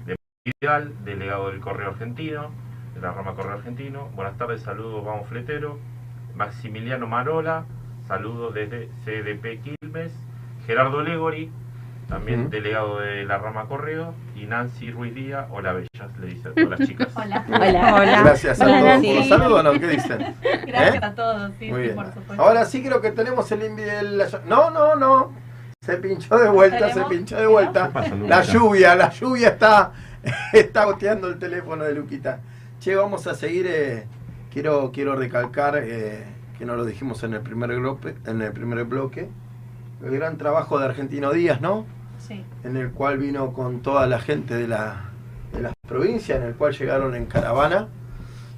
De 0.05 0.15
Vidal, 0.45 0.93
delegado 1.03 1.49
del 1.51 1.59
Correo 1.59 1.89
Argentino, 1.89 2.51
de 2.95 3.01
la 3.01 3.11
rama 3.11 3.35
Correo 3.35 3.53
Argentino. 3.53 4.09
Buenas 4.15 4.37
tardes, 4.37 4.61
saludos, 4.61 5.03
vamos 5.05 5.27
fletero. 5.27 5.79
Maximiliano 6.35 7.07
Marola, 7.07 7.65
saludos 8.07 8.53
desde 8.53 8.87
CDP 9.03 9.61
Quilmes. 9.61 10.13
Gerardo 10.65 11.01
Legori, 11.01 11.51
también 12.09 12.49
delegado 12.49 12.99
de 12.99 13.23
la 13.23 13.37
rama 13.37 13.67
Correo. 13.67 14.13
Y 14.35 14.45
Nancy 14.45 14.91
Ruiz 14.91 15.13
Díaz, 15.15 15.47
hola 15.51 15.73
bellas, 15.73 16.17
le 16.19 16.27
dice 16.27 16.49
a 16.49 16.53
todas 16.53 16.79
las 16.79 16.87
chicas. 16.89 17.07
Hola. 17.15 17.45
Hola. 17.47 18.21
Gracias 18.23 18.59
a 18.59 18.65
Hola, 18.65 18.73
todos 18.79 18.85
Nancy. 18.89 19.07
por 19.07 19.15
los 19.17 19.27
saludos, 19.27 19.63
¿no? 19.63 19.71
¿Qué 19.73 19.87
dicen? 19.87 20.17
Gracias 20.67 20.95
¿Eh? 20.95 21.05
a 21.05 21.15
todos, 21.15 21.51
sí, 21.59 21.69
Muy 21.69 21.75
sí, 21.79 21.83
bien. 21.83 21.95
por 21.95 22.05
supuesto. 22.13 22.41
Ahora 22.43 22.65
sí 22.65 22.83
creo 22.83 22.99
que 23.01 23.11
tenemos 23.11 23.51
el 23.51 23.63
invi 23.63 23.83
del... 23.83 24.17
la- 24.17 24.27
No, 24.47 24.69
no, 24.71 24.95
no. 24.95 25.31
Se 25.81 25.97
pinchó 25.97 26.37
de 26.37 26.49
vuelta, 26.49 26.93
se 26.93 27.01
pinchó 27.05 27.37
de 27.37 27.47
vuelta. 27.47 27.89
La 28.27 28.41
lluvia, 28.43 28.95
la 28.95 29.09
lluvia 29.11 29.49
está, 29.49 29.91
está 30.53 30.85
goteando 30.85 31.27
el 31.27 31.39
teléfono 31.39 31.83
de 31.85 31.93
Luquita. 31.93 32.39
Che, 32.79 32.95
vamos 32.95 33.25
a 33.27 33.33
seguir. 33.35 33.65
eh, 33.67 34.05
quiero, 34.51 34.91
quiero 34.91 35.15
recalcar 35.15 35.77
eh, 35.77 36.25
que 36.57 36.65
no 36.65 36.75
lo 36.75 36.85
dijimos 36.85 37.23
en 37.23 37.33
el 37.33 37.41
primer 37.41 37.75
bloque, 37.79 38.15
en 38.25 38.41
el 38.41 38.51
primer 38.51 38.83
bloque. 38.85 39.29
El 40.03 40.11
gran 40.11 40.37
trabajo 40.37 40.79
de 40.79 40.85
Argentino 40.85 41.31
Díaz, 41.31 41.59
¿no? 41.61 41.85
Sí. 42.19 42.43
en 42.63 42.77
el 42.77 42.91
cual 42.91 43.17
vino 43.17 43.53
con 43.53 43.81
toda 43.81 44.05
la 44.07 44.19
gente 44.19 44.53
de 44.55 44.67
la, 44.67 45.09
de 45.53 45.61
las 45.61 45.73
provincias, 45.87 46.39
en 46.39 46.47
el 46.47 46.53
cual 46.55 46.73
llegaron 46.73 47.15
en 47.15 47.25
caravana. 47.25 47.87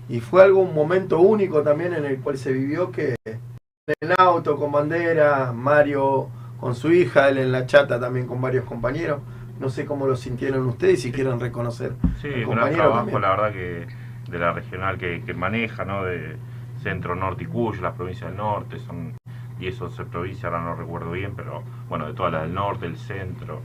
Y 0.09 0.19
fue 0.19 0.43
algo, 0.43 0.59
un 0.59 0.73
momento 0.75 1.19
único 1.19 1.61
también 1.61 1.93
en 1.93 2.03
el 2.05 2.19
cual 2.19 2.37
se 2.37 2.51
vivió 2.51 2.91
que 2.91 3.15
en 3.23 4.11
auto, 4.17 4.57
con 4.57 4.71
bandera, 4.71 5.51
Mario 5.53 6.27
con 6.59 6.75
su 6.75 6.91
hija, 6.91 7.29
él 7.29 7.37
en 7.39 7.51
la 7.51 7.65
chata 7.65 7.99
también 7.99 8.27
con 8.27 8.39
varios 8.41 8.65
compañeros. 8.65 9.21
No 9.59 9.69
sé 9.69 9.85
cómo 9.85 10.05
lo 10.07 10.15
sintieron 10.15 10.65
ustedes, 10.67 11.01
si 11.01 11.11
quieren 11.11 11.39
reconocer 11.39 11.93
Sí, 12.21 12.27
un 12.47 12.55
gran 12.55 12.73
trabajo, 12.73 12.97
también. 12.99 13.21
la 13.21 13.29
verdad 13.29 13.51
que 13.53 13.87
de 14.31 14.39
la 14.39 14.53
regional 14.53 14.97
que, 14.97 15.23
que 15.25 15.33
maneja, 15.33 15.85
¿no? 15.85 16.03
De 16.03 16.35
Centro, 16.83 17.15
Norte 17.15 17.43
y 17.43 17.47
Cuyo, 17.47 17.81
las 17.81 17.93
provincias 17.95 18.29
del 18.29 18.37
norte, 18.37 18.79
son 18.79 19.13
10 19.61 19.81
o 19.81 19.85
11 19.85 20.05
provincias, 20.05 20.45
ahora 20.45 20.61
no 20.61 20.75
recuerdo 20.75 21.11
bien, 21.11 21.33
pero 21.35 21.61
bueno, 21.87 22.07
de 22.07 22.13
todas 22.13 22.33
las 22.33 22.41
del 22.43 22.53
norte, 22.53 22.87
del 22.87 22.97
centro, 22.97 23.61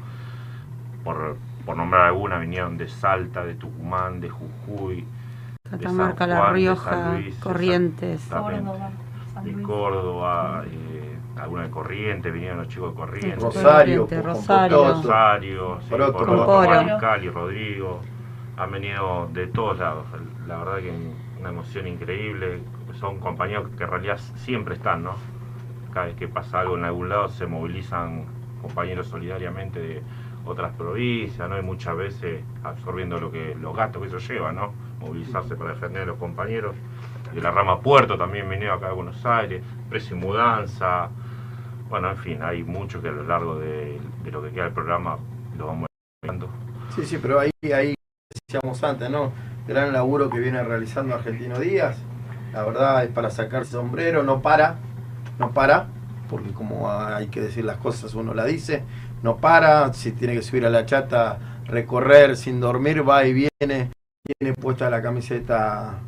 por, 1.02 1.36
por 1.64 1.77
nombrar 1.77 2.02
algunas, 2.02 2.40
vinieron 2.40 2.77
de 2.77 2.86
Salta, 2.86 3.44
de 3.44 3.55
Tucumán, 3.55 4.20
de 4.20 4.28
Jujuy, 4.28 5.06
de 5.64 5.70
San 5.70 5.78
Catamarca, 5.78 6.27
La 6.27 6.47
de 6.47 6.52
Rioja, 6.52 6.90
San 6.90 7.14
Luis, 7.14 7.35
Corrientes. 7.36 8.27
Córdoba, 8.28 8.90
San 9.32 9.44
de. 9.44 9.62
Córdoba, 9.62 10.64
eh, 10.66 11.18
alguna 11.40 11.62
de 11.62 11.70
Corrientes, 11.70 12.32
vinieron 12.32 12.59
los 12.59 12.68
chicos 12.68 12.90
de 12.90 13.01
Corrientes. 13.01 13.43
Rosario, 13.43 14.06
Rosario. 14.23 14.89
Rosario, 14.89 15.78
sí, 15.81 15.90
Poroto, 15.90 16.18
Poroto, 16.18 16.47
Poro. 16.47 16.68
Barical 16.68 17.24
y 17.24 17.31
Rodrigo. 17.31 18.01
Han 18.59 18.70
venido 18.70 19.28
de 19.32 19.47
todos 19.47 19.78
lados. 19.78 20.06
La 20.47 20.59
verdad 20.59 20.78
que 20.78 20.93
una 21.40 21.48
emoción 21.48 21.86
increíble. 21.86 22.60
Son 23.01 23.18
compañeros 23.18 23.68
que 23.77 23.85
en 23.85 23.90
realidad 23.90 24.18
siempre 24.36 24.74
están, 24.74 25.02
¿no? 25.02 25.16
Cada 25.97 26.09
vez 26.09 26.16
que 26.16 26.28
pasa 26.28 26.60
algo 26.60 26.77
en 26.77 26.85
algún 26.85 27.09
lado 27.09 27.27
se 27.31 27.47
movilizan 27.47 28.27
compañeros 28.60 29.06
solidariamente 29.06 29.81
de 29.81 30.02
otras 30.44 30.74
provincias, 30.74 31.48
¿no? 31.48 31.59
Y 31.59 31.62
muchas 31.62 31.97
veces 31.97 32.44
absorbiendo 32.62 33.18
lo 33.18 33.32
que 33.32 33.55
los 33.55 33.74
gastos 33.74 34.02
que 34.02 34.09
eso 34.09 34.18
lleva, 34.18 34.52
¿no? 34.52 34.74
Movilizarse 35.01 35.56
para 35.56 35.70
defender 35.73 36.02
a 36.02 36.05
los 36.05 36.18
compañeros. 36.18 36.77
De 37.32 37.40
la 37.40 37.51
rama 37.51 37.81
Puerto 37.81 38.18
también 38.18 38.47
venido 38.47 38.74
acá 38.74 38.89
a 38.89 38.93
Buenos 38.93 39.24
Aires, 39.24 39.62
precio 39.89 40.14
y 40.14 40.20
mudanza. 40.20 41.09
Bueno, 41.89 42.10
en 42.10 42.18
fin, 42.18 42.43
hay 42.43 42.62
mucho 42.62 43.01
que 43.01 43.09
a 43.09 43.12
lo 43.12 43.23
largo 43.23 43.59
de, 43.59 43.98
de 44.23 44.31
lo 44.31 44.43
que 44.43 44.51
queda 44.51 44.64
del 44.64 44.74
programa 44.74 45.16
lo 45.56 45.66
vamos 45.68 45.86
viendo. 46.23 46.47
Sí, 46.94 47.06
sí, 47.06 47.16
pero 47.16 47.40
ahí, 47.40 47.51
ahí 47.74 47.94
decíamos 48.47 48.85
antes, 48.85 49.09
¿no? 49.09 49.32
Gran 49.66 49.94
laburo 49.94 50.28
que 50.28 50.40
viene 50.40 50.62
realizando 50.62 51.14
Argentino 51.14 51.59
Díaz. 51.59 51.97
La 52.52 52.64
verdad 52.64 53.02
es 53.02 53.10
para 53.10 53.31
sacarse 53.31 53.73
sombrero, 53.73 54.23
no 54.23 54.43
para, 54.43 54.77
no 55.38 55.50
para, 55.52 55.86
porque 56.28 56.52
como 56.52 56.90
hay 56.90 57.28
que 57.28 57.40
decir 57.40 57.64
las 57.64 57.76
cosas, 57.78 58.14
uno 58.14 58.34
la 58.34 58.44
dice, 58.44 58.82
no 59.22 59.36
para, 59.36 59.92
si 59.92 60.12
tiene 60.12 60.34
que 60.34 60.42
subir 60.42 60.66
a 60.66 60.70
la 60.70 60.86
chata, 60.86 61.38
recorrer 61.66 62.36
sin 62.36 62.60
dormir, 62.60 63.08
va 63.08 63.24
y 63.26 63.32
viene, 63.32 63.90
tiene 64.40 64.54
puesta 64.54 64.90
la 64.90 65.02
camiseta 65.02 65.98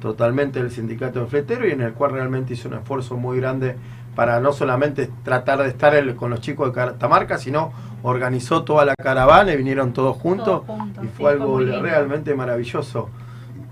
totalmente 0.00 0.60
del 0.62 0.70
sindicato 0.70 1.20
de 1.20 1.26
fletero 1.26 1.66
y 1.66 1.72
en 1.72 1.80
el 1.82 1.92
cual 1.92 2.12
realmente 2.12 2.54
hizo 2.54 2.68
un 2.68 2.74
esfuerzo 2.74 3.16
muy 3.16 3.38
grande 3.38 3.76
para 4.14 4.40
no 4.40 4.52
solamente 4.52 5.10
tratar 5.24 5.58
de 5.62 5.68
estar 5.68 5.94
el- 5.94 6.14
con 6.16 6.30
los 6.30 6.40
chicos 6.40 6.68
de 6.68 6.74
Catamarca, 6.74 7.38
sino 7.38 7.72
organizó 8.02 8.62
toda 8.64 8.84
la 8.84 8.94
caravana 8.94 9.52
y 9.52 9.56
vinieron 9.56 9.92
todos 9.92 10.16
juntos, 10.16 10.62
Todos 10.64 10.66
juntos, 10.66 11.04
y 11.04 11.08
fue 11.08 11.32
algo 11.32 11.58
realmente 11.60 12.34
maravilloso. 12.34 13.10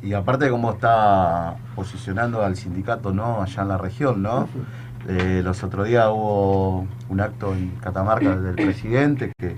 Y 0.02 0.12
aparte 0.12 0.48
cómo 0.50 0.72
está 0.72 1.56
posicionando 1.74 2.42
al 2.44 2.56
sindicato 2.56 3.12
no 3.12 3.42
allá 3.42 3.62
en 3.62 3.68
la 3.68 3.78
región, 3.78 4.22
¿no? 4.22 4.48
Eh, 5.08 5.40
los 5.44 5.62
otros 5.62 5.86
días 5.86 6.06
hubo 6.10 6.86
un 7.08 7.20
acto 7.20 7.54
en 7.54 7.70
Catamarca 7.80 8.36
del 8.36 8.54
presidente 8.56 9.32
que, 9.38 9.56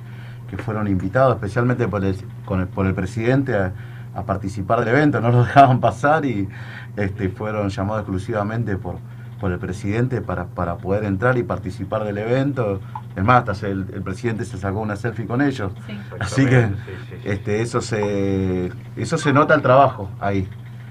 que 0.49 0.57
fueron 0.59 0.89
invitados 0.89 1.35
especialmente 1.37 1.89
por 1.89 2.05
el, 2.05 2.17
con 2.45 2.61
el- 2.61 2.69
por 2.69 2.87
el 2.87 2.95
presidente 2.95 3.57
a, 3.57 3.73
a 4.15 4.25
participar 4.25 4.81
del 4.81 4.89
evento, 4.89 5.21
no 5.21 5.31
lo 5.31 5.45
dejaban 5.45 5.81
pasar 5.81 6.25
y 6.27 6.49
este, 6.97 7.29
fueron 7.31 7.69
llamados 7.71 8.03
exclusivamente 8.03 8.77
por, 8.77 8.97
por 9.41 9.53
el 9.53 9.59
presidente 9.59 10.21
para, 10.21 10.47
para 10.49 10.77
poder 10.79 11.05
entrar 11.05 11.39
y 11.39 11.43
participar 11.45 12.05
del 12.05 12.19
evento. 12.19 12.81
Es 13.17 13.25
más, 13.25 13.49
hasta 13.49 13.67
el, 13.69 13.87
el 13.95 14.03
presidente 14.03 14.45
se 14.45 14.59
sacó 14.59 14.81
una 14.81 14.97
selfie 14.97 15.27
con 15.27 15.41
ellos. 15.41 15.73
Así 16.19 16.47
que 16.47 16.67
sí, 16.69 16.75
sí, 17.09 17.17
sí. 17.23 17.29
este, 17.29 17.63
eso 17.63 17.81
se 17.81 18.71
eso 18.97 19.19
se 19.19 19.33
nota 19.33 19.55
el 19.55 19.63
trabajo 19.63 20.11
ahí. 20.21 20.49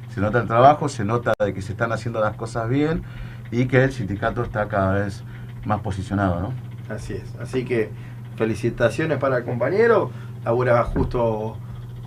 Se 0.10 0.22
nota 0.22 0.40
el 0.40 0.48
trabajo, 0.48 0.90
se 0.90 1.06
nota 1.06 1.34
de 1.40 1.54
que 1.54 1.62
se 1.62 1.74
están 1.74 1.92
haciendo 1.92 2.20
las 2.22 2.36
cosas 2.36 2.70
bien 2.70 3.04
y 3.52 3.66
que 3.66 3.84
el 3.84 3.92
sindicato 3.92 4.44
está 4.44 4.68
cada 4.68 4.94
vez 4.94 5.24
más 5.66 5.82
posicionado, 5.82 6.40
¿no? 6.42 6.54
Así 6.94 7.14
es. 7.14 7.36
Así 7.42 7.66
que 7.66 7.90
felicitaciones 8.36 9.18
para 9.18 9.38
el 9.38 9.44
compañero. 9.46 10.12
Labura 10.46 10.84
justo 10.84 11.58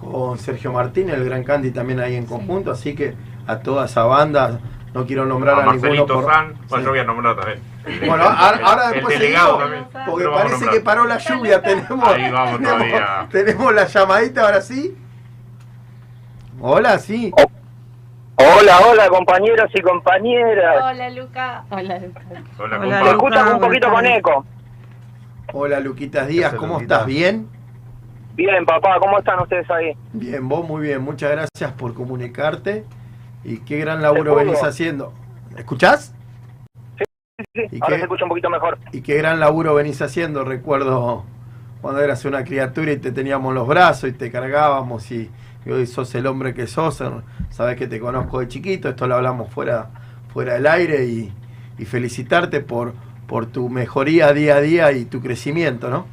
con 0.01 0.39
Sergio 0.39 0.73
Martín, 0.73 1.11
el 1.11 1.25
Gran 1.25 1.45
Candy 1.45 1.71
también 1.71 2.01
ahí 2.01 2.15
en 2.17 2.25
conjunto. 2.27 2.71
Así 2.71 2.95
que 2.95 3.15
a 3.47 3.59
toda 3.59 3.85
esa 3.87 4.05
banda, 4.05 4.61
no 4.95 5.05
quiero 5.07 5.27
nombrar 5.27 5.57
A 5.57 5.59
a, 5.59 5.73
ninguno 5.73 5.81
Marcelito 5.83 6.15
por. 6.15 6.33
San, 6.33 6.55
bueno, 6.69 6.77
Sí. 6.77 6.83
yo 6.85 6.91
voy 6.91 6.99
a 6.99 7.05
nombrar 7.05 7.37
también. 7.37 7.61
Bueno, 8.07 8.25
ahora, 8.25 8.61
ahora 8.65 8.89
después 8.91 9.19
seguimos, 9.19 9.63
porque 10.07 10.27
parece 10.29 10.69
que 10.69 10.81
paró 10.81 11.05
la 11.05 11.19
lluvia. 11.19 11.63
Tenemos, 11.63 12.09
Ahí 12.09 12.31
vamos 12.31 12.59
tenemos, 12.61 12.79
todavía. 12.79 13.29
tenemos 13.31 13.75
la 13.75 13.87
llamadita 13.87 14.45
ahora 14.47 14.61
sí. 14.63 14.97
Hola, 16.61 16.99
sí. 16.99 17.33
Hola, 18.41 18.81
hola 18.89 19.09
compañeros 19.09 19.71
y 19.75 19.83
compañeras. 19.83 20.77
Hola, 20.83 21.11
Luca. 21.11 21.65
Hola, 21.69 21.99
Luca. 21.99 22.23
Hola, 22.59 22.79
Hola, 22.79 23.03
Se 23.05 23.11
escucha 23.11 23.43
Luca, 23.43 23.55
un 23.55 23.61
poquito 23.61 23.91
con 23.91 24.07
eco. 24.07 24.47
Hola, 25.53 25.81
Luquitas 25.81 26.27
Díaz, 26.27 26.55
¿cómo 26.55 26.75
Luquita. 26.75 26.95
estás? 26.95 27.07
¿Bien? 27.07 27.49
Bien, 28.35 28.65
papá, 28.65 28.99
¿cómo 28.99 29.19
están 29.19 29.41
ustedes 29.41 29.71
ahí? 29.71 29.93
Bien, 30.15 30.49
vos 30.49 30.67
muy 30.67 30.83
bien. 30.87 31.03
Muchas 31.03 31.31
gracias 31.33 31.73
por 31.77 31.93
comunicarte. 31.93 32.87
Y 33.45 33.59
qué 33.59 33.79
gran 33.79 34.01
laburo 34.01 34.37
¿Te 34.37 34.45
venís 34.45 34.63
haciendo. 34.63 35.13
¿Escuchás? 35.59 36.15
Sí, 36.99 37.05
¿Y 37.73 37.79
ahora 37.83 37.89
qué? 37.89 37.97
se 37.97 38.03
escucha 38.03 38.25
un 38.25 38.31
poquito 38.31 38.49
mejor. 38.49 38.79
Y 38.93 39.03
qué 39.03 39.17
gran 39.17 39.39
laburo 39.41 39.75
venís 39.75 40.01
haciendo. 40.01 40.45
Recuerdo 40.45 41.25
cuando 41.83 42.01
eras 42.01 42.25
una 42.25 42.45
criatura 42.45 42.93
y 42.93 42.97
te 42.97 43.13
teníamos 43.13 43.53
los 43.55 43.67
brazos 43.67 44.09
y 44.09 44.13
te 44.13 44.31
cargábamos 44.31 45.11
y, 45.11 45.31
y 45.65 45.71
hoy 45.71 45.87
sos 45.87 46.15
el 46.15 46.27
hombre 46.27 46.55
que 46.55 46.67
sos. 46.67 47.03
Sabes 47.51 47.77
que 47.77 47.87
te 47.87 48.01
conozco 48.01 48.41
de 48.41 48.49
chiquito. 48.49 48.89
Esto 48.89 49.07
lo 49.07 49.17
hablamos 49.17 49.53
fuera, 49.53 49.89
fuera 50.33 50.55
del 50.55 50.67
aire 50.67 51.05
y, 51.05 51.33
y 51.79 51.85
felicitarte 51.85 52.61
por, 52.61 52.95
por 53.27 53.47
tu 53.47 53.69
mejoría 53.69 54.33
día 54.33 54.57
a 54.57 54.61
día 54.61 54.93
y 54.93 55.05
tu 55.05 55.21
crecimiento, 55.21 55.91
¿no? 55.91 56.07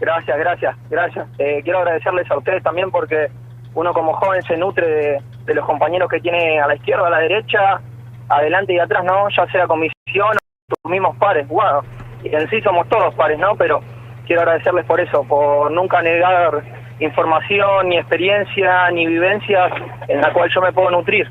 Gracias, 0.00 0.38
gracias, 0.38 0.76
gracias. 0.88 1.26
Eh, 1.38 1.60
quiero 1.64 1.80
agradecerles 1.80 2.30
a 2.30 2.38
ustedes 2.38 2.62
también 2.62 2.90
porque 2.90 3.28
uno 3.74 3.92
como 3.92 4.14
joven 4.14 4.42
se 4.42 4.56
nutre 4.56 4.86
de, 4.86 5.22
de 5.44 5.54
los 5.54 5.66
compañeros 5.66 6.08
que 6.08 6.20
tiene 6.20 6.60
a 6.60 6.66
la 6.66 6.76
izquierda, 6.76 7.08
a 7.08 7.10
la 7.10 7.18
derecha, 7.18 7.80
adelante 8.28 8.74
y 8.74 8.78
atrás, 8.78 9.04
¿no? 9.04 9.28
Ya 9.30 9.46
sea 9.50 9.66
comisión 9.66 10.36
o 10.36 10.74
tus 10.82 10.90
mismos 10.90 11.16
pares. 11.16 11.48
Bueno, 11.48 11.82
y 12.22 12.34
en 12.34 12.48
sí 12.48 12.60
somos 12.60 12.88
todos 12.88 13.12
pares, 13.14 13.38
¿no? 13.38 13.56
Pero 13.56 13.80
quiero 14.26 14.42
agradecerles 14.42 14.84
por 14.84 15.00
eso, 15.00 15.24
por 15.24 15.70
nunca 15.72 16.00
negar 16.02 16.62
información, 17.00 17.88
ni 17.88 17.96
experiencia, 17.98 18.90
ni 18.90 19.06
vivencias 19.06 19.72
en 20.08 20.20
la 20.20 20.32
cual 20.32 20.50
yo 20.54 20.60
me 20.60 20.72
puedo 20.72 20.90
nutrir. 20.90 21.28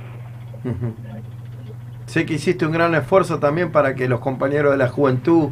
Sé 2.06 2.26
que 2.26 2.34
hiciste 2.36 2.66
un 2.66 2.72
gran 2.72 2.96
esfuerzo 2.96 3.40
también 3.40 3.72
para 3.72 3.94
que 3.96 4.08
los 4.08 4.20
compañeros 4.20 4.72
de 4.72 4.78
la 4.78 4.88
juventud 4.88 5.50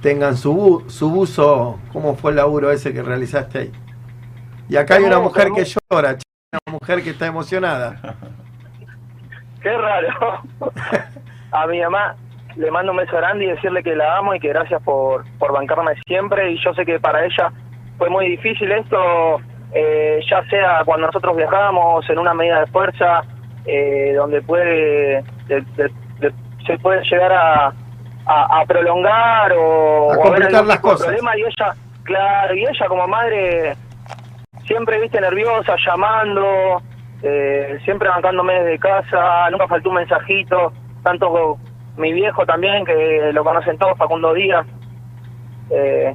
tengan 0.00 0.36
su, 0.36 0.54
bu- 0.54 0.88
su 0.88 1.10
buzo. 1.10 1.78
¿Cómo 1.92 2.14
fue 2.14 2.30
el 2.30 2.36
laburo 2.36 2.70
ese 2.70 2.92
que 2.92 3.02
realizaste 3.02 3.58
ahí? 3.58 3.72
Y 4.68 4.76
acá 4.76 4.94
hay 4.96 5.04
una 5.04 5.18
mujer 5.18 5.48
que 5.54 5.64
llora, 5.64 6.16
una 6.66 6.78
mujer 6.80 7.02
que 7.02 7.10
está 7.10 7.26
emocionada. 7.26 8.16
Qué 9.60 9.76
raro. 9.76 10.42
A 11.52 11.66
mi 11.66 11.80
mamá 11.80 12.16
le 12.56 12.70
mando 12.70 12.92
un 12.92 12.98
beso 12.98 13.16
grande 13.16 13.44
y 13.44 13.48
decirle 13.48 13.82
que 13.82 13.94
la 13.94 14.16
amo 14.18 14.34
y 14.34 14.40
que 14.40 14.48
gracias 14.48 14.82
por, 14.82 15.24
por 15.38 15.52
bancarme 15.52 15.92
siempre. 16.06 16.52
Y 16.52 16.64
yo 16.64 16.72
sé 16.74 16.84
que 16.86 16.98
para 16.98 17.24
ella 17.24 17.52
fue 18.02 18.10
muy 18.10 18.26
difícil 18.30 18.72
esto, 18.72 19.40
eh, 19.72 20.18
ya 20.28 20.42
sea 20.50 20.82
cuando 20.84 21.06
nosotros 21.06 21.36
viajamos 21.36 22.04
en 22.10 22.18
una 22.18 22.34
medida 22.34 22.58
de 22.58 22.66
fuerza, 22.66 23.22
eh, 23.64 24.12
donde 24.16 24.42
puede 24.42 25.22
de- 25.46 25.60
de- 25.76 25.92
de- 26.18 26.32
se 26.66 26.76
puede 26.78 27.00
llegar 27.04 27.32
a, 27.32 27.72
a, 28.26 28.60
a 28.60 28.64
prolongar 28.66 29.52
o, 29.52 30.10
A 30.14 30.16
o 30.16 30.34
algún 30.34 30.66
las 30.66 30.80
cosas. 30.80 31.06
problema. 31.06 31.36
Y 31.38 31.42
ella, 31.42 31.74
claro, 32.02 32.54
y 32.56 32.64
ella 32.64 32.86
como 32.88 33.06
madre 33.06 33.76
siempre 34.66 35.00
viste 35.00 35.20
nerviosa, 35.20 35.76
llamando, 35.86 36.82
eh, 37.22 37.78
siempre 37.84 38.08
bancándome 38.08 38.54
desde 38.64 38.80
casa, 38.80 39.48
nunca 39.52 39.68
faltó 39.68 39.90
un 39.90 39.94
mensajito, 39.94 40.72
tanto 41.04 41.56
mi 41.96 42.12
viejo 42.12 42.44
también, 42.46 42.84
que 42.84 43.30
lo 43.32 43.44
conocen 43.44 43.78
todos, 43.78 43.96
Facundo 43.96 44.34
Díaz. 44.34 44.66
Eh, 45.70 46.12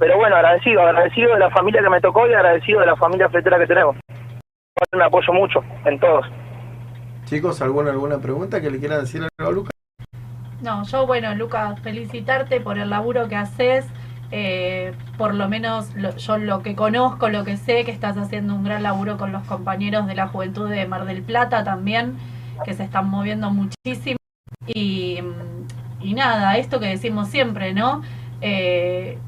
pero 0.00 0.16
bueno, 0.16 0.34
agradecido, 0.36 0.82
agradecido 0.82 1.34
de 1.34 1.38
la 1.38 1.50
familia 1.50 1.82
que 1.82 1.90
me 1.90 2.00
tocó 2.00 2.26
y 2.26 2.32
agradecido 2.34 2.80
de 2.80 2.86
la 2.86 2.96
familia 2.96 3.28
fletera 3.28 3.58
que 3.58 3.66
tenemos. 3.68 3.94
Me 4.92 5.04
apoyo 5.04 5.32
mucho 5.32 5.62
en 5.84 6.00
todos. 6.00 6.26
Chicos, 7.26 7.60
¿alguna, 7.62 7.90
alguna 7.90 8.18
pregunta 8.18 8.60
que 8.60 8.70
le 8.70 8.78
quieran 8.80 9.00
decir 9.02 9.22
algo 9.38 9.50
a 9.50 9.52
Lucas? 9.54 9.70
No, 10.62 10.82
yo, 10.84 11.06
bueno, 11.06 11.34
Lucas, 11.34 11.78
felicitarte 11.80 12.60
por 12.60 12.78
el 12.78 12.90
laburo 12.90 13.28
que 13.28 13.36
haces. 13.36 13.86
eh, 14.32 14.92
por 15.18 15.34
lo 15.34 15.48
menos 15.48 15.92
lo- 15.96 16.16
yo 16.16 16.38
lo 16.38 16.62
que 16.62 16.76
conozco, 16.76 17.28
lo 17.28 17.44
que 17.44 17.56
sé, 17.56 17.84
que 17.84 17.90
estás 17.90 18.16
haciendo 18.16 18.54
un 18.54 18.62
gran 18.62 18.84
laburo 18.84 19.18
con 19.18 19.32
los 19.32 19.42
compañeros 19.42 20.06
de 20.06 20.14
la 20.14 20.28
juventud 20.28 20.70
de 20.70 20.86
Mar 20.86 21.04
del 21.04 21.22
Plata 21.22 21.64
también, 21.64 22.16
que 22.64 22.72
se 22.74 22.84
están 22.84 23.08
moviendo 23.10 23.50
muchísimo. 23.50 24.18
Y, 24.68 25.18
y 26.00 26.14
nada, 26.14 26.56
esto 26.58 26.78
que 26.78 26.86
decimos 26.86 27.26
siempre, 27.28 27.74
¿no? 27.74 28.02
Eh, 28.40 29.18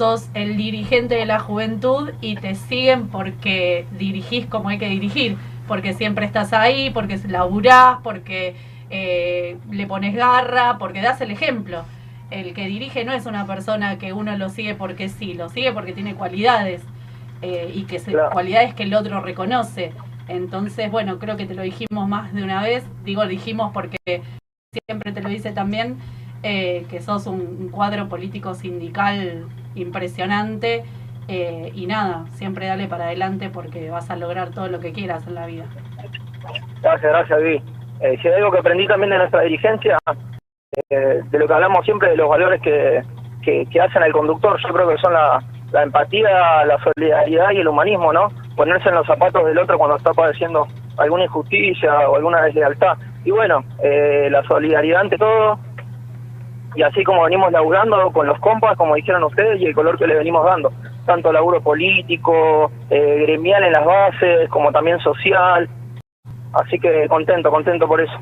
sos 0.00 0.30
el 0.32 0.56
dirigente 0.56 1.14
de 1.14 1.26
la 1.26 1.40
juventud 1.40 2.08
y 2.22 2.36
te 2.36 2.54
siguen 2.54 3.08
porque 3.08 3.84
dirigís 3.98 4.46
como 4.46 4.70
hay 4.70 4.78
que 4.78 4.88
dirigir, 4.88 5.36
porque 5.68 5.92
siempre 5.92 6.24
estás 6.24 6.54
ahí, 6.54 6.88
porque 6.88 7.18
laburás, 7.28 7.98
porque 8.02 8.54
eh, 8.88 9.58
le 9.70 9.86
pones 9.86 10.14
garra, 10.14 10.78
porque 10.78 11.02
das 11.02 11.20
el 11.20 11.30
ejemplo. 11.30 11.84
El 12.30 12.54
que 12.54 12.66
dirige 12.66 13.04
no 13.04 13.12
es 13.12 13.26
una 13.26 13.46
persona 13.46 13.98
que 13.98 14.14
uno 14.14 14.34
lo 14.38 14.48
sigue 14.48 14.74
porque 14.74 15.10
sí, 15.10 15.34
lo 15.34 15.50
sigue 15.50 15.70
porque 15.72 15.92
tiene 15.92 16.14
cualidades 16.14 16.80
eh, 17.42 17.70
y 17.74 17.82
que 17.82 17.98
se- 17.98 18.12
Claro. 18.12 18.30
cualidades 18.30 18.72
que 18.74 18.84
el 18.84 18.94
otro 18.94 19.20
reconoce. 19.20 19.92
Entonces, 20.28 20.90
bueno, 20.90 21.18
creo 21.18 21.36
que 21.36 21.44
te 21.44 21.54
lo 21.54 21.60
dijimos 21.60 22.08
más 22.08 22.32
de 22.32 22.42
una 22.42 22.62
vez, 22.62 22.84
digo 23.04 23.26
dijimos 23.26 23.70
porque 23.74 23.98
siempre 24.86 25.12
te 25.12 25.20
lo 25.20 25.28
dice 25.28 25.52
también, 25.52 25.98
eh, 26.42 26.86
que 26.88 27.02
sos 27.02 27.26
un, 27.26 27.40
un 27.60 27.68
cuadro 27.68 28.08
político 28.08 28.54
sindical 28.54 29.44
impresionante 29.74 30.84
eh, 31.28 31.70
y 31.74 31.86
nada, 31.86 32.26
siempre 32.32 32.66
dale 32.66 32.88
para 32.88 33.04
adelante 33.04 33.50
porque 33.50 33.90
vas 33.90 34.10
a 34.10 34.16
lograr 34.16 34.50
todo 34.50 34.68
lo 34.68 34.80
que 34.80 34.92
quieras 34.92 35.26
en 35.26 35.34
la 35.34 35.46
vida. 35.46 35.64
Gracias, 36.82 37.12
gracias, 37.12 37.42
Vivi. 37.42 37.62
Eh, 38.00 38.18
si 38.20 38.28
hay 38.28 38.34
algo 38.34 38.50
que 38.50 38.58
aprendí 38.58 38.86
también 38.86 39.10
de 39.10 39.18
nuestra 39.18 39.42
dirigencia, 39.42 39.98
eh, 40.90 41.20
de 41.30 41.38
lo 41.38 41.46
que 41.46 41.52
hablamos 41.52 41.84
siempre, 41.84 42.10
de 42.10 42.16
los 42.16 42.28
valores 42.28 42.60
que, 42.62 43.02
que, 43.42 43.66
que 43.66 43.80
hacen 43.80 44.02
al 44.02 44.12
conductor, 44.12 44.58
yo 44.60 44.72
creo 44.74 44.88
que 44.88 44.98
son 44.98 45.12
la, 45.12 45.42
la 45.72 45.82
empatía, 45.82 46.64
la 46.64 46.78
solidaridad 46.82 47.50
y 47.52 47.58
el 47.58 47.68
humanismo, 47.68 48.12
¿no? 48.12 48.28
Ponerse 48.56 48.88
en 48.88 48.96
los 48.96 49.06
zapatos 49.06 49.44
del 49.44 49.58
otro 49.58 49.78
cuando 49.78 49.96
está 49.96 50.12
padeciendo 50.12 50.66
alguna 50.96 51.24
injusticia 51.24 52.08
o 52.08 52.16
alguna 52.16 52.42
deslealtad. 52.42 52.98
Y 53.24 53.30
bueno, 53.30 53.62
eh, 53.82 54.28
la 54.30 54.42
solidaridad 54.44 55.02
ante 55.02 55.18
todo, 55.18 55.58
y 56.74 56.82
así 56.82 57.02
como 57.04 57.24
venimos 57.24 57.50
laburando 57.52 58.10
con 58.12 58.26
los 58.26 58.38
compas, 58.40 58.76
como 58.76 58.94
dijeron 58.94 59.24
ustedes, 59.24 59.60
y 59.60 59.66
el 59.66 59.74
color 59.74 59.98
que 59.98 60.06
le 60.06 60.14
venimos 60.16 60.44
dando, 60.44 60.72
tanto 61.06 61.32
laburo 61.32 61.60
político, 61.60 62.70
eh, 62.90 63.22
gremial 63.22 63.64
en 63.64 63.72
las 63.72 63.84
bases, 63.84 64.48
como 64.50 64.70
también 64.72 64.98
social. 65.00 65.68
Así 66.52 66.78
que 66.78 67.06
contento, 67.08 67.50
contento 67.50 67.86
por 67.88 68.00
eso. 68.00 68.12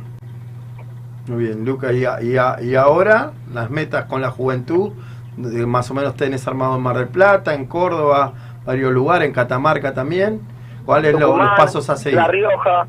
Muy 1.28 1.44
bien, 1.44 1.64
Lucas. 1.64 1.92
Y, 1.94 2.04
a- 2.06 2.22
y, 2.22 2.36
a- 2.38 2.56
y 2.62 2.74
ahora, 2.74 3.32
las 3.52 3.68
metas 3.70 4.06
con 4.06 4.22
la 4.22 4.30
juventud, 4.30 4.92
más 5.36 5.90
o 5.90 5.94
menos 5.94 6.14
tenés 6.16 6.46
armado 6.48 6.76
en 6.76 6.82
Mar 6.82 6.96
del 6.96 7.08
Plata, 7.08 7.54
en 7.54 7.66
Córdoba, 7.66 8.32
varios 8.64 8.92
lugares, 8.92 9.28
en 9.28 9.34
Catamarca 9.34 9.92
también. 9.94 10.40
¿Cuáles 10.86 11.12
lo- 11.12 11.36
los 11.36 11.48
pasos 11.50 11.88
a 11.90 11.96
seguir? 11.96 12.18
La 12.18 12.28
Rioja. 12.28 12.86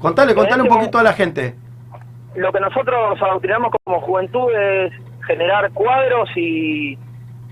Contale, 0.00 0.34
contale 0.34 0.62
un 0.62 0.66
Este 0.66 0.78
poquito 0.78 0.98
a 0.98 1.02
la 1.02 1.12
gente. 1.12 1.54
Lo 2.36 2.52
que 2.52 2.60
nosotros 2.60 3.20
adoctrinamos 3.20 3.72
como 3.82 4.00
juventud 4.02 4.52
es 4.52 4.92
generar 5.26 5.70
cuadros 5.72 6.28
y, 6.36 6.98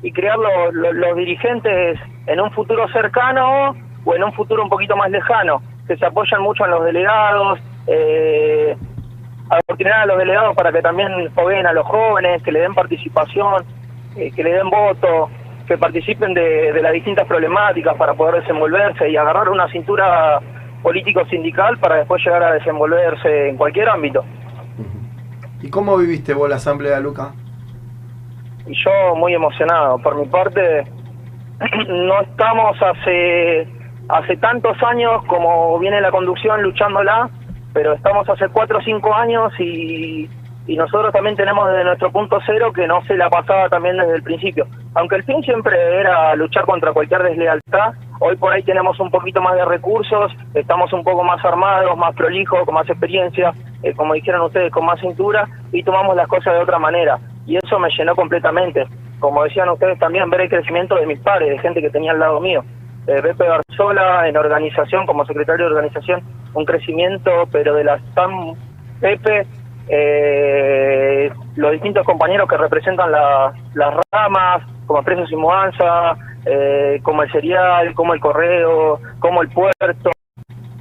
y 0.03 0.13
crear 0.13 0.37
los, 0.39 1.17
dirigentes 1.17 1.99
en 2.27 2.39
un 2.39 2.51
futuro 2.51 2.87
cercano 2.89 3.75
o 4.05 4.15
en 4.15 4.23
un 4.23 4.33
futuro 4.35 4.63
un 4.63 4.69
poquito 4.69 4.95
más 4.95 5.11
lejano, 5.11 5.63
que 5.89 5.97
se 5.97 6.05
apoyan 6.05 6.43
mucho 6.43 6.67
en 6.67 6.71
los 6.73 6.85
delegados, 6.85 7.59
eh, 7.87 8.77
adoctrinar 9.49 10.01
a 10.01 10.07
los 10.07 10.19
delegados 10.19 10.55
para 10.55 10.71
que 10.71 10.83
también 10.83 11.11
fogueen 11.35 11.67
a 11.67 11.73
los 11.73 11.87
jóvenes, 11.87 12.43
que 12.43 12.53
le 12.53 12.61
den 12.61 12.75
participación, 12.75 13.65
eh, 14.17 14.31
que 14.37 14.45
le 14.45 14.53
den 14.53 14.69
voto, 14.69 15.31
que 15.67 15.79
participen 15.79 16.35
de, 16.35 16.75
de 16.75 16.83
las 16.83 16.93
distintas 16.93 17.27
problemáticas 17.27 17.97
para 17.97 18.13
poder 18.13 18.43
desenvolverse 18.43 19.09
y 19.09 19.17
agarrar 19.17 19.49
una 19.49 19.67
cintura 19.69 20.41
político-sindical 20.83 21.79
para 21.79 21.97
después 21.97 22.23
llegar 22.23 22.43
a 22.43 22.53
desenvolverse 22.53 23.49
en 23.49 23.57
cualquier 23.57 23.89
ámbito. 23.89 24.23
¿Y 25.65 25.71
cómo 25.71 25.97
viviste 25.97 26.35
vos 26.35 26.49
la 26.49 26.57
asamblea, 26.57 27.01
Lucas? 27.01 27.33
y 28.67 28.75
yo 28.75 29.15
muy 29.17 29.35
emocionado. 29.35 29.99
Por 29.99 30.17
mi 30.17 30.27
parte, 30.27 30.85
no 31.89 32.21
estamos 32.21 32.77
hace 32.83 33.69
hace 34.07 34.37
tantos 34.37 34.77
años 34.83 35.25
como 35.27 35.79
viene 35.79 36.01
la 36.01 36.11
conducción 36.11 36.63
luchándola, 36.63 37.31
pero 37.73 37.95
estamos 37.95 38.29
hace 38.29 38.49
cuatro 38.49 38.79
o 38.79 38.83
cinco 38.83 39.15
años 39.15 39.51
y, 39.59 40.29
y 40.67 40.77
nosotros 40.77 41.11
también 41.11 41.37
tenemos 41.37 41.67
desde 41.71 41.85
nuestro 41.85 42.13
punto 42.13 42.39
cero 42.45 42.71
que 42.75 42.87
no 42.87 43.03
se 43.07 43.17
la 43.17 43.31
pasaba 43.31 43.71
también 43.71 43.97
desde 43.97 44.17
el 44.17 44.23
principio. 44.23 44.67
Aunque 44.95 45.17
el 45.17 45.25
fin 45.25 45.43
siempre 45.43 45.75
era 46.01 46.35
luchar 46.37 46.67
contra 46.67 46.93
cualquier 46.93 47.23
deslealtad, 47.23 47.95
hoy 48.21 48.37
por 48.37 48.53
ahí 48.53 48.63
tenemos 48.63 49.01
un 49.01 49.11
poquito 49.11 49.41
más 49.41 49.55
de 49.55 49.65
recursos, 49.65 50.33
estamos 50.53 50.93
un 50.93 51.03
poco 51.03 51.25
más 51.25 51.43
armados, 51.43 51.97
más 51.97 52.15
prolijos, 52.15 52.65
con 52.67 52.75
más 52.75 52.89
experiencia, 52.89 53.55
eh, 53.85 53.95
como 53.95 54.15
dijeron 54.15 54.43
ustedes, 54.43 54.73
con 54.73 54.85
más 54.87 54.99
cintura 55.01 55.47
y 55.73 55.83
tomamos 55.83 56.17
las 56.17 56.27
cosas 56.27 56.55
de 56.55 56.61
otra 56.61 56.79
manera. 56.79 57.19
Y 57.47 57.57
eso 57.57 57.79
me 57.79 57.91
llenó 57.91 58.17
completamente. 58.17 58.87
Como 59.21 59.45
decían 59.45 59.69
ustedes 59.69 59.99
también, 59.99 60.29
ver 60.31 60.43
el 60.43 60.49
crecimiento 60.49 60.97
de 60.97 61.07
mis 61.07 61.21
pares, 61.21 61.49
de 61.49 61.59
gente 61.59 61.81
que 61.81 61.91
tenía 61.91 62.13
al 62.13 62.19
lado 62.19 62.41
mío. 62.41 62.65
Eh, 63.07 63.21
Pepe 63.23 63.45
Garzola 63.47 64.27
en 64.29 64.37
organización, 64.37 65.07
como 65.07 65.25
secretario 65.27 65.67
de 65.67 65.75
organización, 65.75 66.23
un 66.55 66.65
crecimiento, 66.65 67.31
pero 67.53 67.75
de 67.75 67.85
la 67.85 67.99
SAM 68.15 68.55
Pepe, 69.01 69.47
eh, 69.89 71.31
los 71.57 71.73
distintos 71.73 72.05
compañeros 72.07 72.49
que 72.49 72.57
representan 72.57 73.13
la- 73.13 73.53
las 73.75 73.95
ramas, 74.13 74.63
como 74.87 75.03
Presos 75.03 75.31
y 75.31 75.37
Mudanza, 75.37 76.17
eh, 76.47 77.01
como 77.03 77.23
el 77.23 77.31
Serial, 77.33 77.95
como 77.95 78.15
el 78.15 78.21
Correo, 78.21 78.99
como 79.19 79.43
el 79.43 79.49
Puerto, 79.51 80.11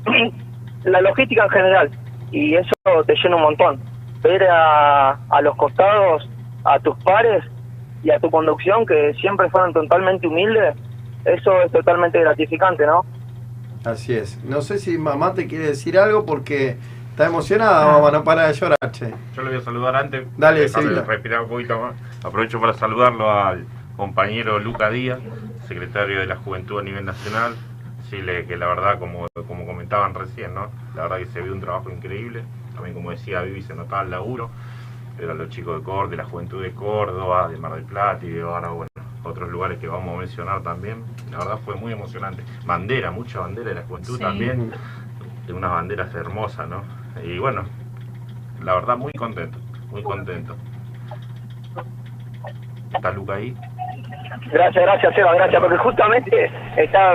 la 0.84 1.02
logística 1.02 1.44
en 1.46 1.50
general. 1.50 1.90
Y 2.34 2.56
eso 2.56 2.74
te 3.06 3.16
llena 3.16 3.36
un 3.38 3.44
montón. 3.44 3.80
Ver 4.22 4.44
a, 4.50 5.12
a 5.30 5.42
los 5.42 5.56
costados, 5.56 6.28
a 6.66 6.80
tus 6.80 6.98
pares 7.04 7.44
y 8.04 8.10
a 8.10 8.20
tu 8.20 8.30
conducción, 8.30 8.86
que 8.86 9.14
siempre 9.22 9.50
fueron 9.50 9.72
totalmente 9.72 10.28
humildes, 10.28 10.76
eso 11.26 11.62
es 11.62 11.72
totalmente 11.72 12.20
gratificante, 12.20 12.86
¿no? 12.86 13.06
Así 13.86 14.14
es. 14.14 14.44
No 14.44 14.62
sé 14.62 14.80
si 14.80 14.98
mamá 14.98 15.34
te 15.34 15.48
quiere 15.48 15.68
decir 15.68 15.98
algo 15.98 16.26
porque 16.26 16.78
está 17.12 17.28
emocionada, 17.28 17.86
mamá, 17.86 18.12
no 18.12 18.24
para 18.24 18.48
de 18.48 18.54
llorar, 18.54 18.78
che. 18.92 19.14
Yo 19.36 19.44
le 19.44 19.50
voy 19.50 19.60
a 19.60 19.62
saludar 19.62 19.96
antes. 19.96 20.26
Dale, 20.38 20.68
Sevilla. 20.68 21.04
respirar 21.04 21.42
un 21.42 21.50
poquito 21.50 21.80
más. 21.80 21.94
Aprovecho 22.24 22.60
para 22.60 22.74
saludarlo 22.74 23.30
al 23.30 23.66
compañero 23.96 24.58
Luca 24.60 24.90
Díaz, 24.90 25.20
secretario 25.68 26.20
de 26.20 26.26
la 26.26 26.38
Juventud 26.38 26.80
a 26.80 26.84
nivel 26.84 27.06
nacional. 27.06 27.56
Que 28.22 28.58
la 28.58 28.68
verdad, 28.68 29.00
como, 29.00 29.26
como 29.48 29.66
comentaban 29.66 30.14
recién, 30.14 30.54
¿no? 30.54 30.68
La 30.96 31.02
verdad 31.04 31.18
que 31.18 31.26
se 31.26 31.42
vio 31.42 31.52
un 31.52 31.60
trabajo 31.60 31.90
increíble. 31.90 32.44
También, 32.76 32.94
como 32.94 33.10
decía 33.10 33.42
Vivi, 33.42 33.64
se 33.64 33.74
notaba 33.74 34.04
el 34.04 34.12
laburo. 34.12 34.52
Eran 35.20 35.40
los 35.40 35.50
chicos 35.50 35.80
de 35.80 35.84
Córdoba, 35.84 36.10
de 36.12 36.18
la 36.18 36.26
Juventud 36.26 36.62
de 36.62 36.72
Córdoba, 36.74 37.48
de 37.48 37.58
Mar 37.58 37.74
del 37.74 37.86
Plata 37.86 38.24
y 38.24 38.30
de 38.30 38.44
ahora, 38.44 38.70
bueno, 38.70 38.88
otros 39.24 39.50
lugares 39.50 39.80
que 39.80 39.88
vamos 39.88 40.16
a 40.16 40.20
mencionar 40.20 40.62
también. 40.62 41.04
La 41.32 41.40
verdad 41.40 41.58
fue 41.66 41.74
muy 41.76 41.92
emocionante. 41.92 42.44
Bandera, 42.68 43.10
mucha 43.10 43.40
bandera 43.40 43.70
de 43.70 43.76
la 43.76 43.82
Juventud 43.84 44.18
Sí. 44.18 44.22
también. 44.24 44.72
unas 45.50 45.72
banderas 45.72 46.14
hermosas, 46.14 46.68
¿no? 46.70 46.84
Y 47.24 47.38
bueno, 47.40 47.64
la 48.64 48.76
verdad 48.76 48.96
muy 48.96 49.12
contento, 49.14 49.58
muy 49.92 50.04
contento. 50.04 50.56
¿Está 52.94 53.12
Luca 53.12 53.34
ahí? 53.34 53.56
Gracias, 54.52 54.84
gracias, 54.86 55.16
Seba, 55.16 55.34
gracias, 55.36 55.62
porque 55.62 55.78
justamente 55.78 56.52
está, 56.78 57.12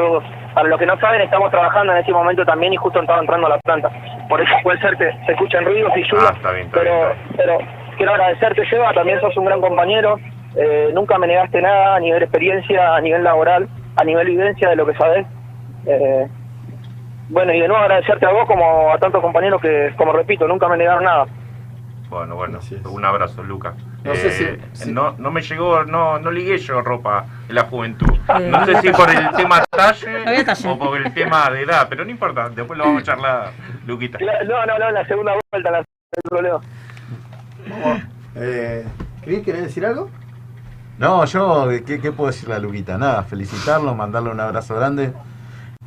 para 0.55 0.69
los 0.69 0.79
que 0.79 0.87
no 0.87 0.99
saben, 0.99 1.21
estamos 1.21 1.51
trabajando 1.51 1.93
en 1.93 1.99
ese 1.99 2.13
momento 2.13 2.45
también 2.45 2.73
y 2.73 2.77
justo 2.77 3.01
estaba 3.01 3.21
entrando 3.21 3.47
a 3.47 3.51
la 3.51 3.59
planta. 3.59 3.91
Por 4.29 4.41
eso 4.41 4.53
puede 4.63 4.81
ser 4.81 4.97
que 4.97 5.11
se 5.27 5.33
escuchan 5.33 5.65
ruidos 5.65 5.93
y 5.97 6.03
lluvia, 6.05 6.35
Ah, 6.45 6.53
pero, 6.73 7.59
quiero 7.97 8.13
agradecerte, 8.13 8.69
Seba, 8.69 8.93
también 8.93 9.21
sos 9.21 9.37
un 9.37 9.45
gran 9.45 9.61
compañero, 9.61 10.19
eh, 10.57 10.91
nunca 10.95 11.19
me 11.19 11.27
negaste 11.27 11.61
nada 11.63 11.97
a 11.97 12.01
nivel 12.01 12.23
experiencia, 12.23 12.95
a 12.95 13.01
nivel 13.01 13.23
laboral, 13.25 13.69
a 13.97 14.05
nivel 14.05 14.27
vivencia 14.29 14.71
de 14.71 14.77
lo 14.77 14.87
que 14.87 14.95
sabés. 14.95 15.27
Eh, 15.87 16.27
bueno, 17.29 17.53
y 17.53 17.61
de 17.61 17.69
nuevo 17.69 17.83
agradecerte 17.83 18.27
a 18.27 18.33
vos 18.33 18.47
como 18.47 18.91
a 18.93 18.99
tantos 18.99 19.21
compañeros 19.21 19.61
que, 19.61 19.93
como 19.97 20.13
repito, 20.13 20.49
nunca 20.49 20.69
me 20.69 20.79
negaron 20.79 21.05
nada. 21.05 21.27
Bueno, 22.09 22.37
bueno, 22.37 22.59
un 22.91 23.05
abrazo, 23.05 23.43
Luca. 23.43 23.75
No 24.03 24.15
sé 24.15 24.55
Eh, 24.55 24.61
si- 24.73 24.93
No, 24.93 25.15
no 25.19 25.31
me 25.31 25.43
llegó, 25.43 25.85
no, 25.85 26.19
no 26.19 26.31
ligué 26.31 26.57
yo 26.57 26.81
ropa 26.81 27.27
en 27.49 27.55
la 27.55 27.65
juventud. 27.65 28.07
No 28.51 28.65
sé 28.65 28.81
si 28.81 28.89
por 28.91 29.11
el 29.11 29.31
tema 29.37 29.63
talle 29.71 30.45
o 30.69 30.79
por 30.79 30.97
el 30.97 31.13
tema 31.13 31.51
de 31.51 31.63
edad, 31.63 31.87
pero 31.91 32.05
no 32.07 32.11
importa, 32.11 32.49
después 32.49 32.79
lo 32.79 32.85
vamos 32.85 33.03
a 33.03 33.05
charlar, 33.05 33.51
Luquita. 33.87 34.19
No, 34.47 34.65
no, 34.67 34.79
no, 34.79 34.91
la 34.91 35.07
segunda 35.07 35.33
vuelta, 35.53 35.71
la 35.71 35.85
problema. 36.31 36.61
Eh, 38.35 38.85
Cris, 39.23 39.43
¿querés 39.45 39.63
decir 39.63 39.85
algo? 39.85 40.09
No, 40.99 41.25
yo, 41.27 41.69
¿qué, 41.87 42.01
qué 42.01 42.11
puedo 42.13 42.31
decirle 42.31 42.55
a 42.55 42.59
Luquita? 42.59 42.97
Nada, 42.99 43.23
felicitarlo, 43.23 43.95
mandarle 43.95 44.31
un 44.31 44.41
abrazo 44.41 44.75
grande. 44.77 45.13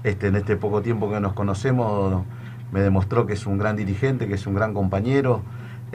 Este, 0.03 0.27
en 0.27 0.35
este 0.35 0.55
poco 0.55 0.81
tiempo 0.81 1.09
que 1.11 1.19
nos 1.19 1.33
conocemos, 1.33 2.23
me 2.71 2.79
demostró 2.81 3.25
que 3.25 3.33
es 3.33 3.45
un 3.45 3.57
gran 3.57 3.75
dirigente, 3.75 4.27
que 4.27 4.35
es 4.35 4.45
un 4.47 4.53
gran 4.55 4.73
compañero. 4.73 5.41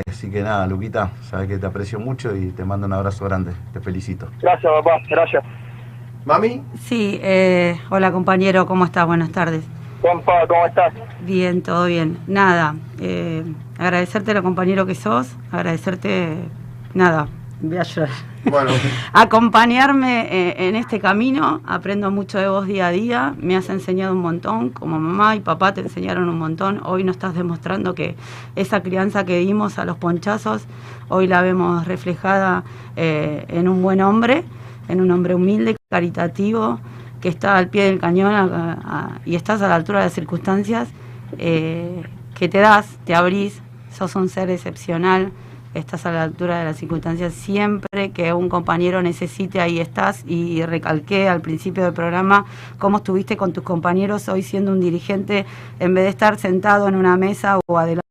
Así 0.07 0.31
que 0.31 0.43
nada, 0.43 0.67
Luquita, 0.67 1.11
sabes 1.23 1.49
que 1.49 1.59
te 1.59 1.67
aprecio 1.67 1.99
mucho 1.99 2.35
y 2.37 2.51
te 2.51 2.65
mando 2.65 2.87
un 2.87 2.93
abrazo 2.93 3.25
grande. 3.25 3.53
Te 3.73 3.81
felicito. 3.81 4.29
Gracias, 4.41 4.71
papá, 4.73 5.01
gracias. 5.09 5.45
¿Mami? 6.25 6.63
Sí, 6.79 7.21
eh, 7.23 7.81
hola 7.89 8.11
compañero, 8.13 8.67
¿cómo 8.67 8.85
estás? 8.85 9.07
Buenas 9.07 9.31
tardes. 9.31 9.65
Juanpa, 10.03 10.47
¿cómo 10.47 10.67
estás? 10.67 10.93
Bien, 11.23 11.63
todo 11.63 11.87
bien. 11.87 12.19
Nada, 12.27 12.75
eh, 13.01 13.45
agradecerte 13.79 14.35
lo 14.35 14.43
compañero 14.43 14.87
que 14.87 14.95
sos, 14.95 15.37
agradecerte, 15.53 16.37
nada, 16.95 17.29
voy 17.61 17.79
a 17.79 17.83
llorar. 17.83 18.11
Bueno, 18.51 18.71
Acompañarme 19.13 20.29
eh, 20.31 20.69
en 20.69 20.77
este 20.77 21.01
camino, 21.01 21.61
aprendo 21.67 22.11
mucho 22.11 22.39
de 22.39 22.49
vos 22.49 22.67
día 22.67 22.87
a 22.89 22.91
día, 22.91 23.35
me 23.39 23.57
has 23.57 23.69
enseñado 23.71 24.15
un 24.15 24.21
montón, 24.21 24.71
como 24.71 25.01
mamá 25.01 25.35
y 25.35 25.41
papá 25.41 25.75
te 25.75 25.81
enseñaron 25.81 26.29
un 26.29 26.39
montón, 26.39 26.81
hoy 26.85 27.03
nos 27.03 27.17
estás 27.17 27.35
demostrando 27.35 27.95
que 27.95 28.15
esa 28.55 28.83
crianza 28.83 29.25
que 29.25 29.39
dimos 29.39 29.79
a 29.79 29.85
los 29.85 29.97
ponchazos, 29.97 30.65
hoy 31.09 31.27
la 31.27 31.43
vemos 31.43 31.87
reflejada 31.87 32.63
eh, 32.95 33.45
en 33.49 33.69
un 33.69 33.83
buen 33.83 34.01
hombre, 34.01 34.45
en 34.89 35.01
un 35.01 35.11
hombre 35.11 35.35
humilde, 35.35 35.77
caritativo, 35.91 36.79
que 37.21 37.29
está 37.29 37.57
al 37.57 37.69
pie 37.69 37.85
del 37.85 37.99
cañón 37.99 38.79
y 39.25 39.35
estás 39.35 39.61
a 39.63 39.69
la 39.69 39.75
altura 39.75 39.99
de 40.01 40.05
las 40.07 40.13
circunstancias, 40.13 40.89
eh, 41.39 42.03
que 42.35 42.49
te 42.49 42.59
das, 42.59 42.99
te 43.05 43.15
abrís, 43.15 43.61
sos 43.93 44.15
un 44.15 44.29
ser 44.29 44.51
excepcional, 44.51 45.33
estás 45.79 46.07
a 46.07 46.13
la 46.13 46.23
altura 46.23 46.59
de 46.59 46.65
las 46.65 46.77
circunstancias. 46.77 47.33
Siempre 47.35 48.11
que 48.11 48.33
un 48.33 48.49
compañero 48.49 49.03
necesite, 49.03 49.61
ahí 49.61 49.79
estás. 49.79 50.25
Y 50.27 50.65
recalqué 50.65 51.29
al 51.29 51.41
principio 51.41 51.85
del 51.85 51.93
programa 51.93 52.47
cómo 52.79 52.99
estuviste 52.99 53.37
con 53.37 53.53
tus 53.53 53.63
compañeros 53.63 54.29
hoy 54.29 54.43
siendo 54.43 54.73
un 54.73 54.81
dirigente, 54.81 55.47
en 55.79 55.95
vez 55.95 56.05
de 56.05 56.11
estar 56.11 56.39
sentado 56.39 56.89
en 56.89 56.95
una 56.95 57.17
mesa 57.17 57.59
o 57.67 57.79
adelante 57.79 58.03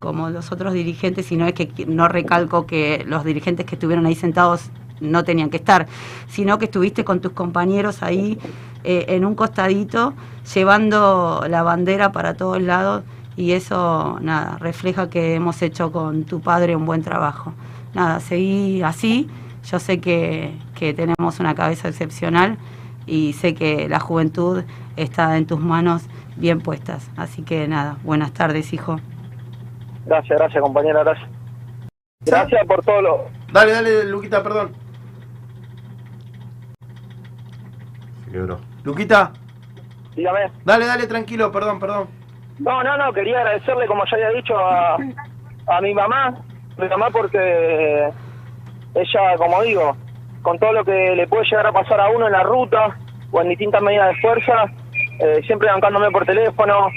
como 0.00 0.30
los 0.30 0.50
otros 0.52 0.72
dirigentes, 0.72 1.26
sino 1.26 1.46
es 1.46 1.52
que 1.52 1.86
no 1.86 2.08
recalco 2.08 2.66
que 2.66 3.04
los 3.06 3.24
dirigentes 3.24 3.66
que 3.66 3.74
estuvieron 3.74 4.06
ahí 4.06 4.14
sentados 4.14 4.70
no 5.00 5.24
tenían 5.24 5.50
que 5.50 5.58
estar, 5.58 5.86
sino 6.28 6.58
que 6.58 6.66
estuviste 6.66 7.04
con 7.04 7.20
tus 7.20 7.32
compañeros 7.32 8.02
ahí 8.02 8.38
eh, 8.84 9.06
en 9.08 9.24
un 9.24 9.34
costadito, 9.34 10.14
llevando 10.54 11.44
la 11.48 11.62
bandera 11.62 12.12
para 12.12 12.34
todos 12.34 12.62
lados 12.62 13.02
y 13.38 13.52
eso, 13.52 14.18
nada, 14.20 14.58
refleja 14.58 15.08
que 15.08 15.36
hemos 15.36 15.62
hecho 15.62 15.92
con 15.92 16.24
tu 16.24 16.40
padre 16.40 16.74
un 16.74 16.84
buen 16.86 17.04
trabajo. 17.04 17.54
Nada, 17.94 18.18
seguí 18.18 18.82
así, 18.82 19.30
yo 19.62 19.78
sé 19.78 20.00
que, 20.00 20.58
que 20.74 20.92
tenemos 20.92 21.38
una 21.38 21.54
cabeza 21.54 21.86
excepcional 21.86 22.58
y 23.06 23.34
sé 23.34 23.54
que 23.54 23.88
la 23.88 24.00
juventud 24.00 24.64
está 24.96 25.36
en 25.36 25.46
tus 25.46 25.60
manos 25.60 26.02
bien 26.34 26.60
puestas. 26.60 27.12
Así 27.16 27.42
que 27.42 27.68
nada, 27.68 27.98
buenas 28.02 28.32
tardes, 28.32 28.72
hijo. 28.72 28.98
Gracias, 30.04 30.36
gracias, 30.36 30.60
compañera, 30.60 31.04
gracias. 31.04 31.30
Gracias 32.26 32.66
por 32.66 32.84
todo 32.84 33.00
lo... 33.00 33.26
Dale, 33.52 33.70
dale, 33.70 34.04
Luquita, 34.06 34.42
perdón. 34.42 34.72
Se 38.24 38.32
quebró. 38.32 38.58
Luquita, 38.82 39.32
Dígame. 40.16 40.50
dale, 40.64 40.86
dale, 40.86 41.06
tranquilo, 41.06 41.52
perdón, 41.52 41.78
perdón. 41.78 42.17
No, 42.58 42.82
no, 42.82 42.96
no, 42.96 43.12
quería 43.12 43.38
agradecerle, 43.38 43.86
como 43.86 44.04
ya 44.06 44.16
había 44.16 44.30
dicho, 44.30 44.58
a, 44.58 44.96
a 45.68 45.80
mi 45.80 45.94
mamá, 45.94 46.34
mi 46.76 46.88
mamá 46.88 47.08
porque 47.10 48.08
ella, 48.94 49.36
como 49.36 49.62
digo, 49.62 49.96
con 50.42 50.58
todo 50.58 50.72
lo 50.72 50.84
que 50.84 51.14
le 51.14 51.26
puede 51.28 51.44
llegar 51.44 51.66
a 51.66 51.72
pasar 51.72 52.00
a 52.00 52.08
uno 52.10 52.26
en 52.26 52.32
la 52.32 52.42
ruta 52.42 52.96
o 53.30 53.40
en 53.42 53.48
distintas 53.50 53.82
medidas 53.82 54.08
de 54.08 54.20
fuerza, 54.20 54.64
eh, 55.20 55.40
siempre 55.46 55.70
bancándome 55.70 56.10
por 56.10 56.24
teléfono, 56.24 56.88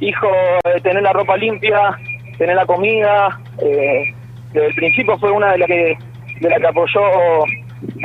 hijo, 0.00 0.28
eh, 0.64 0.80
tener 0.82 1.02
la 1.02 1.12
ropa 1.12 1.36
limpia, 1.36 1.98
tener 2.38 2.56
la 2.56 2.64
comida, 2.66 3.38
eh, 3.62 4.14
desde 4.52 4.66
el 4.68 4.74
principio 4.74 5.18
fue 5.18 5.30
una 5.30 5.52
de 5.52 5.58
las 5.58 5.66
que, 5.68 5.98
de 6.40 6.48
la 6.50 6.58
que 6.58 6.66
apoyó, 6.66 7.00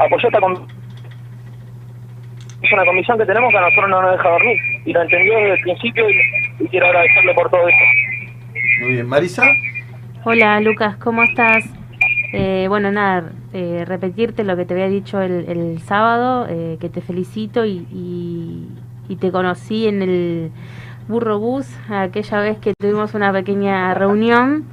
apoyó 0.03 0.27
esta 0.27 0.39
com- 0.41 0.67
es 2.61 2.71
una 2.71 2.85
comisión 2.85 3.17
que 3.17 3.25
tenemos 3.25 3.51
que 3.51 3.57
a 3.57 3.61
nosotros 3.61 3.89
no 3.89 4.01
nos 4.01 4.11
deja 4.13 4.29
dormir 4.29 4.57
y 4.85 4.93
lo 4.93 5.01
entendió 5.03 5.35
desde 5.37 5.53
el 5.53 5.61
principio 5.61 6.09
y, 6.09 6.13
y 6.59 6.67
quiero 6.67 6.87
agradecerle 6.87 7.33
por 7.33 7.49
todo 7.49 7.67
eso. 7.67 7.77
Muy 8.81 8.93
bien, 8.93 9.07
Marisa. 9.07 9.43
Hola 10.23 10.59
Lucas, 10.61 10.97
¿cómo 10.97 11.23
estás? 11.23 11.63
Eh, 12.33 12.65
bueno, 12.67 12.91
nada, 12.91 13.31
eh, 13.53 13.85
repetirte 13.85 14.43
lo 14.43 14.57
que 14.57 14.65
te 14.65 14.73
había 14.73 14.89
dicho 14.89 15.21
el, 15.21 15.45
el 15.47 15.79
sábado, 15.81 16.47
eh, 16.49 16.77
que 16.79 16.89
te 16.89 17.01
felicito 17.01 17.65
y, 17.65 17.85
y- 17.91 18.67
y 19.07 19.15
te 19.17 19.31
conocí 19.31 19.87
en 19.87 20.01
el 20.01 20.51
Burro 21.07 21.37
Bus, 21.39 21.67
aquella 21.89 22.39
vez 22.39 22.57
que 22.57 22.73
tuvimos 22.77 23.13
una 23.13 23.31
pequeña 23.31 23.93
reunión 23.93 24.65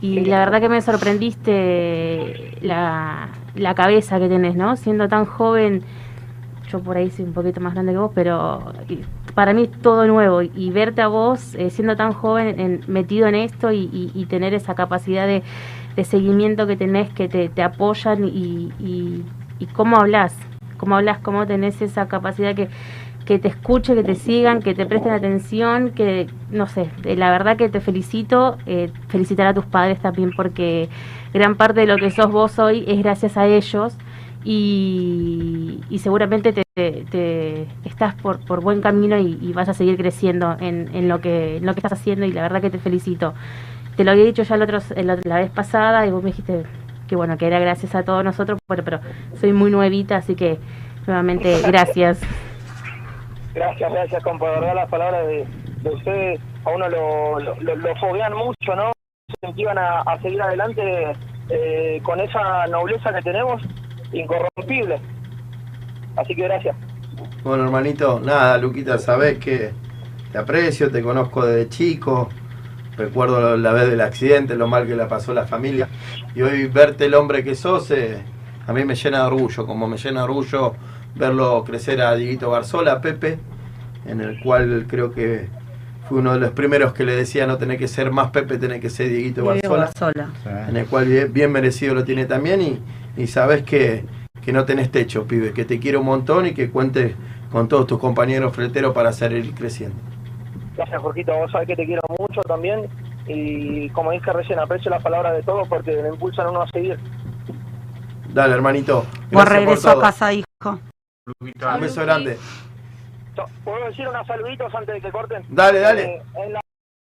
y 0.00 0.24
la 0.24 0.40
verdad 0.40 0.60
que 0.60 0.68
me 0.68 0.80
sorprendiste 0.82 2.58
la, 2.60 3.28
la 3.54 3.74
cabeza 3.76 4.18
que 4.18 4.28
tenés, 4.28 4.56
¿no? 4.56 4.76
Siendo 4.76 5.08
tan 5.08 5.24
joven, 5.24 5.82
yo 6.68 6.80
por 6.82 6.96
ahí 6.96 7.10
soy 7.10 7.24
un 7.26 7.32
poquito 7.32 7.60
más 7.60 7.74
grande 7.74 7.92
que 7.92 7.98
vos, 7.98 8.10
pero 8.14 8.72
para 9.36 9.52
mí 9.54 9.64
es 9.64 9.70
todo 9.82 10.08
nuevo 10.08 10.42
y 10.42 10.70
verte 10.70 11.02
a 11.02 11.08
vos 11.08 11.54
eh, 11.54 11.70
siendo 11.70 11.94
tan 11.94 12.12
joven 12.12 12.58
en- 12.58 12.80
metido 12.88 13.28
en 13.28 13.36
esto 13.36 13.70
y, 13.70 13.88
y- 13.92 14.10
y 14.14 14.26
tener 14.26 14.54
esa 14.54 14.74
capacidad 14.74 15.26
de, 15.28 15.44
seguimiento 16.04 16.66
que 16.66 16.76
tenés, 16.76 17.10
que 17.10 17.28
te, 17.28 17.48
te 17.48 17.62
apoyan 17.62 18.24
y, 18.24 18.72
cómo 19.74 19.96
hablas, 19.96 20.34
cómo 20.76 20.96
hablas, 20.96 21.18
cómo 21.20 21.46
tenés 21.46 21.80
esa 21.82 22.08
capacidad 22.08 22.54
que, 22.54 22.68
que 23.24 23.38
te 23.38 23.48
escuche, 23.48 23.94
que 23.94 24.02
te 24.04 24.14
sigan, 24.14 24.60
que 24.62 24.74
te 24.74 24.86
presten 24.86 25.12
atención, 25.12 25.90
que 25.90 26.26
no 26.50 26.66
sé, 26.66 26.90
la 27.04 27.30
verdad 27.30 27.56
que 27.56 27.68
te 27.68 27.80
felicito, 27.80 28.58
eh, 28.66 28.90
felicitar 29.08 29.46
a 29.46 29.54
tus 29.54 29.64
padres 29.66 29.98
también 30.00 30.32
porque 30.36 30.88
gran 31.34 31.56
parte 31.56 31.80
de 31.80 31.86
lo 31.86 31.96
que 31.96 32.10
sos 32.10 32.30
vos 32.30 32.58
hoy 32.58 32.84
es 32.86 32.98
gracias 33.02 33.36
a 33.36 33.46
ellos 33.46 33.96
y, 34.46 35.80
y 35.90 35.98
seguramente 35.98 36.52
te, 36.52 36.62
estás 37.84 38.14
por, 38.14 38.38
por 38.44 38.60
buen 38.62 38.80
camino 38.80 39.18
y, 39.18 39.52
vas 39.52 39.68
a 39.68 39.74
seguir 39.74 39.96
creciendo 39.96 40.56
en, 40.60 40.88
en 40.94 41.08
lo 41.08 41.20
que, 41.20 41.56
en 41.56 41.66
lo 41.66 41.74
que 41.74 41.80
estás 41.80 41.94
haciendo 41.94 42.24
y 42.26 42.32
la 42.32 42.42
verdad 42.42 42.60
que 42.60 42.70
te 42.70 42.78
felicito. 42.78 43.34
Te 43.96 44.04
lo 44.04 44.12
había 44.12 44.24
dicho 44.24 44.44
ya 44.44 44.54
el 44.54 44.62
otro, 44.62 44.78
el- 44.94 45.20
la 45.24 45.36
vez 45.38 45.50
pasada 45.50 46.06
y 46.06 46.10
vos 46.12 46.22
me 46.22 46.30
dijiste 46.30 46.62
que 47.08 47.16
bueno, 47.16 47.36
que 47.36 47.46
era 47.48 47.58
gracias 47.58 47.94
a 47.96 48.04
todos 48.04 48.22
nosotros, 48.24 48.58
bueno, 48.68 48.84
pero 48.84 49.00
soy 49.40 49.52
muy 49.52 49.70
nuevita, 49.70 50.16
así 50.16 50.36
que 50.36 50.58
nuevamente 51.06 51.60
gracias. 51.62 52.20
Gracias, 53.54 53.90
gracias, 53.90 54.22
compa. 54.22 54.46
De 54.50 54.60
verdad, 54.60 54.74
las 54.76 54.88
palabras 54.90 55.26
de, 55.26 55.46
de 55.82 55.90
ustedes 55.90 56.40
a 56.64 56.70
uno 56.70 56.88
lo, 56.88 57.40
lo, 57.40 57.54
lo- 57.60 57.76
mucho, 58.36 58.76
¿no? 58.76 58.92
Se 59.28 59.34
incentivan 59.46 59.78
a, 59.78 60.02
a 60.02 60.20
seguir 60.20 60.40
adelante 60.42 60.82
eh, 61.48 62.00
con 62.04 62.20
esa 62.20 62.66
nobleza 62.66 63.12
que 63.14 63.22
tenemos, 63.22 63.62
incorrompible. 64.12 65.00
Así 66.16 66.34
que 66.34 66.42
gracias. 66.42 66.76
Bueno, 67.44 67.64
hermanito, 67.64 68.20
nada, 68.20 68.58
Luquita, 68.58 68.98
sabés 68.98 69.38
que 69.38 69.72
te 70.32 70.38
aprecio, 70.38 70.90
te 70.90 71.02
conozco 71.02 71.44
desde 71.44 71.68
chico. 71.68 72.28
Recuerdo 72.96 73.56
la 73.56 73.72
vez 73.72 73.90
del 73.90 74.00
accidente, 74.00 74.56
lo 74.56 74.68
mal 74.68 74.86
que 74.86 74.96
la 74.96 75.06
pasó 75.06 75.34
la 75.34 75.46
familia. 75.46 75.88
Y 76.34 76.42
hoy 76.42 76.66
verte 76.66 77.04
el 77.04 77.14
hombre 77.14 77.44
que 77.44 77.54
sos, 77.54 77.90
eh, 77.90 78.22
a 78.66 78.72
mí 78.72 78.84
me 78.84 78.94
llena 78.94 79.20
de 79.20 79.26
orgullo, 79.26 79.66
como 79.66 79.86
me 79.86 79.98
llena 79.98 80.20
de 80.20 80.24
orgullo 80.24 80.74
verlo 81.14 81.64
crecer 81.64 82.00
a 82.00 82.14
Dieguito 82.14 82.50
Garzola, 82.50 82.92
a 82.92 83.00
Pepe, 83.00 83.38
en 84.06 84.20
el 84.20 84.40
cual 84.40 84.86
creo 84.88 85.12
que 85.12 85.48
fui 86.08 86.18
uno 86.18 86.32
de 86.34 86.40
los 86.40 86.50
primeros 86.52 86.92
que 86.92 87.04
le 87.04 87.14
decía 87.14 87.46
no 87.46 87.58
tener 87.58 87.78
que 87.78 87.88
ser 87.88 88.10
más 88.10 88.30
Pepe, 88.30 88.58
tener 88.58 88.80
que 88.80 88.90
ser 88.90 89.08
Dieguito 89.08 89.44
Barzola. 89.44 89.90
en 90.68 90.76
el 90.76 90.86
cual 90.86 91.06
bien, 91.06 91.32
bien 91.32 91.52
merecido 91.52 91.94
lo 91.94 92.04
tiene 92.04 92.26
también 92.26 92.62
y, 92.62 92.80
y 93.16 93.26
sabes 93.26 93.62
que, 93.62 94.04
que 94.44 94.52
no 94.52 94.64
tenés 94.64 94.90
techo, 94.90 95.26
pibe, 95.26 95.52
que 95.52 95.64
te 95.64 95.78
quiero 95.78 96.00
un 96.00 96.06
montón 96.06 96.46
y 96.46 96.54
que 96.54 96.70
cuentes 96.70 97.14
con 97.50 97.68
todos 97.68 97.86
tus 97.86 97.98
compañeros 97.98 98.54
fleteros 98.54 98.94
para 98.94 99.12
seguir 99.12 99.54
creciendo. 99.54 99.96
Gracias, 100.76 101.00
Jorgito. 101.00 101.34
Vos 101.34 101.50
sabés 101.50 101.68
que 101.68 101.76
te 101.76 101.86
quiero 101.86 102.02
mucho 102.18 102.40
también. 102.42 102.88
Y 103.26 103.88
como 103.90 104.12
dije 104.12 104.32
recién, 104.32 104.58
aprecio 104.58 104.90
las 104.90 105.02
palabras 105.02 105.34
de 105.34 105.42
todos 105.42 105.66
porque 105.68 105.96
me 106.02 106.08
impulsan 106.08 106.46
a 106.46 106.50
uno 106.50 106.62
a 106.62 106.68
seguir. 106.68 106.98
Dale, 108.32 108.54
hermanito. 108.54 109.06
Por 109.32 109.48
regreso 109.48 109.90
a 109.90 110.00
casa, 110.00 110.32
hijo. 110.32 110.44
Un 111.40 111.80
beso 111.80 112.02
grande. 112.02 112.38
¿Puedo 113.64 113.86
decir 113.86 114.06
unos 114.08 114.26
saluditos 114.26 114.74
antes 114.74 114.94
de 114.94 115.00
que 115.00 115.10
corten? 115.10 115.44
Dale, 115.48 115.80
dale. 115.80 116.02
Eh, 116.04 116.22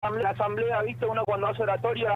en 0.02 0.22
la 0.22 0.30
asamblea, 0.30 0.82
viste, 0.82 1.04
uno 1.06 1.22
cuando 1.24 1.48
hace 1.48 1.62
oratoria, 1.62 2.14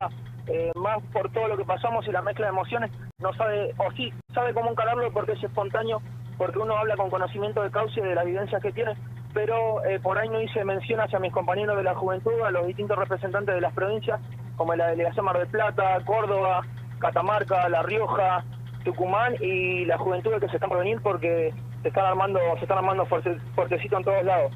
eh, 0.53 0.73
más 0.75 1.03
por 1.13 1.31
todo 1.33 1.49
lo 1.49 1.57
que 1.57 1.65
pasamos 1.65 2.07
y 2.07 2.13
la 2.13 2.23
mezcla 2.23 2.47
de 2.47 2.53
emociones, 2.53 2.91
no 3.19 3.33
sabe, 3.35 3.73
o 3.79 3.91
sí, 3.93 4.13
sabe 4.35 4.53
cómo 4.53 4.71
encararlo 4.71 5.13
porque 5.13 5.33
es 5.33 5.43
espontáneo, 5.43 6.03
porque 6.39 6.59
uno 6.59 6.77
habla 6.77 6.97
con 6.97 7.11
conocimiento 7.11 7.63
de 7.63 7.71
causa 7.71 8.01
y 8.01 8.03
de 8.03 8.15
las 8.15 8.25
vivencias 8.25 8.63
que 8.63 8.73
tiene, 8.73 8.97
pero 9.33 9.85
eh, 9.85 10.01
por 10.01 10.19
ahí 10.19 10.29
no 10.29 10.41
hice 10.41 10.65
mención 10.65 11.01
hacia 11.01 11.19
mis 11.19 11.33
compañeros 11.33 11.77
de 11.77 11.85
la 11.85 11.95
juventud, 11.95 12.33
a 12.45 12.51
los 12.51 12.67
distintos 12.67 12.99
representantes 12.99 13.55
de 13.55 13.61
las 13.61 13.73
provincias, 13.75 14.21
como 14.57 14.75
la 14.75 14.89
delegación 14.89 15.25
Mar 15.25 15.39
del 15.39 15.49
Plata, 15.49 15.99
Córdoba, 16.05 16.63
Catamarca, 16.99 17.69
La 17.69 17.83
Rioja, 17.83 18.45
Tucumán 18.85 19.35
y 19.41 19.85
la 19.85 19.99
juventud 19.99 20.33
que 20.41 20.49
se 20.49 20.57
están 20.57 20.71
por 20.71 20.85
porque 21.03 21.53
se 21.83 21.89
están 21.89 22.07
armando, 22.07 22.41
se 22.57 22.63
están 22.63 22.79
armando 22.79 23.07
fuerte, 23.07 23.37
fuertecito 23.55 23.99
en 23.99 24.05
todos 24.05 24.25
lados. 24.25 24.53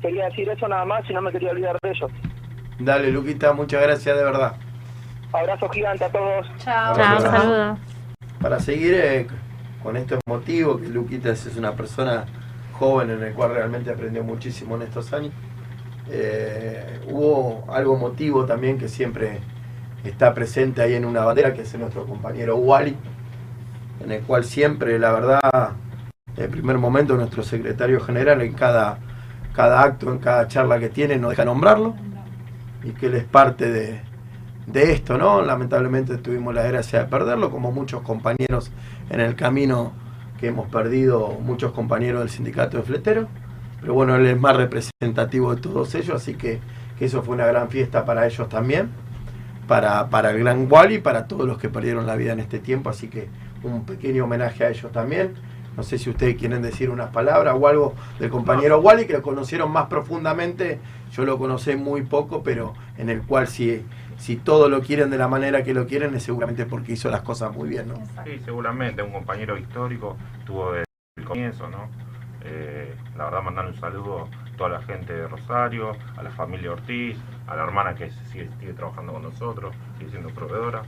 Quería 0.00 0.26
decir 0.26 0.48
eso 0.48 0.68
nada 0.68 0.84
más 0.84 1.08
y 1.08 1.12
no 1.12 1.22
me 1.22 1.32
quería 1.32 1.50
olvidar 1.50 1.76
de 1.82 1.90
ellos. 1.90 2.10
Dale, 2.78 3.10
Luquita, 3.10 3.52
muchas 3.52 3.82
gracias 3.82 4.16
de 4.16 4.24
verdad. 4.24 4.56
Abrazo 5.34 5.68
gigante 5.68 6.04
a 6.04 6.08
todos. 6.10 6.46
Chao. 6.58 6.94
Chao, 6.94 7.20
saludos. 7.20 7.78
Para 8.40 8.60
seguir 8.60 8.94
eh, 8.94 9.26
con 9.82 9.96
estos 9.96 10.20
motivos, 10.28 10.80
que 10.80 10.88
Luquita 10.88 11.30
es 11.30 11.44
es 11.46 11.56
una 11.56 11.72
persona 11.72 12.24
joven 12.72 13.10
en 13.10 13.22
el 13.22 13.34
cual 13.34 13.50
realmente 13.50 13.90
aprendió 13.90 14.22
muchísimo 14.22 14.76
en 14.76 14.82
estos 14.82 15.12
años, 15.12 15.32
eh, 16.08 17.00
hubo 17.08 17.64
algo 17.72 17.96
motivo 17.96 18.44
también 18.44 18.78
que 18.78 18.88
siempre 18.88 19.40
está 20.04 20.34
presente 20.34 20.82
ahí 20.82 20.94
en 20.94 21.04
una 21.04 21.24
bandera, 21.24 21.52
que 21.52 21.62
es 21.62 21.78
nuestro 21.78 22.06
compañero 22.06 22.56
Wally, 22.56 22.96
en 24.04 24.12
el 24.12 24.22
cual 24.22 24.44
siempre, 24.44 25.00
la 25.00 25.12
verdad, 25.12 25.72
en 26.36 26.44
el 26.44 26.50
primer 26.50 26.78
momento 26.78 27.16
nuestro 27.16 27.42
secretario 27.42 27.98
general 28.00 28.40
en 28.40 28.52
cada, 28.52 28.98
cada 29.52 29.82
acto, 29.82 30.12
en 30.12 30.18
cada 30.18 30.46
charla 30.46 30.78
que 30.78 30.90
tiene, 30.90 31.16
nos 31.16 31.30
deja 31.30 31.44
nombrarlo, 31.44 31.96
y 32.84 32.90
que 32.90 33.06
él 33.06 33.14
es 33.14 33.24
parte 33.24 33.70
de, 33.70 34.13
de 34.66 34.92
esto, 34.92 35.18
¿no? 35.18 35.42
Lamentablemente 35.42 36.16
tuvimos 36.18 36.54
la 36.54 36.62
desgracia 36.62 37.00
de 37.00 37.04
perderlo, 37.06 37.50
como 37.50 37.72
muchos 37.72 38.02
compañeros 38.02 38.70
en 39.10 39.20
el 39.20 39.34
camino 39.36 39.92
que 40.40 40.48
hemos 40.48 40.68
perdido, 40.68 41.38
muchos 41.40 41.72
compañeros 41.72 42.20
del 42.20 42.30
sindicato 42.30 42.78
de 42.78 42.82
fleteros. 42.82 43.28
Pero 43.80 43.94
bueno, 43.94 44.16
él 44.16 44.26
es 44.26 44.40
más 44.40 44.56
representativo 44.56 45.54
de 45.54 45.60
todos 45.60 45.94
ellos, 45.94 46.16
así 46.16 46.34
que, 46.34 46.60
que 46.98 47.04
eso 47.04 47.22
fue 47.22 47.34
una 47.34 47.46
gran 47.46 47.68
fiesta 47.68 48.04
para 48.04 48.26
ellos 48.26 48.48
también, 48.48 48.88
para, 49.68 50.08
para 50.08 50.30
el 50.30 50.38
gran 50.38 50.66
Wally 50.70 50.98
para 50.98 51.26
todos 51.26 51.46
los 51.46 51.58
que 51.58 51.68
perdieron 51.68 52.06
la 52.06 52.16
vida 52.16 52.32
en 52.32 52.40
este 52.40 52.58
tiempo, 52.58 52.88
así 52.88 53.08
que 53.08 53.28
un 53.62 53.84
pequeño 53.84 54.24
homenaje 54.24 54.64
a 54.64 54.70
ellos 54.70 54.90
también. 54.92 55.34
No 55.76 55.82
sé 55.82 55.98
si 55.98 56.08
ustedes 56.08 56.36
quieren 56.36 56.62
decir 56.62 56.88
unas 56.88 57.10
palabras 57.10 57.56
o 57.58 57.66
algo 57.66 57.94
del 58.20 58.30
compañero 58.30 58.78
Wally, 58.80 59.06
que 59.06 59.14
lo 59.14 59.22
conocieron 59.22 59.72
más 59.72 59.86
profundamente. 59.86 60.78
Yo 61.12 61.24
lo 61.24 61.36
conocí 61.36 61.74
muy 61.74 62.02
poco, 62.02 62.42
pero 62.44 62.74
en 62.96 63.10
el 63.10 63.22
cual 63.22 63.48
si, 63.48 63.82
si 64.16 64.36
todo 64.36 64.68
lo 64.68 64.80
quieren 64.80 65.10
de 65.10 65.18
la 65.18 65.28
manera 65.28 65.62
que 65.62 65.74
lo 65.74 65.86
quieren, 65.86 66.14
es 66.14 66.22
seguramente 66.22 66.66
porque 66.66 66.92
hizo 66.92 67.10
las 67.10 67.22
cosas 67.22 67.54
muy 67.54 67.68
bien, 67.68 67.88
¿no? 67.88 67.96
Sí, 68.24 68.40
seguramente, 68.44 69.02
un 69.02 69.12
compañero 69.12 69.56
histórico, 69.56 70.16
tuvo 70.44 70.72
desde 70.72 70.84
el 71.16 71.24
comienzo, 71.24 71.68
¿no? 71.68 71.88
Eh, 72.42 72.94
la 73.16 73.24
verdad, 73.24 73.42
mandar 73.42 73.66
un 73.66 73.74
saludo 73.74 74.28
a 74.28 74.56
toda 74.56 74.70
la 74.70 74.82
gente 74.82 75.12
de 75.12 75.26
Rosario, 75.26 75.96
a 76.16 76.22
la 76.22 76.30
familia 76.30 76.72
Ortiz, 76.72 77.16
a 77.46 77.56
la 77.56 77.64
hermana 77.64 77.94
que 77.94 78.10
sigue, 78.10 78.50
sigue 78.60 78.72
trabajando 78.74 79.14
con 79.14 79.22
nosotros, 79.22 79.74
sigue 79.98 80.10
siendo 80.10 80.30
proveedora, 80.30 80.82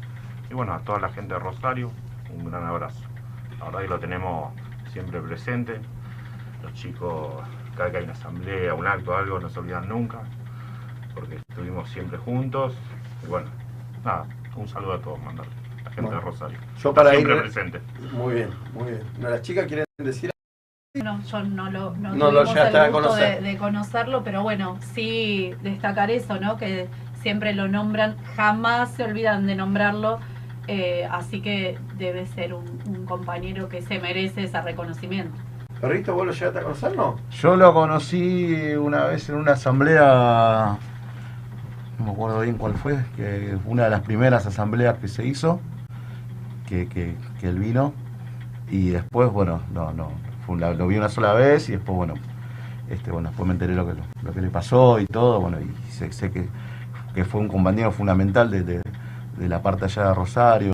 y 0.50 0.54
bueno, 0.54 0.74
a 0.74 0.80
toda 0.80 1.00
la 1.00 1.08
gente 1.08 1.34
de 1.34 1.40
Rosario, 1.40 1.90
un 2.30 2.50
gran 2.50 2.64
abrazo. 2.64 3.02
La 3.58 3.66
verdad 3.66 3.80
que 3.80 3.88
lo 3.88 3.98
tenemos 3.98 4.52
siempre 4.92 5.20
presente, 5.20 5.80
los 6.62 6.72
chicos, 6.74 7.42
cada 7.76 7.90
que 7.90 7.98
hay 7.98 8.04
una 8.04 8.12
asamblea, 8.12 8.74
un 8.74 8.86
acto, 8.86 9.16
algo, 9.16 9.40
no 9.40 9.48
se 9.48 9.58
olvidan 9.58 9.88
nunca, 9.88 10.22
porque 11.14 11.36
estuvimos 11.36 11.88
siempre 11.90 12.18
juntos, 12.18 12.76
y 13.26 13.30
bueno, 13.30 13.48
nada, 14.04 14.26
un 14.56 14.68
saludo 14.68 14.92
a 14.94 15.00
todos, 15.00 15.18
mandar, 15.22 15.46
la 15.84 15.90
gente 15.90 16.02
Bueno, 16.02 16.16
de 16.18 16.20
Rosario. 16.24 16.58
Yo 16.78 16.94
para 16.94 17.10
siempre 17.10 17.34
ir- 17.34 17.40
presente. 17.42 17.80
Muy 18.12 18.34
bien, 18.34 18.50
muy 18.72 18.84
bien. 18.92 19.02
No, 19.18 19.28
¿Las 19.30 19.42
chicas 19.42 19.66
quieren 19.66 19.84
decir 19.98 20.30
No, 21.02 21.20
yo 21.22 21.42
no 21.42 21.70
lo, 21.70 21.90
no 21.96 22.14
No 22.14 22.30
lo 22.30 22.40
a 22.40 22.86
el 22.86 22.92
gusto 22.92 23.08
conocer. 23.08 23.42
de, 23.42 23.48
de 23.52 23.58
conocerlo, 23.58 24.22
pero 24.24 24.42
bueno, 24.42 24.78
sí 24.94 25.52
destacar 25.62 26.10
eso, 26.10 26.38
¿no? 26.40 26.56
Que 26.56 26.88
siempre 27.20 27.52
lo 27.54 27.68
nombran, 27.68 28.16
jamás 28.36 28.92
se 28.92 29.02
olvidan 29.04 29.46
de 29.46 29.56
nombrarlo, 29.56 30.20
eh, 30.68 31.06
así 31.10 31.42
que 31.42 31.78
debe 31.98 32.26
ser 32.26 32.54
un, 32.54 32.64
un 32.88 33.04
compañero 33.04 33.68
que 33.68 33.82
se 33.82 33.98
merece 33.98 34.44
ese 34.44 34.60
reconocimiento. 34.62 35.36
Perrito, 35.80 36.14
vos 36.14 36.26
lo 36.26 36.32
llegaste 36.32 36.58
a 36.60 36.62
conocer, 36.62 36.96
no? 36.96 37.16
Yo 37.30 37.56
lo 37.56 37.74
conocí 37.74 38.74
una 38.78 39.04
vez 39.04 39.28
en 39.28 39.34
una 39.36 39.52
asamblea, 39.52 40.78
no 41.98 42.04
me 42.06 42.12
acuerdo 42.12 42.40
bien 42.40 42.56
cuál 42.58 42.74
fue, 42.74 42.98
que 43.16 43.56
una 43.66 43.84
de 43.84 43.90
las 43.90 44.02
primeras 44.02 44.46
asambleas 44.46 44.98
que 44.98 45.08
se 45.08 45.26
hizo, 45.26 45.60
que, 46.68 46.88
que, 46.88 47.16
él 47.42 47.58
vino, 47.58 47.92
y 48.70 48.90
después, 48.90 49.30
bueno, 49.30 49.62
no, 49.72 49.92
no, 49.92 50.10
lo 50.48 50.86
vi 50.86 50.96
una 50.96 51.08
sola 51.08 51.32
vez 51.32 51.68
y 51.68 51.72
después, 51.72 51.96
bueno, 51.96 52.14
este, 52.90 53.10
bueno, 53.10 53.28
después 53.28 53.46
me 53.46 53.54
enteré 53.54 53.74
lo 53.74 53.86
que, 53.86 53.94
lo 54.22 54.32
que 54.32 54.40
le 54.40 54.50
pasó 54.50 54.98
y 55.00 55.06
todo, 55.06 55.40
bueno, 55.40 55.58
y 55.60 55.92
sé, 55.92 56.30
que, 56.30 56.48
que 57.14 57.24
fue 57.24 57.40
un 57.40 57.48
compañero 57.48 57.92
fundamental 57.92 58.50
de, 58.50 58.62
de- 58.62 58.82
la 59.38 59.60
parte 59.60 59.84
allá 59.84 60.08
de 60.08 60.14
Rosario, 60.14 60.72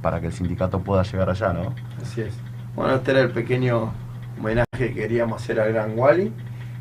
para 0.00 0.20
que 0.20 0.28
el 0.28 0.32
sindicato 0.32 0.78
pueda 0.80 1.02
llegar 1.02 1.30
allá, 1.30 1.52
¿no? 1.52 1.74
Así 2.00 2.20
es. 2.20 2.32
Bueno, 2.76 2.94
este 2.94 3.10
era 3.10 3.20
el 3.22 3.30
pequeño 3.32 3.92
homenaje 4.38 4.64
que 4.78 4.94
queríamos 4.94 5.42
hacer 5.42 5.58
al 5.58 5.72
gran 5.72 5.98
Wally. 5.98 6.32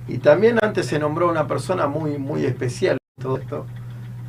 Y 0.07 0.19
también 0.19 0.59
antes 0.61 0.85
se 0.85 0.99
nombró 0.99 1.27
una 1.27 1.47
persona 1.47 1.87
muy, 1.87 2.19
muy 2.19 2.45
especial 2.45 2.97
todo 3.21 3.37
esto, 3.37 3.65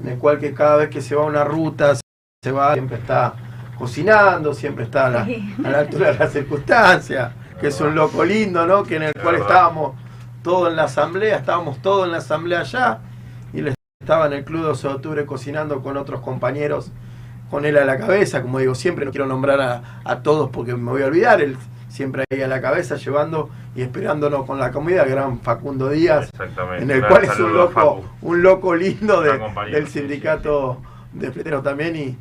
en 0.01 0.09
el 0.11 0.19
cual 0.19 0.39
que 0.39 0.55
cada 0.55 0.77
vez 0.77 0.91
que 0.91 1.01
se 1.01 1.17
va 1.17 1.25
a 1.25 1.27
una 1.27 1.43
ruta, 1.43 1.95
se 2.43 2.53
va, 2.53 2.75
siempre 2.75 2.99
está 2.99 3.35
cocinando, 3.77 4.55
siempre 4.55 4.85
está 4.85 5.07
a 5.07 5.11
la, 5.11 5.29
a 5.65 5.71
la 5.71 5.79
altura 5.81 6.13
de 6.13 6.19
las 6.19 6.33
circunstancias, 6.33 7.33
que 7.61 7.67
es 7.69 7.81
un 7.81 7.95
loco 7.95 8.25
lindo, 8.25 8.65
¿no? 8.65 8.85
Que 8.85 8.97
en 8.97 9.03
el 9.05 9.13
cual 9.15 9.37
estábamos 9.37 9.97
todos 10.43 10.71
en 10.71 10.77
la 10.77 10.85
asamblea, 10.85 11.39
estábamos 11.39 11.83
todos 11.83 12.07
en 12.07 12.13
la 12.13 12.19
asamblea 12.19 12.61
allá, 12.61 13.01
y 13.53 13.59
él 13.59 13.75
estaba 14.01 14.27
en 14.27 14.35
el 14.35 14.45
Club 14.45 14.63
12 14.63 14.87
de 14.87 14.95
Octubre 14.95 15.27
cocinando 15.27 15.83
con 15.83 15.97
otros 15.97 16.21
compañeros 16.21 16.93
con 17.51 17.65
él 17.65 17.77
a 17.77 17.85
la 17.85 17.99
cabeza, 17.99 18.43
como 18.43 18.59
digo, 18.59 18.75
siempre 18.75 19.05
no 19.05 19.11
quiero 19.11 19.27
nombrar 19.27 19.61
a, 19.61 20.01
a 20.05 20.23
todos 20.23 20.51
porque 20.51 20.75
me 20.75 20.91
voy 20.91 21.03
a 21.03 21.07
olvidar, 21.07 21.41
él 21.41 21.57
siempre 21.97 22.25
ahí 22.31 22.43
a 22.43 22.47
la 22.49 22.61
cabeza 22.61 22.97
llevando 22.97 23.49
y 23.75 23.81
esperándonos 23.83 24.45
con 24.45 24.59
la 24.59 24.71
comida, 24.71 25.05
gran 25.05 25.41
Facundo 25.41 25.89
Díaz, 25.89 26.29
Exactamente. 26.33 26.85
en 26.85 26.91
el 26.91 26.99
Gran 27.01 27.11
cual 27.11 27.25
es 27.25 27.39
un 27.41 27.55
loco, 27.55 28.05
un 28.21 28.43
loco 28.43 28.75
lindo 28.75 29.23
de- 29.23 29.39
del 29.71 29.87
sí, 29.89 30.01
sindicato 30.01 30.83
de 31.13 31.33
fleteros 31.33 31.63
también 31.63 31.97
y 31.97 32.19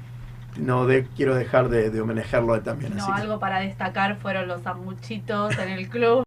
no 0.57 0.85
de- 0.85 1.05
quiero 1.17 1.35
dejar 1.35 1.67
de, 1.67 1.89
de 1.89 1.99
homenajearlo 1.99 2.61
también. 2.61 2.95
No, 2.95 3.03
así 3.03 3.13
que- 3.13 3.21
algo 3.21 3.37
para 3.39 3.59
destacar 3.59 4.15
fueron 4.17 4.47
los 4.47 4.61
sanguchitos 4.61 5.57
en 5.59 5.69
el 5.69 5.89
club. 5.89 6.23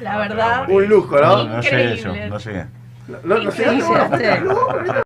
La 0.00 0.18
verdad. 0.18 0.68
Un 0.68 0.88
lujo, 0.88 1.16
¿no? 1.16 1.44
No 1.44 1.60
yo, 1.60 1.68
Increíble. 1.68 2.28
no 2.28 2.38
llegué. 2.38 2.66
No, 3.06 3.18
no, 3.22 3.34
no 3.36 3.42
Increíble. 3.42 3.76
llegaste 3.76 3.84
vos, 3.86 4.08
¿fuiste 4.08 4.28
al 4.30 4.38
club, 4.40 4.72
Perrito? 4.72 5.04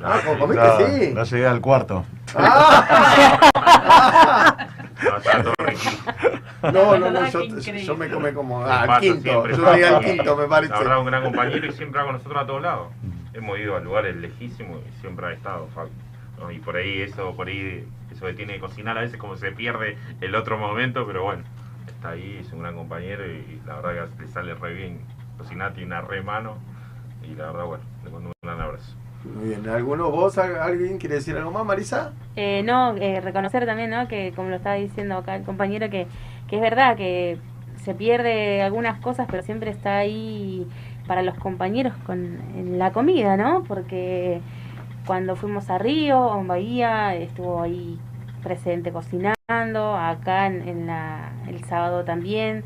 Ah, 0.00 0.20
comiste, 0.38 0.64
No, 0.64 0.76
sí. 0.78 1.12
no 1.14 1.24
No, 6.60 6.98
no, 6.98 7.10
no, 7.10 7.28
yo, 7.28 7.96
me 7.96 8.10
come 8.10 8.32
como 8.32 8.64
al 8.64 9.00
quinto. 9.00 9.20
siempre, 9.20 9.56
Yo 9.56 9.72
llegué 9.72 9.86
al 9.86 10.04
quinto, 10.04 10.36
me 10.36 10.48
parece. 10.48 10.72
La 10.72 10.78
verdad, 10.80 10.98
un 10.98 11.06
gran 11.06 11.22
compañero 11.22 11.66
y 11.66 11.72
siempre 11.72 12.00
va 12.00 12.06
con 12.06 12.16
nosotros 12.16 12.42
a 12.42 12.46
todos 12.46 12.62
lados. 12.62 12.88
Hemos 13.32 13.58
ido 13.60 13.76
a 13.76 13.80
lugares 13.80 14.16
lejísimos 14.16 14.80
y 14.84 15.00
siempre 15.00 15.26
ha 15.26 15.32
estado, 15.32 15.68
Facu. 15.68 15.90
¿no? 16.40 16.50
Y 16.50 16.58
por 16.58 16.76
ahí 16.76 17.02
eso, 17.02 17.34
por 17.36 17.46
ahí, 17.46 17.86
eso 18.10 18.26
que 18.26 18.34
tiene 18.34 18.54
que 18.54 18.60
cocinar 18.60 18.98
a 18.98 19.02
veces 19.02 19.18
como 19.18 19.36
se 19.36 19.52
pierde 19.52 19.96
el 20.20 20.34
otro 20.34 20.58
momento, 20.58 21.06
pero 21.06 21.22
bueno, 21.22 21.44
está 21.86 22.10
ahí, 22.10 22.38
es 22.40 22.52
un 22.52 22.60
gran 22.60 22.74
compañero 22.74 23.24
y 23.26 23.60
la 23.66 23.80
verdad 23.80 24.08
que 24.16 24.22
le 24.22 24.28
sale 24.28 24.54
re 24.54 24.74
bien 24.74 25.00
cocinar, 25.36 25.74
tiene 25.74 25.86
una 25.86 26.00
re 26.00 26.22
mano 26.22 26.58
y 27.22 27.34
la 27.34 27.46
verdad, 27.46 27.64
bueno, 27.64 27.84
le 28.04 28.10
mando 28.10 28.28
un 28.28 28.34
gran 28.42 28.60
abrazo. 28.60 28.96
Muy 29.32 29.48
bien. 29.48 29.68
¿Alguno 29.68 30.10
vos, 30.10 30.38
al- 30.38 30.56
alguien 30.56 30.98
quiere 30.98 31.16
decir 31.16 31.36
algo 31.36 31.50
más, 31.52 31.64
Marisa? 31.64 32.18
Eh, 32.36 32.62
no, 32.62 32.96
eh, 32.96 33.20
reconocer 33.20 33.66
también, 33.66 33.90
¿no? 33.90 34.06
Que 34.08 34.32
como 34.34 34.50
lo 34.50 34.56
estaba 34.56 34.76
diciendo 34.76 35.16
acá 35.18 35.34
el 35.36 35.44
compañero, 35.44 35.90
que, 35.90 36.06
que 36.46 36.56
es 36.56 36.62
verdad 36.62 36.96
que 36.96 37.38
se 37.82 37.94
pierde 37.94 38.62
algunas 38.62 39.00
cosas, 39.00 39.26
pero 39.30 39.42
siempre 39.42 39.70
está 39.70 39.98
ahí 39.98 40.66
para 41.06 41.22
los 41.22 41.34
compañeros 41.36 41.94
con 42.06 42.18
en 42.56 42.78
la 42.78 42.92
comida, 42.92 43.36
¿no? 43.36 43.64
Porque 43.64 44.40
cuando 45.06 45.36
fuimos 45.36 45.70
a 45.70 45.78
Río, 45.78 46.32
a 46.32 46.42
Bahía, 46.44 47.14
estuvo 47.16 47.62
ahí 47.62 47.98
presente 48.42 48.92
cocinando, 48.92 49.96
acá 49.96 50.46
en, 50.46 50.68
en 50.68 50.86
la, 50.86 51.32
el 51.48 51.64
sábado 51.64 52.04
también, 52.04 52.64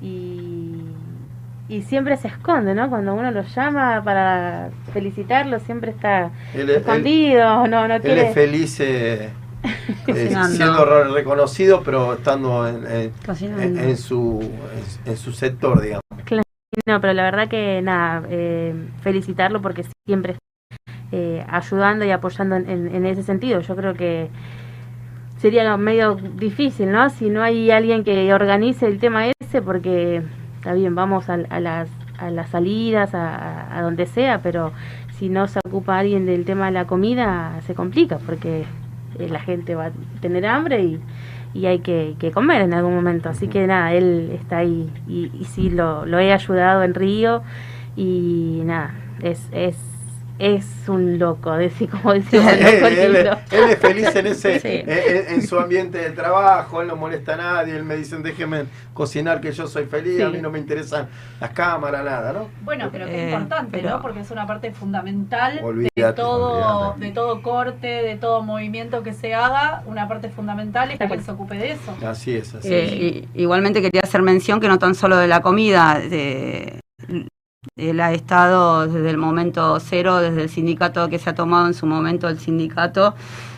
y, 0.00 0.73
y 1.68 1.82
siempre 1.82 2.16
se 2.16 2.28
esconde, 2.28 2.74
¿no? 2.74 2.90
Cuando 2.90 3.14
uno 3.14 3.30
lo 3.30 3.42
llama 3.42 4.02
para 4.04 4.68
felicitarlo, 4.92 5.58
siempre 5.60 5.90
está 5.92 6.30
Él- 6.54 6.68
él- 6.68 6.70
escondido, 6.76 7.66
no, 7.66 7.88
no 7.88 7.94
Él 7.94 8.02
quiere... 8.02 8.28
es 8.28 8.34
feliz 8.34 8.80
eh, 8.80 9.30
eh, 10.08 10.36
siendo 10.50 10.84
re- 10.84 11.04
reconocido, 11.08 11.82
pero 11.82 12.14
estando 12.14 12.68
en, 12.68 12.86
en- 12.86 13.12
Cocinando. 13.24 13.62
en- 13.62 13.78
en 13.78 13.96
su, 13.96 14.40
en, 15.06 15.10
en 15.12 15.16
su 15.16 15.32
sector, 15.32 15.80
digamos. 15.80 16.02
Claro, 16.24 16.42
no, 16.86 17.00
pero 17.00 17.12
la 17.14 17.22
verdad 17.22 17.48
que 17.48 17.80
nada, 17.82 18.24
eh, 18.28 18.74
felicitarlo 19.02 19.62
porque 19.62 19.84
siempre 20.06 20.32
está 20.32 20.92
eh, 21.12 21.46
ayudando 21.48 22.04
y 22.04 22.10
apoyando 22.10 22.56
en 22.56 23.06
ese 23.06 23.22
sentido. 23.22 23.60
Yo 23.60 23.74
creo 23.76 23.94
que 23.94 24.28
sería 25.38 25.76
medio 25.76 26.16
difícil, 26.16 26.90
¿no? 26.90 27.08
Si 27.10 27.30
no 27.30 27.42
hay 27.42 27.70
alguien 27.70 28.04
que 28.04 28.32
organice 28.34 28.86
el 28.86 28.98
tema 28.98 29.26
ese, 29.40 29.62
porque 29.62 30.22
está 30.64 30.72
bien, 30.72 30.94
vamos 30.94 31.28
a, 31.28 31.34
a 31.50 31.60
las, 31.60 31.90
a 32.18 32.30
las 32.30 32.48
salidas, 32.48 33.14
a, 33.14 33.76
a- 33.78 33.82
donde 33.82 34.06
sea, 34.06 34.40
pero 34.42 34.72
si 35.18 35.28
no 35.28 35.46
se 35.46 35.60
ocupa 35.66 35.98
alguien 35.98 36.24
del 36.24 36.44
tema 36.46 36.66
de 36.66 36.72
la 36.72 36.86
comida, 36.86 37.60
se 37.66 37.74
complica, 37.74 38.16
porque 38.18 38.64
eh, 39.18 39.28
la 39.28 39.40
gente 39.40 39.74
va 39.74 39.86
a 39.86 39.92
tener 40.22 40.46
hambre 40.46 40.82
y, 40.82 41.00
y 41.52 41.66
hay 41.66 41.80
que, 41.80 42.14
que 42.18 42.30
comer 42.32 42.62
en 42.62 42.72
algún 42.72 42.94
momento. 42.94 43.28
Así 43.28 43.46
que 43.48 43.66
nada, 43.66 43.92
él 43.92 44.30
está 44.32 44.58
ahí 44.58 44.90
y, 45.06 45.30
y 45.38 45.44
sí, 45.44 45.68
lo, 45.70 46.06
lo 46.06 46.18
he 46.18 46.32
ayudado 46.32 46.82
en 46.82 46.94
Río 46.94 47.42
y 47.96 48.62
nada, 48.64 48.94
es... 49.22 49.48
es 49.52 49.93
es 50.38 50.66
un 50.88 51.18
loco, 51.18 51.52
decir 51.52 51.88
como 51.88 52.12
decimos 52.14 52.52
él, 52.52 52.60
los 52.72 52.90
él- 52.90 53.16
él 53.52 53.70
es 53.70 53.78
feliz 53.78 54.14
en 54.16 54.26
ese 54.26 54.58
Sí. 54.64 54.82
en, 54.86 55.46
su 55.46 55.58
ambiente 55.58 55.98
de 55.98 56.10
trabajo, 56.10 56.82
él 56.82 56.88
no 56.88 56.96
molesta 56.96 57.34
a 57.34 57.36
nadie, 57.36 57.76
él 57.76 57.84
me 57.84 57.96
dicen 57.96 58.22
déjenme 58.22 58.64
cocinar 58.92 59.40
que 59.40 59.52
yo 59.52 59.66
soy 59.68 59.84
feliz, 59.86 60.20
a 60.22 60.30
mí 60.30 60.38
no 60.40 60.50
me 60.50 60.58
interesan 60.58 61.08
las 61.40 61.50
cámaras, 61.50 62.04
nada, 62.04 62.32
¿no? 62.32 62.48
Bueno, 62.62 62.88
pero 62.90 63.06
qué 63.06 63.28
Eh, 63.28 63.30
importante, 63.32 63.78
pero- 63.78 63.90
¿no? 63.90 64.02
Porque 64.02 64.20
es 64.20 64.30
una 64.30 64.46
parte 64.46 64.72
fundamental 64.72 65.60
de 65.94 66.12
todo, 66.14 66.94
de 66.98 67.10
todo 67.12 67.42
corte, 67.42 67.86
de 67.86 68.16
todo 68.16 68.42
movimiento 68.42 69.02
que 69.02 69.12
se 69.12 69.34
haga. 69.34 69.82
Una 69.86 70.08
parte 70.08 70.28
fundamental 70.30 70.90
es 70.90 70.98
que 70.98 71.04
alguien 71.04 71.22
se 71.24 71.30
ocupe 71.30 71.56
de 71.56 71.72
eso. 71.72 71.96
Así 72.06 72.36
es, 72.36 72.54
así 72.54 72.68
Eh, 72.72 73.26
y- 73.34 73.40
igualmente 73.42 73.80
quería 73.82 74.00
hacer 74.02 74.22
mención 74.22 74.60
que 74.60 74.68
no 74.68 74.78
tan 74.78 74.94
solo 74.94 75.16
de 75.16 75.28
la 75.28 75.40
comida, 75.42 75.98
de, 76.00 76.80
él 77.76 78.00
ha 78.00 78.12
estado 78.12 78.86
desde 78.86 79.10
el 79.10 79.16
momento 79.18 79.78
cero, 79.80 80.16
desde 80.18 80.42
el 80.42 80.48
sindicato 80.48 81.08
que 81.08 81.18
se 81.18 81.30
ha 81.30 81.34
tomado 81.34 81.66
en 81.66 81.74
su 81.74 81.86
momento 81.86 82.28
el 82.28 82.38
sindicato, 82.38 83.14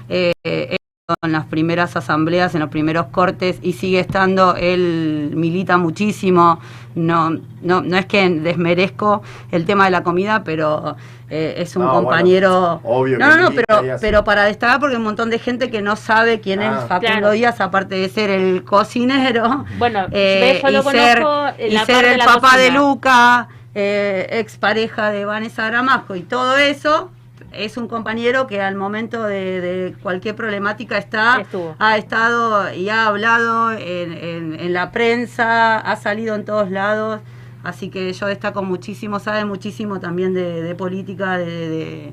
eh, 0.09 0.33
él 0.45 0.77
en 1.23 1.31
las 1.31 1.45
primeras 1.47 1.95
asambleas, 1.97 2.53
en 2.57 2.61
los 2.61 2.69
primeros 2.71 3.07
cortes 3.07 3.61
y 3.63 3.75
sigue 3.75 4.01
estando, 4.01 4.57
él 4.57 5.31
milita 5.37 5.77
muchísimo, 5.79 6.59
no, 6.97 7.31
no, 7.63 7.81
no 7.81 7.97
es 7.97 8.07
que 8.07 8.29
desmerezco 8.29 9.23
el 9.53 9.65
tema 9.67 9.85
de 9.85 9.93
la 9.93 10.03
comida, 10.03 10.43
pero 10.43 10.97
eh, 11.31 11.55
es 11.59 11.77
un 11.77 11.85
No, 11.85 11.93
compañero... 11.93 12.81
bueno, 12.83 12.99
obvio 12.99 13.19
no, 13.19 13.29
que 13.31 13.37
no, 13.37 13.43
no, 13.43 13.55
pero, 13.55 13.97
pero 14.01 14.25
para 14.25 14.45
destacar 14.45 14.81
porque 14.81 14.95
hay 14.97 14.99
un 14.99 15.05
montón 15.05 15.31
de 15.31 15.39
gente 15.39 15.71
que 15.71 15.81
no 15.81 15.95
sabe 15.95 16.41
quién 16.41 16.61
Ah. 16.61 16.81
es 16.83 16.89
Facundo 16.89 17.07
Claro. 17.19 17.31
Díaz, 17.31 17.61
aparte 17.61 17.95
de 17.95 18.09
ser 18.09 18.31
el 18.31 18.65
cocinero. 18.65 19.65
Bueno, 19.79 20.07
Eh, 20.11 20.61
y 20.61 20.83
ser, 20.91 21.25
y 21.69 21.79
ser 21.79 22.05
el 22.05 22.19
papá 22.19 22.57
de. 22.57 22.71
Luca, 22.73 23.47
eh, 23.79 24.27
ex 24.31 24.57
pareja 24.57 25.11
de 25.11 25.27
Vanessa 25.27 25.67
Gramajo 25.67 26.17
y 26.17 26.23
todo 26.23 26.57
eso, 26.57 27.11
es 27.53 27.77
un 27.77 27.89
compañero 27.89 28.47
que 28.47 28.63
al 28.63 28.75
momento 28.75 29.23
de, 29.25 29.61
de 29.61 29.95
cualquier 30.03 30.35
problemática 30.35 30.97
está, 30.97 31.37
ha 31.79 31.97
estado 31.99 32.73
y 32.75 32.89
ha 32.89 33.07
hablado 33.07 33.73
en, 33.73 34.13
en- 34.13 34.61
en 34.61 34.73
la 34.73 34.91
prensa, 34.93 35.77
ha 35.79 35.97
salido 35.97 36.35
en 36.35 36.45
todos 36.47 36.71
lados, 36.71 37.21
así 37.65 37.91
que 37.91 38.11
yo 38.15 38.27
destaco 38.27 38.63
muchísimo, 38.63 39.19
sabe 39.21 39.45
muchísimo 39.45 40.01
también 40.01 40.33
de, 40.33 40.63
de 40.63 40.75
política, 40.75 41.37
de, 41.37 42.13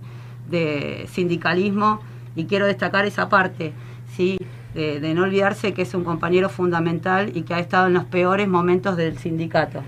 de- 0.50 1.08
sindicalismo 1.12 2.02
y 2.36 2.46
quiero 2.46 2.66
destacar 2.66 3.06
esa 3.06 3.30
parte, 3.30 3.72
sí, 4.16 4.38
de 4.74 5.14
no 5.14 5.24
olvidarse 5.24 5.74
que 5.74 5.84
es 5.84 5.94
un 5.94 6.04
compañero 6.04 6.50
fundamental 6.50 7.32
y 7.38 7.44
que 7.44 7.54
ha 7.54 7.60
estado 7.60 7.88
en 7.88 7.94
los 7.94 8.06
peores 8.06 8.48
momentos 8.48 8.98
del 8.98 9.18
sindicato, 9.18 9.82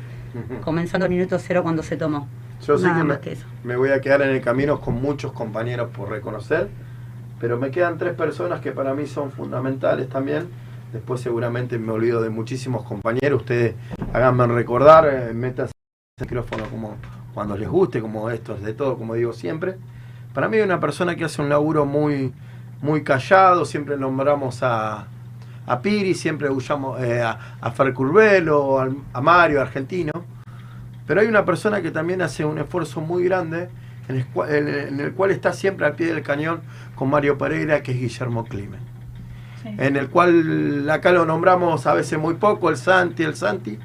comenzando 0.64 1.06
el 1.06 1.12
minuto 1.12 1.38
cero 1.40 1.64
cuando 1.64 1.84
se 1.84 1.98
tomó. 1.98 2.28
Yo 2.66 2.78
sé 2.78 2.86
Nada 2.88 2.98
que 2.98 3.04
me, 3.04 3.10
más 3.10 3.20
que 3.20 3.32
eso. 3.34 3.46
me 3.64 3.76
voy 3.76 3.90
a 3.90 4.02
quedar 4.02 4.22
en 4.22 4.30
el 4.30 4.42
camino 4.42 4.80
con 4.80 4.96
muchos 4.96 5.32
compañeros 5.34 5.90
por 5.96 6.10
reconocer, 6.10 6.70
pero 7.40 7.58
me 7.58 7.72
quedan 7.72 7.98
tres 7.98 8.14
personas 8.14 8.62
que 8.62 8.72
para 8.72 8.94
mí 8.94 9.06
son 9.06 9.32
fundamentales 9.32 10.10
también. 10.10 10.48
Después 10.94 11.20
seguramente 11.22 11.78
me 11.78 11.92
olvido 11.92 12.22
de 12.22 12.30
muchísimos 12.30 12.84
compañeros. 12.84 13.42
Ustedes 13.42 13.76
háganme 14.14 14.48
recordar, 14.48 15.08
eh, 15.12 15.34
métanse 15.34 15.74
el 16.18 16.26
micrófono 16.26 16.64
como 16.70 16.96
cuando 17.34 17.58
les 17.58 17.68
guste, 17.68 18.00
como 18.00 18.30
esto 18.30 18.56
es 18.56 18.64
de 18.64 18.74
todo, 18.74 18.98
como 18.98 19.14
digo 19.16 19.34
siempre. 19.34 19.76
Para 20.34 20.48
mí 20.48 20.58
hay 20.58 20.64
una 20.64 20.80
persona 20.80 21.16
que 21.16 21.26
hace 21.26 21.42
un 21.42 21.50
laburo 21.50 21.86
muy, 21.86 22.34
muy 22.82 23.04
callado, 23.04 23.66
siempre 23.66 23.98
nombramos 23.98 24.64
a, 24.64 25.08
a 25.68 25.82
Piri, 25.82 26.14
siempre 26.14 26.50
usamos 26.50 27.02
eh, 27.02 27.22
a, 27.22 27.58
a 27.62 27.72
Fer 27.72 27.94
a 29.14 29.22
Mario, 29.22 29.62
argentino. 29.62 30.12
Pero 31.08 31.22
hay 31.22 31.28
una 31.28 31.46
persona 31.46 31.82
que 31.82 31.92
también 31.92 32.22
hace 32.22 32.46
un 32.46 32.58
esfuerzo 32.58 33.02
muy 33.02 33.24
grande, 33.26 33.70
en 34.08 34.18
el, 34.18 34.26
cual, 34.28 34.54
en 34.56 34.68
el- 34.68 34.88
en 34.90 35.00
el 35.00 35.14
cual 35.14 35.32
está 35.32 35.54
siempre 35.54 35.86
al 35.86 35.94
pie 35.94 36.08
del 36.14 36.24
cañón 36.24 36.62
con 36.96 37.10
Mario 37.10 37.38
Pereira, 37.38 37.82
que 37.84 37.92
es 37.92 38.00
Guillermo 38.00 38.46
Climen. 38.46 38.80
En 39.80 39.96
el 39.96 40.10
cual 40.10 40.88
acá 40.92 41.12
lo 41.12 41.26
nombramos 41.26 41.88
a 41.88 41.94
veces 41.96 42.20
muy 42.20 42.36
poco, 42.36 42.70
el 42.70 42.78
Santi, 42.78 43.24
el 43.24 43.36
Santi, 43.36 43.80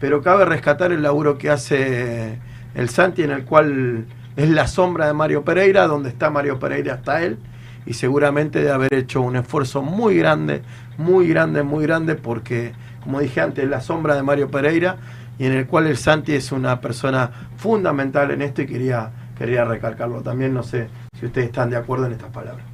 pero 0.00 0.20
cabe 0.20 0.44
rescatar 0.44 0.92
el 0.92 1.02
laburo 1.02 1.38
que 1.38 1.48
hace 1.48 2.38
el 2.74 2.88
Santi, 2.90 3.22
en 3.22 3.30
el 3.30 3.44
cual 3.44 4.04
es 4.36 4.50
la 4.50 4.66
sombra 4.66 5.06
de 5.06 5.14
Mario 5.14 5.42
Pereira, 5.44 5.86
donde 5.86 6.10
está 6.10 6.28
Mario 6.28 6.58
Pereira 6.58 6.94
está 6.96 7.22
él, 7.22 7.38
y 7.86 7.94
seguramente 7.94 8.62
de 8.62 8.70
haber 8.70 8.94
hecho 8.94 9.20
un 9.20 9.36
esfuerzo 9.36 9.82
muy 9.82 10.16
grande, 10.16 10.62
muy 10.98 11.28
grande, 11.28 11.62
muy 11.62 11.84
grande, 11.84 12.14
porque, 12.14 12.72
como 13.02 13.20
dije 13.20 13.40
antes, 13.40 13.64
es 13.64 13.70
la 13.70 13.80
sombra 13.80 14.14
de 14.14 14.22
Mario 14.22 14.50
Pereira, 14.50 14.96
y 15.38 15.46
en 15.46 15.52
el 15.52 15.66
cual 15.66 15.86
el 15.86 15.96
Santi 15.96 16.32
es 16.32 16.52
una 16.52 16.80
persona 16.80 17.30
fundamental 17.56 18.30
en 18.30 18.42
esto, 18.42 18.62
y 18.62 18.66
quería, 18.66 19.10
quería 19.36 19.64
recalcarlo 19.64 20.22
también, 20.22 20.54
no 20.54 20.62
sé 20.62 20.88
si 21.18 21.26
ustedes 21.26 21.48
están 21.48 21.70
de 21.70 21.76
acuerdo 21.76 22.06
en 22.06 22.12
estas 22.12 22.30
palabras. 22.30 22.64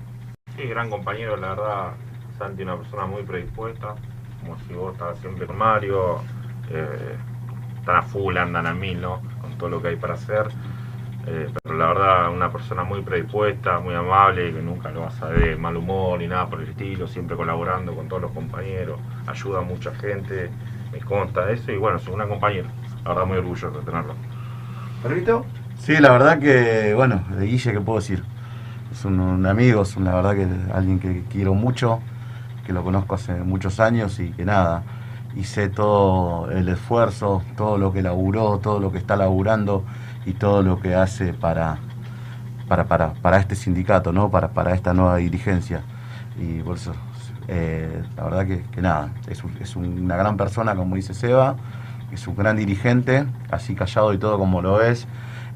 Sí, 0.57 0.65
gran 0.65 0.91
compañero, 0.91 1.37
la 1.37 1.51
verdad. 1.51 1.93
Santi, 2.39 2.63
una 2.63 2.77
persona 2.77 3.07
muy 3.07 3.23
predispuesta. 3.23 3.95
Como 4.41 4.59
si 4.67 4.75
vos 4.75 4.93
estás 4.93 5.19
siempre 5.19 5.47
con 5.47 5.57
Mario. 5.57 6.23
eh, 6.71 7.17
están 7.79 7.97
a 7.97 8.03
full, 8.03 8.37
andan 8.37 8.67
a 8.67 8.75
mil, 8.75 9.01
¿no? 9.01 9.23
Con 9.41 9.57
todo 9.59 9.71
lo 9.71 9.83
que 9.83 9.89
hay 9.89 9.97
para 9.97 10.15
hacer. 10.15 10.49
Eh, 11.27 11.51
pero 11.63 11.77
la 11.77 11.89
verdad, 11.89 12.33
una 12.33 12.51
persona 12.51 12.85
muy 12.85 13.03
predispuesta, 13.03 13.79
muy 13.81 13.95
amable, 13.95 14.53
que 14.53 14.63
nunca 14.63 14.91
lo 14.91 15.03
vas 15.03 15.21
a 15.23 15.29
ver 15.29 15.51
de 15.51 15.57
mal 15.57 15.77
humor 15.77 16.19
ni 16.19 16.27
nada 16.29 16.49
por 16.49 16.61
el 16.63 16.69
estilo. 16.71 17.07
Siempre 17.09 17.37
colaborando 17.37 17.95
con 17.95 18.09
todos 18.09 18.23
los 18.23 18.33
compañeros. 18.33 19.01
Ayuda 19.27 19.61
a 19.61 19.63
mucha 19.63 19.95
gente. 19.95 20.51
Me 20.93 21.01
consta 21.01 21.51
eso. 21.51 21.73
Y 21.73 21.77
bueno, 21.79 21.99
es 21.99 22.07
un 22.09 22.17
gran 22.17 22.29
compañero. 22.29 22.69
La 23.05 23.11
verdad, 23.11 23.27
muy 23.27 23.39
orgulloso 23.39 23.71
de 23.79 23.85
tenerlo. 23.85 24.15
¿Perrito? 25.03 25.53
Sí, 25.77 25.97
la 25.99 26.13
verdad 26.13 26.39
que, 26.39 26.95
bueno, 26.95 27.25
de 27.31 27.47
Guille, 27.47 27.73
¿qué 27.73 27.81
puedo 27.81 27.99
decir? 28.01 28.25
Es 28.91 29.05
un, 29.05 29.21
un 29.21 29.47
amigo, 29.47 29.83
es 29.83 29.97
un- 29.97 30.05
la 30.05 30.15
verdad 30.15 30.35
que 30.37 30.49
alguien 30.73 31.01
que 31.01 31.25
quiero 31.31 31.55
mucho, 31.55 32.03
que 32.65 32.73
lo 32.73 32.83
conozco 32.85 33.15
hace 33.15 33.35
muchos 33.45 33.81
años 33.81 34.19
y 34.21 34.33
que 34.33 34.45
nada, 34.45 34.85
hice 35.35 35.69
todo 35.69 36.51
el 36.51 36.69
esfuerzo, 36.69 37.43
todo 37.57 37.79
lo 37.79 37.93
que 37.93 38.03
laburó, 38.03 38.59
todo 38.59 38.81
lo 38.81 38.93
que 38.93 38.99
está 38.99 39.17
laburando 39.17 39.85
y 40.27 40.35
todo 40.35 40.63
lo 40.63 40.81
que 40.81 40.95
hace 40.95 41.33
para, 41.35 41.79
para, 42.69 42.85
para, 42.87 43.13
para 43.15 43.39
este 43.39 43.57
sindicato, 43.57 44.13
¿no? 44.13 44.31
Para, 44.31 44.49
para 44.49 44.75
esta 44.75 44.95
nueva 44.95 45.17
dirigencia. 45.17 45.83
Y 46.39 46.63
por 46.63 46.77
eso, 46.77 46.93
eh, 47.49 48.03
la 48.17 48.25
verdad 48.25 48.47
que, 48.47 48.63
que 48.71 48.81
nada, 48.83 49.11
es, 49.29 49.43
es 49.61 49.77
una 49.77 50.17
gran 50.17 50.37
persona, 50.37 50.75
como 50.77 50.97
dice 50.97 51.15
Seba, 51.15 51.57
es 52.13 52.27
un 52.27 52.37
gran 52.37 52.57
dirigente, 52.57 53.27
así 53.51 53.75
callado 53.75 54.13
y 54.13 54.19
todo 54.19 54.39
como 54.39 54.63
lo 54.63 54.83
es. 54.83 55.07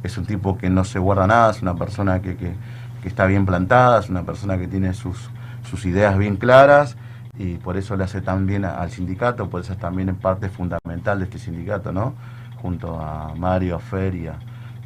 Es 0.03 0.19
un 0.19 0.27
tipo 0.27 0.59
que 0.59 0.69
no 0.71 0.85
se 0.85 0.99
guarda 0.99 1.27
nada, 1.27 1.51
es 1.51 1.63
una 1.63 1.75
persona 1.75 2.21
que, 2.21 2.37
que- 2.37 2.55
que 3.03 3.09
está 3.09 3.27
bien 3.27 3.45
plantada, 3.45 4.01
es 4.01 4.09
una 4.09 4.23
persona 4.23 4.57
que 4.57 4.67
tiene 4.67 4.95
sus, 4.95 5.29
sus 5.69 5.85
ideas 5.85 6.17
bien 6.17 6.37
claras 6.37 6.97
y 7.39 7.57
por 7.57 7.77
eso 7.77 7.97
le 7.97 8.05
hace 8.05 8.23
tan 8.23 8.47
bien 8.47 8.65
al 8.65 8.91
sindicato, 8.91 9.51
por 9.51 9.61
eso 9.61 9.75
es 9.75 9.79
también 9.79 10.09
en 10.09 10.17
parte 10.17 10.49
fundamental 10.49 11.19
de 11.19 11.25
este 11.27 11.39
sindicato, 11.39 11.93
¿no? 11.93 12.15
Junto 12.63 12.99
a 12.99 13.35
Mario, 13.37 13.77
a 13.77 13.79
Fer 13.79 14.15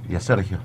y 0.09 0.15
a, 0.15 0.21
Sergio. 0.21 0.59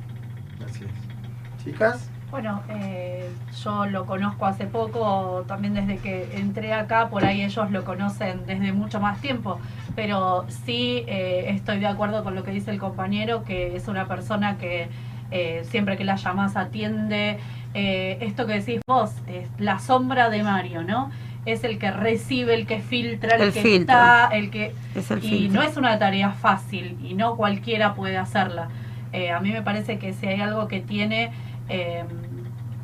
Así 0.65 0.83
es. 0.85 1.63
Chicas, 1.63 2.09
Bueno, 2.31 2.61
eh, 2.69 3.29
yo 3.63 3.85
lo 3.85 4.05
conozco 4.05 4.45
hace 4.45 4.65
poco, 4.65 5.43
también 5.47 5.73
desde 5.75 5.97
que 5.97 6.35
entré 6.37 6.73
acá, 6.73 7.09
por 7.09 7.23
ahí 7.25 7.43
ellos 7.43 7.69
lo 7.71 7.83
conocen 7.85 8.45
desde 8.45 8.71
mucho 8.73 8.99
más 8.99 9.21
tiempo, 9.21 9.59
pero 9.95 10.45
sí 10.65 11.03
eh, 11.07 11.45
estoy 11.49 11.79
de 11.79 11.87
acuerdo 11.87 12.23
con 12.23 12.35
lo 12.35 12.43
que 12.43 12.51
dice 12.51 12.71
el 12.71 12.79
compañero, 12.79 13.43
que 13.43 13.75
es 13.75 13.87
una 13.87 14.07
persona 14.07 14.57
que 14.57 14.89
eh, 15.31 15.63
siempre 15.69 15.97
que 15.97 16.03
la 16.05 16.15
llamas 16.15 16.55
atiende. 16.55 17.39
Eh, 17.73 18.17
esto 18.21 18.45
que 18.45 18.53
decís 18.53 18.81
vos, 18.87 19.11
es 19.27 19.49
la 19.57 19.79
sombra 19.79 20.29
de 20.29 20.43
Mario, 20.43 20.83
¿no? 20.83 21.11
Es 21.45 21.63
el 21.63 21.79
que 21.79 21.91
recibe, 21.91 22.53
el 22.55 22.67
que 22.67 22.79
filtra, 22.81 23.35
el, 23.37 23.41
El 23.41 23.53
que 23.53 23.61
filtro. 23.61 23.81
está, 23.81 24.27
el 24.31 24.49
que... 24.51 24.75
Es 24.95 25.09
el 25.11 25.23
y 25.23 25.49
filtro. 25.49 25.61
no 25.61 25.61
es 25.63 25.75
una 25.77 25.97
tarea 25.99 26.31
fácil 26.31 26.97
y 27.03 27.15
no 27.15 27.35
cualquiera 27.35 27.95
puede 27.95 28.17
hacerla. 28.17 28.69
Eh, 29.13 29.31
a 29.31 29.39
mí 29.39 29.51
me 29.51 29.61
parece 29.61 29.99
que 29.99 30.11
si 30.13 30.27
hay 30.27 30.41
algo 30.41 30.67
que 30.67 30.81
tiene 30.81 31.31
eh, 31.69 32.03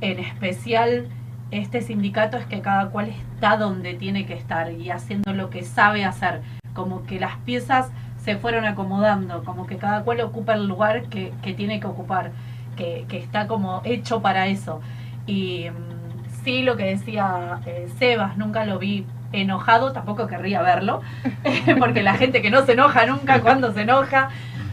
en 0.01 0.19
especial 0.19 1.07
este 1.51 1.81
sindicato 1.81 2.37
es 2.37 2.45
que 2.45 2.61
cada 2.61 2.89
cual 2.89 3.09
está 3.09 3.57
donde 3.57 3.95
tiene 3.95 4.25
que 4.25 4.35
estar 4.35 4.71
y 4.71 4.91
haciendo 4.91 5.33
lo 5.33 5.49
que 5.49 5.63
sabe 5.63 6.05
hacer. 6.05 6.41
Como 6.73 7.03
que 7.03 7.19
las 7.19 7.37
piezas 7.37 7.89
se 8.23 8.35
fueron 8.37 8.65
acomodando, 8.65 9.43
como 9.43 9.65
que 9.65 9.77
cada 9.77 10.03
cual 10.03 10.21
ocupa 10.21 10.53
el 10.53 10.67
lugar 10.67 11.03
que, 11.09 11.33
tiene 11.57 11.79
que 11.79 11.87
ocupar, 11.87 12.31
que, 12.75 13.05
está 13.11 13.47
como 13.47 13.81
hecho 13.83 14.21
para 14.21 14.47
eso. 14.47 14.81
Y 15.25 15.69
mm, 15.69 16.43
sí, 16.43 16.61
lo 16.61 16.77
que 16.77 16.85
decía 16.85 17.59
eh, 17.65 17.89
Sebas, 17.97 18.37
nunca 18.37 18.65
lo 18.65 18.77
vi 18.77 19.05
enojado, 19.31 19.91
tampoco 19.91 20.27
querría 20.27 20.61
verlo, 20.61 21.01
porque 21.79 22.03
la 22.03 22.13
gente 22.15 22.41
que 22.41 22.51
no 22.51 22.65
se 22.65 22.73
enoja 22.73 23.05
nunca 23.05 23.41
cuando 23.41 23.73
se 23.73 23.81
enoja, 23.81 24.29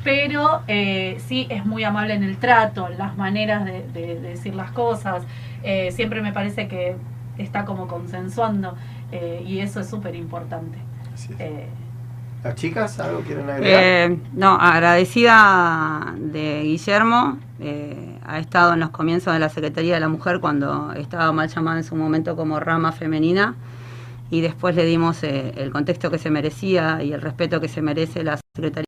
pero 0.06 0.62
eh, 0.68 1.16
sí 1.28 1.46
es 1.50 1.66
muy 1.66 1.84
amable 1.84 2.14
en 2.14 2.22
el 2.24 2.36
trato, 2.38 2.88
en 2.88 2.98
las 2.98 3.16
maneras 3.16 3.64
de, 3.64 3.82
de- 3.94 4.20
de 4.20 4.28
decir 4.30 4.54
las 4.54 4.70
cosas, 4.72 5.24
Eh, 5.68 5.90
siempre 5.90 6.22
me 6.22 6.32
parece 6.32 6.68
que 6.68 6.96
está 7.38 7.64
como 7.64 7.88
consensuando 7.88 8.68
eh, 9.12 9.42
y 9.44 9.58
eso 9.60 9.80
es 9.80 9.88
súper 9.88 10.14
importante. 10.14 10.78
Eh, 11.40 11.66
¿Las 12.44 12.54
chicas 12.54 13.00
algo 13.00 13.20
quieren 13.22 13.50
agregar? 13.50 13.82
Eh, 13.82 14.18
no, 14.32 14.52
agradecida 14.60 16.14
de 16.18 16.62
Guillermo. 16.62 17.38
eh, 17.58 18.18
ha 18.24 18.38
estado 18.38 18.74
en 18.74 18.80
los 18.80 18.90
comienzos 18.90 19.32
de 19.34 19.40
la 19.40 19.48
Secretaría 19.48 19.94
de 19.94 20.00
la 20.00 20.08
Mujer 20.08 20.40
cuando 20.40 20.92
estaba 20.92 21.32
mal 21.32 21.48
llamada 21.48 21.78
en 21.78 21.84
su 21.84 21.96
momento 21.96 22.36
como 22.36 22.60
rama 22.60 22.92
femenina. 22.92 23.54
Y 24.30 24.40
después 24.42 24.74
le 24.76 24.84
dimos 24.84 25.22
eh, 25.24 25.52
el 25.56 25.70
contexto 25.72 26.10
que 26.10 26.18
se 26.18 26.30
merecía 26.30 27.02
y 27.02 27.12
el 27.12 27.20
respeto 27.22 27.60
que 27.60 27.68
se 27.68 27.82
merece 27.82 28.24
la 28.24 28.38
Secretaría 28.38 28.54
de 28.56 28.70
la 28.72 28.80
Mujer. 28.80 28.85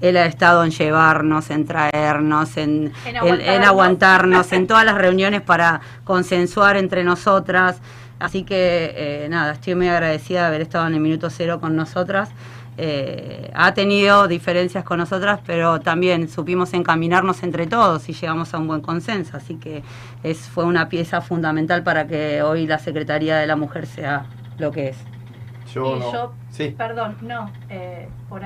Él 0.00 0.16
ha 0.16 0.26
estado 0.26 0.64
en 0.64 0.70
llevarnos, 0.70 1.50
en 1.50 1.64
traernos, 1.66 2.56
en, 2.56 2.92
En 3.06 3.16
en- 3.16 3.40
en 3.40 3.64
aguantarnos. 3.64 4.52
en 4.52 4.66
todas 4.66 4.84
las 4.84 4.96
reuniones 4.96 5.40
para 5.42 5.80
consensuar 6.04 6.76
entre 6.76 7.04
nosotras. 7.04 7.80
Así 8.18 8.44
que 8.44 8.92
eh, 8.96 9.28
nada, 9.28 9.52
estoy 9.52 9.74
muy 9.74 9.88
agradecida 9.88 10.42
de 10.42 10.46
haber 10.46 10.60
estado 10.62 10.86
en 10.86 10.94
el 10.94 11.00
minuto 11.00 11.28
cero 11.30 11.60
con 11.60 11.76
nosotras. 11.76 12.30
Eh, 12.78 13.50
ha 13.54 13.72
tenido 13.72 14.28
diferencias 14.28 14.84
con 14.84 14.98
nosotras, 14.98 15.40
pero 15.46 15.80
también 15.80 16.28
supimos 16.28 16.74
encaminarnos 16.74 17.42
entre 17.42 17.66
todos 17.66 18.06
y 18.10 18.12
llegamos 18.12 18.52
a 18.52 18.58
un 18.58 18.66
buen 18.68 18.82
consenso. 18.82 19.36
Así 19.36 19.54
que 19.56 19.82
es, 20.22 20.40
fue 20.40 20.64
una 20.64 20.88
pieza 20.90 21.22
fundamental 21.22 21.82
para 21.82 22.06
que 22.06 22.42
hoy 22.42 22.66
la 22.66 22.78
Secretaría 22.78 23.36
de 23.38 23.46
la 23.46 23.56
Mujer 23.56 23.86
sea 23.86 24.26
lo 24.58 24.70
que 24.72 24.88
es. 24.88 24.98
Yo 25.74 25.96
y 25.96 26.00
no. 26.00 26.12
yo, 26.12 26.32
Sí. 26.50 26.74
perdón, 26.76 27.16
no, 27.22 27.50
eh, 27.70 28.08
por 28.28 28.42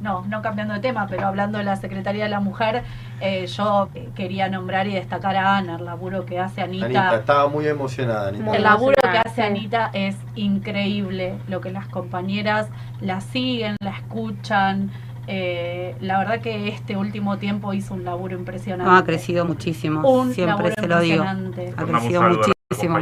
no, 0.00 0.24
no 0.26 0.42
cambiando 0.42 0.74
de 0.74 0.80
tema, 0.80 1.06
pero 1.08 1.26
hablando 1.26 1.58
de 1.58 1.64
la 1.64 1.76
Secretaría 1.76 2.24
de 2.24 2.30
la 2.30 2.40
Mujer, 2.40 2.82
eh, 3.20 3.46
yo 3.46 3.88
quería 4.16 4.48
nombrar 4.48 4.86
y 4.88 4.94
destacar 4.94 5.36
a 5.36 5.56
Ana, 5.58 5.76
el 5.76 5.84
laburo 5.84 6.26
que 6.26 6.38
hace 6.40 6.60
Anita. 6.62 6.86
Anita, 6.86 7.14
estaba 7.16 7.48
muy 7.48 7.66
emocionada, 7.66 8.28
Anita. 8.28 8.56
El 8.56 8.62
laburo 8.64 8.96
que 9.00 9.18
hace 9.18 9.42
Anita 9.42 9.90
es 9.92 10.16
increíble, 10.34 11.34
lo 11.48 11.60
que 11.60 11.70
las 11.70 11.86
compañeras 11.88 12.68
la 13.00 13.20
siguen, 13.20 13.76
la 13.80 13.90
escuchan. 13.90 14.90
eh, 15.28 15.94
la 16.00 16.18
verdad 16.18 16.40
que 16.40 16.66
este 16.68 16.96
último 16.96 17.38
tiempo 17.38 17.72
hizo 17.74 17.94
un 17.94 18.04
laburo 18.04 18.36
impresionante. 18.36 18.90
No, 18.90 18.96
ha 18.96 19.04
crecido 19.04 19.44
muchísimo, 19.44 20.00
Un 20.10 20.34
siempre 20.34 20.56
laburo 20.70 20.74
se 20.80 20.88
lo 20.88 21.00
digo. 21.00 21.24
impresionante. 21.24 21.74
Ha 21.76 21.84
crecido 21.84 22.22
muchísimo. 22.22 22.98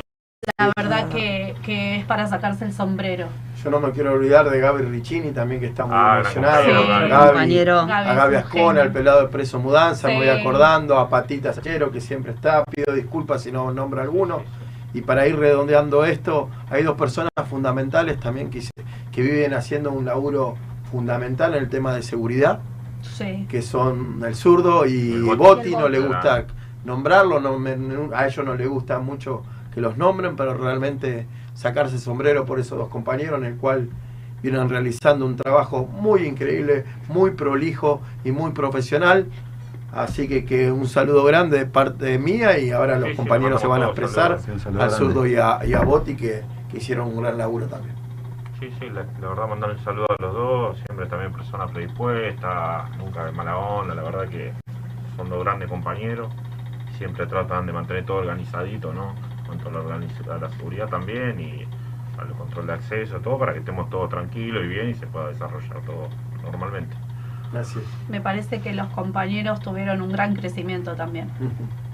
La 0.58 0.70
verdad 0.76 1.08
que, 1.08 1.54
que 1.62 1.96
es 1.96 2.04
para 2.04 2.26
sacarse 2.26 2.64
el 2.66 2.72
sombrero. 2.74 3.28
Yo 3.62 3.70
no 3.70 3.78
me 3.80 3.90
quiero 3.90 4.12
olvidar 4.12 4.48
de 4.48 4.58
Gaby 4.58 4.84
Riccini 4.84 5.32
también, 5.32 5.60
que 5.60 5.66
está 5.66 5.84
muy 5.84 5.94
Ah, 5.94 6.20
emocionado. 6.20 6.56
compañero, 6.64 6.80
a 6.80 6.86
Gaby. 6.98 7.08
Gaby, 7.10 7.26
Compañero. 7.28 7.78
a 7.80 7.84
Gaby 7.86 8.16
Gaby 8.16 8.34
es 8.36 8.44
un 8.44 8.48
Ascona, 8.60 8.82
al 8.82 8.92
pelado 8.92 9.20
de 9.22 9.28
preso 9.28 9.58
mudanza, 9.58 10.08
me 10.08 10.16
voy 10.16 10.24
Sí. 10.24 10.30
acordando, 10.30 10.98
a 10.98 11.08
Patita 11.10 11.52
Sachero, 11.52 11.90
que 11.90 12.00
siempre 12.00 12.32
está, 12.32 12.64
pido 12.64 12.94
disculpas 12.94 13.42
si 13.42 13.52
no 13.52 13.70
nombro 13.72 14.00
alguno. 14.00 14.42
Y 14.94 15.02
para 15.02 15.26
ir 15.28 15.36
redondeando 15.38 16.04
esto, 16.04 16.48
hay 16.70 16.82
dos 16.84 16.96
personas 16.96 17.30
fundamentales 17.48 18.18
también 18.18 18.48
que, 18.50 18.62
se- 18.62 18.70
que 19.12 19.22
viven 19.22 19.52
haciendo 19.54 19.92
un 19.92 20.04
laburo 20.06 20.56
fundamental 20.90 21.54
en 21.54 21.62
el 21.62 21.68
tema 21.68 21.94
de 21.94 22.02
seguridad, 22.02 22.60
Sí. 23.02 23.46
que 23.48 23.60
son 23.62 24.22
el 24.26 24.34
zurdo 24.34 24.86
y 24.86 25.12
El 25.12 25.22
Boti. 25.24 25.36
Boti, 25.38 25.68
Y 25.70 25.74
el 25.74 25.80
no 25.80 25.88
le 25.88 26.00
gusta 26.00 26.44
nombrarlo, 26.84 27.40
no 27.40 27.58
me- 27.58 27.76
a 28.14 28.26
ellos 28.26 28.44
no 28.44 28.54
les 28.54 28.68
gusta 28.68 28.98
mucho 29.00 29.42
que 29.74 29.80
los 29.80 29.96
nombren, 29.98 30.34
pero 30.34 30.54
realmente 30.54 31.26
sacarse 31.60 31.96
el 31.96 32.00
sombrero 32.00 32.46
por 32.46 32.58
esos 32.58 32.78
dos 32.78 32.88
compañeros 32.88 33.38
en 33.38 33.44
el 33.44 33.56
cual 33.56 33.90
vienen 34.42 34.70
realizando 34.70 35.26
un 35.26 35.36
trabajo 35.36 35.84
muy 35.86 36.24
increíble, 36.24 36.84
muy 37.08 37.32
prolijo 37.32 38.00
y 38.24 38.32
muy 38.32 38.52
profesional. 38.52 39.26
Así 39.92 40.26
que, 40.26 40.46
que 40.46 40.72
un 40.72 40.86
saludo 40.86 41.22
grande 41.24 41.58
de 41.58 41.66
parte 41.66 42.18
mía 42.18 42.58
y 42.58 42.70
ahora 42.70 42.94
los 42.98 43.08
Sí, 43.08 43.10
sí, 43.10 43.16
compañeros 43.18 43.60
se 43.60 43.66
van 43.66 43.82
a 43.82 43.86
expresar 43.86 44.40
saludos. 44.40 44.82
Al 44.82 44.90
zurdo 44.92 45.26
y 45.26 45.36
a, 45.36 45.58
y 45.66 45.74
a 45.74 45.82
Boti 45.82 46.16
que, 46.16 46.42
que 46.70 46.78
hicieron 46.78 47.08
un 47.08 47.22
gran 47.22 47.36
laburo 47.36 47.66
también. 47.66 47.94
Sí, 48.58 48.70
sí, 48.78 48.88
la, 48.88 49.04
la 49.20 49.28
verdad 49.28 49.48
mandar 49.48 49.70
un 49.70 49.84
saludo 49.84 50.06
a 50.08 50.22
los 50.22 50.32
dos, 50.32 50.76
siempre 50.86 51.06
también 51.06 51.32
personas 51.32 51.70
predispuestas, 51.72 52.96
nunca 52.96 53.26
de 53.26 53.32
mala 53.32 53.58
onda, 53.58 53.94
la 53.94 54.02
verdad 54.02 54.28
que 54.28 54.52
son 55.16 55.28
dos 55.28 55.44
grandes 55.44 55.68
compañeros, 55.68 56.32
siempre 56.96 57.26
tratan 57.26 57.66
de 57.66 57.72
mantener 57.72 58.06
todo 58.06 58.18
organizadito, 58.18 58.94
¿no? 58.94 59.14
Cuanto 59.50 59.68
a 60.32 60.38
la, 60.38 60.48
seguridad 60.50 60.86
también 60.88 61.40
y 61.40 61.64
al 62.20 62.28
control 62.34 62.66
de 62.68 62.72
acceso, 62.74 63.18
todo 63.18 63.38
para 63.38 63.52
que 63.52 63.58
estemos 63.60 63.90
todos 63.90 64.08
tranquilos 64.08 64.64
y 64.64 64.68
bien 64.68 64.90
y 64.90 64.94
se 64.94 65.06
pueda 65.06 65.28
desarrollar 65.28 65.80
todo 65.84 66.08
normalmente. 66.42 66.94
Gracias. 67.52 67.82
Me 68.08 68.20
parece 68.20 68.60
que 68.60 68.72
los 68.72 68.86
compañeros 68.88 69.58
tuvieron 69.60 70.02
un 70.02 70.12
gran 70.12 70.34
crecimiento 70.36 70.94
también. 70.94 71.28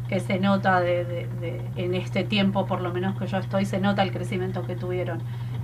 que 0.08 0.20
se 0.20 0.38
nota 0.38 0.78
de, 0.80 1.04
de- 1.04 1.26
de- 1.40 1.68
en 1.74 1.94
este 1.94 2.22
tiempo, 2.22 2.64
por 2.66 2.80
lo 2.80 2.92
menos 2.92 3.18
que 3.18 3.26
yo 3.26 3.38
estoy, 3.38 3.64
se 3.64 3.80
nota 3.80 4.04
el 4.04 4.12
crecimiento 4.12 4.64
que 4.64 4.76
tuvieron, 4.76 5.18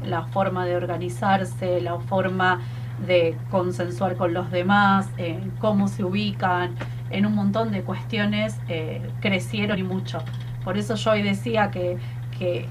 la 0.05 0.23
forma 0.25 0.65
de 0.67 0.75
organizarse, 0.75 1.81
la 1.81 2.01
forma 2.01 2.59
de 3.07 3.37
consensuar 3.53 4.17
con 4.17 4.35
los 4.35 4.51
demás, 4.51 5.09
en 5.17 5.51
cómo 5.61 5.87
se 5.87 6.03
ubican, 6.03 6.75
en 7.11 7.25
un 7.27 7.37
montón 7.37 7.71
de 7.71 7.83
cuestiones 7.83 8.59
eh, 8.69 9.01
crecieron 9.21 9.79
y 9.79 9.85
mucho. 9.85 10.19
Por 10.65 10.79
eso 10.79 10.95
yo 10.95 11.11
hoy 11.13 11.23
decía 11.23 11.71
que, 11.71 11.99
que 12.39 12.67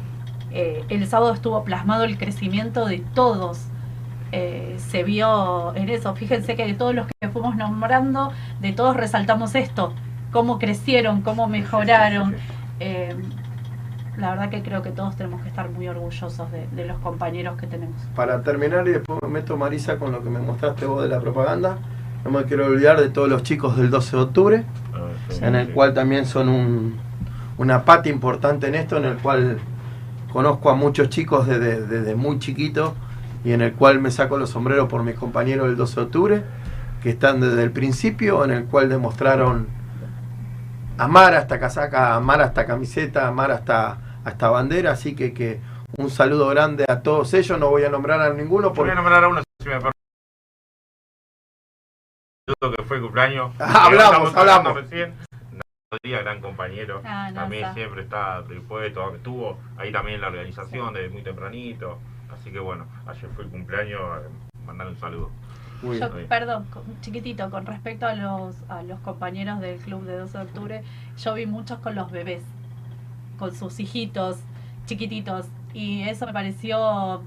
eh, 0.52 0.84
el 0.90 1.08
sábado 1.08 1.34
estuvo 1.34 1.64
plasmado 1.64 2.04
el 2.04 2.18
crecimiento 2.18 2.86
de 2.86 3.04
todos. 3.14 3.68
Eh, 4.32 4.76
se 4.78 5.04
vio 5.04 5.76
en 5.76 5.90
eso. 5.90 6.16
Fíjense 6.16 6.56
que 6.56 6.66
de 6.66 6.74
todos 6.74 6.96
los 6.96 7.08
que 7.08 7.30
fuimos 7.30 7.56
nombrando, 7.56 8.32
de 8.60 8.74
todos 8.74 8.96
resaltamos 8.96 9.56
esto, 9.56 9.94
cómo 10.32 10.60
crecieron, 10.60 11.22
cómo 11.22 11.48
mejoraron. 11.48 12.36
Eh, 12.84 13.16
la 14.18 14.32
verdad 14.32 14.50
que 14.50 14.64
creo 14.64 14.82
que 14.82 14.90
todos 14.90 15.16
tenemos 15.16 15.44
que 15.44 15.50
estar 15.50 15.70
muy 15.70 15.88
orgullosos 15.88 16.52
de, 16.52 16.66
de 16.70 16.88
los 16.88 16.98
compañeros 16.98 17.56
que 17.60 17.68
tenemos. 17.68 17.96
Para 18.16 18.42
terminar, 18.42 18.88
y 18.88 18.94
después 18.94 19.20
me 19.22 19.28
meto 19.28 19.56
Marisa 19.56 20.00
con 20.00 20.12
lo 20.12 20.24
que 20.24 20.32
me 20.32 20.40
mostraste 20.40 20.88
vos 20.88 21.04
de 21.04 21.08
la 21.08 21.20
propaganda, 21.20 21.78
no 22.26 22.32
me 22.32 22.44
quiero 22.46 22.66
olvidar 22.66 23.00
de 23.00 23.10
todos 23.10 23.30
los 23.30 23.44
chicos 23.44 23.78
del 23.78 23.92
12 23.92 24.18
de 24.18 24.24
octubre, 24.24 24.64
en 25.42 25.54
el 25.54 25.70
cual 25.74 25.94
también 25.94 26.26
son 26.26 26.50
un, 26.50 27.00
una 27.58 27.86
pata 27.86 28.10
importante 28.10 28.68
en 28.68 28.76
esto, 28.76 28.98
en 28.98 29.06
el 29.06 29.18
cual 29.18 29.60
conozco 30.32 30.70
a 30.70 30.76
muchos 30.76 31.10
chicos 31.10 31.48
desde, 31.48 31.86
desde 31.86 32.16
muy 32.16 32.40
chiquitos 32.40 32.94
y 33.44 33.54
en 33.54 33.62
el 33.62 33.74
cual 33.74 34.00
me 34.00 34.12
saco 34.12 34.38
los 34.38 34.50
sombreros 34.50 34.88
por 34.88 35.04
mis 35.04 35.16
compañeros 35.16 35.68
del 35.68 35.76
12 35.76 35.96
de 35.96 36.02
octubre, 36.02 36.44
que 37.02 37.10
están 37.10 37.42
desde 37.42 37.64
el 37.64 37.72
principio, 37.72 38.44
en 38.46 38.52
el 38.52 38.66
cual 38.66 38.90
demostraron 38.90 39.68
amar 40.98 41.34
hasta 41.34 41.60
casaca, 41.60 42.16
amar 42.16 42.42
hasta 42.42 42.66
camiseta, 42.66 43.28
amar 43.28 43.52
hasta, 43.52 44.20
hasta 44.24 44.50
bandera, 44.50 44.92
así 44.92 45.16
que, 45.16 45.34
que 45.34 45.60
un 45.98 46.10
saludo 46.10 46.48
grande 46.48 46.86
a 46.88 47.02
todos 47.02 47.34
ellos, 47.34 47.60
no 47.60 47.70
voy 47.70 47.84
a 47.84 47.90
nombrar 47.90 48.22
a 48.22 48.34
ninguno 48.34 48.70
Voy 48.70 48.76
porque 48.76 48.92
a 48.92 48.96
nombrar 48.96 49.24
a 49.24 49.28
uno 49.28 49.42
si 49.62 49.70
me 49.70 49.76
permite. 49.76 49.92
Que 52.78 52.84
fue 52.84 53.02
cumpleaños. 53.02 53.52
Ah, 53.60 53.86
hablamos, 53.86 54.36
hablamos. 54.36 54.76
Recién. 54.76 55.14
Nadia, 55.92 56.22
gran 56.22 56.40
compañero. 56.40 57.02
Ah, 57.04 57.26
Nasa. 57.30 57.34
también 57.42 57.74
siempre 57.74 58.04
está 58.04 58.42
predispuesto. 58.46 59.14
Estuvo 59.14 59.58
ahí 59.78 59.92
también 59.92 60.16
en 60.16 60.22
la 60.22 60.28
organización 60.28 60.94
desde 60.94 61.10
muy 61.10 61.22
tempranito. 61.22 62.00
Así 62.34 62.50
que 62.50 62.60
bueno, 62.60 62.86
ayer 63.06 63.30
fue 63.36 63.44
el 63.44 63.50
cumpleaños. 63.50 64.00
eh, 64.00 64.30
Mandar 64.66 64.88
un 64.88 64.96
saludo. 64.96 65.30
Muy 65.82 66.00
Yo, 66.00 66.10
bien. 66.12 66.28
perdón, 66.30 66.66
chiquitito, 67.02 67.50
con 67.50 67.66
respecto 67.66 68.06
a 68.06 68.14
los, 68.14 68.56
a 68.70 68.84
los 68.84 69.00
compañeros 69.02 69.60
del 69.60 69.80
club 69.80 70.04
de 70.06 70.16
12 70.18 70.38
de 70.38 70.44
octubre, 70.46 70.84
yo 71.18 71.34
vi 71.34 71.46
muchos 71.48 71.80
con 71.80 71.96
los 71.96 72.10
bebés, 72.12 72.44
con 73.40 73.54
sus 73.54 73.80
hijitos 73.80 74.38
chiquititos, 74.86 75.48
y 75.74 76.04
eso 76.04 76.26
me 76.28 76.34
pareció 76.34 77.22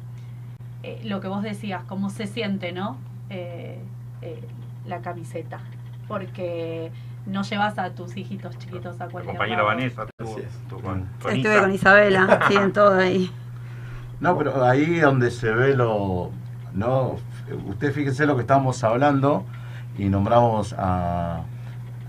eh, 0.84 1.00
lo 1.04 1.20
que 1.20 1.26
vos 1.28 1.42
decías, 1.42 1.82
cómo 1.84 2.08
se 2.10 2.26
siente, 2.28 2.70
¿no? 2.72 2.96
Eh, 3.28 3.78
eh, 4.22 4.40
la 4.86 5.00
camiseta, 5.02 5.60
porque 6.06 6.92
no 7.26 7.42
llevas 7.42 7.78
a 7.78 7.90
tus 7.90 8.16
hijitos 8.16 8.58
chiquitos 8.58 9.00
a 9.00 9.06
cualquier 9.08 9.26
compañera 9.36 9.56
lado. 9.62 9.68
Vanessa 9.68 10.06
estuvo, 10.18 10.38
estuvo 10.38 10.80
con, 10.80 11.08
con 11.22 11.32
Estuve 11.36 11.52
Isa. 11.54 11.60
con 11.62 11.74
Isabela, 11.74 12.40
sí, 12.48 12.54
en 12.56 12.72
todo 12.72 12.98
ahí. 12.98 13.30
No, 14.20 14.36
pero 14.38 14.64
ahí 14.64 15.00
donde 15.00 15.30
se 15.30 15.50
ve 15.50 15.74
lo. 15.76 16.30
no 16.72 17.16
Usted 17.66 17.92
fíjese 17.92 18.24
lo 18.26 18.36
que 18.36 18.40
estamos 18.42 18.82
hablando 18.84 19.44
y 19.98 20.04
nombramos 20.08 20.72
a, 20.78 21.42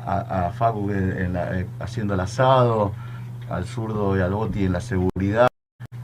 a, 0.06 0.48
a 0.48 0.52
Facu 0.52 0.90
en- 0.92 1.18
en 1.18 1.34
la- 1.34 1.60
eh, 1.60 1.68
haciendo 1.80 2.14
el 2.14 2.20
asado, 2.22 2.94
al 3.50 3.66
zurdo 3.66 4.18
y 4.18 4.22
al 4.22 4.32
Boti 4.34 4.66
en 4.66 4.72
la 4.72 4.80
seguridad, 4.82 5.48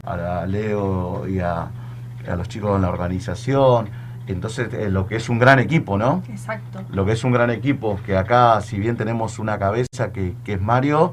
a 0.04 0.44
Leo 0.46 1.26
y 1.26 1.40
a, 1.40 1.68
a 2.30 2.36
los 2.36 2.48
chicos 2.48 2.76
en 2.76 2.82
la 2.82 2.88
organización. 2.90 3.88
Entonces, 4.32 4.72
eh, 4.74 4.90
lo 4.90 5.06
que 5.06 5.16
es 5.16 5.28
un 5.28 5.38
gran 5.38 5.58
equipo, 5.58 5.96
¿no? 5.98 6.22
Exacto. 6.28 6.82
lo 6.90 7.04
que 7.04 7.12
es 7.12 7.22
un 7.24 7.32
gran 7.32 7.50
equipo, 7.50 7.98
que 8.04 8.16
acá 8.16 8.60
si 8.60 8.78
bien 8.78 8.96
tenemos 8.96 9.38
una 9.38 9.58
cabeza 9.58 10.12
que, 10.12 10.34
que 10.44 10.54
es 10.54 10.60
Mario, 10.60 11.12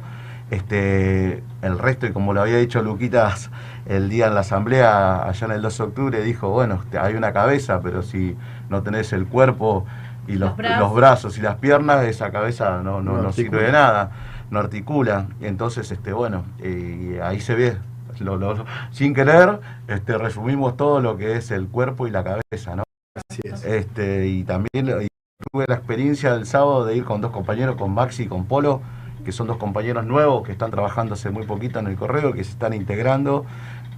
este, 0.49 1.43
el 1.61 1.77
resto, 1.77 2.07
y 2.07 2.11
como 2.11 2.33
lo 2.33 2.41
había 2.41 2.57
dicho 2.57 2.81
Luquitas 2.81 3.51
el 3.85 4.09
día 4.09 4.27
en 4.27 4.33
la 4.33 4.41
asamblea 4.41 5.23
allá 5.27 5.45
en 5.45 5.51
el 5.53 5.61
2 5.61 5.77
de 5.77 5.83
octubre, 5.83 6.21
dijo, 6.23 6.49
bueno, 6.49 6.79
este, 6.83 6.97
hay 6.99 7.15
una 7.15 7.33
cabeza, 7.33 7.81
pero 7.81 8.01
si 8.01 8.35
no 8.69 8.81
tenés 8.83 9.13
el 9.13 9.25
cuerpo 9.27 9.85
y 10.27 10.33
los, 10.33 10.49
Los 10.49 10.57
brazos. 10.57 10.79
los 10.79 10.93
brazos 10.95 11.37
y 11.37 11.41
las 11.41 11.55
piernas, 11.55 12.03
esa 12.05 12.31
cabeza 12.31 12.81
no, 12.83 13.01
no, 13.01 13.13
No 13.17 13.21
no 13.23 13.31
sirve 13.31 13.63
de 13.63 13.71
nada, 13.71 14.11
no 14.51 14.59
articula. 14.59 15.27
Entonces, 15.41 15.91
este, 15.91 16.13
bueno, 16.13 16.43
eh, 16.59 17.19
ahí 17.23 17.39
se 17.39 17.55
ve, 17.55 17.77
lo- 18.19 18.35
lo- 18.37 18.53
lo- 18.55 18.65
sin 18.91 19.13
querer, 19.13 19.59
este, 19.87 20.17
resumimos 20.17 20.77
todo 20.77 20.99
lo 20.99 21.17
que 21.17 21.35
es 21.37 21.49
el 21.51 21.67
cuerpo 21.67 22.07
y 22.07 22.11
la 22.11 22.23
cabeza, 22.23 22.75
¿no? 22.75 22.83
Este, 23.43 24.27
y 24.27 24.43
también 24.43 24.87
y 25.03 25.07
tuve 25.51 25.65
la 25.67 25.75
experiencia 25.75 26.33
del 26.33 26.45
sábado 26.45 26.85
de 26.85 26.95
ir 26.95 27.05
con 27.05 27.21
dos 27.21 27.31
compañeros, 27.31 27.75
con 27.75 27.93
Maxi 27.93 28.23
y 28.23 28.27
con 28.27 28.45
Polo, 28.45 28.81
que 29.23 29.31
son 29.31 29.47
dos 29.47 29.57
compañeros 29.57 30.05
nuevos 30.05 30.45
que 30.45 30.51
están 30.51 30.71
trabajando 30.71 31.13
hace 31.13 31.29
muy 31.29 31.45
poquito 31.45 31.79
en 31.79 31.87
el 31.87 31.95
correo, 31.95 32.33
que 32.33 32.43
se 32.43 32.51
están 32.51 32.73
integrando 32.73 33.45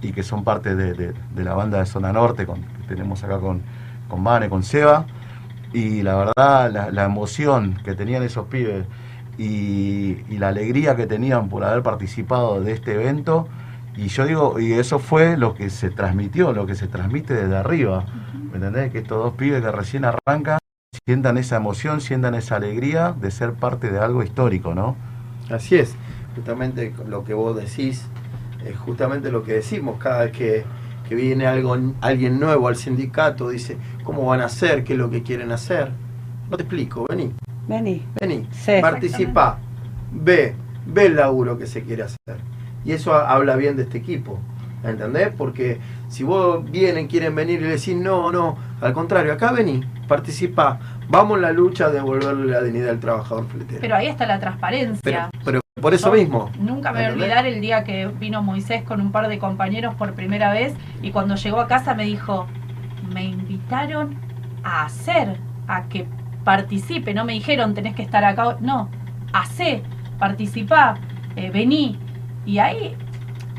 y 0.00 0.12
que 0.12 0.22
son 0.22 0.44
parte 0.44 0.74
de, 0.74 1.14
la 1.36 1.54
banda 1.54 1.78
de 1.78 1.86
Zona 1.86 2.12
Norte, 2.12 2.46
con, 2.46 2.62
que 2.62 2.88
tenemos 2.88 3.22
acá 3.22 3.38
con, 3.38 3.62
con 4.08 4.24
Vane, 4.24 4.48
con 4.48 4.62
Seba. 4.62 5.06
Y 5.72 6.02
la 6.02 6.16
verdad, 6.16 6.90
la, 6.92 7.04
emoción 7.04 7.78
que 7.84 7.94
tenían 7.94 8.22
esos 8.22 8.46
pibes 8.48 8.84
y 9.38 10.36
la 10.38 10.48
alegría 10.48 10.96
que 10.96 11.06
tenían 11.06 11.48
por 11.48 11.64
haber 11.64 11.82
participado 11.82 12.60
de 12.60 12.72
este 12.72 12.94
evento, 12.94 13.48
y 13.96 14.08
yo 14.08 14.26
digo, 14.26 14.58
y 14.58 14.72
eso 14.72 14.98
fue 14.98 15.36
lo 15.36 15.54
que 15.54 15.68
se 15.70 15.90
transmitió, 15.90 16.52
lo 16.52 16.66
que 16.66 16.74
se 16.74 16.88
transmite 16.88 17.34
desde 17.34 17.56
arriba. 17.56 18.04
¿Me 18.50 18.56
entendés? 18.56 18.90
Que 18.92 18.98
estos 18.98 19.18
dos 19.22 19.34
pibes 19.34 19.62
que 19.62 19.70
recién 19.70 20.04
arrancan 20.04 20.58
sientan 21.06 21.36
esa 21.38 21.56
emoción, 21.56 22.00
sientan 22.00 22.34
esa 22.34 22.56
alegría 22.56 23.12
de 23.18 23.30
ser 23.30 23.54
parte 23.54 23.90
de 23.90 23.98
algo 23.98 24.22
histórico, 24.22 24.74
¿no? 24.74 24.96
Así 25.50 25.76
es, 25.76 25.94
justamente 26.36 26.94
lo 27.08 27.24
que 27.24 27.34
vos 27.34 27.56
decís, 27.56 28.06
es 28.64 28.76
justamente 28.78 29.30
lo 29.30 29.42
que 29.42 29.54
decimos 29.54 29.96
cada 29.98 30.24
vez 30.24 30.32
que, 30.32 30.64
que 31.08 31.14
viene 31.14 31.46
algo, 31.46 31.76
alguien 32.00 32.38
nuevo 32.38 32.68
al 32.68 32.76
sindicato, 32.76 33.48
dice, 33.48 33.76
¿cómo 34.04 34.26
van 34.26 34.40
a 34.40 34.44
hacer? 34.46 34.84
¿Qué 34.84 34.92
es 34.92 34.98
lo 34.98 35.10
que 35.10 35.22
quieren 35.22 35.50
hacer? 35.50 35.90
No 36.50 36.56
te 36.56 36.62
explico, 36.62 37.06
vení, 37.08 37.32
Vení. 37.66 38.06
vení, 38.20 38.46
Sí. 38.52 38.72
participa, 38.80 39.58
ve, 40.12 40.54
ve 40.86 41.06
el 41.06 41.16
laburo 41.16 41.58
que 41.58 41.66
se 41.66 41.82
quiere 41.82 42.02
hacer. 42.04 42.36
Y 42.84 42.92
eso 42.92 43.14
ha- 43.14 43.30
habla 43.30 43.56
bien 43.56 43.76
de 43.76 43.82
este 43.84 43.98
equipo, 43.98 44.38
¿entendés? 44.84 45.30
Porque 45.36 45.80
si 46.08 46.24
vos 46.24 46.68
vienen, 46.70 47.06
quieren 47.06 47.34
venir 47.34 47.60
y 47.60 47.64
le 47.64 47.68
decís, 47.70 47.96
no, 47.96 48.32
no, 48.32 48.56
al 48.80 48.92
contrario, 48.92 49.32
acá 49.32 49.52
vení, 49.52 49.82
participa, 50.08 50.78
vamos 51.08 51.36
en 51.36 51.42
la 51.42 51.52
lucha 51.52 51.88
de 51.88 51.94
devolverle 51.94 52.50
la 52.52 52.60
dignidad 52.62 52.90
al 52.90 53.00
trabajador 53.00 53.46
fletero. 53.46 53.80
Pero 53.80 53.94
ahí 53.96 54.08
está 54.08 54.26
la 54.26 54.38
transparencia. 54.40 55.00
Pero, 55.02 55.28
pero 55.44 55.60
por 55.80 55.94
eso 55.94 56.08
Yo 56.14 56.20
mismo. 56.22 56.50
Nunca 56.58 56.92
me 56.92 56.98
voy 57.00 57.08
a 57.08 57.12
olvidar 57.12 57.46
el 57.46 57.60
día 57.60 57.84
que 57.84 58.06
vino 58.08 58.42
Moisés 58.42 58.82
con 58.82 59.00
un 59.00 59.12
par 59.12 59.28
de 59.28 59.38
compañeros 59.38 59.94
por 59.94 60.14
primera 60.14 60.52
vez 60.52 60.74
y 61.02 61.10
cuando 61.12 61.34
llegó 61.36 61.60
a 61.60 61.66
casa 61.66 61.94
me 61.94 62.04
dijo, 62.04 62.46
me 63.14 63.24
invitaron 63.24 64.16
a 64.64 64.84
hacer, 64.84 65.38
a 65.68 65.84
que 65.88 66.06
participe, 66.44 67.14
no 67.14 67.24
me 67.24 67.32
dijeron 67.34 67.74
tenés 67.74 67.94
que 67.94 68.02
estar 68.02 68.24
acá, 68.24 68.56
no, 68.60 68.88
hacé, 69.32 69.82
participá, 70.18 70.94
eh, 71.36 71.50
vení. 71.50 71.98
Y 72.44 72.58
ahí, 72.58 72.96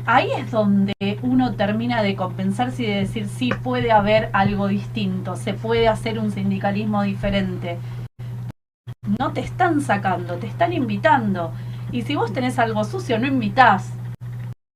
ahí 0.06 0.30
es 0.36 0.50
donde 0.50 0.94
uno 1.22 1.54
termina 1.54 2.02
de 2.02 2.16
compensarse 2.16 2.82
y 2.82 2.86
de 2.86 2.94
decir, 2.96 3.28
sí, 3.28 3.50
puede 3.62 3.92
haber 3.92 4.30
algo 4.32 4.68
distinto, 4.68 5.36
se 5.36 5.54
puede 5.54 5.88
hacer 5.88 6.18
un 6.18 6.30
sindicalismo 6.30 7.02
diferente 7.02 7.78
no 9.18 9.32
te 9.32 9.40
están 9.40 9.80
sacando, 9.80 10.36
te 10.36 10.46
están 10.46 10.72
invitando. 10.72 11.52
Y 11.92 12.02
si 12.02 12.16
vos 12.16 12.32
tenés 12.32 12.58
algo 12.58 12.84
sucio, 12.84 13.18
no 13.18 13.26
invitás. 13.26 13.92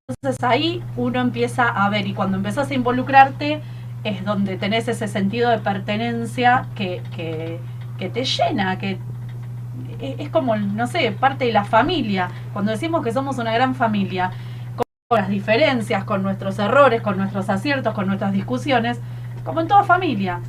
Entonces 0.08 0.42
ahí 0.42 0.82
uno 0.96 1.20
empieza 1.20 1.68
a 1.68 1.88
ver 1.90 2.06
y 2.06 2.14
cuando 2.14 2.36
empezás 2.36 2.70
a 2.70 2.74
involucrarte 2.74 3.60
es 4.04 4.24
donde 4.24 4.56
tenés 4.56 4.88
ese 4.88 5.08
sentido 5.08 5.50
de 5.50 5.58
pertenencia 5.58 6.66
que, 6.74 7.02
que, 7.14 8.08
te 8.08 8.24
llena, 8.24 8.78
que 8.78 8.98
es 10.00 10.28
como, 10.30 10.56
no 10.56 10.86
sé, 10.86 11.10
parte 11.18 11.44
de 11.46 11.52
la 11.52 11.64
familia. 11.64 12.28
Cuando 12.52 12.70
decimos 12.72 13.02
que 13.04 13.12
somos 13.12 13.38
una 13.38 13.52
gran 13.52 13.74
familia, 13.74 14.30
con 14.76 15.18
las 15.20 15.28
diferencias, 15.28 16.04
con 16.04 16.22
nuestros 16.22 16.58
errores, 16.58 17.00
con 17.00 17.16
nuestros 17.16 17.48
aciertos, 17.48 17.94
con 17.94 18.06
nuestras 18.06 18.32
discusiones, 18.32 19.00
como 19.44 19.60
en 19.60 19.68
toda 19.68 19.82
familia. 19.84 20.40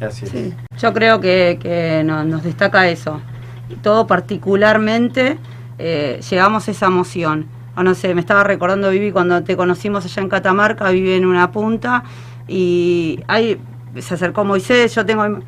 Así 0.00 0.24
es. 0.24 0.30
Sí. 0.30 0.54
Yo 0.78 0.92
creo 0.94 1.20
que, 1.20 1.58
que 1.60 2.02
no- 2.04 2.24
nos 2.24 2.42
destaca 2.42 2.88
eso. 2.88 3.20
Y 3.68 3.74
todo 3.76 4.06
particularmente 4.06 5.38
eh, 5.78 6.20
llevamos 6.30 6.68
esa 6.68 6.86
emoción. 6.86 7.46
O 7.76 7.82
no 7.82 7.94
sé, 7.94 8.14
me 8.14 8.20
estaba 8.20 8.44
recordando 8.44 8.90
Vivi 8.90 9.12
cuando 9.12 9.42
te 9.42 9.56
conocimos 9.56 10.04
allá 10.04 10.22
en 10.22 10.28
Catamarca, 10.28 10.90
vive 10.90 11.16
en 11.16 11.24
una 11.24 11.50
punta 11.52 12.02
y 12.48 13.20
ahí 13.28 13.60
se 13.98 14.14
acercó 14.14 14.44
Moisés, 14.44 14.94
yo 14.94 15.04
tengo... 15.06 15.40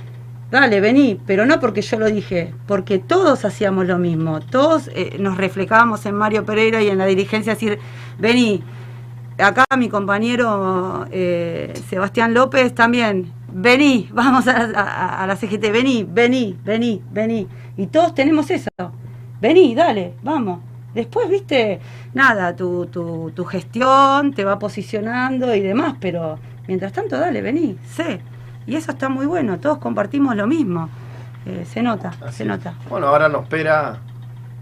Dale, 0.52 0.80
vení, 0.82 1.18
pero 1.26 1.46
no 1.46 1.58
porque 1.60 1.80
yo 1.80 1.98
lo 1.98 2.06
dije, 2.10 2.52
porque 2.66 2.98
todos 2.98 3.46
hacíamos 3.46 3.86
lo 3.86 3.98
mismo, 3.98 4.40
todos 4.40 4.88
eh, 4.94 5.16
nos 5.18 5.38
reflejábamos 5.38 6.04
en 6.04 6.14
Mario 6.14 6.44
Pereira 6.44 6.82
y 6.82 6.88
en 6.90 6.98
la 6.98 7.06
dirigencia 7.06 7.54
decir, 7.54 7.78
vení, 8.18 8.62
acá 9.38 9.64
mi 9.78 9.88
compañero 9.88 11.06
eh, 11.10 11.72
Sebastián 11.88 12.34
López 12.34 12.74
también, 12.74 13.32
vení, 13.52 14.08
vamos 14.12 14.46
a, 14.48 15.22
a- 15.22 15.26
la 15.26 15.36
CGT, 15.36 15.70
vení, 15.72 16.04
vení, 16.08 16.58
vení, 16.64 17.02
vení. 17.12 17.48
Y 17.78 17.86
todos 17.88 18.14
tenemos 18.14 18.50
eso. 18.50 18.68
Vení, 19.40 19.74
dale, 19.74 20.14
vamos. 20.22 20.60
Después, 20.94 21.28
viste, 21.28 21.80
nada, 22.14 22.54
tu, 22.54 22.86
tu, 22.86 23.32
tu 23.34 23.44
gestión 23.44 24.32
te 24.34 24.44
va 24.44 24.58
posicionando 24.58 25.54
y 25.54 25.60
demás, 25.60 25.96
pero 26.00 26.38
mientras 26.68 26.92
tanto, 26.92 27.18
dale, 27.18 27.40
vení, 27.42 27.76
sé. 27.96 28.20
Y 28.66 28.76
eso 28.76 28.92
está 28.92 29.08
muy 29.08 29.26
bueno, 29.26 29.58
todos 29.58 29.78
compartimos 29.78 30.36
lo 30.36 30.46
mismo. 30.46 30.88
Eh, 31.46 31.64
se 31.68 31.82
nota, 31.82 32.12
se 32.30 32.44
nota. 32.44 32.74
Bueno, 32.88 33.08
ahora 33.08 33.28
nos 33.28 33.42
espera 33.42 33.98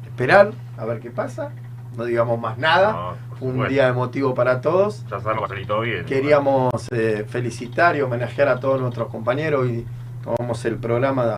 esperar 0.04 0.52
a 0.78 0.84
ver 0.84 1.00
qué 1.00 1.10
pasa. 1.10 1.50
No 1.96 2.04
digamos 2.04 2.40
más 2.40 2.56
nada. 2.56 3.14
Un 3.40 3.66
día 3.68 3.88
emotivo 3.88 4.34
para 4.34 4.60
todos. 4.60 5.02
Ya 5.10 5.20
sabemos 5.20 5.34
que 5.34 5.40
va 5.40 5.44
a 5.46 5.48
salir 5.48 5.66
todo 5.66 5.80
bien. 5.80 6.04
Queríamos 6.06 6.70
eh, 6.92 7.26
felicitar 7.28 7.96
y 7.96 8.00
homenajear 8.00 8.48
a 8.48 8.60
todos 8.60 8.80
nuestros 8.80 9.08
compañeros 9.08 9.66
y 9.68 9.84
tomamos 10.22 10.64
el 10.64 10.76
programa 10.76 11.24
da- 11.26 11.36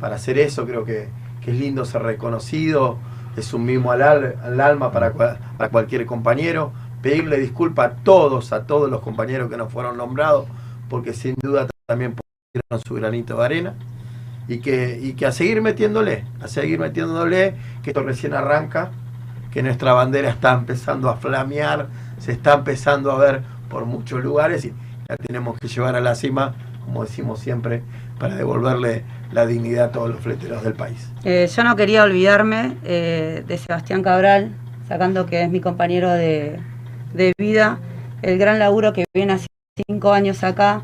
para 0.00 0.16
hacer 0.16 0.38
eso. 0.38 0.64
Creo 0.66 0.84
que, 0.84 1.08
que 1.42 1.50
es 1.50 1.58
lindo 1.58 1.84
ser 1.84 2.02
reconocido. 2.02 2.98
Es 3.36 3.52
un 3.54 3.64
mimo 3.64 3.92
al, 3.92 4.02
al- 4.02 4.36
al 4.42 4.60
alma 4.60 4.92
para, 4.92 5.12
para 5.12 5.68
cualquier 5.70 6.06
compañero. 6.06 6.72
Pedirle 7.02 7.38
disculpas 7.38 7.92
a 7.92 7.96
todos, 7.96 8.52
a 8.52 8.64
todos 8.66 8.88
los 8.90 9.00
compañeros 9.00 9.50
que 9.50 9.56
nos 9.56 9.72
fueron 9.72 9.96
nombrados, 9.96 10.46
porque 10.88 11.12
sin 11.12 11.34
duda 11.42 11.66
también 11.86 12.14
pusieron 12.14 12.86
su 12.86 12.94
granito 12.94 13.36
de 13.38 13.44
arena. 13.44 13.74
Y 14.48 14.58
que, 14.58 14.98
y 15.00 15.12
que 15.14 15.26
a 15.26 15.32
seguir 15.32 15.62
metiéndole, 15.62 16.24
a 16.40 16.48
seguir 16.48 16.80
metiéndole, 16.80 17.54
que 17.82 17.90
esto 17.90 18.02
recién 18.02 18.34
arranca, 18.34 18.90
que 19.52 19.62
nuestra 19.62 19.92
bandera 19.92 20.30
está 20.30 20.52
empezando 20.52 21.08
a 21.08 21.16
flamear, 21.16 21.88
se 22.18 22.32
está 22.32 22.54
empezando 22.54 23.12
a 23.12 23.18
ver 23.18 23.42
por 23.68 23.84
muchos 23.86 24.22
lugares 24.22 24.64
y 24.64 24.72
la 25.08 25.16
tenemos 25.16 25.58
que 25.58 25.68
llevar 25.68 25.94
a 25.94 26.00
la 26.00 26.14
cima, 26.16 26.54
como 26.84 27.04
decimos 27.04 27.38
siempre, 27.38 27.82
para 28.18 28.34
devolverle 28.34 29.04
la 29.30 29.46
dignidad 29.46 29.86
a 29.86 29.92
todos 29.92 30.10
los 30.10 30.20
fleteros 30.20 30.64
del 30.64 30.74
país. 30.74 31.10
Eh, 31.24 31.48
yo 31.54 31.64
no 31.64 31.76
quería 31.76 32.02
olvidarme 32.02 32.76
eh, 32.84 33.44
de 33.46 33.58
Sebastián 33.58 34.02
Cabral, 34.02 34.52
sacando 34.88 35.26
que 35.26 35.42
es 35.42 35.50
mi 35.50 35.60
compañero 35.60 36.10
de, 36.10 36.58
de 37.14 37.32
vida, 37.38 37.78
el 38.22 38.38
gran 38.38 38.58
laburo 38.58 38.92
que 38.92 39.04
viene 39.14 39.34
hace 39.34 39.46
cinco 39.86 40.12
años 40.12 40.42
acá, 40.44 40.82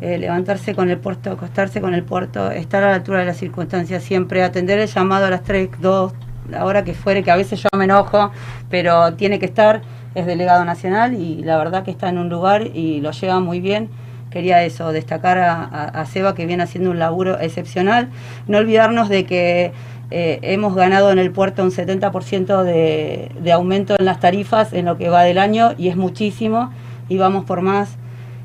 eh, 0.00 0.18
levantarse 0.18 0.74
con 0.74 0.88
el 0.90 0.98
puerto, 0.98 1.32
acostarse 1.32 1.80
con 1.80 1.94
el 1.94 2.02
puerto, 2.04 2.50
estar 2.50 2.82
a 2.82 2.88
la 2.90 2.94
altura 2.96 3.20
de 3.20 3.26
las 3.26 3.36
circunstancias 3.36 4.02
siempre, 4.02 4.42
atender 4.42 4.78
el 4.78 4.88
llamado 4.88 5.26
a 5.26 5.30
las 5.30 5.42
3, 5.42 5.68
2, 5.80 6.12
la 6.50 6.64
hora 6.64 6.84
que 6.84 6.94
fuere, 6.94 7.22
que 7.22 7.30
a 7.30 7.36
veces 7.36 7.62
yo 7.62 7.68
me 7.76 7.84
enojo, 7.84 8.30
pero 8.70 9.14
tiene 9.14 9.38
que 9.38 9.46
estar, 9.46 9.82
es 10.14 10.26
delegado 10.26 10.64
nacional 10.64 11.14
y 11.14 11.42
la 11.44 11.56
verdad 11.58 11.84
que 11.84 11.90
está 11.90 12.08
en 12.08 12.18
un 12.18 12.28
lugar 12.28 12.66
y 12.74 13.00
lo 13.00 13.10
lleva 13.12 13.40
muy 13.40 13.60
bien. 13.60 13.88
Quería 14.30 14.62
eso, 14.62 14.92
destacar 14.92 15.38
a, 15.38 15.64
a- 15.64 16.06
Seba 16.06 16.34
que 16.36 16.46
viene 16.46 16.62
haciendo 16.62 16.90
un 16.92 16.98
laburo 17.00 17.38
excepcional. 17.40 18.08
No 18.46 18.58
olvidarnos 18.58 19.08
de 19.08 19.26
que 19.26 19.72
eh, 20.12 20.38
hemos 20.42 20.74
ganado 20.76 21.10
en 21.10 21.18
el 21.18 21.32
puerto 21.32 21.62
un 21.64 21.70
70% 21.72 22.62
de, 22.62 23.30
de 23.40 23.52
aumento 23.52 23.96
en 23.98 24.04
las 24.04 24.20
tarifas 24.20 24.72
en 24.72 24.84
lo 24.86 24.96
que 24.96 25.08
va 25.08 25.22
del 25.24 25.38
año 25.38 25.72
y 25.76 25.88
es 25.88 25.96
muchísimo 25.96 26.70
y 27.08 27.16
vamos 27.18 27.44
por 27.44 27.60
más. 27.60 27.96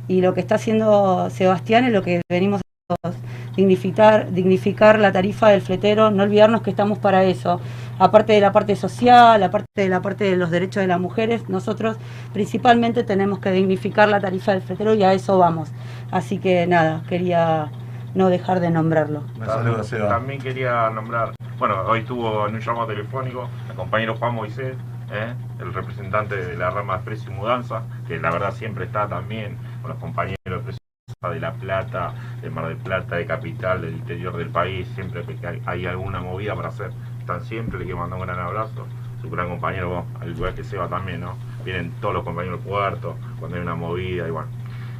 Y 0.08 0.22
lo 0.22 0.34
que 0.34 0.42
está 0.42 0.56
haciendo 0.56 1.30
Sebastián 1.30 1.86
es 1.86 1.92
lo 1.92 2.02
que 2.02 2.22
venimos 2.30 2.62
haciendo, 2.62 3.20
dignificar, 3.56 4.32
dignificar 4.32 5.00
la 5.00 5.12
tarifa 5.12 5.50
del 5.50 5.62
fletero, 5.62 6.12
no 6.12 6.24
olvidarnos 6.24 6.62
que 6.62 6.70
estamos 6.70 7.00
para 7.00 7.24
eso. 7.24 7.60
Aparte 7.98 8.34
de 8.34 8.42
la 8.42 8.52
parte 8.52 8.76
social, 8.76 9.42
aparte 9.42 9.68
de 9.76 9.90
la 9.90 10.02
parte 10.02 10.26
de 10.26 10.36
los 10.36 10.52
derechos 10.52 10.82
de 10.82 10.88
las 10.88 11.00
mujeres, 11.00 11.50
nosotros 11.50 11.98
principalmente 12.34 13.04
tenemos 13.04 13.40
que 13.40 13.52
dignificar 13.52 14.10
la 14.10 14.20
tarifa 14.20 14.52
del 14.52 14.62
fletero 14.62 14.94
y 14.94 15.04
a 15.04 15.14
eso 15.14 15.38
vamos. 15.38 15.72
Así 16.12 16.38
que 16.38 16.68
nada, 16.68 17.04
quería 17.08 17.72
no 18.14 18.30
dejar 18.30 18.60
de 18.60 18.70
nombrarlo. 18.70 19.24
También, 19.46 20.08
también 20.08 20.42
quería 20.42 20.90
nombrar, 20.90 21.34
bueno, 21.58 21.82
hoy 21.88 22.00
estuvo 22.00 22.48
en 22.48 22.56
un 22.56 22.62
llamado 22.62 22.88
telefónico 22.88 23.50
el 23.70 23.76
compañero 23.76 24.16
Juan 24.16 24.36
Moisés, 24.36 24.76
¿eh? 25.12 25.34
el 25.60 25.74
representante 25.74 26.36
de 26.36 26.58
la 26.58 26.70
rama 26.70 26.98
de 26.98 27.04
Precio 27.04 27.32
y 27.32 27.34
Mudanza, 27.34 27.84
que 28.08 28.20
la 28.20 28.32
verdad 28.32 28.54
siempre 28.54 28.86
está 28.86 29.08
también 29.08 29.58
con 29.86 29.92
los 29.92 30.00
compañeros 30.00 30.66
de 30.66 31.40
La 31.40 31.54
Plata, 31.54 32.14
de 32.42 32.50
Mar 32.50 32.68
del 32.68 32.78
Plata, 32.78 33.18
de 33.18 33.26
Capital, 33.26 33.82
del 33.82 33.94
interior 33.94 34.36
del 34.36 34.50
país, 34.50 34.88
siempre 34.96 35.24
que 35.24 35.46
hay, 35.46 35.62
hay 35.66 35.86
alguna 35.86 36.22
movida 36.22 36.56
para 36.56 36.70
hacer, 36.70 36.92
están 37.20 37.44
siempre, 37.44 37.78
le 37.78 37.86
quiero 37.86 38.00
mandar 38.00 38.20
un 38.20 38.26
gran 38.26 38.40
abrazo, 38.40 38.88
su 39.22 39.30
gran 39.30 39.48
compañero, 39.48 39.90
bueno, 39.90 40.06
al 40.20 40.32
igual 40.32 40.56
que 40.56 40.64
Seba 40.64 40.88
también, 40.88 41.22
¿no? 41.22 41.38
Vienen 41.64 41.92
todos 42.02 42.16
los 42.16 42.24
compañeros 42.24 42.60
del 42.60 42.68
puerto, 42.68 43.16
cuando 43.40 43.58
hay 43.58 43.64
una 43.64 43.76
movida 43.76 44.28
y 44.28 44.32
bueno. 44.32 44.50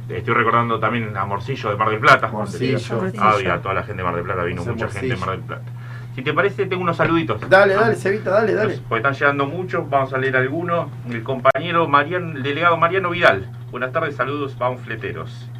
Estoy 0.08 0.34
recordando 0.34 0.78
también 0.78 1.16
a 1.16 1.24
Morcillo 1.24 1.70
de 1.70 1.76
Mar 1.76 1.90
del 1.90 1.98
Plata. 1.98 2.28
Morcillo. 2.28 3.10
Avi, 3.18 3.46
a 3.46 3.60
toda 3.60 3.74
la 3.74 3.82
gente 3.82 4.02
de 4.02 4.04
Mar 4.04 4.14
del 4.14 4.24
Plata, 4.24 4.44
vino 4.44 4.62
Ese 4.62 4.70
mucha 4.70 4.88
gente 4.88 5.08
de 5.08 5.16
Morcillo. 5.16 5.26
Mar 5.26 5.36
del 5.36 5.46
Plata. 5.46 5.75
Si 6.16 6.22
te 6.22 6.32
parece, 6.32 6.64
tengo 6.64 6.82
unos 6.82 6.96
saluditos. 6.96 7.38
Dale, 7.48 7.74
dale, 7.74 7.94
Cevita, 7.94 8.30
dale, 8.30 8.54
dale. 8.54 8.78
Pues 8.88 9.00
están 9.00 9.12
llegando 9.12 9.44
muchos, 9.44 9.88
vamos 9.90 10.14
a 10.14 10.18
leer 10.18 10.34
algunos. 10.38 10.88
El 11.10 11.22
compañero 11.22 11.86
Mariano, 11.88 12.32
el 12.34 12.42
delegado 12.42 12.78
Mariano 12.78 13.10
Vidal. 13.10 13.50
Buenas 13.70 13.92
tardes, 13.92 14.16
saludos, 14.16 14.54
panfleteros. 14.54 15.50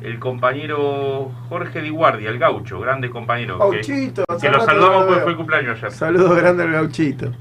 El 0.00 0.18
compañero 0.18 1.30
Jorge 1.50 1.82
Di 1.82 1.90
Guardia, 1.90 2.30
el 2.30 2.38
gaucho, 2.38 2.80
grande 2.80 3.10
compañero. 3.10 3.58
que- 3.70 3.76
Gauchito, 3.76 4.24
que, 4.26 4.34
hace 4.34 4.50
lo 4.50 4.60
saludamos 4.62 5.04
porque 5.04 5.20
fue 5.20 5.30
el 5.32 5.36
cumpleaños 5.36 5.78
ayer. 5.78 5.90
Saludo 5.92 6.34
grande 6.34 6.62
al 6.62 6.72
gauchito. 6.72 7.32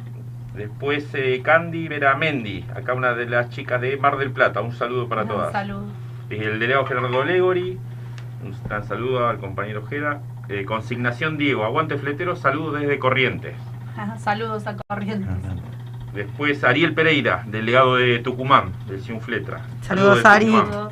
Después 0.53 1.07
eh, 1.13 1.41
Candy 1.41 1.87
Veramendi, 1.87 2.65
acá 2.75 2.93
una 2.93 3.13
de 3.13 3.25
las 3.25 3.49
chicas 3.51 3.79
de 3.79 3.95
Mar 3.95 4.17
del 4.17 4.31
Plata. 4.31 4.59
Un 4.59 4.73
saludo 4.73 5.07
para 5.07 5.25
todas. 5.25 5.53
Salud. 5.53 5.83
Y 6.29 6.35
el 6.35 6.59
delegado 6.59 6.85
Gerardo 6.85 7.23
Legori, 7.23 7.77
un 8.43 8.53
gran 8.67 8.83
saludo 8.85 9.29
al 9.29 9.37
compañero 9.37 9.85
Gera. 9.85 10.19
Eh, 10.47 10.65
consignación 10.65 11.37
Diego, 11.37 11.63
aguante 11.63 11.97
fletero, 11.97 12.35
saludos 12.35 12.79
desde 12.79 12.99
Corrientes. 12.99 13.55
Saludos 14.17 14.67
a 14.67 14.75
Corrientes. 14.87 15.29
Después 16.13 16.63
Ariel 16.63 16.93
Pereira, 16.93 17.43
delegado 17.47 17.95
de 17.95 18.19
Tucumán, 18.19 18.71
del 18.87 19.01
Ciunfletra. 19.01 19.65
Saludos, 19.81 20.23
Ari. 20.23 20.45
Tucumán. 20.45 20.89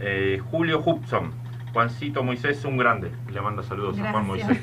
Eh, 0.00 0.40
Julio 0.50 0.82
Hubson, 0.84 1.32
Juancito 1.72 2.22
Moisés, 2.22 2.64
un 2.64 2.76
grande. 2.76 3.12
Le 3.32 3.40
manda 3.40 3.62
saludos 3.62 3.98
a 3.98 4.10
Juan. 4.10 4.26
Moisés. 4.26 4.58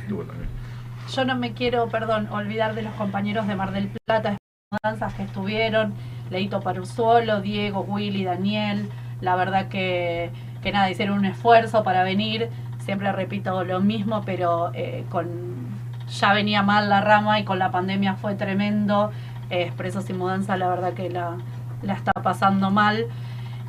Yo 1.14 1.26
no 1.26 1.36
me 1.36 1.54
quiero, 1.54 1.88
perdón, 1.88 2.28
olvidar 2.32 2.74
de 2.76 2.82
los 2.82 2.94
compañeros 2.94 3.48
de 3.48 3.56
Mar 3.56 3.72
del 3.72 3.90
Plata, 4.06 4.38
mudanzas 4.72 5.14
que 5.14 5.24
estuvieron, 5.24 5.94
Leito 6.30 6.62
Paruzuolo, 6.62 7.42
Diego, 7.42 7.82
Willy, 7.82 8.24
Daniel, 8.24 8.90
la 9.20 9.36
verdad 9.36 9.68
que, 9.68 10.32
que 10.62 10.72
nada, 10.72 10.90
hicieron 10.90 11.20
un 11.20 11.26
esfuerzo 11.26 11.84
para 11.84 12.04
venir, 12.04 12.50
siempre 12.82 13.12
repito 13.12 13.64
lo 13.64 13.80
mismo, 13.82 14.24
pero 14.26 14.72
eh, 14.74 15.08
con 15.10 15.80
ya 16.08 16.34
venía 16.34 16.64
mal 16.64 16.90
la 16.90 17.02
rama 17.02 17.40
y 17.40 17.46
con 17.46 17.60
la 17.60 17.72
pandemia 17.72 18.16
fue 18.16 18.36
tremendo, 18.36 19.12
eh, 19.50 19.64
Expresos 19.64 20.10
Mudanza 20.12 20.58
la 20.58 20.68
verdad 20.70 20.94
que 20.94 21.10
la, 21.10 21.38
la 21.82 21.94
está 21.94 22.12
pasando 22.14 22.72
mal, 22.72 23.08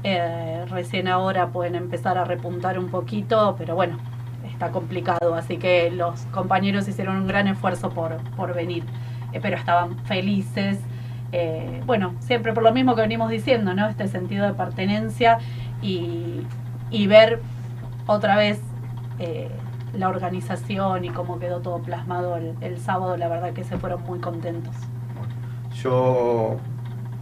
Eh, 0.04 0.64
recién 0.68 1.08
ahora 1.08 1.52
pueden 1.52 1.76
empezar 1.76 2.18
a 2.18 2.24
repuntar 2.24 2.78
un 2.78 2.90
poquito, 2.90 3.54
pero 3.58 3.74
bueno, 3.76 3.98
está 4.42 4.70
complicado, 4.72 5.34
así 5.34 5.58
que 5.58 5.90
los 5.90 6.26
compañeros 6.26 6.88
hicieron 6.88 7.16
un 7.18 7.26
gran 7.28 7.48
esfuerzo 7.48 7.90
por, 7.90 8.22
por 8.34 8.54
venir, 8.54 8.84
eh, 9.32 9.40
pero 9.40 9.56
estaban 9.56 9.98
felices. 10.04 10.88
bueno, 11.86 12.16
siempre 12.20 12.52
por 12.52 12.62
lo 12.62 12.72
mismo 12.72 12.94
que 12.94 13.02
venimos 13.02 13.30
diciendo, 13.30 13.74
¿no? 13.74 13.88
Este 13.88 14.06
sentido 14.08 14.46
de 14.46 14.54
pertenencia 14.54 15.38
y, 15.80 16.48
y 16.90 17.06
ver 17.06 17.42
otra 18.06 18.36
vez 18.36 18.71
eh, 19.18 19.48
la 19.94 20.08
organización 20.08 21.04
y 21.04 21.10
cómo 21.10 21.38
quedó 21.38 21.60
todo 21.60 21.78
plasmado 21.80 22.36
el, 22.36 22.54
el 22.60 22.78
sábado, 22.78 23.16
la 23.16 23.28
verdad 23.28 23.52
que 23.52 23.64
se 23.64 23.76
fueron 23.78 24.02
muy 24.04 24.18
contentos. 24.20 24.74
Yo 25.82 26.56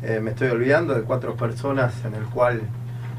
eh, 0.03 0.21
me 0.23 0.31
estoy 0.31 0.49
olvidando 0.49 0.95
de 0.95 1.03
cuatro 1.03 1.35
personas 1.37 2.05
en 2.05 2.15
el 2.15 2.25
cual 2.25 2.62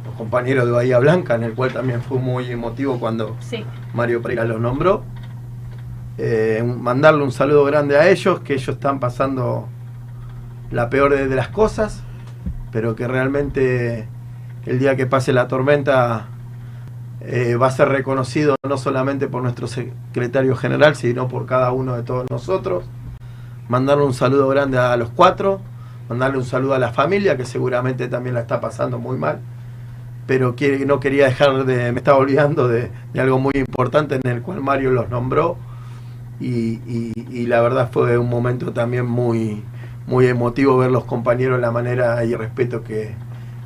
los 0.05 0.15
compañeros 0.15 0.65
de 0.65 0.71
Bahía 0.71 0.99
Blanca, 0.99 1.35
en 1.35 1.43
el 1.43 1.53
cual 1.53 1.71
también 1.73 2.01
fue 2.01 2.19
muy 2.19 2.51
emotivo 2.51 2.99
cuando 2.99 3.35
Sí. 3.39 3.65
Mario 3.93 4.21
Pereira 4.21 4.45
los 4.45 4.59
nombró. 4.59 5.03
Eh, 6.17 6.63
mandarle 6.63 7.23
un 7.23 7.31
saludo 7.31 7.63
grande 7.65 7.97
a 7.97 8.09
ellos, 8.09 8.41
que 8.41 8.53
ellos 8.53 8.69
están 8.69 8.99
pasando 8.99 9.67
la 10.69 10.89
peor 10.89 11.13
de, 11.13 11.27
de 11.27 11.35
las 11.35 11.47
cosas, 11.49 12.03
pero 12.71 12.95
que 12.95 13.07
realmente 13.07 14.07
el 14.65 14.79
día 14.79 14.95
que 14.95 15.05
pase 15.07 15.33
la 15.33 15.47
tormenta 15.47 16.27
eh, 17.23 17.55
va 17.55 17.67
a 17.67 17.71
ser 17.71 17.89
reconocido 17.89 18.55
no 18.67 18.77
solamente 18.77 19.27
por 19.27 19.43
nuestro 19.43 19.67
secretario 19.67 20.55
general, 20.55 20.95
sino 20.95 21.27
por 21.27 21.45
cada 21.45 21.71
uno 21.71 21.95
de 21.95 22.03
todos 22.03 22.25
nosotros. 22.29 22.85
Mandarle 23.69 24.05
un 24.05 24.13
saludo 24.13 24.47
grande 24.49 24.77
a 24.77 24.95
los 24.97 25.09
cuatro, 25.11 25.61
mandarle 26.09 26.37
un 26.39 26.45
saludo 26.45 26.73
a 26.73 26.79
la 26.79 26.91
familia, 26.93 27.37
que 27.37 27.45
seguramente 27.45 28.07
también 28.07 28.35
la 28.35 28.41
está 28.41 28.59
pasando 28.61 28.99
muy 28.99 29.17
mal 29.17 29.39
pero 30.27 30.55
que 30.55 30.85
no 30.85 30.99
quería 30.99 31.25
dejar 31.25 31.65
de, 31.65 31.91
me 31.91 31.97
estaba 31.99 32.17
olvidando 32.17 32.67
de, 32.67 32.91
de 33.13 33.21
algo 33.21 33.39
muy 33.39 33.53
importante 33.55 34.15
en 34.23 34.31
el 34.31 34.41
cual 34.41 34.61
Mario 34.61 34.91
los 34.91 35.09
nombró 35.09 35.57
y, 36.39 36.79
y- 36.87 37.13
y 37.31 37.47
la 37.47 37.61
verdad 37.61 37.89
fue 37.91 38.17
un 38.17 38.29
momento 38.29 38.73
también 38.73 39.05
muy, 39.05 39.63
muy 40.07 40.27
emotivo 40.27 40.77
ver 40.77 40.91
los 40.91 41.05
compañeros, 41.05 41.59
la 41.59 41.71
manera 41.71 42.23
y 42.25 42.35
respeto 42.35 42.83
que, 42.83 43.13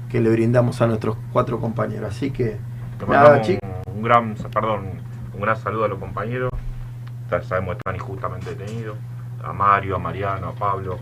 que 0.10 0.22
le 0.22 0.30
brindamos 0.30 0.82
a 0.82 0.88
nuestros 0.88 1.18
cuatro 1.34 1.60
compañeros. 1.60 2.14
Así 2.15 2.32
que, 2.32 2.57
Nada, 3.07 3.41
un, 3.41 3.95
un 3.95 4.01
gran, 4.01 4.35
perdón, 4.53 5.01
un 5.34 5.41
gran 5.41 5.57
saludo 5.57 5.85
a 5.85 5.88
los 5.88 5.99
compañeros. 5.99 6.51
Ya 7.30 7.41
sabemos 7.43 7.76
que 7.76 7.80
están 7.80 7.95
injustamente 7.95 8.55
detenidos. 8.55 8.97
A 9.43 9.53
Mario, 9.53 9.95
a 9.95 9.99
Mariano, 9.99 10.49
a 10.49 10.53
Pablo. 10.53 10.97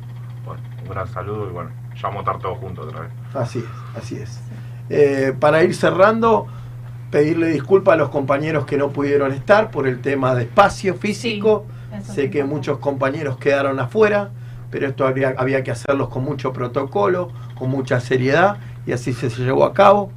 Bueno, 0.45 0.61
un 0.81 0.89
gran 0.89 1.07
saludo 1.07 1.49
y 1.49 1.53
bueno, 1.53 1.69
ya 1.95 2.03
vamos 2.03 2.17
a 2.17 2.31
estar 2.31 2.39
todos 2.39 2.57
juntos 2.57 2.87
otra 2.87 3.01
vez. 3.01 3.11
Así 3.33 3.59
es, 3.59 3.97
así 3.97 4.15
es. 4.17 4.41
Eh, 4.89 5.33
para 5.39 5.63
ir 5.63 5.73
cerrando, 5.75 6.47
pedirle 7.11 7.47
disculpas 7.47 7.93
a 7.93 7.97
los 7.97 8.09
compañeros 8.09 8.65
que 8.65 8.77
no 8.77 8.89
pudieron 8.89 9.31
estar 9.31 9.71
por 9.71 9.87
el 9.87 10.01
tema 10.01 10.35
de 10.35 10.43
espacio 10.43 10.95
físico. 10.95 11.65
sé 12.01 12.29
que 12.29 12.43
muchos 12.43 12.79
compañeros 12.79 13.37
quedaron 13.37 13.79
afuera, 13.79 14.31
pero 14.71 14.87
esto 14.87 15.05
habría, 15.05 15.35
había 15.37 15.63
que 15.63 15.71
hacerlos 15.71 16.09
con 16.09 16.23
mucho 16.23 16.51
protocolo, 16.51 17.31
con 17.55 17.69
mucha 17.69 17.99
seriedad, 17.99 18.57
y 18.85 18.91
así 18.91 19.13
se 19.13 19.29
llevó 19.29 19.63
a 19.63 19.73
cabo. 19.73 20.11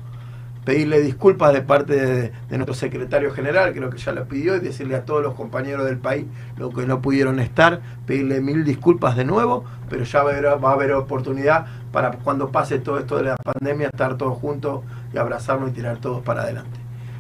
Pedirle 0.67 1.01
disculpas 1.01 1.53
de 1.53 1.63
parte 1.63 1.95
de, 1.95 2.33
nuestro 2.51 2.75
secretario 2.75 3.33
general, 3.33 3.73
creo 3.73 3.89
que 3.89 3.99
ya 3.99 4.11
lo 4.11 4.27
pidió, 4.27 4.57
y 4.57 4.59
decirle 4.59 4.97
a 4.97 5.05
todos 5.05 5.23
los 5.23 5.35
compañeros 5.35 5.87
del 5.87 5.99
país 5.99 6.27
lo 6.57 6.71
que 6.71 6.87
no 6.87 7.01
pudieron 7.01 7.39
estar, 7.39 7.81
pedirle 8.05 8.41
mil 8.41 8.65
disculpas 8.65 9.17
de 9.17 9.25
nuevo, 9.25 9.65
pero 9.89 10.03
ya 10.03 10.25
va 10.25 10.71
a 10.71 10.73
haber 10.73 10.93
oportunidad 10.93 11.67
para 11.93 12.11
cuando 12.11 12.51
pase 12.51 12.81
todo 12.81 12.99
esto 12.99 13.17
de 13.17 13.23
la 13.23 13.37
pandemia 13.37 13.87
estar 13.87 14.19
todos 14.19 14.37
juntos 14.39 14.83
y 15.15 15.19
abrazarnos 15.19 15.71
y 15.71 15.73
tirar 15.73 15.99
todos 15.99 16.21
para 16.25 16.43
adelante. 16.43 16.76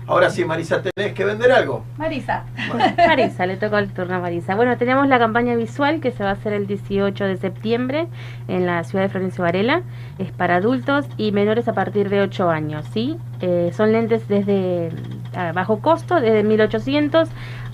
Ahora 0.08 0.30
sí, 0.30 0.44
Marisa, 0.44 0.82
tenés 0.82 1.14
que 1.14 1.24
vender 1.24 1.50
algo. 1.50 1.84
Marisa. 1.98 2.44
Marisa, 2.96 3.44
le 3.44 3.56
tocó 3.56 3.78
el 3.78 3.92
turno 3.92 4.14
a 4.14 4.20
Marisa. 4.20 4.54
Bueno, 4.54 4.76
tenemos 4.76 5.08
la 5.08 5.18
campaña 5.18 5.56
visual 5.56 6.00
que 6.00 6.12
se 6.12 6.22
va 6.22 6.30
a 6.30 6.32
hacer 6.34 6.52
el 6.52 6.68
18 6.68 7.24
de 7.24 7.36
septiembre 7.36 8.06
en 8.46 8.66
la 8.66 8.84
ciudad 8.84 9.04
de 9.04 9.08
Florencio 9.08 9.42
Varela. 9.42 9.82
Es 10.18 10.30
para 10.30 10.56
adultos 10.56 11.06
y 11.16 11.32
menores 11.32 11.66
a 11.66 11.72
partir 11.72 12.08
de 12.08 12.20
8 12.20 12.50
años, 12.50 12.86
¿sí? 12.92 13.16
Eh, 13.40 13.72
son 13.76 13.90
lentes 13.90 14.28
desde 14.28 14.90
a 15.34 15.50
bajo 15.50 15.80
costo, 15.80 16.20
desde 16.20 16.44
1800, 16.44 17.28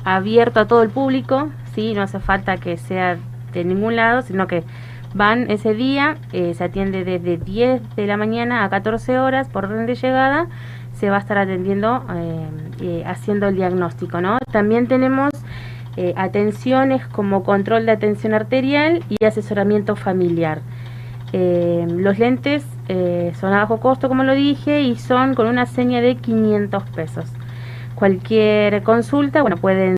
abierto 0.04 0.60
a 0.60 0.66
todo 0.66 0.82
el 0.82 0.88
público, 0.88 1.50
¿sí? 1.74 1.92
No 1.92 2.00
hace 2.00 2.18
falta 2.18 2.56
que 2.56 2.78
sea 2.78 3.18
de 3.52 3.64
ningún 3.64 3.96
lado, 3.96 4.22
sino 4.22 4.46
que 4.46 4.64
van 5.14 5.50
ese 5.50 5.74
día, 5.74 6.16
eh, 6.32 6.54
se 6.54 6.64
atiende 6.64 7.04
desde 7.04 7.36
10 7.36 7.96
de 7.96 8.06
la 8.06 8.16
mañana 8.16 8.64
a 8.64 8.70
14 8.70 9.18
horas 9.18 9.48
por 9.48 9.66
orden 9.66 9.84
de 9.84 9.94
llegada 9.94 10.48
se 11.02 11.10
va 11.10 11.16
a 11.16 11.18
estar 11.18 11.36
atendiendo, 11.36 12.04
eh, 12.14 12.46
eh, 12.80 13.02
haciendo 13.04 13.48
el 13.48 13.56
diagnóstico, 13.56 14.20
¿no? 14.20 14.38
También 14.52 14.86
tenemos 14.86 15.30
eh, 15.96 16.14
atenciones 16.16 17.04
como 17.08 17.42
control 17.42 17.86
de 17.86 17.90
atención 17.90 18.34
arterial 18.34 19.02
y 19.08 19.24
asesoramiento 19.24 19.96
familiar. 19.96 20.60
Eh, 21.32 21.88
los 21.90 22.20
lentes 22.20 22.64
son 23.40 23.52
a 23.52 23.58
bajo 23.58 23.80
costo, 23.80 24.08
como 24.08 24.22
lo 24.22 24.34
dije, 24.34 24.82
y 24.82 24.94
son 24.94 25.34
con 25.34 25.48
una 25.48 25.66
seña 25.66 26.00
de 26.00 26.14
500 26.14 26.84
pesos. 26.90 27.24
Cualquier 27.96 28.84
consulta, 28.84 29.42
bueno, 29.42 29.56
pueden 29.56 29.96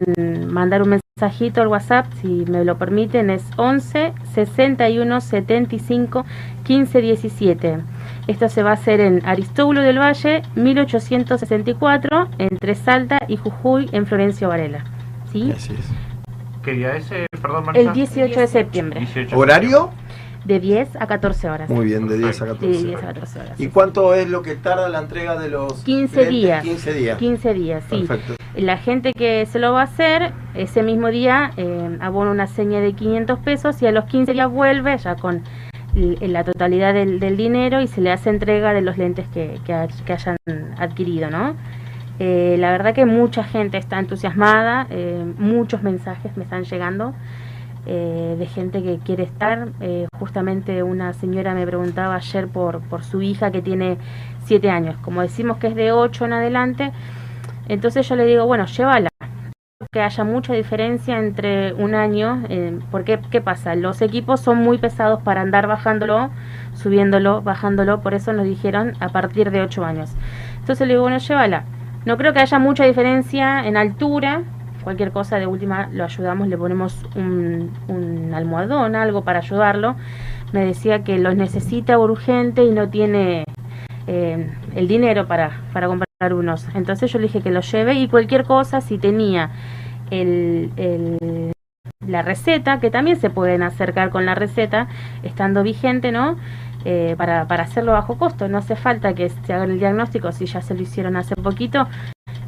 mandar 0.49 0.81
un 0.81 1.01
mensajito 1.19 1.61
al 1.61 1.69
WhatsApp, 1.69 2.07
si 2.23 2.47
me 2.49 2.65
lo 2.65 2.79
permiten, 2.79 3.29
es 3.29 3.45
11 3.59 4.15
61 4.33 5.21
75 5.21 6.25
15 6.63 7.01
17. 7.03 7.79
Esto 8.27 8.49
se 8.49 8.63
va 8.63 8.71
a 8.71 8.75
hacer 8.75 9.01
en 9.01 9.21
Aristóbulo 9.27 9.83
del 9.83 9.99
Valle, 9.99 10.43
1864, 10.55 12.29
entre 12.39 12.75
Salta 12.75 13.19
y 13.29 13.37
Jujuy, 13.37 13.89
en 13.93 14.07
Florencio 14.07 14.49
Varela. 14.49 14.85
¿Sí? 15.31 15.53
¿Qué 16.63 16.73
día 16.73 16.97
es, 16.97 17.11
eh, 17.13 17.27
perdón, 17.43 17.67
Marisa? 17.67 17.89
El 17.89 17.95
18 17.95 18.41
de 18.41 18.47
septiembre. 18.47 19.01
18. 19.01 19.39
¿Horario? 19.39 19.91
De 20.47 20.61
10 20.61 20.97
a 20.97 21.07
14 21.07 21.49
horas. 21.51 21.71
Muy 21.71 21.87
bien, 21.87 22.07
de 22.07 22.19
10 22.19 22.43
a 22.43 22.45
De 22.45 22.51
14. 22.53 22.83
10 22.87 22.97
a 22.97 23.07
14 23.07 23.41
horas. 23.41 23.61
¿Y 23.61 23.69
cuánto 23.69 24.15
es 24.15 24.29
lo 24.29 24.43
que 24.43 24.55
tarda 24.57 24.89
la 24.89 24.99
entrega 25.01 25.39
de 25.39 25.49
los 25.51 25.83
15 25.85 26.17
lentes? 26.17 26.29
días. 26.31 26.63
15 26.63 26.93
días. 26.95 27.19
15 27.19 27.55
días, 27.55 27.85
sí. 27.91 28.05
Perfecto. 28.07 28.35
La 28.57 28.79
gente 28.79 29.13
que 29.13 29.47
se 29.47 29.59
lo 29.59 29.73
va 29.73 29.81
a 29.81 29.85
hacer, 29.85 30.33
ese 30.55 30.83
mismo 30.83 31.09
día 31.09 31.51
eh, 31.57 31.99
abona 32.01 32.31
una 32.31 32.47
seña 32.47 32.81
de 32.81 32.93
500 32.93 33.39
pesos 33.41 33.83
y 33.83 33.87
a 33.87 33.93
los 33.93 34.05
15 34.05 34.33
días 34.33 34.51
vuelve 34.51 34.97
ya 34.99 35.17
con 35.17 35.43
la 35.95 36.45
totalidad 36.45 36.93
del, 36.95 37.21
del 37.21 37.37
dinero 37.37 37.81
y 37.81 37.87
se 37.87 38.01
le 38.01 38.11
hace 38.11 38.31
entrega 38.31 38.73
de 38.73 38.83
los 38.83 38.99
lentes 38.99 39.27
que, 39.29 39.61
que 39.65 40.13
hayan 40.13 40.37
adquirido, 40.79 41.31
¿no? 41.31 41.55
Eh, 42.19 42.57
la 42.59 42.71
verdad 42.71 42.95
que 42.95 43.07
mucha 43.07 43.43
gente 43.43 43.77
está 43.77 43.99
entusiasmada, 43.99 44.87
eh, 44.91 45.25
muchos 45.39 45.83
mensajes 45.83 46.37
me 46.37 46.45
están 46.45 46.65
llegando 46.65 47.15
eh, 47.87 48.37
de 48.39 48.47
gente 48.47 48.83
que 48.83 48.99
quiere 48.99 49.25
estar. 49.25 49.69
Eh, 49.81 50.07
justamente 50.19 50.83
una 50.83 51.13
señora 51.13 51.55
me 51.55 51.67
preguntaba 51.67 52.15
ayer 52.15 52.49
por, 52.49 52.81
por 52.81 53.05
su 53.05 53.21
hija 53.21 53.51
que 53.51 53.63
tiene 53.63 53.99
7 54.45 54.71
años. 54.71 54.97
Como 55.03 55.21
decimos 55.23 55.59
que 55.59 55.67
es 55.69 55.75
de 55.75 55.93
8 55.93 56.25
en 56.25 56.33
adelante, 56.33 56.93
entonces 57.69 58.09
yo 58.09 58.17
le 58.17 58.25
digo, 58.27 58.47
bueno, 58.47 58.67
llévala. 58.67 59.14
Que 59.95 60.01
haya 60.03 60.25
mucha 60.25 60.53
diferencia 60.55 61.21
entre 61.21 61.73
un 61.73 61.95
año, 61.95 62.43
eh, 62.49 62.81
porque 62.91 63.21
¿qué 63.31 63.41
pasa? 63.41 63.77
Los 63.77 64.03
equipos 64.03 64.41
son 64.41 64.59
muy 64.59 64.77
pesados 64.77 65.23
para 65.23 65.41
andar 65.41 65.69
bajándolo, 65.69 66.31
subiéndolo, 66.73 67.43
bajándolo, 67.43 68.01
por 68.01 68.13
eso 68.13 68.33
nos 68.33 68.45
dijeron 68.45 68.95
a 68.99 69.11
partir 69.11 69.53
de 69.53 69.63
8 69.63 69.85
años. 69.85 70.11
Entonces 70.59 70.89
le 70.89 70.95
digo, 70.95 71.03
bueno, 71.03 71.19
llévala. 71.19 71.63
No 72.07 72.17
creo 72.17 72.33
que 72.33 72.41
haya 72.41 72.59
mucha 72.59 72.83
diferencia 72.85 73.65
en 73.65 73.77
altura, 73.77 74.43
cualquier 74.83 75.13
cosa 75.13 75.39
de 75.39 75.47
última 75.47 75.89
lo 75.93 76.03
ayudamos, 76.03 76.49
le 76.49 76.59
ponemos 76.59 77.07
un, 77.15 77.71
un 77.87 78.35
almohadón, 78.35 78.97
algo 78.97 79.23
para 79.23 79.39
ayudarlo. 79.39 79.95
Me 80.53 80.67
decía 80.67 81.05
que 81.05 81.21
los 81.21 81.37
necesita 81.37 82.01
urgente 82.01 82.65
y 82.65 82.73
no 82.73 82.89
tiene 82.89 83.45
eh, 84.09 84.51
el 84.75 84.89
dinero 84.89 85.29
para, 85.29 85.61
para 85.73 85.87
comprar 85.87 86.35
unos. 86.35 86.67
Entonces 86.75 87.13
yo 87.13 87.21
le 87.21 87.27
dije 87.29 87.43
que 87.43 87.53
lo 87.53 87.61
lleve 87.61 87.95
y 87.95 88.09
cualquier 88.09 88.43
cosa, 88.43 88.81
si 88.81 88.99
tenía 88.99 89.51
el, 90.11 90.71
la 92.07 92.23
receta, 92.23 92.81
que 92.81 92.91
también 92.91 93.21
se 93.21 93.31
pueden 93.31 93.63
acercar 93.63 94.11
con 94.11 94.27
la 94.27 94.35
receta, 94.35 94.89
estando 95.23 95.63
vigente, 95.63 96.13
¿no? 96.13 96.37
Eh, 96.85 97.15
para, 97.17 97.47
para 97.47 97.63
hacerlo 97.63 97.93
bajo 97.93 98.19
costo. 98.19 98.49
No 98.49 98.59
hace 98.59 98.77
falta 98.77 99.15
que 99.15 99.31
se 99.31 99.53
haga 99.53 99.65
el 99.65 99.79
diagnóstico, 99.79 100.33
si 100.33 100.47
ya 100.47 100.61
se 100.61 100.75
lo 100.75 100.83
hicieron 100.83 101.17
hace 101.17 101.35
poquito, 101.35 101.89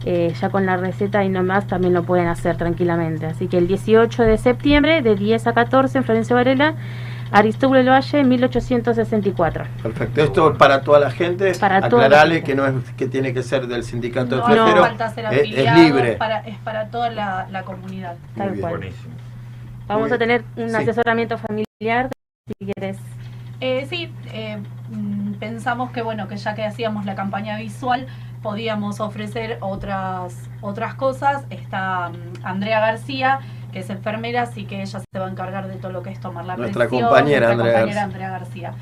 eh, 0.05 0.33
ya 0.39 0.51
con 0.51 0.66
la 0.66 0.77
receta 0.77 1.24
y 1.24 1.28
no 1.28 1.43
más 1.43 1.66
también 1.66 1.95
lo 1.95 2.05
pueden 2.05 2.28
hacer 2.28 2.57
tranquilamente. 2.57 3.27
Así 3.27 3.49
que 3.49 3.59
el 3.59 3.66
18 3.66 4.23
de 4.23 4.39
septiembre, 4.39 5.03
de 5.03 5.16
10 5.16 5.47
a 5.47 5.53
14, 5.53 5.99
en 5.99 6.05
Florencio 6.05 6.37
Varela, 6.37 6.74
Aristóbulo 7.32 7.78
del 7.81 7.89
Valle, 7.89 8.24
1864. 8.24 9.65
Perfecto. 9.82 10.20
Esto 10.23 10.53
es 10.53 10.59
para 10.59 10.81
toda 10.82 11.01
la 11.01 11.11
gente. 11.11 11.53
Para 11.59 11.81
gente. 11.82 12.43
que 12.43 12.55
no 12.55 12.66
es 12.66 12.74
que 12.97 13.09
tiene 13.09 13.32
que 13.35 13.43
ser 13.43 13.66
del 13.66 13.82
sindicato 13.85 14.36
No 14.36 14.47
de 14.47 14.53
hace 14.53 14.62
fleteros. 14.62 14.89
falta 14.89 15.11
ser 15.11 15.24
es, 15.27 15.32
es 15.32 15.39
afiliado, 15.40 15.78
libre. 15.82 16.12
Es 16.12 16.16
para, 16.16 16.39
es 16.40 16.59
para 16.59 16.86
toda 16.89 17.11
la, 17.11 17.47
la 17.51 17.62
comunidad. 17.65 18.16
Tal 18.36 18.51
bien. 18.51 18.61
cual. 18.61 18.77
Buenísimo. 18.78 19.15
Vamos 19.86 20.09
Muy 20.09 20.15
a 20.16 20.19
tener 20.19 20.44
un 20.57 20.70
Sí. 20.70 20.77
asesoramiento 20.77 21.39
familiar, 21.39 22.11
si 22.59 22.73
quieres. 22.73 22.98
Eh, 23.61 23.86
sí, 23.89 24.12
eh, 24.32 24.59
mm, 24.90 25.35
pensamos 25.35 25.90
que 25.90 26.03
bueno, 26.03 26.28
que 26.28 26.36
ya 26.36 26.55
que 26.55 26.65
hacíamos 26.65 27.05
la 27.07 27.15
campaña 27.15 27.57
visual, 27.57 28.07
podíamos 28.43 29.01
ofrecer 29.01 29.59
otras, 29.61 30.35
otras 30.61 30.94
cosas. 30.94 31.44
Está 31.51 32.11
mm, 32.11 32.44
Andrea 32.44 32.81
García, 32.81 33.39
que 33.77 33.82
es 33.82 33.90
enfermera, 33.90 34.40
así 34.40 34.65
que 34.65 34.81
ella 34.81 35.01
se 35.01 35.19
va 35.19 35.27
a 35.27 35.31
encargar 35.31 35.69
de 35.69 35.74
todo 35.74 35.93
lo 35.93 36.03
que 36.03 36.09
es 36.09 36.19
tomar 36.19 36.47
la 36.47 36.57
Nuestra 36.57 36.89
presión. 36.89 37.11
compañera 37.11 37.48
nuestra 37.48 37.65
Andrea 37.65 37.74
compañera. 37.81 38.05
Andrea 38.05 38.31
García. 38.31 38.73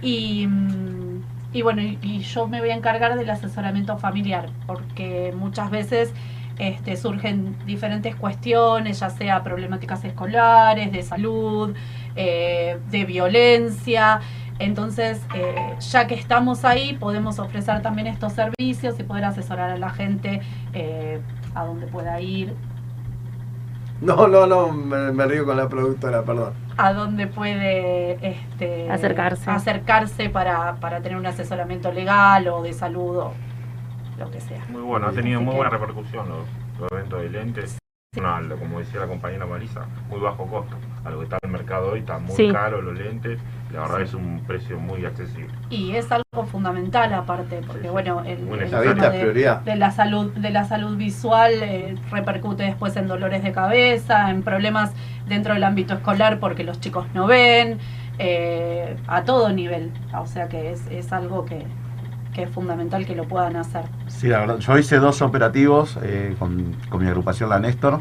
Y, 0.00 0.46
mm, 0.46 1.22
y 1.52 1.62
bueno, 1.62 1.82
y, 1.82 1.98
y 2.02 2.20
yo 2.20 2.46
me 2.46 2.60
voy 2.60 2.70
a 2.70 2.76
encargar 2.76 3.18
del 3.18 3.28
asesoramiento 3.30 3.98
familiar, 3.98 4.48
porque 4.64 5.34
muchas 5.36 5.70
veces 5.70 6.12
este, 6.60 6.96
surgen 6.96 7.56
diferentes 7.66 8.14
cuestiones, 8.14 9.00
ya 9.00 9.10
sea 9.10 9.42
problemáticas 9.42 10.04
escolares, 10.04 10.92
de 10.92 11.02
salud, 11.02 11.74
eh, 12.14 12.78
de 12.92 13.04
violencia. 13.04 14.20
Entonces, 14.60 15.20
eh, 15.34 15.74
ya 15.80 16.06
que 16.06 16.14
estamos 16.14 16.64
ahí, 16.64 16.92
podemos 16.94 17.40
ofrecer 17.40 17.82
también 17.82 18.06
estos 18.06 18.34
servicios 18.34 19.00
y 19.00 19.02
poder 19.02 19.24
asesorar 19.24 19.70
a 19.70 19.76
la 19.78 19.90
gente 19.90 20.42
eh, 20.74 21.20
a 21.56 21.64
donde 21.64 21.88
pueda 21.88 22.20
ir, 22.20 22.54
No, 24.00 24.28
no, 24.28 24.46
no, 24.46 24.70
me, 24.72 25.10
me 25.12 25.26
río 25.26 25.44
con 25.44 25.56
la 25.56 25.68
productora, 25.68 26.22
perdón. 26.22 26.52
a 26.76 26.92
donde 26.92 27.26
puede 27.26 28.12
este, 28.26 28.88
Acercarse. 28.90 29.50
acercarse 29.50 30.30
para, 30.30 30.76
para 30.76 31.00
tener 31.00 31.18
un 31.18 31.26
asesoramiento 31.26 31.90
legal 31.90 32.46
o 32.48 32.62
de 32.62 32.72
salud 32.72 33.16
o 33.18 33.32
lo 34.18 34.30
que 34.30 34.40
sea. 34.40 34.64
Muy 34.68 34.82
bueno, 34.82 35.08
ha 35.08 35.12
tenido 35.12 35.38
Así 35.38 35.44
muy 35.44 35.52
que- 35.52 35.56
buena 35.58 35.70
repercusión 35.76 36.28
los, 36.28 36.46
los 36.80 36.92
eventos 36.92 37.22
de 37.22 37.30
lentes. 37.30 37.78
Lo- 38.20 38.56
como 38.58 38.78
decía 38.80 39.00
la 39.00 39.06
compañera 39.06 39.46
Marisa, 39.46 39.86
muy 40.08 40.20
bajo 40.20 40.46
costo. 40.46 40.76
A 41.04 41.10
lo 41.10 41.18
que 41.18 41.24
está 41.24 41.38
en 41.42 41.50
el 41.50 41.52
mercado 41.56 41.92
hoy 41.92 42.00
está 42.00 42.18
muy 42.18 42.34
Sí. 42.34 42.48
caro 42.52 42.82
los 42.82 42.98
lentes. 42.98 43.38
La 43.72 43.80
verdad 43.80 44.00
es 44.02 44.14
un 44.14 44.42
precio 44.46 44.78
muy 44.78 45.04
accesible. 45.04 45.52
Y 45.70 45.92
es 45.94 46.10
algo 46.10 46.46
fundamental 46.50 47.12
aparte, 47.14 47.60
porque 47.66 47.90
bueno, 47.90 48.22
el, 48.24 48.48
el 48.48 48.70
tema 48.70 49.08
de, 49.10 49.20
prioridad. 49.20 49.60
de 49.60 49.76
la 49.76 49.90
salud, 49.90 50.32
de 50.32 50.50
la 50.50 50.64
salud 50.64 50.96
visual 50.96 51.52
eh, 51.62 51.94
repercute 52.10 52.62
después 52.62 52.96
en 52.96 53.08
dolores 53.08 53.42
de 53.42 53.52
cabeza, 53.52 54.30
en 54.30 54.42
problemas 54.42 54.92
dentro 55.26 55.52
del 55.54 55.64
ámbito 55.64 55.94
escolar 55.94 56.38
porque 56.40 56.64
los 56.64 56.80
chicos 56.80 57.06
no 57.14 57.26
ven, 57.26 57.78
eh, 58.18 58.96
a 59.06 59.24
todo 59.24 59.50
nivel. 59.52 59.92
O 60.16 60.26
sea 60.26 60.48
que 60.48 60.72
es, 60.72 60.86
es 60.90 61.12
algo 61.12 61.44
que, 61.44 61.64
que 62.38 62.44
es 62.44 62.50
fundamental 62.50 63.04
que 63.04 63.16
lo 63.16 63.24
puedan 63.24 63.56
hacer. 63.56 63.82
Sí, 64.06 64.28
la 64.28 64.38
verdad, 64.38 64.58
yo 64.58 64.78
hice 64.78 64.98
dos 64.98 65.20
operativos 65.22 65.98
eh, 66.02 66.36
con, 66.38 66.76
con 66.88 67.02
mi 67.02 67.08
agrupación 67.08 67.48
La 67.50 67.58
Néstor, 67.58 68.00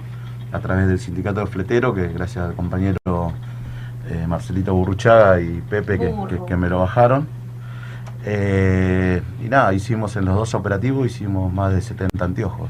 a 0.52 0.60
través 0.60 0.88
del 0.88 1.00
sindicato 1.00 1.40
de 1.40 1.48
fletero, 1.48 1.92
que 1.96 2.08
gracias 2.10 2.46
al 2.46 2.54
compañero 2.54 2.98
eh, 4.10 4.26
Marcelito 4.28 4.76
Burruchaga 4.76 5.42
y 5.42 5.62
Pepe 5.68 5.98
que, 5.98 6.06
que- 6.30 6.46
que 6.46 6.56
me 6.56 6.70
lo 6.70 6.80
bajaron. 6.80 7.28
Eh, 8.26 9.22
y 9.44 9.50
nada, 9.50 9.74
hicimos 9.74 10.16
en 10.18 10.26
los 10.26 10.36
dos 10.36 10.54
operativos, 10.54 11.08
hicimos 11.08 11.52
más 11.52 11.74
de 11.74 11.82
70 11.82 12.24
anteojos. 12.24 12.70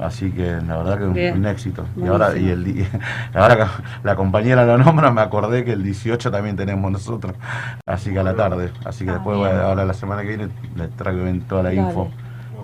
Así 0.00 0.30
que 0.30 0.58
la 0.66 0.78
verdad 0.78 0.98
que 0.98 1.04
un, 1.04 1.12
Bien. 1.12 1.36
un 1.36 1.46
éxito. 1.46 1.84
Y 1.96 2.06
ahora, 2.06 2.36
y 2.36 2.48
el, 2.48 2.64
di- 2.64 2.86
ahora 3.34 3.56
que 3.56 3.64
la 4.02 4.16
compañera 4.16 4.64
lo 4.64 4.78
nombra, 4.78 5.10
me 5.10 5.20
acordé 5.20 5.64
que 5.64 5.72
el 5.72 5.82
18 5.82 6.30
también 6.30 6.56
tenemos 6.56 6.90
nosotros. 6.90 7.34
Así 7.86 8.10
que 8.12 8.18
a 8.18 8.22
la 8.22 8.34
tarde. 8.34 8.70
Así 8.84 9.04
que 9.04 9.12
después, 9.12 9.36
bien. 9.36 9.50
bueno, 9.50 9.62
ahora 9.66 9.84
la 9.84 9.92
semana 9.94 10.22
que 10.22 10.28
viene, 10.28 10.48
les 10.76 10.90
traigo 10.96 11.24
bien 11.24 11.42
toda 11.42 11.64
la 11.64 11.68
Dale. 11.70 11.82
info. 11.82 12.10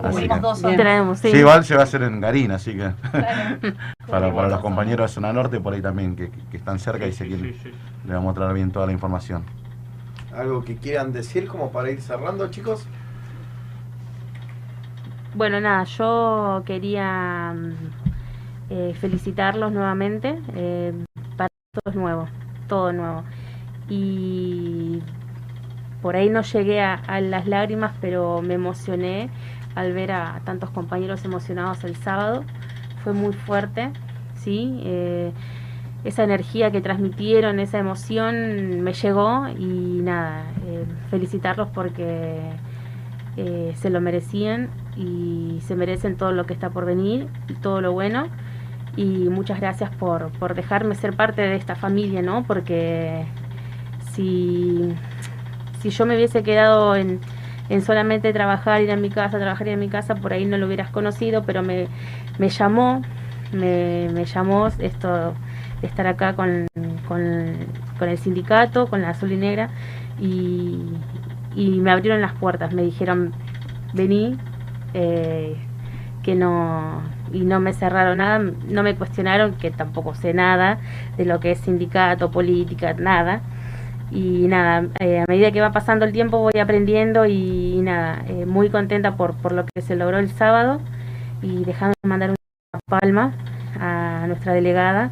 Así 0.03 0.27
que- 0.27 0.39
dos 0.39 0.59
Sí, 0.59 0.75
traemos, 0.77 1.19
sí. 1.19 1.31
Sí, 1.31 1.37
igual 1.37 1.63
se 1.65 1.75
va 1.75 1.81
a 1.81 1.83
hacer 1.83 2.03
en 2.03 2.19
Garín, 2.21 2.51
así 2.51 2.71
que 2.75 2.91
Claro. 3.11 3.57
para, 4.07 4.33
para 4.33 4.47
los 4.49 4.59
compañeros 4.61 5.09
de 5.09 5.13
Zona 5.15 5.31
Norte 5.33 5.59
por 5.59 5.73
ahí 5.73 5.81
también, 5.81 6.15
que, 6.15 6.31
que- 6.51 6.57
están 6.57 6.79
cerca 6.79 7.05
y 7.07 7.13
se 7.13 7.27
quieren, 7.27 7.55
le 8.07 8.13
vamos 8.13 8.31
a 8.31 8.35
traer 8.35 8.53
bien 8.53 8.71
toda 8.71 8.85
la 8.87 8.91
información. 8.93 9.43
¿Algo 10.35 10.63
que 10.63 10.75
quieran 10.77 11.13
decir 11.13 11.47
como 11.47 11.71
para 11.71 11.89
ir 11.91 12.01
cerrando, 12.01 12.47
chicos? 12.49 12.85
Bueno, 15.37 15.61
nada, 15.61 15.83
yo 15.83 16.63
quería 16.65 17.53
mm, 17.55 18.71
eh, 18.71 18.95
felicitarlos 18.99 19.71
nuevamente. 19.71 20.39
eh, 20.55 20.91
para 21.37 21.49
todo 21.71 21.91
es 21.91 21.95
nuevo, 21.95 22.27
todo 22.67 22.91
nuevo. 22.91 23.23
Y 23.87 24.99
por 26.01 26.15
ahí 26.15 26.29
no 26.31 26.41
llegué 26.41 26.81
a, 26.81 27.21
las 27.21 27.45
lágrimas, 27.47 27.93
pero 28.01 28.41
me 28.41 28.55
emocioné 28.55 29.29
al 29.75 29.93
ver 29.93 30.11
a 30.11 30.41
tantos 30.43 30.71
compañeros 30.71 31.23
emocionados 31.23 31.83
el 31.83 31.95
sábado. 31.97 32.43
Fue 33.03 33.13
muy 33.13 33.33
fuerte, 33.33 33.91
¿sí? 34.33 34.81
Eh, 34.85 35.31
esa 36.03 36.23
energía 36.23 36.71
que 36.71 36.81
transmitieron, 36.81 37.59
esa 37.59 37.77
emoción 37.77 38.81
me 38.81 38.93
llegó 38.93 39.47
y 39.49 40.01
nada, 40.01 40.45
felicitarlos 41.11 41.69
porque 41.69 42.41
eh, 43.37 43.73
se 43.75 43.91
lo 43.91 44.01
merecían 44.01 44.69
y 44.95 45.59
se 45.61 45.75
merecen 45.75 46.17
todo 46.17 46.31
lo 46.31 46.45
que 46.45 46.53
está 46.53 46.71
por 46.71 46.85
venir 46.85 47.27
y 47.47 47.53
todo 47.53 47.81
lo 47.81 47.93
bueno. 47.93 48.27
Y 48.95 49.29
muchas 49.29 49.59
gracias 49.59 49.91
por, 49.91 50.31
por 50.39 50.55
dejarme 50.55 50.95
ser 50.95 51.15
parte 51.15 51.43
de 51.43 51.55
esta 51.55 51.75
familia, 51.75 52.23
¿no? 52.23 52.43
Porque 52.47 53.25
si, 54.11 54.91
si 55.79 55.91
yo 55.91 56.07
me 56.07 56.15
hubiese 56.15 56.41
quedado 56.41 56.95
en, 56.95 57.19
en 57.69 57.81
solamente 57.83 58.33
trabajar, 58.33 58.81
ir 58.81 58.91
a 58.91 58.95
mi 58.95 59.11
casa, 59.11 59.37
trabajar, 59.37 59.67
ir 59.67 59.73
a 59.73 59.77
mi 59.77 59.89
casa, 59.89 60.15
por 60.15 60.33
ahí 60.33 60.45
no 60.45 60.57
lo 60.57 60.65
hubieras 60.65 60.89
conocido, 60.89 61.43
pero 61.43 61.61
me, 61.61 61.87
me 62.39 62.49
llamó, 62.49 63.03
me, 63.51 64.09
me 64.13 64.25
llamó 64.25 64.67
esto 64.79 65.35
de 65.81 65.87
estar 65.87 66.07
acá 66.07 66.35
con, 66.35 66.65
con, 67.07 67.53
con 67.99 68.09
el 68.09 68.17
sindicato, 68.17 68.87
con 68.87 69.03
la 69.03 69.09
azul 69.09 69.31
y 69.31 69.37
negra, 69.37 69.69
y, 70.19 70.79
y 71.57 71.79
me 71.79 71.91
abrieron 71.91 72.21
las 72.21 72.33
puertas, 72.33 72.71
me 72.71 72.83
dijeron, 72.83 73.33
vení, 73.93 74.37
eh, 74.93 75.55
que 76.21 76.35
no, 76.35 77.01
y 77.33 77.39
no 77.41 77.59
me 77.59 77.73
cerraron 77.73 78.19
nada, 78.19 78.39
no 78.39 78.83
me 78.83 78.95
cuestionaron, 78.95 79.55
que 79.55 79.71
tampoco 79.71 80.13
sé 80.13 80.33
nada 80.33 80.77
de 81.17 81.25
lo 81.25 81.39
que 81.39 81.51
es 81.51 81.59
sindicato, 81.59 82.29
política, 82.31 82.93
nada. 82.93 83.41
Y 84.11 84.47
nada, 84.47 84.87
eh, 84.99 85.19
a 85.19 85.25
medida 85.27 85.51
que 85.51 85.59
va 85.59 85.71
pasando 85.71 86.05
el 86.05 86.13
tiempo 86.13 86.37
voy 86.37 86.59
aprendiendo 86.61 87.25
y, 87.25 87.81
nada, 87.81 88.23
eh, 88.27 88.45
muy 88.45 88.69
contenta 88.69 89.17
por, 89.17 89.35
por 89.35 89.51
lo 89.51 89.65
que 89.65 89.81
se 89.81 89.95
logró 89.95 90.19
el 90.19 90.29
sábado 90.29 90.79
y 91.41 91.65
dejando 91.65 91.93
mandar 92.03 92.29
una 92.29 92.79
palma 92.87 93.33
a 93.79 94.25
nuestra 94.27 94.53
delegada 94.53 95.11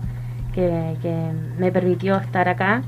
que, 0.53 0.95
que 1.01 1.31
me 1.57 1.71
permitió 1.71 2.17
estar 2.17 2.47
acá 2.47 2.83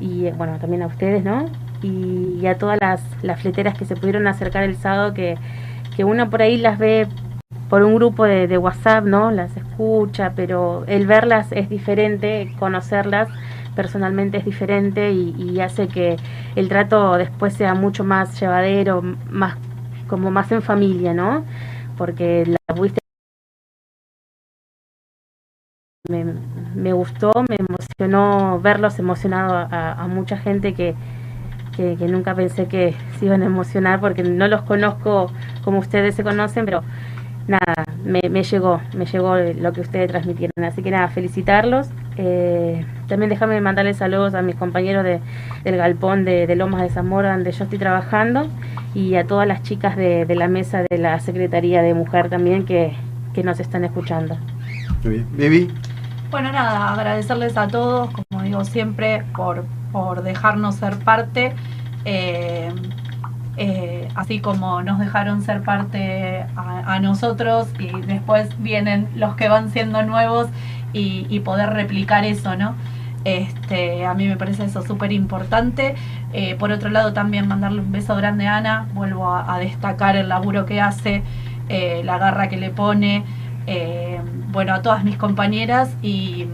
y 0.00 0.26
eh, 0.26 0.34
bueno, 0.36 0.58
también 0.58 0.82
a 0.82 0.86
ustedes, 0.86 1.22
¿no? 1.22 1.46
Y, 1.84 2.46
a 2.46 2.56
todas 2.56 2.78
las, 2.80 3.40
fleteras 3.40 3.76
que 3.76 3.84
se 3.84 3.96
pudieron 3.96 4.26
acercar 4.26 4.64
el 4.64 4.76
sábado, 4.76 5.14
que, 5.14 5.36
que 5.96 6.04
uno 6.04 6.30
por 6.30 6.42
ahí 6.42 6.56
las 6.56 6.78
ve 6.78 7.08
por 7.68 7.82
un 7.82 7.94
grupo 7.94 8.24
de, 8.24 8.58
WhatsApp, 8.58 9.04
¿no? 9.04 9.30
Las 9.30 9.56
escucha, 9.56 10.32
pero 10.36 10.84
el 10.86 11.06
verlas 11.06 11.52
es 11.52 11.68
diferente, 11.68 12.54
conocerlas 12.58 13.28
personalmente 13.74 14.38
es 14.38 14.44
diferente 14.44 15.12
y, 15.12 15.60
hace 15.60 15.88
que 15.88 16.16
el 16.54 16.68
trato 16.68 17.16
después 17.16 17.54
sea 17.54 17.74
mucho 17.74 18.04
más 18.04 18.38
llevadero, 18.40 19.02
más 19.02 19.56
como 20.06 20.30
más 20.30 20.52
en 20.52 20.62
familia, 20.62 21.12
¿no? 21.14 21.44
Porque 21.96 22.44
la 22.46 22.74
pudiste 22.74 23.00
me, 26.08 26.24
me 26.76 26.92
gustó, 26.92 27.32
me 27.48 27.56
emocionó 27.58 28.60
verlos 28.60 28.98
emocionado 28.98 29.66
a 29.70 30.06
mucha 30.06 30.36
gente 30.36 30.74
que, 30.74 30.94
que, 31.76 31.96
que 31.96 32.06
nunca 32.06 32.34
pensé 32.34 32.66
que 32.66 32.94
se 33.18 33.26
iban 33.26 33.42
a 33.42 33.46
emocionar 33.46 34.00
porque 34.00 34.22
no 34.22 34.48
los 34.48 34.62
conozco 34.62 35.30
como 35.62 35.78
ustedes 35.78 36.14
se 36.14 36.22
conocen, 36.22 36.64
pero 36.64 36.82
nada, 37.46 37.84
me, 38.04 38.20
me 38.30 38.42
llegó, 38.42 38.80
me 38.96 39.06
llegó 39.06 39.36
lo 39.36 39.72
que 39.72 39.80
ustedes 39.80 40.10
transmitieron. 40.10 40.64
Así 40.64 40.82
que 40.82 40.90
nada, 40.90 41.08
felicitarlos. 41.08 41.88
Eh, 42.16 42.84
también 43.08 43.28
déjame 43.28 43.60
mandarles 43.60 43.96
saludos 43.96 44.34
a 44.34 44.42
mis 44.42 44.56
compañeros 44.56 45.04
de, 45.04 45.20
del 45.64 45.76
galpón 45.76 46.24
de, 46.24 46.46
de 46.46 46.56
Lomas 46.56 46.82
de 46.82 46.88
Zamora, 46.90 47.32
donde 47.32 47.52
yo 47.52 47.64
estoy 47.64 47.78
trabajando, 47.78 48.46
y 48.94 49.16
a 49.16 49.26
todas 49.26 49.46
las 49.46 49.62
chicas 49.62 49.96
de, 49.96 50.24
de 50.24 50.34
la 50.36 50.48
mesa 50.48 50.84
de 50.88 50.98
la 50.98 51.18
Secretaría 51.20 51.82
de 51.82 51.94
Mujer 51.94 52.28
también 52.28 52.64
que, 52.64 52.94
que 53.34 53.42
nos 53.42 53.60
están 53.60 53.84
escuchando. 53.84 54.36
Muy 55.02 55.14
bien. 55.14 55.28
Vivi. 55.32 55.74
Bueno, 56.30 56.50
nada, 56.50 56.92
agradecerles 56.92 57.56
a 57.56 57.68
todos, 57.68 58.10
como 58.10 58.42
digo 58.42 58.64
siempre, 58.64 59.22
por, 59.36 59.64
por 59.94 60.24
dejarnos 60.24 60.74
ser 60.74 60.98
parte. 60.98 61.54
eh, 62.04 62.72
eh, 63.56 64.08
así 64.16 64.40
como 64.40 64.82
nos 64.82 64.98
dejaron 64.98 65.40
ser 65.40 65.62
parte 65.62 66.44
a, 66.56 66.98
nosotros 66.98 67.68
y 67.78 68.00
después 68.00 68.60
vienen 68.60 69.08
los 69.14 69.36
que 69.36 69.48
van 69.48 69.70
siendo 69.70 70.02
nuevos 70.02 70.48
y, 70.92 71.38
poder 71.40 71.70
replicar 71.70 72.24
eso, 72.24 72.56
¿no? 72.56 72.74
Este, 73.24 74.04
a 74.04 74.14
mí 74.14 74.26
me 74.26 74.36
parece 74.36 74.64
eso 74.64 74.82
súper 74.82 75.12
importante. 75.12 75.94
Eh, 76.32 76.56
por 76.56 76.72
otro 76.72 76.90
lado, 76.90 77.12
también 77.12 77.46
mandarle 77.46 77.80
un 77.80 77.92
beso 77.92 78.16
grande 78.16 78.48
a 78.48 78.56
Ana. 78.56 78.88
Vuelvo 78.94 79.32
a, 79.32 79.58
destacar 79.58 80.16
el 80.16 80.28
laburo 80.28 80.66
que 80.66 80.80
hace, 80.80 81.22
la 81.68 82.18
garra 82.18 82.48
que 82.48 82.56
le 82.56 82.70
pone. 82.70 83.24
bueno, 84.50 84.74
a 84.74 84.82
todas 84.82 85.04
mis 85.04 85.16
compañeras 85.16 85.96
y, 86.02 86.48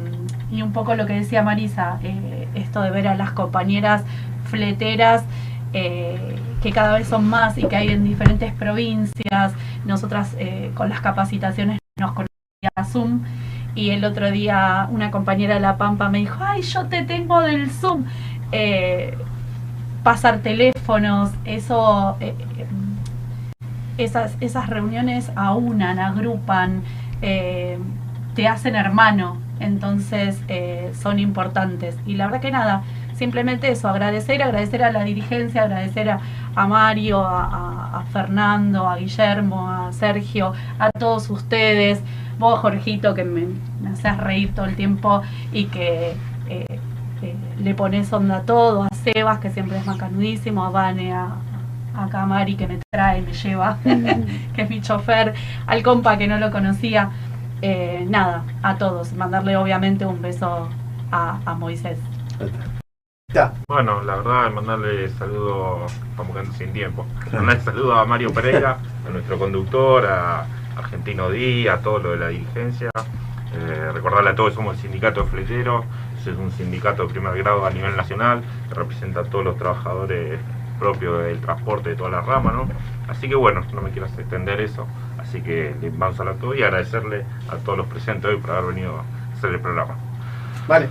un 0.53 0.73
poco 0.73 0.95
lo 0.95 1.07
que 1.07 1.15
decía 1.15 1.43
Marisa, 1.43 1.99
esto 2.55 2.83
de 2.83 2.91
ver 2.91 3.09
a 3.09 3.15
las 3.15 3.33
compañeras 3.33 4.03
fleteras 4.45 5.25
eh, 5.73 6.37
que 6.63 6.73
cada 6.73 6.99
vez 6.99 7.09
son 7.09 7.29
más 7.29 7.57
y 7.57 7.65
que 7.65 7.77
hay 7.77 7.89
en 7.89 8.05
diferentes 8.05 8.53
provincias. 8.53 9.55
Nosotras 9.85 10.35
eh, 10.39 10.73
con 10.75 10.89
las 10.89 11.01
capacitaciones 11.01 11.79
nos 11.99 12.11
conocíamos 12.11 12.73
a 12.75 12.85
Zoom 12.85 13.21
y 13.75 13.91
el 13.91 14.05
otro 14.05 14.31
día 14.31 14.89
una 14.91 15.11
compañera 15.11 15.55
de 15.55 15.61
La 15.61 15.77
Pampa 15.79 16.09
me 16.09 16.19
dijo, 16.19 16.39
ay, 16.41 16.63
yo 16.63 16.87
te 16.87 17.03
tengo 17.03 17.41
del 17.41 17.71
Zoom. 17.71 18.05
Eh, 18.53 19.17
pasar 20.03 20.39
teléfonos, 20.39 21.31
eso, 21.45 22.17
esas, 23.99 24.37
esas 24.41 24.69
reuniones 24.69 25.31
aunan, 25.37 25.99
agrupan, 25.99 26.83
te 28.35 28.49
hacen 28.49 28.77
hermano, 28.77 29.39
entonces 29.59 30.41
eh, 30.49 30.93
son 31.01 31.19
importantes. 31.19 31.97
Y 32.07 32.15
la 32.15 32.27
verdad 32.27 32.41
que 32.41 32.51
nada, 32.51 32.83
simplemente 33.15 33.71
eso, 33.71 33.89
agradecer, 33.89 34.43
agradecer 34.43 34.83
a 34.83 34.93
la 34.93 35.05
dirigencia, 35.05 35.63
agradecer 35.63 36.11
a, 36.11 36.21
a 36.55 36.67
Mario, 36.67 37.23
a, 37.25 38.05
Fernando, 38.13 38.89
a 38.89 38.97
Guillermo, 38.97 39.69
a 39.69 39.93
Sergio, 39.93 40.53
a 40.79 40.91
todos 40.91 41.31
ustedes, 41.31 42.01
vos 42.39 42.59
Jorgito 42.59 43.15
que 43.15 43.25
me, 43.25 43.47
me 43.81 43.91
haces 43.91 44.17
reír 44.17 44.55
todo 44.55 44.67
el 44.67 44.75
tiempo 44.75 45.23
y 45.53 45.67
que 45.67 46.15
eh, 46.49 46.81
eh, 47.23 47.37
le 47.63 47.75
pones 47.75 48.13
onda 48.13 48.39
a 48.39 48.43
todo, 48.43 48.85
a 48.85 48.89
Sebas 48.95 49.39
que 49.39 49.51
siempre 49.51 49.79
es 49.79 49.87
macanudísimo, 49.87 50.65
a 50.65 50.71
Vane, 50.71 51.13
a, 51.13 51.37
a 51.95 52.09
Camari 52.09 52.57
que 52.57 52.67
me 52.67 52.79
trae, 52.91 53.21
me 53.23 53.33
lleva, 53.33 53.79
que 54.55 54.63
es 54.63 54.71
mi 54.71 54.81
chofer, 54.81 55.35
al 55.67 55.83
compa 55.83 56.17
que 56.17 56.27
no 56.27 56.39
lo 56.39 56.51
conocía, 56.51 57.11
eh, 57.63 58.05
nada, 58.09 58.45
a 58.63 58.79
todos, 58.79 59.13
mandarle 59.13 59.57
obviamente 59.57 60.07
un 60.07 60.21
beso 60.23 60.69
a, 61.11 61.41
a 61.45 61.55
Moisés. 61.55 61.99
Bueno, 63.69 64.03
la 64.03 64.17
verdad, 64.17 64.51
mandarle 64.51 65.09
saludo, 65.11 65.87
estamos 65.87 66.33
quedando 66.33 66.53
sin 66.55 66.73
tiempo. 66.73 67.07
Mandarle 67.33 67.61
saludo 67.61 67.95
a 67.95 68.05
Mario 68.05 68.33
Pereira, 68.35 68.79
a 69.07 69.11
nuestro 69.11 69.39
conductor, 69.39 70.05
a 70.05 70.47
Argentino 70.77 71.31
Díaz, 71.31 71.79
a 71.79 71.83
todo 71.83 72.01
lo 72.01 72.11
de 72.11 72.17
la 72.17 72.29
dirigencia. 72.29 72.91
Eh, 73.55 73.93
recordarle 73.93 74.31
a 74.31 74.35
todos, 74.35 74.55
somos 74.55 74.77
el 74.77 74.83
sindicato 74.83 75.23
de 75.23 75.31
fleteros, 75.31 75.85
ese 76.21 76.33
es 76.33 76.37
un 76.37 76.51
sindicato 76.51 77.05
de 77.05 77.09
primer 77.09 77.37
grado 77.39 77.65
a 77.65 77.71
nivel 77.71 77.97
nacional, 77.97 78.43
que 78.69 78.75
representa 78.75 79.21
a 79.21 79.25
todos 79.25 79.45
los 79.45 79.57
trabajadores 79.57 80.41
propios 80.81 81.25
del 81.25 81.41
transporte 81.41 81.91
de 81.91 81.97
toda 81.97 82.11
la 82.11 82.23
rama, 82.23 82.53
¿no? 82.53 82.69
Así 83.09 83.29
que 83.29 83.35
bueno, 83.37 83.63
no 83.73 83.83
me 83.83 83.91
quiero 83.91 84.07
extender 84.07 84.61
eso, 84.61 84.87
así 85.31 85.41
que 85.43 85.75
les 85.81 85.97
vamos 85.97 86.19
a 86.19 86.23
hablar 86.23 86.37
todo 86.37 86.55
y 86.55 86.63
agradecerle 86.63 87.25
a 87.49 87.57
todos 87.57 87.79
los 87.79 87.87
presentes 87.87 88.25
hoy 88.25 88.37
por 88.39 88.51
haber 88.51 88.75
venido 88.75 88.97
a 88.97 89.37
hacer 89.37 89.51
el 89.51 89.61
programa. 89.61 89.95
Vale. 90.67 90.89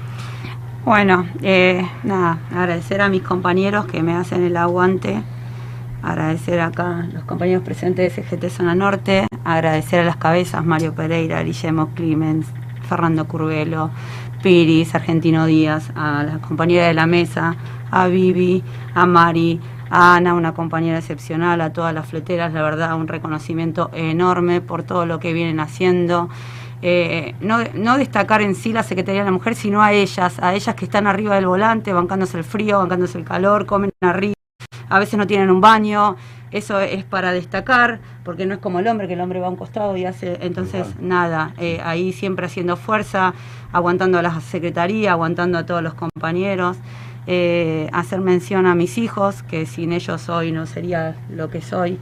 Bueno, 0.86 1.28
eh, 1.42 1.86
nada, 2.04 2.40
agradecer 2.56 3.02
a 3.02 3.10
mis 3.10 3.22
compañeros 3.22 3.86
que 3.86 4.02
me 4.02 4.16
hacen 4.16 4.44
el 4.44 4.56
aguante, 4.56 5.22
agradecer 6.02 6.62
acá 6.62 7.00
a 7.00 7.04
los 7.04 7.24
compañeros 7.26 7.64
presentes 7.64 8.16
de 8.16 8.24
CGT 8.24 8.50
Zona 8.50 8.76
Norte, 8.76 9.28
agradecer 9.44 10.00
a 10.00 10.06
las 10.06 10.16
cabezas 10.16 10.66
Mario 10.66 10.96
Pereira, 10.96 11.44
Guillermo 11.44 11.90
Clemens, 11.94 12.48
Fernando 12.88 13.28
Curvelo, 13.28 13.92
Piris, 14.42 14.96
Argentino 14.96 15.46
Díaz, 15.48 15.92
a 15.96 16.24
las 16.24 16.40
compañeras 16.40 16.88
de 16.88 16.94
la 16.94 17.08
mesa, 17.08 17.58
a 17.92 18.08
Vivi, 18.08 18.64
a 18.96 19.06
Mari, 19.06 19.60
a 19.90 20.16
Ana, 20.16 20.34
una 20.34 20.54
compañera 20.54 20.98
excepcional, 20.98 21.62
a 21.62 21.74
todas 21.74 21.94
las 21.94 22.08
fleteras, 22.08 22.54
la 22.54 22.62
verdad, 22.62 22.96
un 22.96 23.08
reconocimiento 23.08 23.90
enorme 23.94 24.62
por 24.62 24.84
todo 24.84 25.06
lo 25.06 25.20
que 25.20 25.34
vienen 25.34 25.60
haciendo. 25.60 26.30
Eh, 26.82 27.36
no, 27.42 27.58
no 27.74 27.98
destacar 27.98 28.42
en 28.42 28.56
sí 28.56 28.72
la 28.72 28.84
Secretaría 28.84 29.22
de 29.22 29.26
la 29.26 29.32
Mujer, 29.32 29.56
sino 29.56 29.82
a 29.82 29.92
ellas, 29.92 30.40
a 30.40 30.54
ellas 30.54 30.76
que 30.76 30.86
están 30.86 31.08
arriba 31.08 31.36
del 31.36 31.48
volante, 31.48 31.92
bancándose 31.92 32.38
el 32.38 32.44
frío, 32.44 32.78
bancándose 32.78 33.18
el 33.18 33.26
calor, 33.26 33.66
comen 33.66 33.92
arriba, 34.00 34.34
a 34.88 35.00
veces 35.00 35.18
no 35.18 35.28
tienen 35.28 35.50
un 35.50 35.60
baño, 35.60 36.16
eso 36.52 36.80
es 36.80 37.04
para 37.04 37.32
destacar, 37.32 38.00
porque 38.24 38.46
no 38.46 38.56
es 38.56 38.60
como 38.60 38.80
el 38.80 38.88
hombre, 38.88 39.08
que 39.08 39.14
el 39.14 39.22
hombre 39.22 39.40
va 39.40 39.48
a 39.48 39.50
un 39.50 39.56
costado 39.56 39.96
y 39.98 40.06
hace, 40.06 40.40
entonces 40.42 41.00
nada, 41.00 41.54
eh, 41.58 41.80
ahí 41.84 42.14
siempre 42.14 42.46
haciendo 42.46 42.76
fuerza, 42.76 43.34
aguantando 43.72 44.18
a 44.18 44.22
la 44.22 44.40
Secretaría, 44.42 45.12
aguantando 45.12 45.58
a 45.58 45.66
todos 45.66 45.84
los 45.84 45.94
compañeros. 45.94 46.78
Eh, 47.28 47.90
hacer 47.94 48.22
mención 48.22 48.66
a 48.66 48.76
mis 48.76 48.98
hijos, 48.98 49.44
que 49.44 49.66
sin 49.66 49.92
ellos 49.94 50.30
hoy 50.30 50.52
no 50.52 50.66
sería 50.66 51.16
lo 51.30 51.50
que 51.50 51.62
soy 51.62 52.00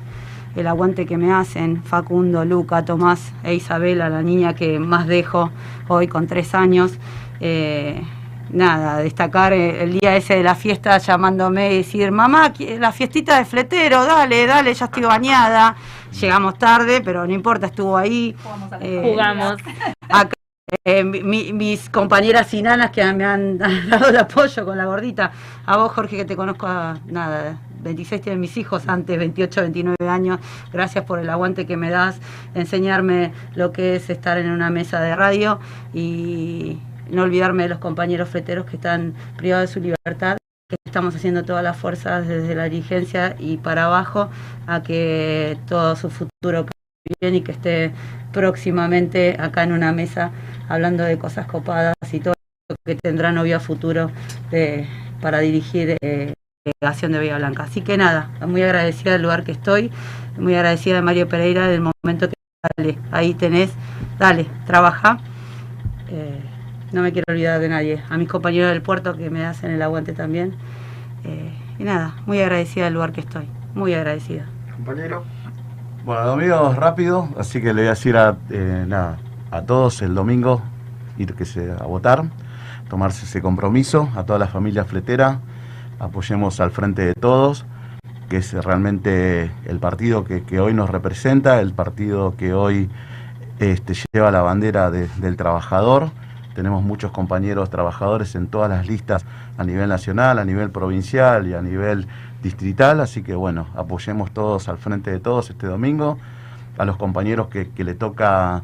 el 0.57 0.65
aguante 0.65 1.05
que 1.05 1.17
me 1.17 1.31
hacen, 1.31 1.83
Facundo, 1.83 2.43
Luca, 2.43 2.83
Tomás 2.83 3.31
e 3.43 3.53
Isabela, 3.53 4.09
la 4.09 4.23
niña 4.23 4.55
que 4.55 4.79
más 4.79 5.05
dejo 5.05 5.51
hoy 5.87 6.07
con 6.07 6.25
tres 6.25 6.55
años, 6.55 6.97
eh, 7.39 8.01
nada, 8.49 8.97
destacar 8.97 9.53
eh, 9.53 9.83
el 9.83 9.99
día 9.99 10.15
ese 10.15 10.35
de 10.35 10.43
la 10.43 10.55
fiesta 10.55 10.97
llamándome 10.97 11.73
y 11.73 11.77
decir, 11.77 12.11
mamá, 12.11 12.51
la 12.79 12.91
fiestita 12.91 13.37
de 13.37 13.45
fletero, 13.45 14.03
dale, 14.05 14.47
dale, 14.47 14.73
ya 14.73 14.85
estoy 14.85 15.03
bañada. 15.03 15.75
Llegamos 16.19 16.57
tarde, 16.57 17.01
pero 17.01 17.27
no 17.27 17.33
importa, 17.33 17.67
estuvo 17.67 17.95
ahí. 17.95 18.35
Eh, 18.81 19.01
Jugamos. 19.03 19.57
Acá, 20.09 20.33
eh, 20.83 21.03
mi- 21.03 21.53
mis 21.53 21.89
compañeras 21.89 22.53
inanas 22.53 22.91
que 22.91 23.03
me 23.13 23.23
han 23.25 23.57
dado 23.89 24.09
el 24.09 24.17
apoyo 24.17 24.65
con 24.65 24.77
la 24.77 24.85
gordita. 24.85 25.31
A 25.65 25.77
vos, 25.77 25.91
Jorge, 25.93 26.17
que 26.17 26.25
te 26.25 26.35
conozco 26.35 26.67
a 26.67 26.99
nada, 27.05 27.59
26 27.83 28.21
tienen 28.21 28.39
mis 28.41 28.57
hijos, 28.57 28.87
antes 28.87 29.17
28, 29.17 29.61
29 29.61 30.09
años. 30.09 30.39
Gracias 30.73 31.05
por 31.05 31.19
el 31.19 31.29
aguante 31.29 31.65
que 31.65 31.77
me 31.77 31.89
das, 31.89 32.19
enseñarme 32.53 33.31
lo 33.55 33.71
que 33.71 33.95
es 33.95 34.09
estar 34.09 34.37
en 34.37 34.49
una 34.51 34.69
mesa 34.69 34.99
de 34.99 35.15
radio 35.15 35.59
y 35.93 36.79
no 37.09 37.23
olvidarme 37.23 37.63
de 37.63 37.69
los 37.69 37.79
compañeros 37.79 38.27
fleteros 38.29 38.65
que 38.65 38.75
están 38.75 39.13
privados 39.37 39.69
de 39.69 39.73
su 39.73 39.79
libertad 39.79 40.37
que 40.69 40.75
estamos 40.85 41.15
haciendo 41.15 41.45
todas 41.45 41.63
las 41.63 41.77
fuerzas 41.77 42.27
desde 42.27 42.53
la 42.53 42.65
dirigencia 42.65 43.37
y 43.39 43.55
para 43.55 43.85
abajo 43.85 44.29
a 44.65 44.83
que 44.83 45.57
todo 45.65 45.95
su 45.95 46.09
futuro 46.09 46.65
bien 47.21 47.35
y 47.35 47.39
que 47.41 47.53
esté 47.53 47.93
próximamente 48.33 49.37
acá 49.39 49.63
en 49.63 49.71
una 49.71 49.93
mesa 49.93 50.31
hablando 50.69 51.03
de 51.03 51.17
cosas 51.17 51.45
copadas 51.47 51.95
y 52.11 52.19
todo 52.19 52.33
lo 52.69 52.75
que 52.85 52.95
tendrá 52.95 53.31
novio 53.31 53.57
a 53.57 53.59
futuro 53.59 54.11
para 55.21 55.39
dirigir 55.39 55.97
eh, 56.01 56.33
delegación 56.65 57.11
de 57.11 57.17
Bahía 57.19 57.37
Blanca. 57.37 57.63
Así 57.63 57.81
que 57.81 57.97
nada, 57.97 58.29
muy 58.45 58.61
agradecida 58.61 59.13
del 59.13 59.23
lugar 59.23 59.43
que 59.43 59.51
estoy, 59.51 59.91
muy 60.37 60.55
agradecida 60.55 60.95
de 60.95 61.01
Mario 61.01 61.27
Pereira 61.27 61.67
del 61.67 61.81
momento 61.81 62.29
que 62.29 62.35
dale, 62.77 62.97
ahí 63.11 63.33
tenés, 63.33 63.71
dale, 64.19 64.47
trabaja. 64.65 65.19
Eh, 66.09 66.41
no 66.91 67.01
me 67.01 67.11
quiero 67.11 67.25
olvidar 67.29 67.59
de 67.59 67.69
nadie. 67.69 68.03
A 68.09 68.17
mis 68.17 68.29
compañeros 68.29 68.71
del 68.71 68.81
puerto 68.81 69.15
que 69.15 69.29
me 69.29 69.45
hacen 69.45 69.71
el 69.71 69.81
aguante 69.81 70.13
también. 70.13 70.55
Eh, 71.23 71.53
y 71.79 71.83
nada, 71.83 72.15
muy 72.25 72.39
agradecida 72.39 72.85
del 72.85 72.93
lugar 72.93 73.11
que 73.11 73.21
estoy. 73.21 73.47
Muy 73.73 73.93
agradecida. 73.93 74.45
Compañero. 74.73 75.25
Bueno, 76.05 76.25
domingo 76.25 76.73
rápido, 76.73 77.27
así 77.37 77.59
que 77.59 77.73
le 77.73 77.81
voy 77.81 77.87
a 77.87 77.89
decir 77.89 78.15
a, 78.15 78.37
eh, 78.49 78.85
nada, 78.87 79.17
a 79.51 79.61
todos 79.61 80.01
el 80.01 80.15
domingo 80.15 80.61
ir 81.17 81.33
que 81.33 81.45
se, 81.45 81.71
a 81.71 81.85
votar, 81.85 82.25
tomarse 82.89 83.25
ese 83.25 83.41
compromiso, 83.41 84.09
a 84.15 84.23
toda 84.23 84.39
la 84.39 84.47
familia 84.47 84.85
fletera, 84.85 85.39
apoyemos 85.99 86.59
al 86.59 86.71
frente 86.71 87.05
de 87.05 87.13
todos, 87.13 87.65
que 88.29 88.37
es 88.37 88.53
realmente 88.53 89.49
el 89.65 89.79
partido 89.79 90.23
que, 90.23 90.43
que 90.43 90.59
hoy 90.59 90.73
nos 90.73 90.89
representa, 90.89 91.59
el 91.61 91.73
partido 91.73 92.35
que 92.37 92.53
hoy 92.53 92.89
este, 93.59 93.93
lleva 94.13 94.31
la 94.31 94.41
bandera 94.41 94.91
de- 94.91 95.07
del 95.17 95.37
trabajador. 95.37 96.11
Tenemos 96.53 96.83
muchos 96.83 97.11
compañeros 97.11 97.69
trabajadores 97.69 98.35
en 98.35 98.47
todas 98.47 98.69
las 98.69 98.87
listas 98.87 99.25
a 99.57 99.63
nivel 99.63 99.89
nacional, 99.89 100.39
a 100.39 100.45
nivel 100.45 100.71
provincial 100.71 101.47
y 101.47 101.53
a 101.53 101.61
nivel 101.61 102.07
distrital, 102.43 102.99
así 102.99 103.23
que 103.23 103.33
bueno, 103.35 103.67
apoyemos 103.75 104.31
todos 104.31 104.67
al 104.69 104.77
frente 104.77 105.09
de 105.11 105.19
todos 105.19 105.49
este 105.49 105.67
domingo, 105.67 106.17
a 106.77 106.85
los 106.85 106.97
compañeros 106.97 107.47
que, 107.47 107.69
que 107.69 107.83
le 107.83 107.95
toca 107.95 108.61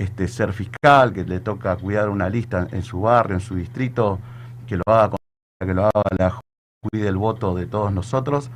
este, 0.00 0.28
ser 0.28 0.54
fiscal, 0.54 1.12
que 1.12 1.24
le 1.24 1.40
toca 1.40 1.76
cuidar 1.76 2.08
una 2.08 2.30
lista 2.30 2.66
en 2.72 2.82
su 2.82 3.02
barrio, 3.02 3.34
en 3.34 3.40
su 3.40 3.54
distrito, 3.54 4.18
que 4.66 4.76
lo 4.76 4.82
haga 4.86 5.16
que 5.62 5.74
lo 5.74 5.84
haga 5.84 6.02
la 6.18 6.40
cuide 6.80 7.08
el 7.08 7.18
voto 7.18 7.54
de 7.54 7.66
todos 7.66 7.92
nosotros. 7.92 8.50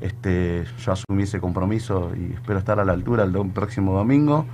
Este, 0.00 0.64
yo 0.80 0.92
asumí 0.92 1.22
ese 1.22 1.40
compromiso 1.40 2.10
y 2.16 2.32
espero 2.32 2.58
estar 2.58 2.80
a 2.80 2.84
la 2.84 2.94
altura 2.94 3.22
el 3.22 3.32
próximo 3.52 3.94
domingo. 3.94 4.44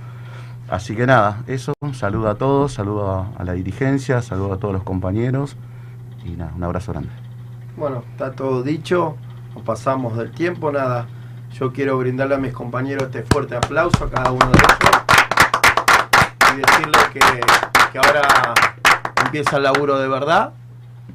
Así 0.69 0.95
que 0.95 1.07
nada, 1.07 1.43
eso, 1.47 1.73
saludo 1.93 2.29
a 2.29 2.35
todos, 2.35 2.73
saludo 2.73 3.09
a, 3.09 3.31
a 3.37 3.43
la 3.43 3.53
dirigencia, 3.53 4.21
saludo 4.21 4.53
a 4.53 4.57
todos 4.57 4.73
los 4.75 4.83
compañeros 4.83 5.57
y 6.23 6.31
nada, 6.31 6.53
un 6.55 6.63
abrazo 6.63 6.91
grande. 6.91 7.09
Bueno, 7.75 8.03
está 8.11 8.33
todo 8.33 8.61
dicho, 8.61 9.17
nos 9.55 9.63
pasamos 9.63 10.15
del 10.15 10.29
tiempo, 10.29 10.71
nada. 10.71 11.07
Yo 11.53 11.73
quiero 11.73 11.97
brindarle 11.97 12.35
a 12.35 12.39
mis 12.39 12.53
compañeros 12.53 13.05
este 13.05 13.23
fuerte 13.23 13.55
aplauso 13.55 14.03
a 14.03 14.11
cada 14.11 14.31
uno 14.31 14.45
de 14.45 14.57
ellos 14.57 15.04
decirles 16.55 17.03
que, 17.13 17.19
que 17.91 17.97
ahora 17.97 18.53
empieza 19.23 19.57
el 19.57 19.63
laburo 19.63 19.99
de 19.99 20.07
verdad. 20.07 20.53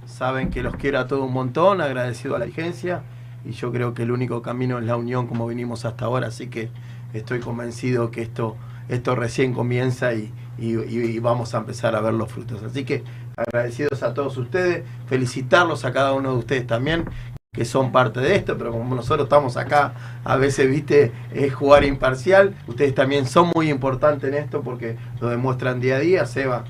Saben 0.07 0.51
que 0.51 0.62
los 0.62 0.77
quiero 0.77 0.99
a 0.99 1.07
todos 1.07 1.25
un 1.27 1.33
montón, 1.33 1.81
agradecido 1.81 2.37
a 2.37 2.39
la 2.39 2.45
agencia 2.47 3.03
y 3.45 3.53
yo 3.53 3.73
creo 3.73 3.95
que 3.95 4.03
el 4.03 4.11
único 4.11 4.43
camino 4.43 4.79
es 4.79 4.85
la 4.85 4.97
unión 4.97 5.27
como 5.27 5.47
vinimos 5.47 5.85
hasta 5.85 6.05
ahora, 6.05 6.27
así 6.29 6.49
que 6.49 6.69
estoy 7.15 7.41
convencido 7.41 8.11
que 8.11 8.23
esto, 8.23 8.57
esto 8.89 9.15
recién 9.17 9.55
comienza 9.55 10.12
y- 10.15 10.33
y 10.59 11.19
vamos 11.21 11.55
a 11.55 11.59
empezar 11.59 11.97
a 11.97 12.01
ver 12.03 12.12
los 12.12 12.31
frutos. 12.31 12.62
Así 12.62 12.85
que 12.85 13.03
agradecidos 13.35 14.03
a 14.03 14.12
todos 14.12 14.37
ustedes, 14.37 14.85
felicitarlos 15.07 15.87
a 15.87 15.93
cada 15.93 16.12
uno 16.12 16.33
de 16.33 16.39
ustedes 16.39 16.67
también 16.67 17.05
que 17.53 17.65
son 17.65 17.91
parte 17.91 18.21
de 18.21 18.37
esto, 18.37 18.57
pero 18.57 18.71
como 18.71 18.95
nosotros 18.95 19.25
estamos 19.25 19.57
acá, 19.57 19.93
a 20.25 20.37
veces, 20.37 20.71
viste, 20.71 21.11
es 21.35 21.53
jugar 21.53 21.83
imparcial, 21.83 22.55
ustedes 22.69 22.95
también 22.95 23.27
son 23.27 23.51
muy 23.57 23.69
importantes 23.71 24.29
en 24.33 24.37
esto 24.39 24.63
porque 24.63 24.97
lo 25.21 25.29
demuestran 25.31 25.81
día 25.81 25.97
a 25.97 25.99
día, 25.99 26.27
Seba, 26.27 26.63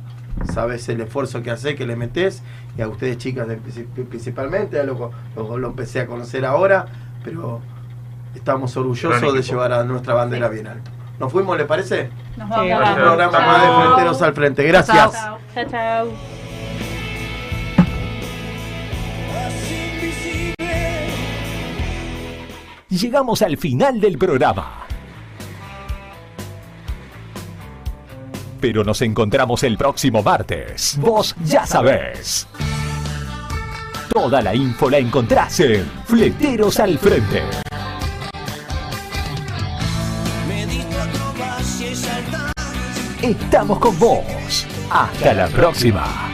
sabes 0.50 0.88
el 0.88 1.02
esfuerzo 1.02 1.42
que 1.42 1.50
hace, 1.50 1.74
que 1.74 1.84
le 1.86 1.96
metes, 1.96 2.42
y 2.78 2.80
a 2.80 2.88
ustedes 2.88 3.18
chicas 3.18 3.46
de- 3.46 3.58
principalmente, 3.58 4.82
lo, 4.84 5.10
lo- 5.36 5.58
lo 5.58 5.68
empecé 5.68 6.00
a 6.00 6.06
conocer 6.06 6.46
ahora, 6.46 6.86
pero 7.22 7.60
estamos 8.34 8.74
orgullosos 8.78 9.34
de 9.34 9.42
llevar 9.42 9.72
a 9.74 9.84
nuestra 9.84 10.14
bandera 10.14 10.48
bien 10.48 10.66
alto. 10.66 10.90
¿Nos 11.18 11.30
fuimos, 11.30 11.58
le 11.58 11.66
parece? 11.66 12.08
Nos 12.38 12.48
vamos. 12.48 12.62
Un 12.64 12.68
Gracias. 12.70 12.96
programa 12.96 13.32
Chao. 13.38 13.46
más 13.46 13.60
de 13.60 13.68
Fronteros 13.84 14.22
al 14.22 14.32
Frente. 14.32 14.62
Gracias. 14.62 15.12
Chao, 15.12 15.64
chao. 15.70 16.39
Llegamos 22.90 23.40
al 23.42 23.56
final 23.56 24.00
del 24.00 24.18
programa. 24.18 24.84
Pero 28.60 28.82
nos 28.82 29.00
encontramos 29.02 29.62
el 29.62 29.78
próximo 29.78 30.24
martes. 30.24 30.98
Vos 31.00 31.36
ya 31.44 31.64
sabés. 31.64 32.48
Toda 34.12 34.42
la 34.42 34.56
info 34.56 34.90
la 34.90 34.98
encontrás 34.98 35.60
en 35.60 35.88
Fleteros 36.04 36.80
al 36.80 36.98
Frente. 36.98 37.44
Estamos 43.22 43.78
con 43.78 43.96
vos. 44.00 44.66
Hasta 44.90 45.32
la 45.32 45.46
próxima. 45.46 46.32